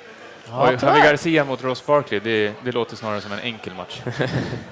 Ja, 0.48 0.68
Oj, 0.68 0.78
Javi 0.82 1.00
Garcia 1.00 1.44
mot 1.44 1.62
Ross 1.64 1.86
Barkley, 1.86 2.20
det, 2.20 2.54
det 2.64 2.72
låter 2.72 2.96
snarare 2.96 3.20
som 3.20 3.32
en 3.32 3.40
enkel 3.40 3.74
match. 3.74 4.02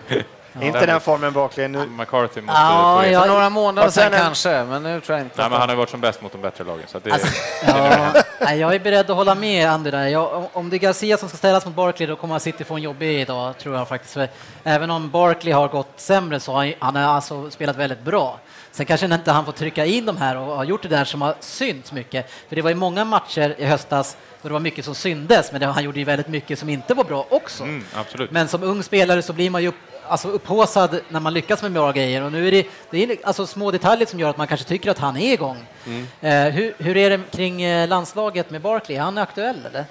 Ja. 0.61 0.67
Inte 0.67 0.87
den 0.87 1.01
formen 1.01 1.33
Barkley 1.33 1.69
nu. 1.69 1.87
McCarthy 1.87 2.41
mot 2.41 2.55
ja, 2.55 3.07
ja, 3.07 3.21
För 3.21 3.29
några 3.29 3.51
månader 3.51 3.91
sedan 3.91 4.13
en... 4.13 4.21
kanske, 4.21 4.65
men 4.65 4.83
nu 4.83 5.01
tror 5.01 5.19
jag 5.19 5.27
inte. 5.27 5.41
Nej, 5.41 5.51
men 5.51 5.61
han 5.61 5.69
har 5.69 5.77
varit 5.77 5.91
som 5.91 6.01
bäst 6.01 6.23
mot 6.23 6.33
de 6.33 6.41
bättre 6.41 6.65
lagen. 6.65 6.85
Så 6.87 6.99
det, 6.99 7.11
alltså, 7.11 7.29
ja, 8.41 8.55
jag 8.55 8.75
är 8.75 8.79
beredd 8.79 9.11
att 9.11 9.17
hålla 9.17 9.35
med 9.35 9.71
Andy 9.71 9.91
där. 9.91 10.09
Jag, 10.09 10.49
om 10.53 10.71
det 10.71 10.77
är 10.77 10.79
Garcia 10.79 11.17
som 11.17 11.29
ska 11.29 11.39
ställas 11.39 11.67
mot 11.67 11.75
Barkley 11.75 12.07
då 12.07 12.17
kommer 12.17 12.39
City 12.39 12.65
få 12.65 12.75
en 12.75 12.83
jobbig 12.83 13.21
idag, 13.21 13.59
tror 13.59 13.77
jag 13.77 13.89
faktiskt. 13.89 14.15
För 14.15 14.29
även 14.65 14.91
om 14.91 15.11
Barkley 15.11 15.53
har 15.53 15.69
gått 15.69 15.93
sämre 15.97 16.41
så 16.41 16.53
har 16.53 16.75
han, 16.79 16.97
han 16.97 16.97
alltså 16.97 17.51
spelat 17.51 17.77
väldigt 17.77 18.01
bra. 18.01 18.39
Sen 18.71 18.87
kanske 18.87 19.07
inte 19.07 19.33
han 19.33 19.45
får 19.45 19.53
trycka 19.53 19.87
in 19.87 20.07
de 20.07 20.17
här 20.17 20.37
och 20.37 20.57
har 20.57 20.65
gjort 20.65 20.83
det 20.83 20.89
där 20.89 21.05
som 21.05 21.23
har 21.23 21.35
synts 21.41 21.93
mycket. 21.93 22.31
För 22.49 22.57
det 22.57 22.63
var 22.63 22.71
ju 22.71 22.77
många 22.77 23.05
matcher 23.05 23.55
i 23.59 23.65
höstas 23.65 24.17
då 24.43 24.49
det 24.49 24.53
var 24.53 24.61
mycket 24.61 24.85
som 24.85 24.95
syndes, 24.95 25.53
men 25.53 25.61
det, 25.61 25.67
han 25.67 25.85
gjorde 25.85 25.99
ju 25.99 26.05
väldigt 26.05 26.29
mycket 26.29 26.59
som 26.59 26.69
inte 26.69 26.95
var 26.95 27.05
bra 27.05 27.27
också. 27.31 27.65
Mm, 27.65 27.85
men 28.31 28.49
som 28.49 28.63
ung 28.63 28.83
spelare 28.83 29.23
så 29.23 29.33
blir 29.33 29.51
man 29.51 29.63
ju 29.63 29.73
alltså 30.09 30.29
upphåsad 30.29 31.01
när 31.09 31.21
man 31.21 31.35
lyckas 31.35 31.63
med 31.63 31.73
bra 31.73 31.93
grejer 31.93 32.23
och 32.23 32.33
nu 32.33 32.49
är 32.49 32.53
det, 32.53 32.67
det 32.91 33.03
är 33.03 33.17
alltså 33.25 33.47
små 33.47 33.71
detaljer 33.71 34.07
som 34.07 34.21
gör 34.21 34.31
att 34.31 34.37
man 34.37 34.47
kanske 34.47 34.67
tycker 34.67 34.91
att 34.91 34.99
han 34.99 35.17
är 35.17 35.33
igång. 35.33 35.67
Mm. 35.87 36.07
Eh, 36.21 36.55
hur, 36.55 36.75
hur 36.79 36.97
är 36.97 37.11
det 37.11 37.21
kring 37.31 37.63
eh, 37.63 37.89
landslaget 37.89 38.51
med 38.51 38.61
Barkley? 38.61 38.99
Är 38.99 39.03
han 39.03 39.19
aktuell 39.19 39.67
eller? 39.71 39.85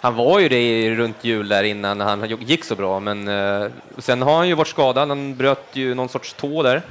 Han 0.00 0.14
var 0.14 0.38
ju 0.38 0.48
det 0.48 0.90
runt 0.94 1.24
jul 1.24 1.48
där 1.48 1.62
innan 1.62 2.00
han 2.00 2.28
gick 2.40 2.64
så 2.64 2.74
bra, 2.74 3.00
men 3.00 3.28
uh, 3.28 3.70
sen 3.98 4.22
har 4.22 4.36
han 4.36 4.48
ju 4.48 4.54
varit 4.54 4.68
skadad. 4.68 5.08
Han 5.08 5.36
bröt 5.36 5.64
ju 5.72 5.94
någon 5.94 6.08
sorts 6.08 6.32
tå 6.32 6.62
där. 6.62 6.82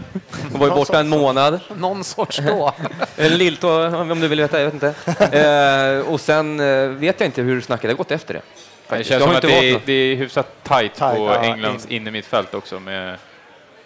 Han 0.51 0.59
var 0.59 0.67
ju 0.67 0.73
borta 0.75 0.99
en 0.99 1.09
månad. 1.09 1.59
Någon 1.77 2.03
sorts 2.03 2.37
tå? 2.37 2.73
en 3.15 3.37
lilltå, 3.37 3.85
om 3.87 4.19
du 4.19 4.27
vill 4.27 4.39
veta, 4.39 4.59
jag 4.61 4.71
vet 4.71 4.73
inte. 4.73 5.99
Uh, 5.99 6.13
och 6.13 6.21
sen 6.21 6.59
uh, 6.59 6.89
vet 6.89 7.19
jag 7.19 7.27
inte 7.27 7.41
hur 7.41 7.61
snacket 7.61 7.89
har 7.89 7.97
gått 7.97 8.11
efter 8.11 8.33
det. 8.33 8.41
Det 8.89 9.03
känns 9.03 9.23
som 9.23 9.35
att 9.35 9.41
det 9.41 9.69
är, 9.69 9.81
det 9.85 9.93
är 9.93 10.15
hyfsat 10.15 10.63
tajt 10.63 10.99
på 10.99 11.05
ja, 11.05 11.43
Englands 11.43 11.85
in. 11.85 11.91
innermittfält 11.91 12.53
också 12.53 12.79
med 12.79 13.17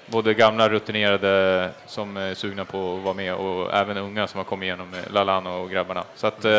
både 0.06 0.34
gamla 0.34 0.70
rutinerade 0.70 1.70
som 1.86 2.18
är 2.18 2.34
sugna 2.34 2.66
på 2.66 2.95
att 2.95 3.04
vara 3.04 3.14
med 3.14 3.34
och 3.34 3.74
även 3.74 3.97
unga 3.97 4.28
som 4.28 4.38
har 4.38 4.45
kommit 4.45 4.68
igenom 4.68 4.89
med 4.89 5.14
Lalana 5.14 5.54
och 5.54 5.70
grabbarna. 5.70 6.04
Så 6.16 6.28
att, 6.28 6.45
eh, 6.45 6.52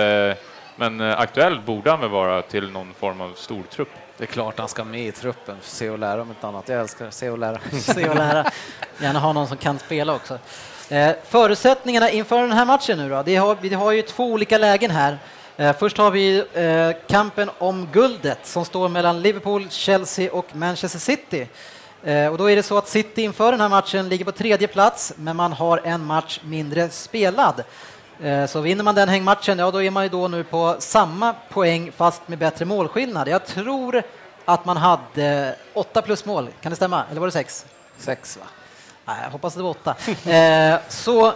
men 0.76 1.00
eh, 1.00 1.20
aktuell 1.20 1.60
borde 1.60 1.90
han 1.90 2.00
väl 2.00 2.10
vara 2.10 2.42
till 2.42 2.70
någon 2.70 2.94
form 2.94 3.20
av 3.20 3.32
stortrupp. 3.36 3.88
Det 4.18 4.24
är 4.24 4.26
klart 4.26 4.58
han 4.58 4.68
ska 4.68 4.84
med 4.84 5.06
i 5.06 5.12
truppen, 5.12 5.56
se 5.60 5.90
och 5.90 5.98
lära 5.98 6.22
om 6.22 6.28
inte 6.28 6.46
annat. 6.46 6.68
Jag 6.68 6.80
älskar 6.80 7.10
se 7.10 7.30
och 7.30 7.38
lära. 7.38 7.58
se 7.80 8.08
och 8.08 8.16
lära. 8.16 8.50
Gärna 9.00 9.18
ha 9.18 9.32
någon 9.32 9.48
som 9.48 9.56
kan 9.56 9.78
spela 9.78 10.14
också. 10.14 10.38
Eh, 10.88 11.10
förutsättningarna 11.28 12.10
inför 12.10 12.40
den 12.40 12.52
här 12.52 12.64
matchen 12.64 12.98
nu 12.98 13.08
då? 13.08 13.22
Det 13.22 13.36
har, 13.36 13.56
vi 13.60 13.74
har 13.74 13.92
ju 13.92 14.02
två 14.02 14.24
olika 14.24 14.58
lägen 14.58 14.90
här. 14.90 15.18
Eh, 15.56 15.76
först 15.76 15.98
har 15.98 16.10
vi 16.10 16.44
eh, 16.52 17.06
kampen 17.08 17.50
om 17.58 17.88
guldet 17.92 18.38
som 18.42 18.64
står 18.64 18.88
mellan 18.88 19.22
Liverpool, 19.22 19.66
Chelsea 19.70 20.32
och 20.32 20.56
Manchester 20.56 20.98
City. 20.98 21.48
Eh, 22.04 22.26
och 22.26 22.38
då 22.38 22.50
är 22.50 22.56
det 22.56 22.62
så 22.62 22.78
att 22.78 22.88
City 22.88 23.22
inför 23.22 23.52
den 23.52 23.60
här 23.60 23.68
matchen 23.68 24.08
ligger 24.08 24.24
på 24.24 24.32
tredje 24.32 24.68
plats, 24.68 25.12
men 25.16 25.36
man 25.36 25.52
har 25.52 25.80
en 25.84 26.04
match 26.04 26.40
mindre 26.44 26.90
spelad. 26.90 27.62
Så 28.48 28.60
vinner 28.60 28.84
man 28.84 28.94
den 28.94 29.08
hängmatchen, 29.08 29.58
ja 29.58 29.70
då 29.70 29.82
är 29.82 29.90
man 29.90 30.02
ju 30.02 30.08
då 30.08 30.28
nu 30.28 30.44
på 30.44 30.76
samma 30.78 31.34
poäng 31.50 31.92
fast 31.96 32.28
med 32.28 32.38
bättre 32.38 32.64
målskillnad. 32.64 33.28
Jag 33.28 33.46
tror 33.46 34.02
att 34.44 34.64
man 34.64 34.76
hade 34.76 35.56
åtta 35.74 36.02
plus 36.02 36.24
mål, 36.24 36.48
kan 36.60 36.70
det 36.70 36.76
stämma? 36.76 37.04
Eller 37.10 37.20
var 37.20 37.26
det 37.26 37.32
sex? 37.32 37.66
Sex 37.98 38.36
va? 38.36 38.44
Nej, 39.04 39.16
jag 39.24 39.30
hoppas 39.30 39.54
det 39.54 39.62
var 39.62 39.70
åtta. 39.70 39.94
Så 40.88 41.32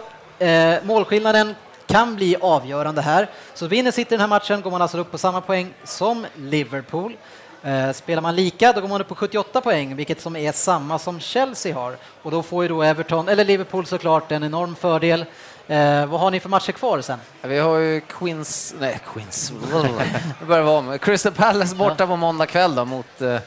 målskillnaden 0.83 1.55
kan 1.87 2.15
bli 2.15 2.35
avgörande 2.41 3.01
här. 3.01 3.29
Så 3.53 3.67
vinner 3.67 3.91
City 3.91 4.09
den 4.09 4.19
här 4.19 4.27
matchen 4.27 4.61
går 4.61 4.71
man 4.71 4.81
alltså 4.81 4.97
upp 4.97 5.11
på 5.11 5.17
samma 5.17 5.41
poäng 5.41 5.73
som 5.83 6.25
Liverpool. 6.35 7.17
Eh, 7.63 7.91
spelar 7.91 8.21
man 8.21 8.35
lika 8.35 8.73
då 8.73 8.81
går 8.81 8.87
man 8.87 9.01
upp 9.01 9.07
på 9.07 9.15
78 9.15 9.61
poäng, 9.61 9.95
vilket 9.95 10.21
som 10.21 10.35
är 10.35 10.51
samma 10.51 10.99
som 10.99 11.19
Chelsea 11.19 11.75
har. 11.75 11.97
Och 12.21 12.31
då 12.31 12.43
får 12.43 12.63
ju 12.63 12.69
då 12.69 12.83
Everton, 12.83 13.29
eller 13.29 13.45
Liverpool 13.45 13.85
såklart, 13.85 14.31
en 14.31 14.43
enorm 14.43 14.75
fördel. 14.75 15.25
Eh, 15.67 16.05
vad 16.05 16.19
har 16.19 16.31
ni 16.31 16.39
för 16.39 16.49
matcher 16.49 16.71
kvar 16.71 17.01
sen? 17.01 17.19
Vi 17.41 17.59
har 17.59 17.77
ju 17.77 18.01
Queens, 18.01 18.75
nej 18.79 18.99
Queens, 19.13 19.51
börjar 20.47 20.63
vara 20.63 20.77
om. 20.77 20.99
Crystal 20.99 21.31
Palace 21.31 21.75
borta 21.75 22.07
på 22.07 22.15
måndag 22.15 22.45
kväll 22.45 22.75
då 22.75 22.85
mot 22.85 23.21
eh, 23.21 23.37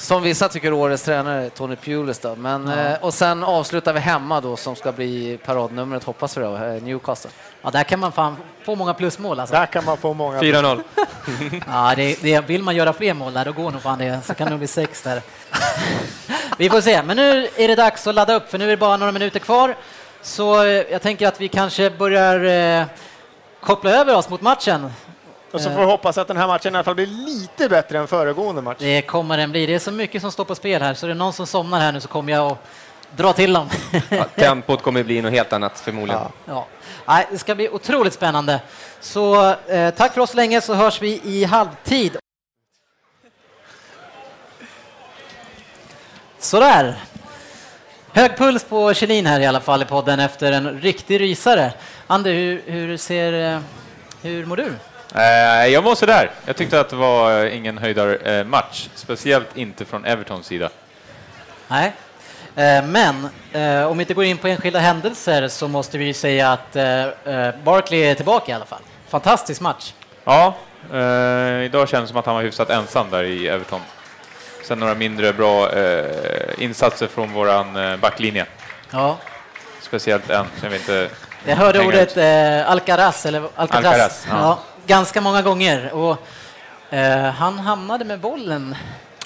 som 0.00 0.22
vissa 0.22 0.48
tycker 0.48 0.72
årets 0.72 1.02
tränare, 1.02 1.50
Tony 1.50 1.76
Pulis 1.76 2.18
då. 2.18 2.36
Men, 2.36 2.66
ja. 2.66 2.76
eh, 2.76 3.04
och 3.04 3.14
sen 3.14 3.44
avslutar 3.44 3.92
vi 3.92 4.00
hemma 4.00 4.40
då 4.40 4.56
som 4.56 4.76
ska 4.76 4.92
bli 4.92 5.38
paradnumret, 5.44 6.04
hoppas 6.04 6.36
vi 6.36 6.42
då, 6.42 6.56
eh, 6.56 6.82
Newcastle. 6.82 7.30
Ja, 7.62 7.70
där 7.70 7.84
kan 7.84 8.00
man 8.00 8.12
fan 8.12 8.36
få 8.64 8.74
många 8.74 8.94
plusmål 8.94 9.40
alltså. 9.40 9.54
Där 9.54 9.66
kan 9.66 9.84
man 9.84 9.96
få 9.96 10.14
många. 10.14 10.40
4-0. 10.40 10.82
ja, 11.66 11.92
det, 11.96 12.22
det, 12.22 12.40
vill 12.40 12.62
man 12.62 12.76
göra 12.76 12.92
fler 12.92 13.14
mål 13.14 13.32
där, 13.32 13.44
då 13.44 13.52
går 13.52 13.70
nog 13.70 13.82
fan 13.82 13.98
det, 13.98 14.20
så 14.24 14.34
kan 14.34 14.44
det 14.44 14.50
nog 14.50 14.58
bli 14.58 14.68
sex 14.68 15.02
där. 15.02 15.22
vi 16.58 16.70
får 16.70 16.80
se, 16.80 17.02
men 17.02 17.16
nu 17.16 17.48
är 17.56 17.68
det 17.68 17.74
dags 17.74 18.06
att 18.06 18.14
ladda 18.14 18.34
upp, 18.34 18.50
för 18.50 18.58
nu 18.58 18.64
är 18.64 18.70
det 18.70 18.76
bara 18.76 18.96
några 18.96 19.12
minuter 19.12 19.40
kvar. 19.40 19.76
Så 20.22 20.64
eh, 20.64 20.68
jag 20.68 21.02
tänker 21.02 21.28
att 21.28 21.40
vi 21.40 21.48
kanske 21.48 21.90
börjar 21.90 22.44
eh, 22.80 22.86
koppla 23.60 23.90
över 23.90 24.16
oss 24.16 24.28
mot 24.28 24.40
matchen. 24.40 24.90
Och 25.50 25.60
så 25.60 25.70
får 25.70 25.78
vi 25.78 25.84
hoppas 25.84 26.18
att 26.18 26.28
den 26.28 26.36
här 26.36 26.46
matchen 26.46 26.74
i 26.74 26.76
alla 26.76 26.84
fall 26.84 26.94
blir 26.94 27.06
lite 27.06 27.68
bättre 27.68 27.98
än 27.98 28.06
föregående 28.06 28.62
match. 28.62 28.76
Det 28.78 29.02
kommer 29.02 29.36
den 29.36 29.50
bli. 29.50 29.66
Det 29.66 29.74
är 29.74 29.78
så 29.78 29.92
mycket 29.92 30.22
som 30.22 30.32
står 30.32 30.44
på 30.44 30.54
spel 30.54 30.82
här, 30.82 30.94
så 30.94 31.06
är 31.06 31.08
det 31.08 31.14
någon 31.14 31.32
som 31.32 31.46
somnar 31.46 31.80
här 31.80 31.92
nu 31.92 32.00
så 32.00 32.08
kommer 32.08 32.32
jag 32.32 32.52
att 32.52 32.58
dra 33.16 33.32
till 33.32 33.52
dem. 33.52 33.68
Ja, 34.08 34.24
tempot 34.24 34.82
kommer 34.82 35.02
bli 35.02 35.22
något 35.22 35.32
helt 35.32 35.52
annat 35.52 35.80
förmodligen. 35.80 36.22
Ja. 36.22 36.30
ja. 36.44 36.66
Nej, 37.06 37.26
det 37.30 37.38
ska 37.38 37.54
bli 37.54 37.68
otroligt 37.68 38.12
spännande. 38.12 38.60
Så 39.00 39.50
eh, 39.50 39.90
tack 39.90 40.14
för 40.14 40.20
oss 40.20 40.34
länge 40.34 40.60
så 40.60 40.74
hörs 40.74 41.02
vi 41.02 41.20
i 41.24 41.44
halvtid. 41.44 42.16
Sådär. 46.38 46.96
Hög 48.12 48.36
puls 48.36 48.64
på 48.64 48.94
Kjellin 48.94 49.26
här 49.26 49.40
i 49.40 49.46
alla 49.46 49.60
fall 49.60 49.82
i 49.82 49.84
podden 49.84 50.20
efter 50.20 50.52
en 50.52 50.80
riktig 50.80 51.20
rysare. 51.20 51.72
Ander, 52.06 52.32
hur, 52.32 52.62
hur, 52.66 52.96
ser, 52.96 53.54
eh, 53.54 53.60
hur 54.22 54.46
mår 54.46 54.56
du? 54.56 54.72
Eh, 55.14 55.66
jag 55.66 55.82
var 55.82 55.94
sådär. 55.94 56.30
Jag 56.44 56.56
tyckte 56.56 56.80
att 56.80 56.88
det 56.88 56.96
var 56.96 57.44
ingen 57.44 57.78
höjdarmatch, 57.78 58.88
speciellt 58.94 59.56
inte 59.56 59.84
från 59.84 60.04
Evertons 60.04 60.46
sida. 60.46 60.70
Nej, 61.68 61.92
eh, 62.56 62.84
men 62.84 63.28
eh, 63.52 63.86
om 63.86 63.98
vi 63.98 64.02
inte 64.02 64.14
går 64.14 64.24
in 64.24 64.38
på 64.38 64.48
enskilda 64.48 64.78
händelser 64.78 65.48
så 65.48 65.68
måste 65.68 65.98
vi 65.98 66.14
säga 66.14 66.52
att 66.52 66.72
Barkley 67.64 68.00
är 68.00 68.14
tillbaka 68.14 68.52
i 68.52 68.54
alla 68.54 68.64
fall. 68.64 68.82
Fantastisk 69.08 69.60
match. 69.60 69.92
Ja, 70.24 70.54
idag 71.64 71.88
känns 71.88 72.02
det 72.02 72.08
som 72.08 72.16
att 72.16 72.26
han 72.26 72.34
var 72.34 72.42
hyfsat 72.42 72.70
ensam 72.70 73.10
där 73.10 73.22
i 73.22 73.48
Everton. 73.48 73.80
Sen 74.64 74.78
några 74.78 74.94
mindre 74.94 75.32
bra 75.32 75.70
insatser 76.58 77.06
från 77.06 77.32
våran 77.32 77.98
backlinje. 78.00 78.46
Ja. 78.90 79.16
Speciellt 79.80 80.30
en, 80.30 80.46
som 80.60 80.70
vi 80.70 80.76
inte 80.76 81.08
jag 81.44 81.56
hörde 81.56 81.86
ordet 81.86 82.16
eh, 82.16 82.70
Alcaraz, 82.70 83.26
eller 83.26 83.42
Alcatraz. 83.54 83.84
Alcaraz, 83.84 84.26
ja. 84.30 84.36
Ja, 84.38 84.58
ganska 84.86 85.20
många 85.20 85.42
gånger. 85.42 85.92
Och, 85.92 86.16
eh, 86.90 87.22
han 87.22 87.58
hamnade 87.58 88.04
med 88.04 88.20
bollen. 88.20 88.74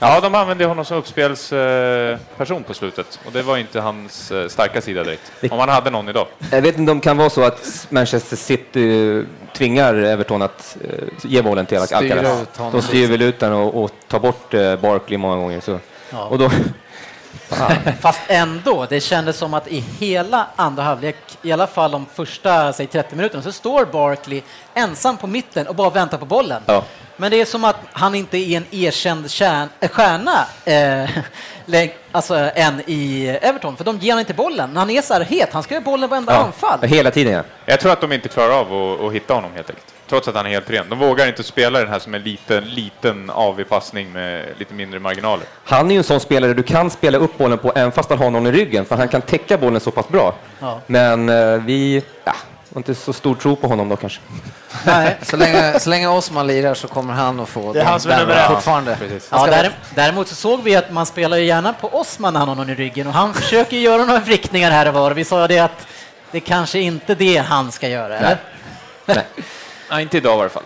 Ja, 0.01 0.21
de 0.21 0.35
använde 0.35 0.65
honom 0.65 0.85
som 0.85 0.97
uppspelsperson 0.97 2.63
på 2.63 2.75
slutet 2.75 3.21
och 3.27 3.33
det 3.33 3.43
var 3.43 3.57
inte 3.57 3.81
hans 3.81 4.31
eh, 4.31 4.49
starka 4.49 4.81
sida 4.81 5.05
direkt. 5.05 5.33
Om 5.51 5.59
han 5.59 5.69
hade 5.69 5.91
någon 5.91 6.09
idag. 6.09 6.27
Jag 6.51 6.63
vet 6.63 6.79
inte 6.79 6.93
om 6.93 6.99
det 6.99 7.05
kan 7.05 7.17
vara 7.17 7.31
så 7.31 7.43
att 7.43 7.87
Manchester 7.91 8.37
City 8.37 9.25
tvingar 9.57 9.95
Everton 9.95 10.43
att 10.43 10.77
eh, 10.85 11.05
ge 11.23 11.43
bollen 11.43 11.67
till 11.67 11.79
Alcaraz. 11.79 12.47
De 12.73 12.83
styr 12.83 13.09
väl 13.09 13.23
ut 13.23 13.39
den 13.41 13.53
och, 13.53 13.85
och 13.85 13.91
tar 14.09 14.21
bort 14.21 14.55
eh, 14.55 14.77
Barkley 14.77 15.19
många 15.19 15.37
gånger. 15.37 15.61
Så. 15.61 15.79
Ja. 16.11 16.25
Och 16.25 16.39
då, 16.39 16.51
Fast 18.01 18.21
ändå, 18.29 18.87
det 18.91 19.01
kändes 19.01 19.37
som 19.37 19.55
att 19.55 19.69
i 19.69 19.85
hela 20.01 20.47
andra 20.57 20.83
halvlek, 20.83 21.17
i 21.43 21.53
alla 21.53 21.67
fall 21.67 21.91
de 21.91 22.07
första 22.15 22.73
säg 22.73 22.87
30 22.87 23.17
minuterna, 23.17 23.43
så 23.43 23.53
står 23.53 23.85
Barkley 23.85 24.43
ensam 24.75 25.17
på 25.17 25.27
mitten 25.27 25.67
och 25.67 25.75
bara 25.75 25.91
väntar 25.91 26.19
på 26.19 26.27
bollen. 26.27 26.63
Ja. 26.67 26.85
Men 27.17 27.31
det 27.31 27.41
är 27.41 27.45
som 27.45 27.65
att 27.65 27.77
han 27.93 28.15
inte 28.15 28.39
är 28.39 28.57
en 28.57 28.67
erkänd 28.71 29.31
kärn, 29.31 29.69
äh, 29.81 29.89
stjärna 29.89 30.47
eh, 30.65 31.91
alltså, 32.13 32.51
än 32.55 32.83
i 32.87 33.27
Everton, 33.43 33.77
för 33.77 33.85
de 33.85 33.99
ger 33.99 34.13
honom 34.13 34.21
inte 34.21 34.35
bollen. 34.35 34.77
Han 34.77 34.91
är 34.91 35.03
så 35.03 35.15
här 35.15 35.21
het, 35.21 35.49
han 35.53 35.63
ska 35.63 35.75
göra 35.75 35.85
bollen 35.85 36.11
varenda 36.11 36.33
ja. 36.33 36.39
anfall. 36.39 36.83
Hela 36.83 37.11
tiden, 37.11 37.33
ja. 37.33 37.43
Jag 37.67 37.81
tror 37.81 37.93
att 37.93 38.01
de 38.01 38.13
inte 38.13 38.29
klarar 38.29 38.53
av 38.61 38.73
att, 38.73 39.01
att 39.01 39.13
hitta 39.13 39.35
honom 39.35 39.51
helt 39.55 39.71
enkelt 39.71 39.95
trots 40.09 40.29
att 40.29 40.35
han 40.35 40.47
är 40.47 40.51
helt 40.51 40.71
ren. 40.71 40.89
De 40.89 40.99
vågar 40.99 41.27
inte 41.27 41.43
spela 41.43 41.79
den 41.79 41.89
här 41.89 41.99
som 41.99 42.15
en 42.15 42.23
liten, 42.23 42.65
liten 42.65 43.31
avig 43.31 43.69
passning 43.69 44.13
med 44.13 44.47
lite 44.59 44.75
mindre 44.75 45.01
marginaler. 45.01 45.47
Han 45.65 45.87
är 45.87 45.91
ju 45.91 45.99
en 45.99 46.05
sån 46.05 46.21
spelare 46.21 46.55
du 46.55 46.63
kan 46.63 46.91
spela 46.91 47.19
upp 47.19 47.41
bollen 47.45 47.59
på 47.59 47.73
även 47.75 47.93
fast 47.93 48.11
han 48.11 48.19
har 48.19 48.31
någon 48.31 48.47
i 48.47 48.53
ryggen, 48.53 48.85
för 48.85 48.97
han 48.97 49.09
kan 49.09 49.23
täcka 49.23 49.59
bollen 49.59 49.81
så 49.81 49.91
pass 49.91 50.09
bra. 50.09 50.35
Ja. 50.61 50.81
Men 50.87 51.29
eh, 51.29 51.62
vi 51.62 52.03
ja, 52.25 52.33
har 52.75 52.81
inte 52.81 52.95
så 52.95 53.12
stor 53.12 53.35
tro 53.35 53.57
på 53.57 53.69
honom 53.69 53.89
då 53.89 53.97
kanske. 53.97 54.21
Nej, 54.85 55.19
så 55.23 55.37
länge, 55.37 55.81
så 55.81 55.91
länge 55.91 56.09
Osman 56.09 56.47
lirar 56.47 56.75
så 56.75 56.89
kommer 56.89 57.15
han 57.15 57.41
att 57.41 57.49
få 57.49 57.73
Det 57.73 57.81
är 57.81 57.85
han 57.85 58.01
som 58.01 58.11
är 58.11 58.19
nummer 58.19 58.37
ett. 58.37 58.47
fortfarande. 58.47 58.97
Ja, 59.31 59.47
där, 59.47 59.71
däremot 59.95 60.29
så 60.29 60.35
såg 60.35 60.62
vi 60.62 60.77
att 60.77 60.93
man 60.93 61.07
spelar 61.07 61.37
ju 61.37 61.45
gärna 61.45 61.73
på 61.73 61.89
Osman 61.89 62.33
när 62.33 62.41
han 62.41 62.49
har 62.49 62.57
någon 62.57 62.71
i 62.71 62.75
ryggen 62.75 63.07
och 63.07 63.12
han 63.12 63.35
försöker 63.35 63.77
göra 63.77 64.05
några 64.05 64.21
vrickningar 64.21 64.71
här 64.71 64.89
och 64.89 64.95
var. 64.95 65.11
Vi 65.11 65.25
sa 65.25 65.49
det 65.49 65.59
att 65.59 65.87
det 66.31 66.41
kanske 66.41 66.79
inte 66.79 67.12
är 67.12 67.16
det 67.16 67.37
han 67.37 67.73
ska 67.73 67.89
göra, 67.89 68.16
eller? 68.19 68.39
Nej. 69.07 69.16
Nej, 69.91 70.03
inte 70.03 70.16
idag 70.16 70.39
i 70.39 70.41
alla 70.41 70.49
fall. 70.49 70.62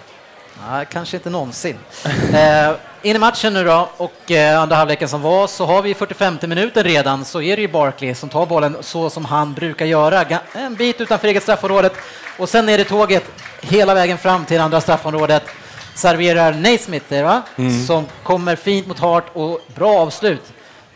Ja, 0.66 0.85
kanske 0.85 1.16
inte 1.16 1.30
någonsin. 1.30 1.78
Eh, 2.35 2.72
in 3.02 3.16
i 3.16 3.18
matchen 3.18 3.55
nu 3.55 3.64
då 3.64 3.89
och 3.97 4.30
eh, 4.30 4.60
andra 4.60 4.76
halvleken 4.76 5.09
som 5.09 5.22
var 5.22 5.47
så 5.47 5.66
har 5.66 5.82
vi 5.82 5.94
45 5.94 6.39
minuten 6.43 6.85
redan 6.85 7.24
så 7.24 7.43
är 7.43 7.56
det 7.56 7.62
ju 7.62 7.68
Barkley 7.68 8.14
som 8.14 8.28
tar 8.28 8.47
bollen 8.47 8.76
så 8.80 9.10
som 9.10 9.24
han 9.24 9.55
brukar 9.55 9.86
göra, 9.86 10.24
en 10.52 10.74
bit 10.74 11.01
utanför 11.01 11.28
eget 11.28 11.43
straffområdet 11.43 11.93
och 12.39 12.48
sen 12.48 12.68
är 12.68 12.78
det 12.78 12.85
tåget 12.85 13.24
hela 13.60 13.94
vägen 13.94 14.18
fram 14.18 14.44
till 14.44 14.60
andra 14.60 14.80
straffområdet. 14.80 15.43
Serverar 15.94 16.52
Naismith 16.52 17.22
va? 17.22 17.43
Som 17.86 18.06
kommer 18.22 18.56
fint 18.56 18.86
mot 18.86 18.98
Hart 18.98 19.24
och 19.32 19.60
bra 19.74 19.98
avslut. 19.98 20.43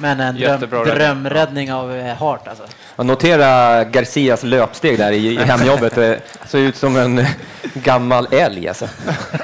Men 0.03 0.21
en 0.21 0.37
Jättebra 0.37 0.79
räddning. 0.81 0.95
drömräddning 0.95 1.73
av 1.73 1.93
eh, 1.97 2.17
Hart 2.17 2.49
alltså. 2.49 2.65
Jag 2.97 3.07
noterar 3.07 3.85
Garcias 3.85 4.43
löpsteg 4.43 4.99
där 4.99 5.13
i, 5.13 5.27
i 5.27 5.37
hemjobbet. 5.45 5.95
Det 5.95 6.21
såg 6.47 6.61
ut 6.61 6.77
som 6.77 6.97
en 6.97 7.27
gammal 7.75 8.29
älg 8.31 8.69
alltså. 8.69 8.89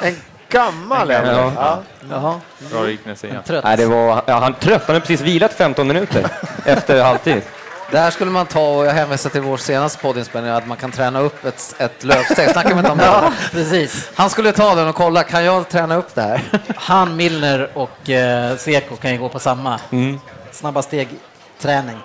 En 0.03 0.17
gammal 0.49 1.11
en. 1.11 1.27
Ja. 1.27 1.53
Ja. 1.57 1.83
Jaha, 2.11 2.41
Bra 2.73 2.83
liknelse 2.83 3.27
igen. 3.27 3.43
trött. 3.47 3.65
Nej, 3.65 3.77
det 3.77 3.87
var, 3.87 4.23
ja, 4.27 4.39
han 4.39 4.55
trött. 4.55 4.83
Han 4.87 4.95
hade 4.95 5.01
precis 5.01 5.21
vilat 5.21 5.53
15 5.53 5.87
minuter 5.89 6.27
efter 6.65 7.03
halvtid. 7.03 7.43
Det 7.91 7.99
här 7.99 8.11
skulle 8.11 8.31
man 8.31 8.47
ta, 8.47 8.61
och 8.77 8.87
jag 8.87 8.93
hänvisar 8.93 9.31
till 9.31 9.41
vår 9.41 9.57
senaste 9.57 10.03
poddinspelning, 10.03 10.53
att 10.53 10.67
man 10.67 10.77
kan 10.77 10.91
träna 10.91 11.21
upp 11.21 11.45
ett, 11.45 11.75
ett 11.79 12.05
löpsteg. 12.05 12.49
Vi 12.65 12.71
inte 12.73 12.91
om 12.91 12.99
det? 12.99 13.33
Precis. 13.53 14.11
Han 14.15 14.31
skulle 14.31 14.53
ta 14.53 14.75
den 14.75 14.89
och 14.89 14.95
kolla, 14.95 15.23
kan 15.23 15.45
jag 15.45 15.69
träna 15.69 15.97
upp 15.97 16.15
det 16.15 16.23
här? 16.23 16.41
Han, 16.77 17.17
Milner 17.17 17.69
och 17.75 18.11
eh, 18.11 18.57
Seko 18.57 18.97
kan 18.97 19.13
ju 19.13 19.19
gå 19.19 19.29
på 19.29 19.39
samma 19.39 19.81
snabba 20.59 20.83
steg-träning. 20.83 21.97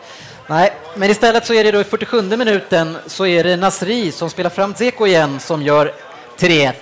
Nej, 0.48 0.74
men 0.96 1.10
istället 1.10 1.46
så 1.46 1.54
är 1.54 1.64
det 1.64 1.72
då 1.72 1.82
i 1.82 1.84
47 1.84 2.22
minuten 2.22 2.98
så 3.08 3.26
är 3.26 3.44
det 3.44 3.58
Nasri 3.58 4.12
som 4.12 4.30
spelar 4.30 4.50
fram 4.50 4.74
Zeko 4.76 5.08
igen 5.08 5.40
som 5.40 5.62
gör 5.62 5.94
3-1. 6.40 6.74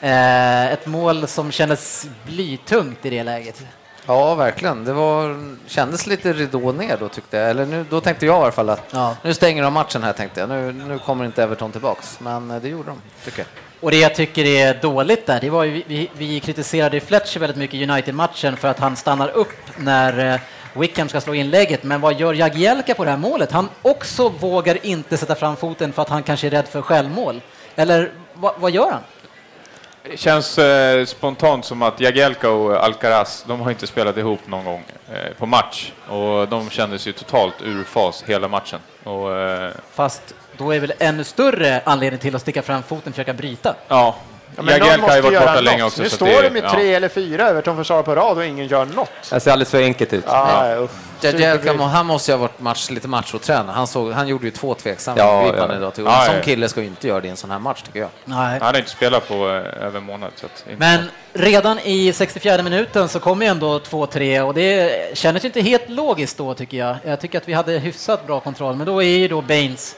Eh, 0.00 0.72
ett 0.72 0.86
mål 0.86 1.26
som 1.26 1.52
kändes 1.52 2.06
blytungt 2.26 3.06
i 3.06 3.10
det 3.10 3.22
läget. 3.22 3.62
Ja, 4.06 4.34
verkligen. 4.34 4.84
Det 4.84 4.92
var, 4.92 5.36
kändes 5.66 6.06
lite 6.06 6.32
ridå 6.32 6.72
ner 6.72 6.96
då 7.00 7.08
tyckte 7.08 7.36
jag. 7.36 7.50
Eller 7.50 7.66
nu, 7.66 7.84
då 7.90 8.00
tänkte 8.00 8.26
jag 8.26 8.38
i 8.38 8.42
alla 8.42 8.52
fall 8.52 8.70
att 8.70 8.84
Ja. 8.90 9.16
nu 9.22 9.34
stänger 9.34 9.62
de 9.62 9.72
matchen 9.72 10.02
här 10.02 10.12
tänkte 10.12 10.40
jag. 10.40 10.48
Nu, 10.48 10.72
nu 10.72 10.98
kommer 10.98 11.24
inte 11.24 11.42
Everton 11.42 11.72
tillbaks. 11.72 12.20
Men 12.20 12.50
eh, 12.50 12.56
det 12.62 12.68
gjorde 12.68 12.88
de, 12.90 13.00
tycker 13.24 13.38
jag. 13.38 13.46
Och 13.80 13.90
det 13.90 13.96
jag 13.98 14.14
tycker 14.14 14.44
är 14.44 14.74
dåligt 14.74 15.26
där, 15.26 15.40
det 15.40 15.50
var 15.50 15.64
ju, 15.64 15.82
vi, 15.86 16.10
vi 16.12 16.40
kritiserade 16.40 17.00
Fletcher 17.00 17.38
väldigt 17.40 17.56
mycket 17.56 17.74
i 17.74 17.84
United-matchen 17.90 18.56
för 18.56 18.68
att 18.68 18.78
han 18.78 18.96
stannar 18.96 19.28
upp 19.28 19.56
när 19.76 20.32
eh, 20.34 20.40
Wickham 20.76 21.08
ska 21.08 21.20
slå 21.20 21.34
inlägget, 21.34 21.82
men 21.82 22.00
vad 22.00 22.20
gör 22.20 22.34
Jagielka 22.34 22.94
på 22.94 23.04
det 23.04 23.10
här 23.10 23.18
målet? 23.18 23.52
Han 23.52 23.68
också 23.82 24.28
vågar 24.28 24.86
inte 24.86 25.16
sätta 25.16 25.34
fram 25.34 25.56
foten 25.56 25.92
för 25.92 26.02
att 26.02 26.08
han 26.08 26.22
kanske 26.22 26.46
är 26.46 26.50
rädd 26.50 26.68
för 26.68 26.82
självmål. 26.82 27.40
Eller 27.76 28.10
vad, 28.34 28.52
vad 28.58 28.70
gör 28.70 28.90
han? 28.90 29.00
Det 30.10 30.16
känns 30.16 30.58
eh, 30.58 31.04
spontant 31.04 31.64
som 31.64 31.82
att 31.82 32.00
Jagielka 32.00 32.50
och 32.50 32.84
Alcaraz, 32.84 33.44
de 33.48 33.60
har 33.60 33.70
inte 33.70 33.86
spelat 33.86 34.16
ihop 34.16 34.40
någon 34.46 34.64
gång 34.64 34.84
eh, 35.12 35.32
på 35.38 35.46
match. 35.46 35.92
Och 36.08 36.48
de 36.48 36.70
kändes 36.70 37.06
ju 37.06 37.12
totalt 37.12 37.54
ur 37.62 37.84
fas 37.84 38.24
hela 38.26 38.48
matchen. 38.48 38.80
Och, 39.04 39.36
eh, 39.36 39.70
Fast 39.92 40.34
då 40.56 40.74
är 40.74 40.80
väl 40.80 40.92
ännu 40.98 41.24
större 41.24 41.82
anledning 41.84 42.20
till 42.20 42.36
att 42.36 42.42
sticka 42.42 42.62
fram 42.62 42.82
foten 42.82 43.08
och 43.08 43.14
försöka 43.14 43.34
bryta. 43.34 43.74
ja, 43.88 44.16
Ja, 44.56 44.62
men 44.62 45.00
har 45.00 45.16
ju 45.16 45.22
varit 45.22 45.38
borta 45.38 45.60
länge 45.60 45.82
också. 45.82 46.02
Nu 46.02 46.08
så 46.08 46.16
står 46.16 46.42
det 46.42 46.50
med 46.50 46.64
ja. 46.64 46.70
tre 46.70 46.94
eller 46.94 47.08
fyra 47.08 47.48
Everton-försvarare 47.48 48.02
på 48.02 48.14
rad 48.14 48.38
och 48.38 48.44
ingen 48.44 48.66
gör 48.66 48.84
något. 48.84 49.10
Det 49.30 49.40
ser 49.40 49.52
alldeles 49.52 49.70
för 49.70 49.82
enkelt 49.82 50.12
ut. 50.12 50.24
Ja, 50.26 50.76
usch. 50.78 50.90
Jagielka, 51.20 51.72
må- 51.72 51.84
han 51.84 52.06
måste 52.06 52.30
ju 52.30 52.36
ha 52.36 52.40
varit 52.42 52.60
match, 52.60 52.90
lite 52.90 53.08
machotränare. 53.08 53.74
Han, 53.74 53.86
såg, 53.86 54.12
han 54.12 54.28
gjorde 54.28 54.44
ju 54.44 54.50
två 54.50 54.74
tveksamma 54.74 55.18
Ja, 55.18 55.40
ingripanden 55.42 55.70
ja. 55.70 55.76
idag. 55.76 55.94
Till, 55.94 56.04
Ja, 56.04 56.20
en 56.20 56.26
sån 56.26 56.34
ja. 56.34 56.42
kille 56.42 56.68
ska 56.68 56.80
ju 56.80 56.86
inte 56.86 57.08
göra 57.08 57.20
det 57.20 57.26
i 57.26 57.30
en 57.30 57.36
sån 57.36 57.50
här 57.50 57.58
match, 57.58 57.82
tycker 57.82 58.00
jag. 58.00 58.08
Nej. 58.24 58.36
Han 58.36 58.60
hade 58.62 58.78
inte 58.78 58.90
spelat 58.90 59.28
på 59.28 59.34
eh, 59.34 59.86
över 59.86 59.98
en 59.98 60.04
månad. 60.04 60.30
Så 60.36 60.46
att, 60.46 60.64
Men 60.78 61.10
redan 61.32 61.78
i 61.78 62.12
64 62.12 62.62
minuten 62.62 63.08
så 63.08 63.20
kom 63.20 63.42
ju 63.42 63.48
ändå 63.48 63.78
2-3 63.78 64.40
och 64.40 64.54
det 64.54 64.92
kändes 65.18 65.44
ju 65.44 65.46
inte 65.46 65.60
helt 65.60 65.88
logiskt 65.88 66.38
då 66.38 66.54
tycker 66.54 66.76
jag. 66.76 66.96
Jag 67.04 67.20
tycker 67.20 67.38
att 67.38 67.48
vi 67.48 67.52
hade 67.52 67.72
hyfsat 67.72 68.26
bra 68.26 68.40
kontroll, 68.40 68.76
men 68.76 68.86
då 68.86 69.02
är 69.02 69.18
ju 69.18 69.28
då 69.28 69.40
Baines 69.42 69.96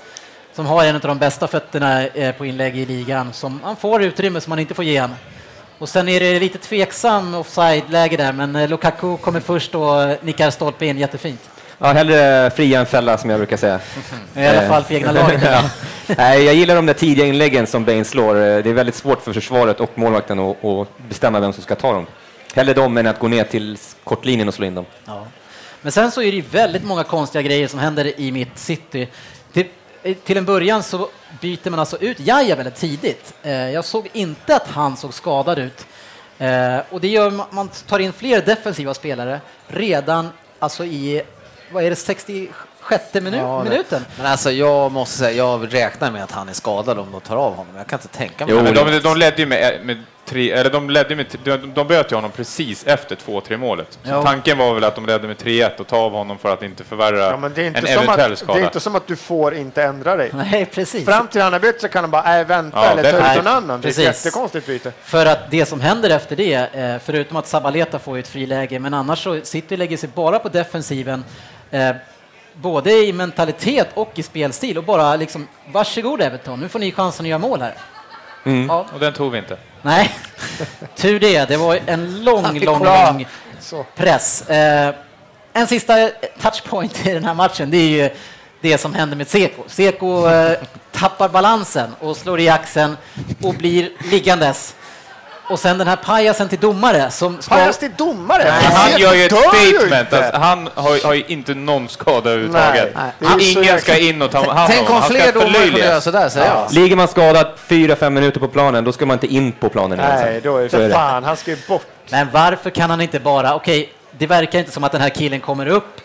som 0.59 0.67
har 0.67 0.85
en 0.85 0.95
av 0.95 1.01
de 1.01 1.19
bästa 1.19 1.47
fötterna 1.47 2.07
eh, 2.07 2.35
på 2.35 2.47
inlägg 2.47 2.77
i 2.77 2.87
ligan, 2.87 3.33
som 3.33 3.61
han 3.65 3.77
får 3.77 4.03
utrymme 4.03 4.41
som 4.41 4.51
man 4.51 4.59
inte 4.59 4.75
får 4.75 4.85
ge 4.85 4.99
han. 4.99 5.15
Och 5.79 5.89
sen 5.89 6.09
är 6.09 6.21
det 6.21 6.41
lite 6.41 6.59
tveksam 6.59 7.35
offside-läge 7.35 8.17
där, 8.17 8.33
men 8.33 8.57
eh, 8.57 8.69
Lukaku 8.69 9.17
kommer 9.17 9.41
först 9.41 9.75
och 9.75 10.25
nickar 10.25 10.51
stolpe 10.51 10.87
in 10.87 10.99
jättefint. 10.99 11.41
Ja, 11.79 11.87
hellre 11.87 12.51
fria 12.51 12.81
än 12.81 12.87
fälla 12.87 13.19
som 13.19 13.31
jag 13.31 13.39
brukar 13.39 13.57
säga. 13.57 13.81
I 14.37 14.47
alla 14.47 14.69
fall 14.69 14.83
för 14.83 14.95
egna 14.95 15.13
laget. 15.13 15.43
ja. 15.45 15.71
Nej, 16.17 16.45
jag 16.45 16.55
gillar 16.55 16.75
de 16.75 16.87
där 16.87 16.95
tidiga 16.95 17.27
inläggen 17.27 17.67
som 17.67 17.85
Bain 17.85 18.05
slår. 18.05 18.35
Det 18.35 18.71
är 18.71 18.75
väldigt 18.75 18.95
svårt 18.95 19.23
för 19.23 19.33
försvaret 19.33 19.81
och 19.81 19.91
målvakten 19.99 20.39
att, 20.39 20.65
att 20.65 20.99
bestämma 21.09 21.41
vem 21.41 21.53
som 21.53 21.63
ska 21.63 21.75
ta 21.75 21.93
dem. 21.93 22.07
Hellre 22.55 22.75
dem 22.75 22.97
än 22.97 23.07
att 23.07 23.19
gå 23.19 23.29
ner 23.29 23.45
till 23.45 23.79
kortlinjen 24.05 24.49
och 24.49 24.55
slå 24.55 24.67
in 24.67 24.75
dem. 24.75 24.85
Ja. 25.05 25.27
Men 25.83 25.93
sen 25.93 26.11
så 26.11 26.23
är 26.23 26.31
det 26.31 26.37
ju 26.37 26.45
väldigt 26.51 26.85
många 26.85 27.05
konstiga 27.05 27.43
grejer 27.43 27.69
som 27.69 27.79
händer 27.79 28.21
i 28.21 28.33
mitt 28.33 28.59
city. 28.59 29.09
Till, 29.53 29.67
till 30.25 30.37
en 30.37 30.45
början 30.45 30.83
så 30.83 31.09
byter 31.41 31.71
man 31.71 31.81
alltså 31.81 31.97
ut 32.01 32.21
Jaja 32.21 32.57
väldigt 32.57 32.75
tidigt. 32.77 33.35
Eh, 33.43 33.71
Jag 33.71 33.85
såg 33.85 34.09
inte 34.13 34.57
att 34.57 34.67
han 34.69 34.97
såg 34.97 35.15
skadad 35.15 35.59
ut. 35.59 35.87
Eh, 36.39 36.77
Och 36.91 37.01
det 37.01 37.09
gör 37.09 37.31
man- 37.31 37.47
man 37.51 37.69
tar 37.69 37.99
in 37.99 38.13
fler 38.13 38.43
defensiva 38.43 38.95
spelare 38.95 39.41
redan 39.67 40.29
alltså 40.59 40.85
i, 40.85 41.23
vad 41.73 41.85
är 41.85 41.91
det, 41.91 41.97
66 41.97 43.15
minu 43.15 43.37
Ja, 43.37 43.65
minuten? 43.65 44.05
Men 44.17 44.27
alltså, 44.27 44.51
jag 44.51 44.93
måste 44.93 45.19
säga, 45.19 45.33
jag 45.33 45.75
räknar 45.75 46.11
med 46.11 46.23
att 46.25 46.31
han 46.33 46.49
är 46.49 46.53
skadad 46.53 46.99
om 46.99 47.13
de 47.13 47.21
tar 47.21 47.37
av 47.37 47.55
honom. 47.55 47.77
Jag 47.77 47.87
kan 47.87 47.99
inte 47.99 48.19
tänka 48.19 48.47
mig 48.47 48.55
Jo, 48.55 48.63
men 48.63 48.75
det. 48.75 48.85
de, 48.85 48.99
de 49.01 49.17
ledde 49.17 49.37
ju 49.43 49.47
med, 49.47 49.81
med 49.87 50.03
tre, 50.29 50.51
eller 50.53 50.71
de 50.71 50.91
ledde 50.91 51.17
med, 51.17 51.27
de, 51.45 51.57
de 51.75 51.87
böt 51.89 52.13
ju 52.13 52.17
honom 52.17 52.31
precis 52.31 52.87
efter 52.87 53.17
2-3 53.17 53.57
målet. 53.57 53.87
Så 53.93 53.99
Jo. 54.13 54.23
tanken 54.23 54.59
var 54.59 54.75
väl 54.75 54.85
att 54.85 54.95
de 54.95 55.07
ledde 55.07 55.27
med 55.29 55.37
3-1 55.37 55.77
och 55.81 55.87
ta 55.87 55.97
av 55.97 56.13
honom 56.13 56.39
för 56.39 56.53
att 56.53 56.63
inte 56.63 56.85
förvärra 56.85 57.19
Ja, 57.19 57.37
men 57.37 57.53
det 57.55 57.63
är 57.63 57.67
inte, 57.67 57.81
en 57.81 57.87
som 57.87 58.03
eventuell 58.05 58.33
att, 58.33 58.39
skada. 58.39 58.55
det 58.55 58.61
är 58.61 58.65
inte 58.65 58.81
som 58.81 58.95
att 58.97 59.07
du 59.07 59.17
får 59.17 59.55
inte 59.55 59.83
ändra 59.83 60.17
dig. 60.17 60.31
Nej, 60.35 60.67
precis. 60.67 61.05
Fram 61.05 61.29
till 61.29 61.41
han 61.43 61.53
har 61.53 61.61
bytt 61.61 61.81
så 61.81 61.89
kan 61.89 62.05
han 62.05 62.11
bara, 62.11 62.23
nej 62.23 62.45
vänta 62.45 62.79
Ja, 62.85 62.91
eller 62.91 63.13
ta 63.13 63.31
ut 63.33 63.45
någon 63.45 63.47
annan. 63.55 63.67
Det 63.81 63.87
är 63.87 63.91
ett 63.91 63.97
Precis. 63.97 64.25
jättekonstigt 64.25 64.67
byte. 64.67 64.93
För 65.03 65.27
att 65.27 65.51
det 65.51 65.67
som 65.67 65.81
händer 65.81 66.11
efter 66.11 66.37
det, 66.37 66.55
eh, 66.55 66.97
förutom 67.05 67.37
att 67.37 67.47
Sabaleta 67.47 67.99
får 67.99 68.19
ett 68.19 68.29
friläge, 68.29 68.79
men 68.79 68.95
annars 68.95 69.23
så 69.25 69.41
City 69.43 69.77
lägger 69.77 69.97
sig 69.97 70.09
bara 70.15 70.39
på 70.39 70.49
defensiven, 70.49 71.25
eh, 71.71 71.91
både 72.55 72.93
i 72.93 73.13
mentalitet 73.13 73.89
och 73.95 74.13
i 74.15 74.23
spelstil 74.23 74.79
och 74.79 74.85
bara 74.85 75.17
liksom, 75.17 75.49
varsågod 75.73 76.21
Everton, 76.21 76.61
nu 76.61 76.69
får 76.69 76.79
ni 76.79 76.93
chansen 76.93 77.27
att 77.27 77.31
göra 77.31 77.39
mål 77.39 77.61
här. 77.63 77.75
Ja, 78.69 78.87
Och 78.95 79.01
den 79.01 79.13
tog 79.13 79.33
vi 79.33 79.39
inte. 79.39 79.57
Nej, 79.83 80.11
tur 80.97 81.21
det. 81.21 81.49
Det 81.49 81.57
var 81.57 81.79
en 81.87 82.25
lång, 82.25 82.61
lång, 82.61 82.85
lång 82.85 83.27
press. 83.97 84.49
Eh, 84.49 84.95
en 85.53 85.67
sista 85.67 86.11
touchpoint 86.41 87.07
i 87.07 87.13
den 87.13 87.25
här 87.25 87.35
matchen, 87.35 87.71
det 87.71 87.77
är 87.77 87.89
ju 87.89 88.11
det 88.61 88.79
som 88.79 88.95
händer 88.95 89.17
med 89.17 89.29
Seko. 89.29 89.63
Seko 89.67 90.29
eh, 90.29 90.59
tappar 90.93 91.29
balansen 91.29 91.95
och 92.01 92.17
slår 92.17 92.41
i 92.41 92.49
axeln 92.49 92.97
och 93.43 93.55
blir 93.55 93.91
liggandes. 94.11 94.75
Och 95.49 95.59
sen 95.59 95.79
den 95.79 95.89
här 95.89 95.97
pajasen 95.97 96.49
till 96.49 96.59
domare 96.59 97.11
som 97.11 97.43
ska... 97.43 97.55
Pajas 97.55 97.79
till 97.79 97.91
domare! 97.97 98.45
Men 98.45 98.73
han 98.73 99.01
gör 99.01 99.15
ju 99.15 99.25
ett 99.25 99.33
ju 99.33 99.39
statement. 99.79 100.13
Alltså, 100.13 100.41
han 100.41 100.69
har, 100.75 101.05
har 101.07 101.15
ju 101.15 101.25
inte 101.27 101.55
någon 101.55 101.89
skada 101.89 102.31
överhuvudtaget. 102.31 102.97
Nej, 103.19 103.53
ingen 103.53 103.81
ska 103.81 103.99
in 103.99 104.23
och 104.23 104.31
ta 104.31 104.53
hand 104.53 104.71
Tänk 104.73 104.91
om 104.91 104.97
om 104.97 105.03
honom. 105.03 105.11
fler 105.11 105.21
Han 105.21 105.31
ska 105.31 105.41
domare 105.41 105.65
kunde 105.65 105.81
göra 105.81 106.01
sådär, 106.01 106.29
säger 106.29 106.47
jag. 106.47 106.73
Ligger 106.73 106.97
man 106.97 107.09
skadad 107.09 107.47
fyra, 107.67 107.97
fem 107.97 108.15
minuter 108.15 108.41
på 108.41 108.49
planen, 108.49 108.85
då 108.85 108.93
ska 108.93 109.07
man 109.07 109.15
inte 109.15 109.27
in 109.27 109.53
på 109.53 109.69
planen. 109.69 109.99
Nej, 109.99 110.41
då 110.41 110.57
är 110.57 110.63
det 110.63 110.69
för 110.69 110.79
det. 110.79 110.91
fan, 110.95 111.25
han 111.25 111.37
ska 111.37 111.51
ju 111.51 111.57
bort. 111.69 111.87
Men 112.11 112.29
varför 112.33 112.71
kan 112.71 112.91
han 112.91 113.01
inte 113.01 113.21
bara, 113.21 113.55
okej, 113.55 113.93
det 114.19 114.27
verkar 114.27 114.59
inte 114.59 114.71
som 114.71 114.85
att 114.85 114.93
den 114.93 115.01
här 115.01 115.09
killen 115.09 115.41
kommer 115.41 115.67
upp. 115.67 116.01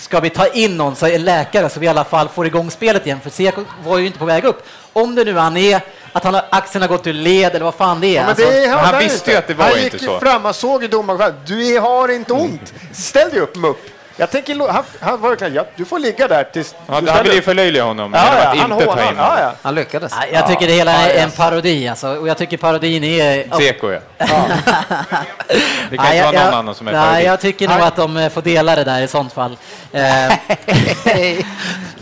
Ska 0.00 0.20
vi 0.20 0.30
ta 0.30 0.46
in 0.46 0.76
någon, 0.76 0.96
så 0.96 1.06
en 1.06 1.24
läkare, 1.24 1.68
så 1.68 1.80
vi 1.80 1.86
i 1.86 1.88
alla 1.88 2.04
fall 2.04 2.28
får 2.28 2.46
igång 2.46 2.70
spelet 2.70 3.06
igen? 3.06 3.20
För 3.22 3.30
Seko 3.30 3.64
var 3.84 3.98
ju 3.98 4.06
inte 4.06 4.18
på 4.18 4.24
väg 4.24 4.44
upp. 4.44 4.66
Om 4.92 5.14
det 5.14 5.24
nu 5.24 5.34
han 5.34 5.56
är, 5.56 5.80
att 6.12 6.24
han 6.24 6.34
har, 6.34 6.44
axeln 6.50 6.82
har 6.82 6.88
gått 6.88 7.06
ur 7.06 7.12
led 7.12 7.54
eller 7.54 7.64
vad 7.64 7.74
fan 7.74 8.00
det 8.00 8.06
är. 8.06 8.14
Ja, 8.14 8.20
men 8.20 8.30
alltså. 8.30 8.50
det 8.50 8.66
han 8.66 8.78
hade 8.78 8.98
visste 8.98 9.30
ju 9.30 9.36
att 9.36 9.46
det 9.46 9.54
var 9.54 9.64
han 9.64 9.72
inte 9.72 9.84
gick 9.84 10.02
ju 10.02 10.08
så. 10.08 10.20
fram, 10.20 10.44
han 10.44 10.54
såg 10.54 10.82
ju 10.82 10.88
domaren. 10.88 11.34
Du 11.46 11.78
har 11.78 12.08
inte 12.08 12.32
ont. 12.32 12.74
Ställ 12.92 13.30
dig 13.30 13.40
upp 13.40 13.56
mupp. 13.56 13.78
Jag 14.16 14.30
tänker, 14.30 14.72
han, 14.72 14.84
han 15.00 15.20
var 15.20 15.28
verkligen, 15.28 15.54
ja, 15.54 15.64
du 15.76 15.84
får 15.84 15.98
ligga 15.98 16.28
där 16.28 16.44
tills 16.44 16.74
Han, 16.86 17.04
du 17.04 17.10
han 17.10 17.22
ville 17.22 17.42
förlöjliga 17.42 17.84
honom 17.84 18.12
Ja, 18.14 18.20
ja, 18.24 18.48
att 18.48 18.58
han 18.58 18.72
inte 18.72 18.84
ta 18.84 18.92
in 18.92 18.98
Ja, 18.98 19.22
honom. 19.24 19.38
ja. 19.40 19.52
Han 19.62 19.74
lyckades. 19.74 20.12
Nej, 20.20 20.30
Jag 20.32 20.46
tycker 20.48 20.66
det 20.66 20.72
hela 20.72 20.92
är 20.92 21.22
en 21.22 21.30
parodi 21.30 21.88
alltså. 21.88 22.08
och 22.08 22.28
jag 22.28 22.38
tycker 22.38 22.56
parodin 22.56 23.04
är... 23.04 23.56
Seko 23.58 23.90
ja. 23.92 23.98
Det 24.18 25.96
kan 25.96 26.06
Nej, 26.06 26.18
inte 26.18 26.22
vara 26.22 26.32
någon 26.32 26.34
jag- 26.34 26.54
annan 26.54 26.74
som 26.74 26.88
är 26.88 26.92
Nej, 26.92 27.02
parodi. 27.10 27.24
jag 27.26 27.40
tycker 27.40 27.68
nog 27.68 27.80
att 27.80 27.96
de 27.96 28.16
eh, 28.16 28.28
får 28.30 28.42
dela 28.42 28.76
det 28.76 28.84
där 28.84 29.00
i 29.02 29.08
sånt 29.08 29.32
fall. 29.32 29.56
Eh, 29.92 30.02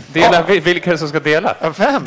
Dela, 0.07 0.41
vil- 0.47 0.61
vilka 0.61 0.97
som 0.97 1.07
ska 1.09 1.19
dela? 1.19 1.55
Ja, 1.61 1.69
Vem? 1.77 2.03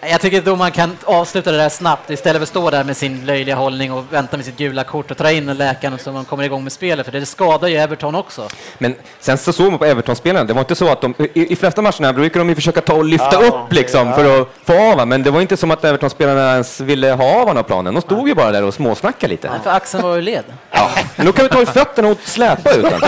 Jag 0.00 0.20
tycker 0.20 0.40
då 0.42 0.56
man 0.56 0.70
kan 0.72 0.96
avsluta 1.04 1.50
det 1.52 1.56
där 1.58 1.68
snabbt 1.68 2.10
istället 2.10 2.36
för 2.38 2.42
att 2.42 2.48
stå 2.48 2.70
där 2.70 2.84
med 2.84 2.96
sin 2.96 3.26
löjliga 3.26 3.54
hållning 3.56 3.92
och 3.92 4.04
vänta 4.12 4.36
med 4.36 4.46
sitt 4.46 4.56
gula 4.56 4.84
kort 4.84 5.10
och 5.10 5.16
ta 5.16 5.30
in 5.30 5.46
läkaren 5.46 5.98
så 5.98 6.12
man 6.12 6.24
kommer 6.24 6.44
igång 6.44 6.62
med 6.64 6.72
spelet, 6.72 7.06
för 7.06 7.12
det 7.12 7.26
skadar 7.26 7.68
ju 7.68 7.76
Everton 7.76 8.14
också. 8.14 8.48
Men 8.78 8.94
sen 9.20 9.38
så 9.38 9.52
såg 9.52 9.70
man 9.70 9.78
på 9.78 9.84
Everton-spelarna, 9.84 10.44
det 10.44 10.52
var 10.52 10.60
inte 10.60 10.74
så 10.74 10.88
att 10.92 11.00
de, 11.00 11.14
i, 11.34 11.52
i 11.52 11.56
flesta 11.56 11.82
matcherna 11.82 12.12
brukar 12.12 12.40
de 12.40 12.48
ju 12.48 12.54
försöka 12.54 12.80
ta 12.80 12.94
och 12.94 13.04
lyfta 13.04 13.28
Ja, 13.32 13.48
upp 13.48 13.72
liksom 13.72 14.08
ja. 14.08 14.14
för 14.14 14.40
att 14.42 14.48
få 14.64 15.00
av 15.00 15.08
men 15.08 15.22
det 15.22 15.30
var 15.30 15.40
inte 15.40 15.56
som 15.56 15.70
att 15.70 15.84
Everton-spelarna 15.84 16.52
ens 16.52 16.80
ville 16.80 17.12
ha 17.12 17.40
av 17.40 17.48
honom 17.48 17.64
planen. 17.64 17.94
De 17.94 18.00
stod 18.02 18.28
ju 18.28 18.34
bara 18.34 18.50
där 18.50 18.62
och 18.64 18.74
småsnackade 18.74 19.30
lite. 19.30 19.50
Nej, 19.50 19.58
för 19.64 19.70
axeln 19.70 20.02
var 20.02 20.14
ju 20.16 20.22
led. 20.22 20.44
Ja. 20.70 20.90
Men 21.16 21.26
då 21.26 21.32
kan 21.32 21.44
vi 21.44 21.48
ta 21.48 21.62
i 21.62 21.66
fötterna 21.66 22.08
och 22.08 22.18
släpa 22.24 22.70
ut 22.72 22.82
den. 22.90 23.00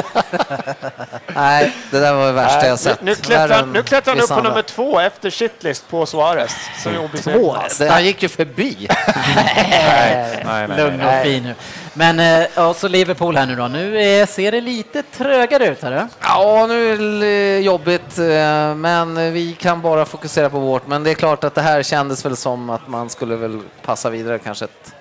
Nej, 1.34 1.72
det 1.90 1.98
där 2.00 2.14
var 2.14 2.26
det 2.26 2.32
värsta 2.32 2.66
jag 2.66 2.78
sett. 2.78 3.02
Nu, 3.02 3.10
nu 3.10 3.14
klättrar, 3.14 3.48
han- 3.48 3.64
än 3.64 3.72
nu 3.72 3.82
klättrar 3.82 4.14
han 4.14 4.22
upp 4.24 4.28
på 4.30 4.40
nummer 4.42 4.62
två 4.62 5.00
efter 5.00 5.30
shitlist 5.30 5.88
på 5.90 6.06
Suarez. 6.12 6.54
Är 6.86 6.98
obesegrad. 6.98 7.40
Två? 7.40 7.84
Det, 7.84 7.90
han 7.90 8.04
gick 8.04 8.22
ju 8.22 8.28
förbi. 8.28 8.88
Nej, 9.36 10.42
nej, 10.44 10.68
Lugn 10.68 11.00
och 11.00 11.06
nej. 11.06 11.24
fin 11.24 11.42
nu. 11.42 11.54
Men 11.94 12.20
eh, 12.20 12.48
ja, 12.54 12.74
så 12.74 12.88
Liverpool 12.88 13.36
här 13.36 13.46
nu 13.46 13.56
då. 13.56 13.68
Nu 13.68 14.00
eh, 14.00 14.26
ser 14.26 14.52
det 14.52 14.60
lite 14.60 15.02
trögare 15.02 15.66
ut 15.66 15.82
här. 15.82 16.08
Ja, 16.20 16.66
nu 16.66 16.92
är 16.92 17.20
det 17.20 17.60
jobbigt, 17.60 18.18
eh, 18.18 18.74
men 18.74 19.32
vi 19.32 19.56
kan 19.60 19.80
bara 19.80 20.04
fokusera 20.04 20.50
på 20.50 20.58
vårt. 20.58 20.86
Men 20.86 21.04
det 21.04 21.10
är 21.10 21.14
klart 21.14 21.44
att 21.44 21.54
det 21.54 21.62
här 21.62 21.82
kändes 21.82 22.24
väl 22.24 22.36
som 22.36 22.70
att 22.70 22.88
man 22.88 23.10
skulle 23.10 23.36
väl 23.36 23.60
passa 23.84 24.10
vidare, 24.10 24.38
kanske 24.38 24.64
ett 24.64 24.94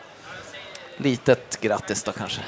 litet 0.97 1.61
grattis 1.61 2.03
då 2.03 2.11
kanske. 2.11 2.41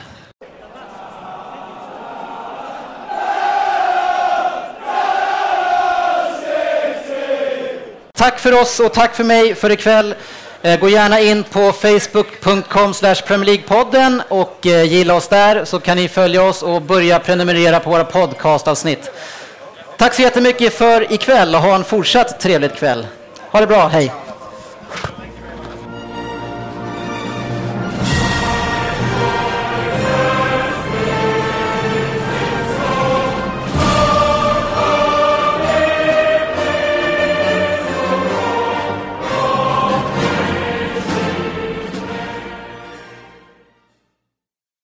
Tack 8.23 8.39
för 8.39 8.61
oss 8.61 8.79
och 8.79 8.93
tack 8.93 9.15
för 9.15 9.23
mig 9.23 9.55
för 9.55 9.69
ikväll. 9.69 10.15
Eh, 10.61 10.79
gå 10.79 10.89
gärna 10.89 11.19
in 11.19 11.43
på 11.43 11.71
facebook.com 11.71 12.93
Premier 13.27 13.45
League-podden 13.45 14.21
och 14.27 14.67
eh, 14.67 14.83
gilla 14.83 15.13
oss 15.13 15.27
där 15.27 15.65
så 15.65 15.79
kan 15.79 15.97
ni 15.97 16.07
följa 16.07 16.43
oss 16.43 16.63
och 16.63 16.81
börja 16.81 17.19
prenumerera 17.19 17.79
på 17.79 17.89
våra 17.89 18.03
podcastavsnitt. 18.03 19.11
Tack 19.97 20.13
så 20.13 20.21
jättemycket 20.21 20.73
för 20.73 21.13
ikväll 21.13 21.55
och 21.55 21.61
ha 21.61 21.75
en 21.75 21.83
fortsatt 21.83 22.39
trevlig 22.39 22.75
kväll. 22.75 23.07
Ha 23.51 23.59
det 23.59 23.67
bra, 23.67 23.87
hej! 23.87 24.11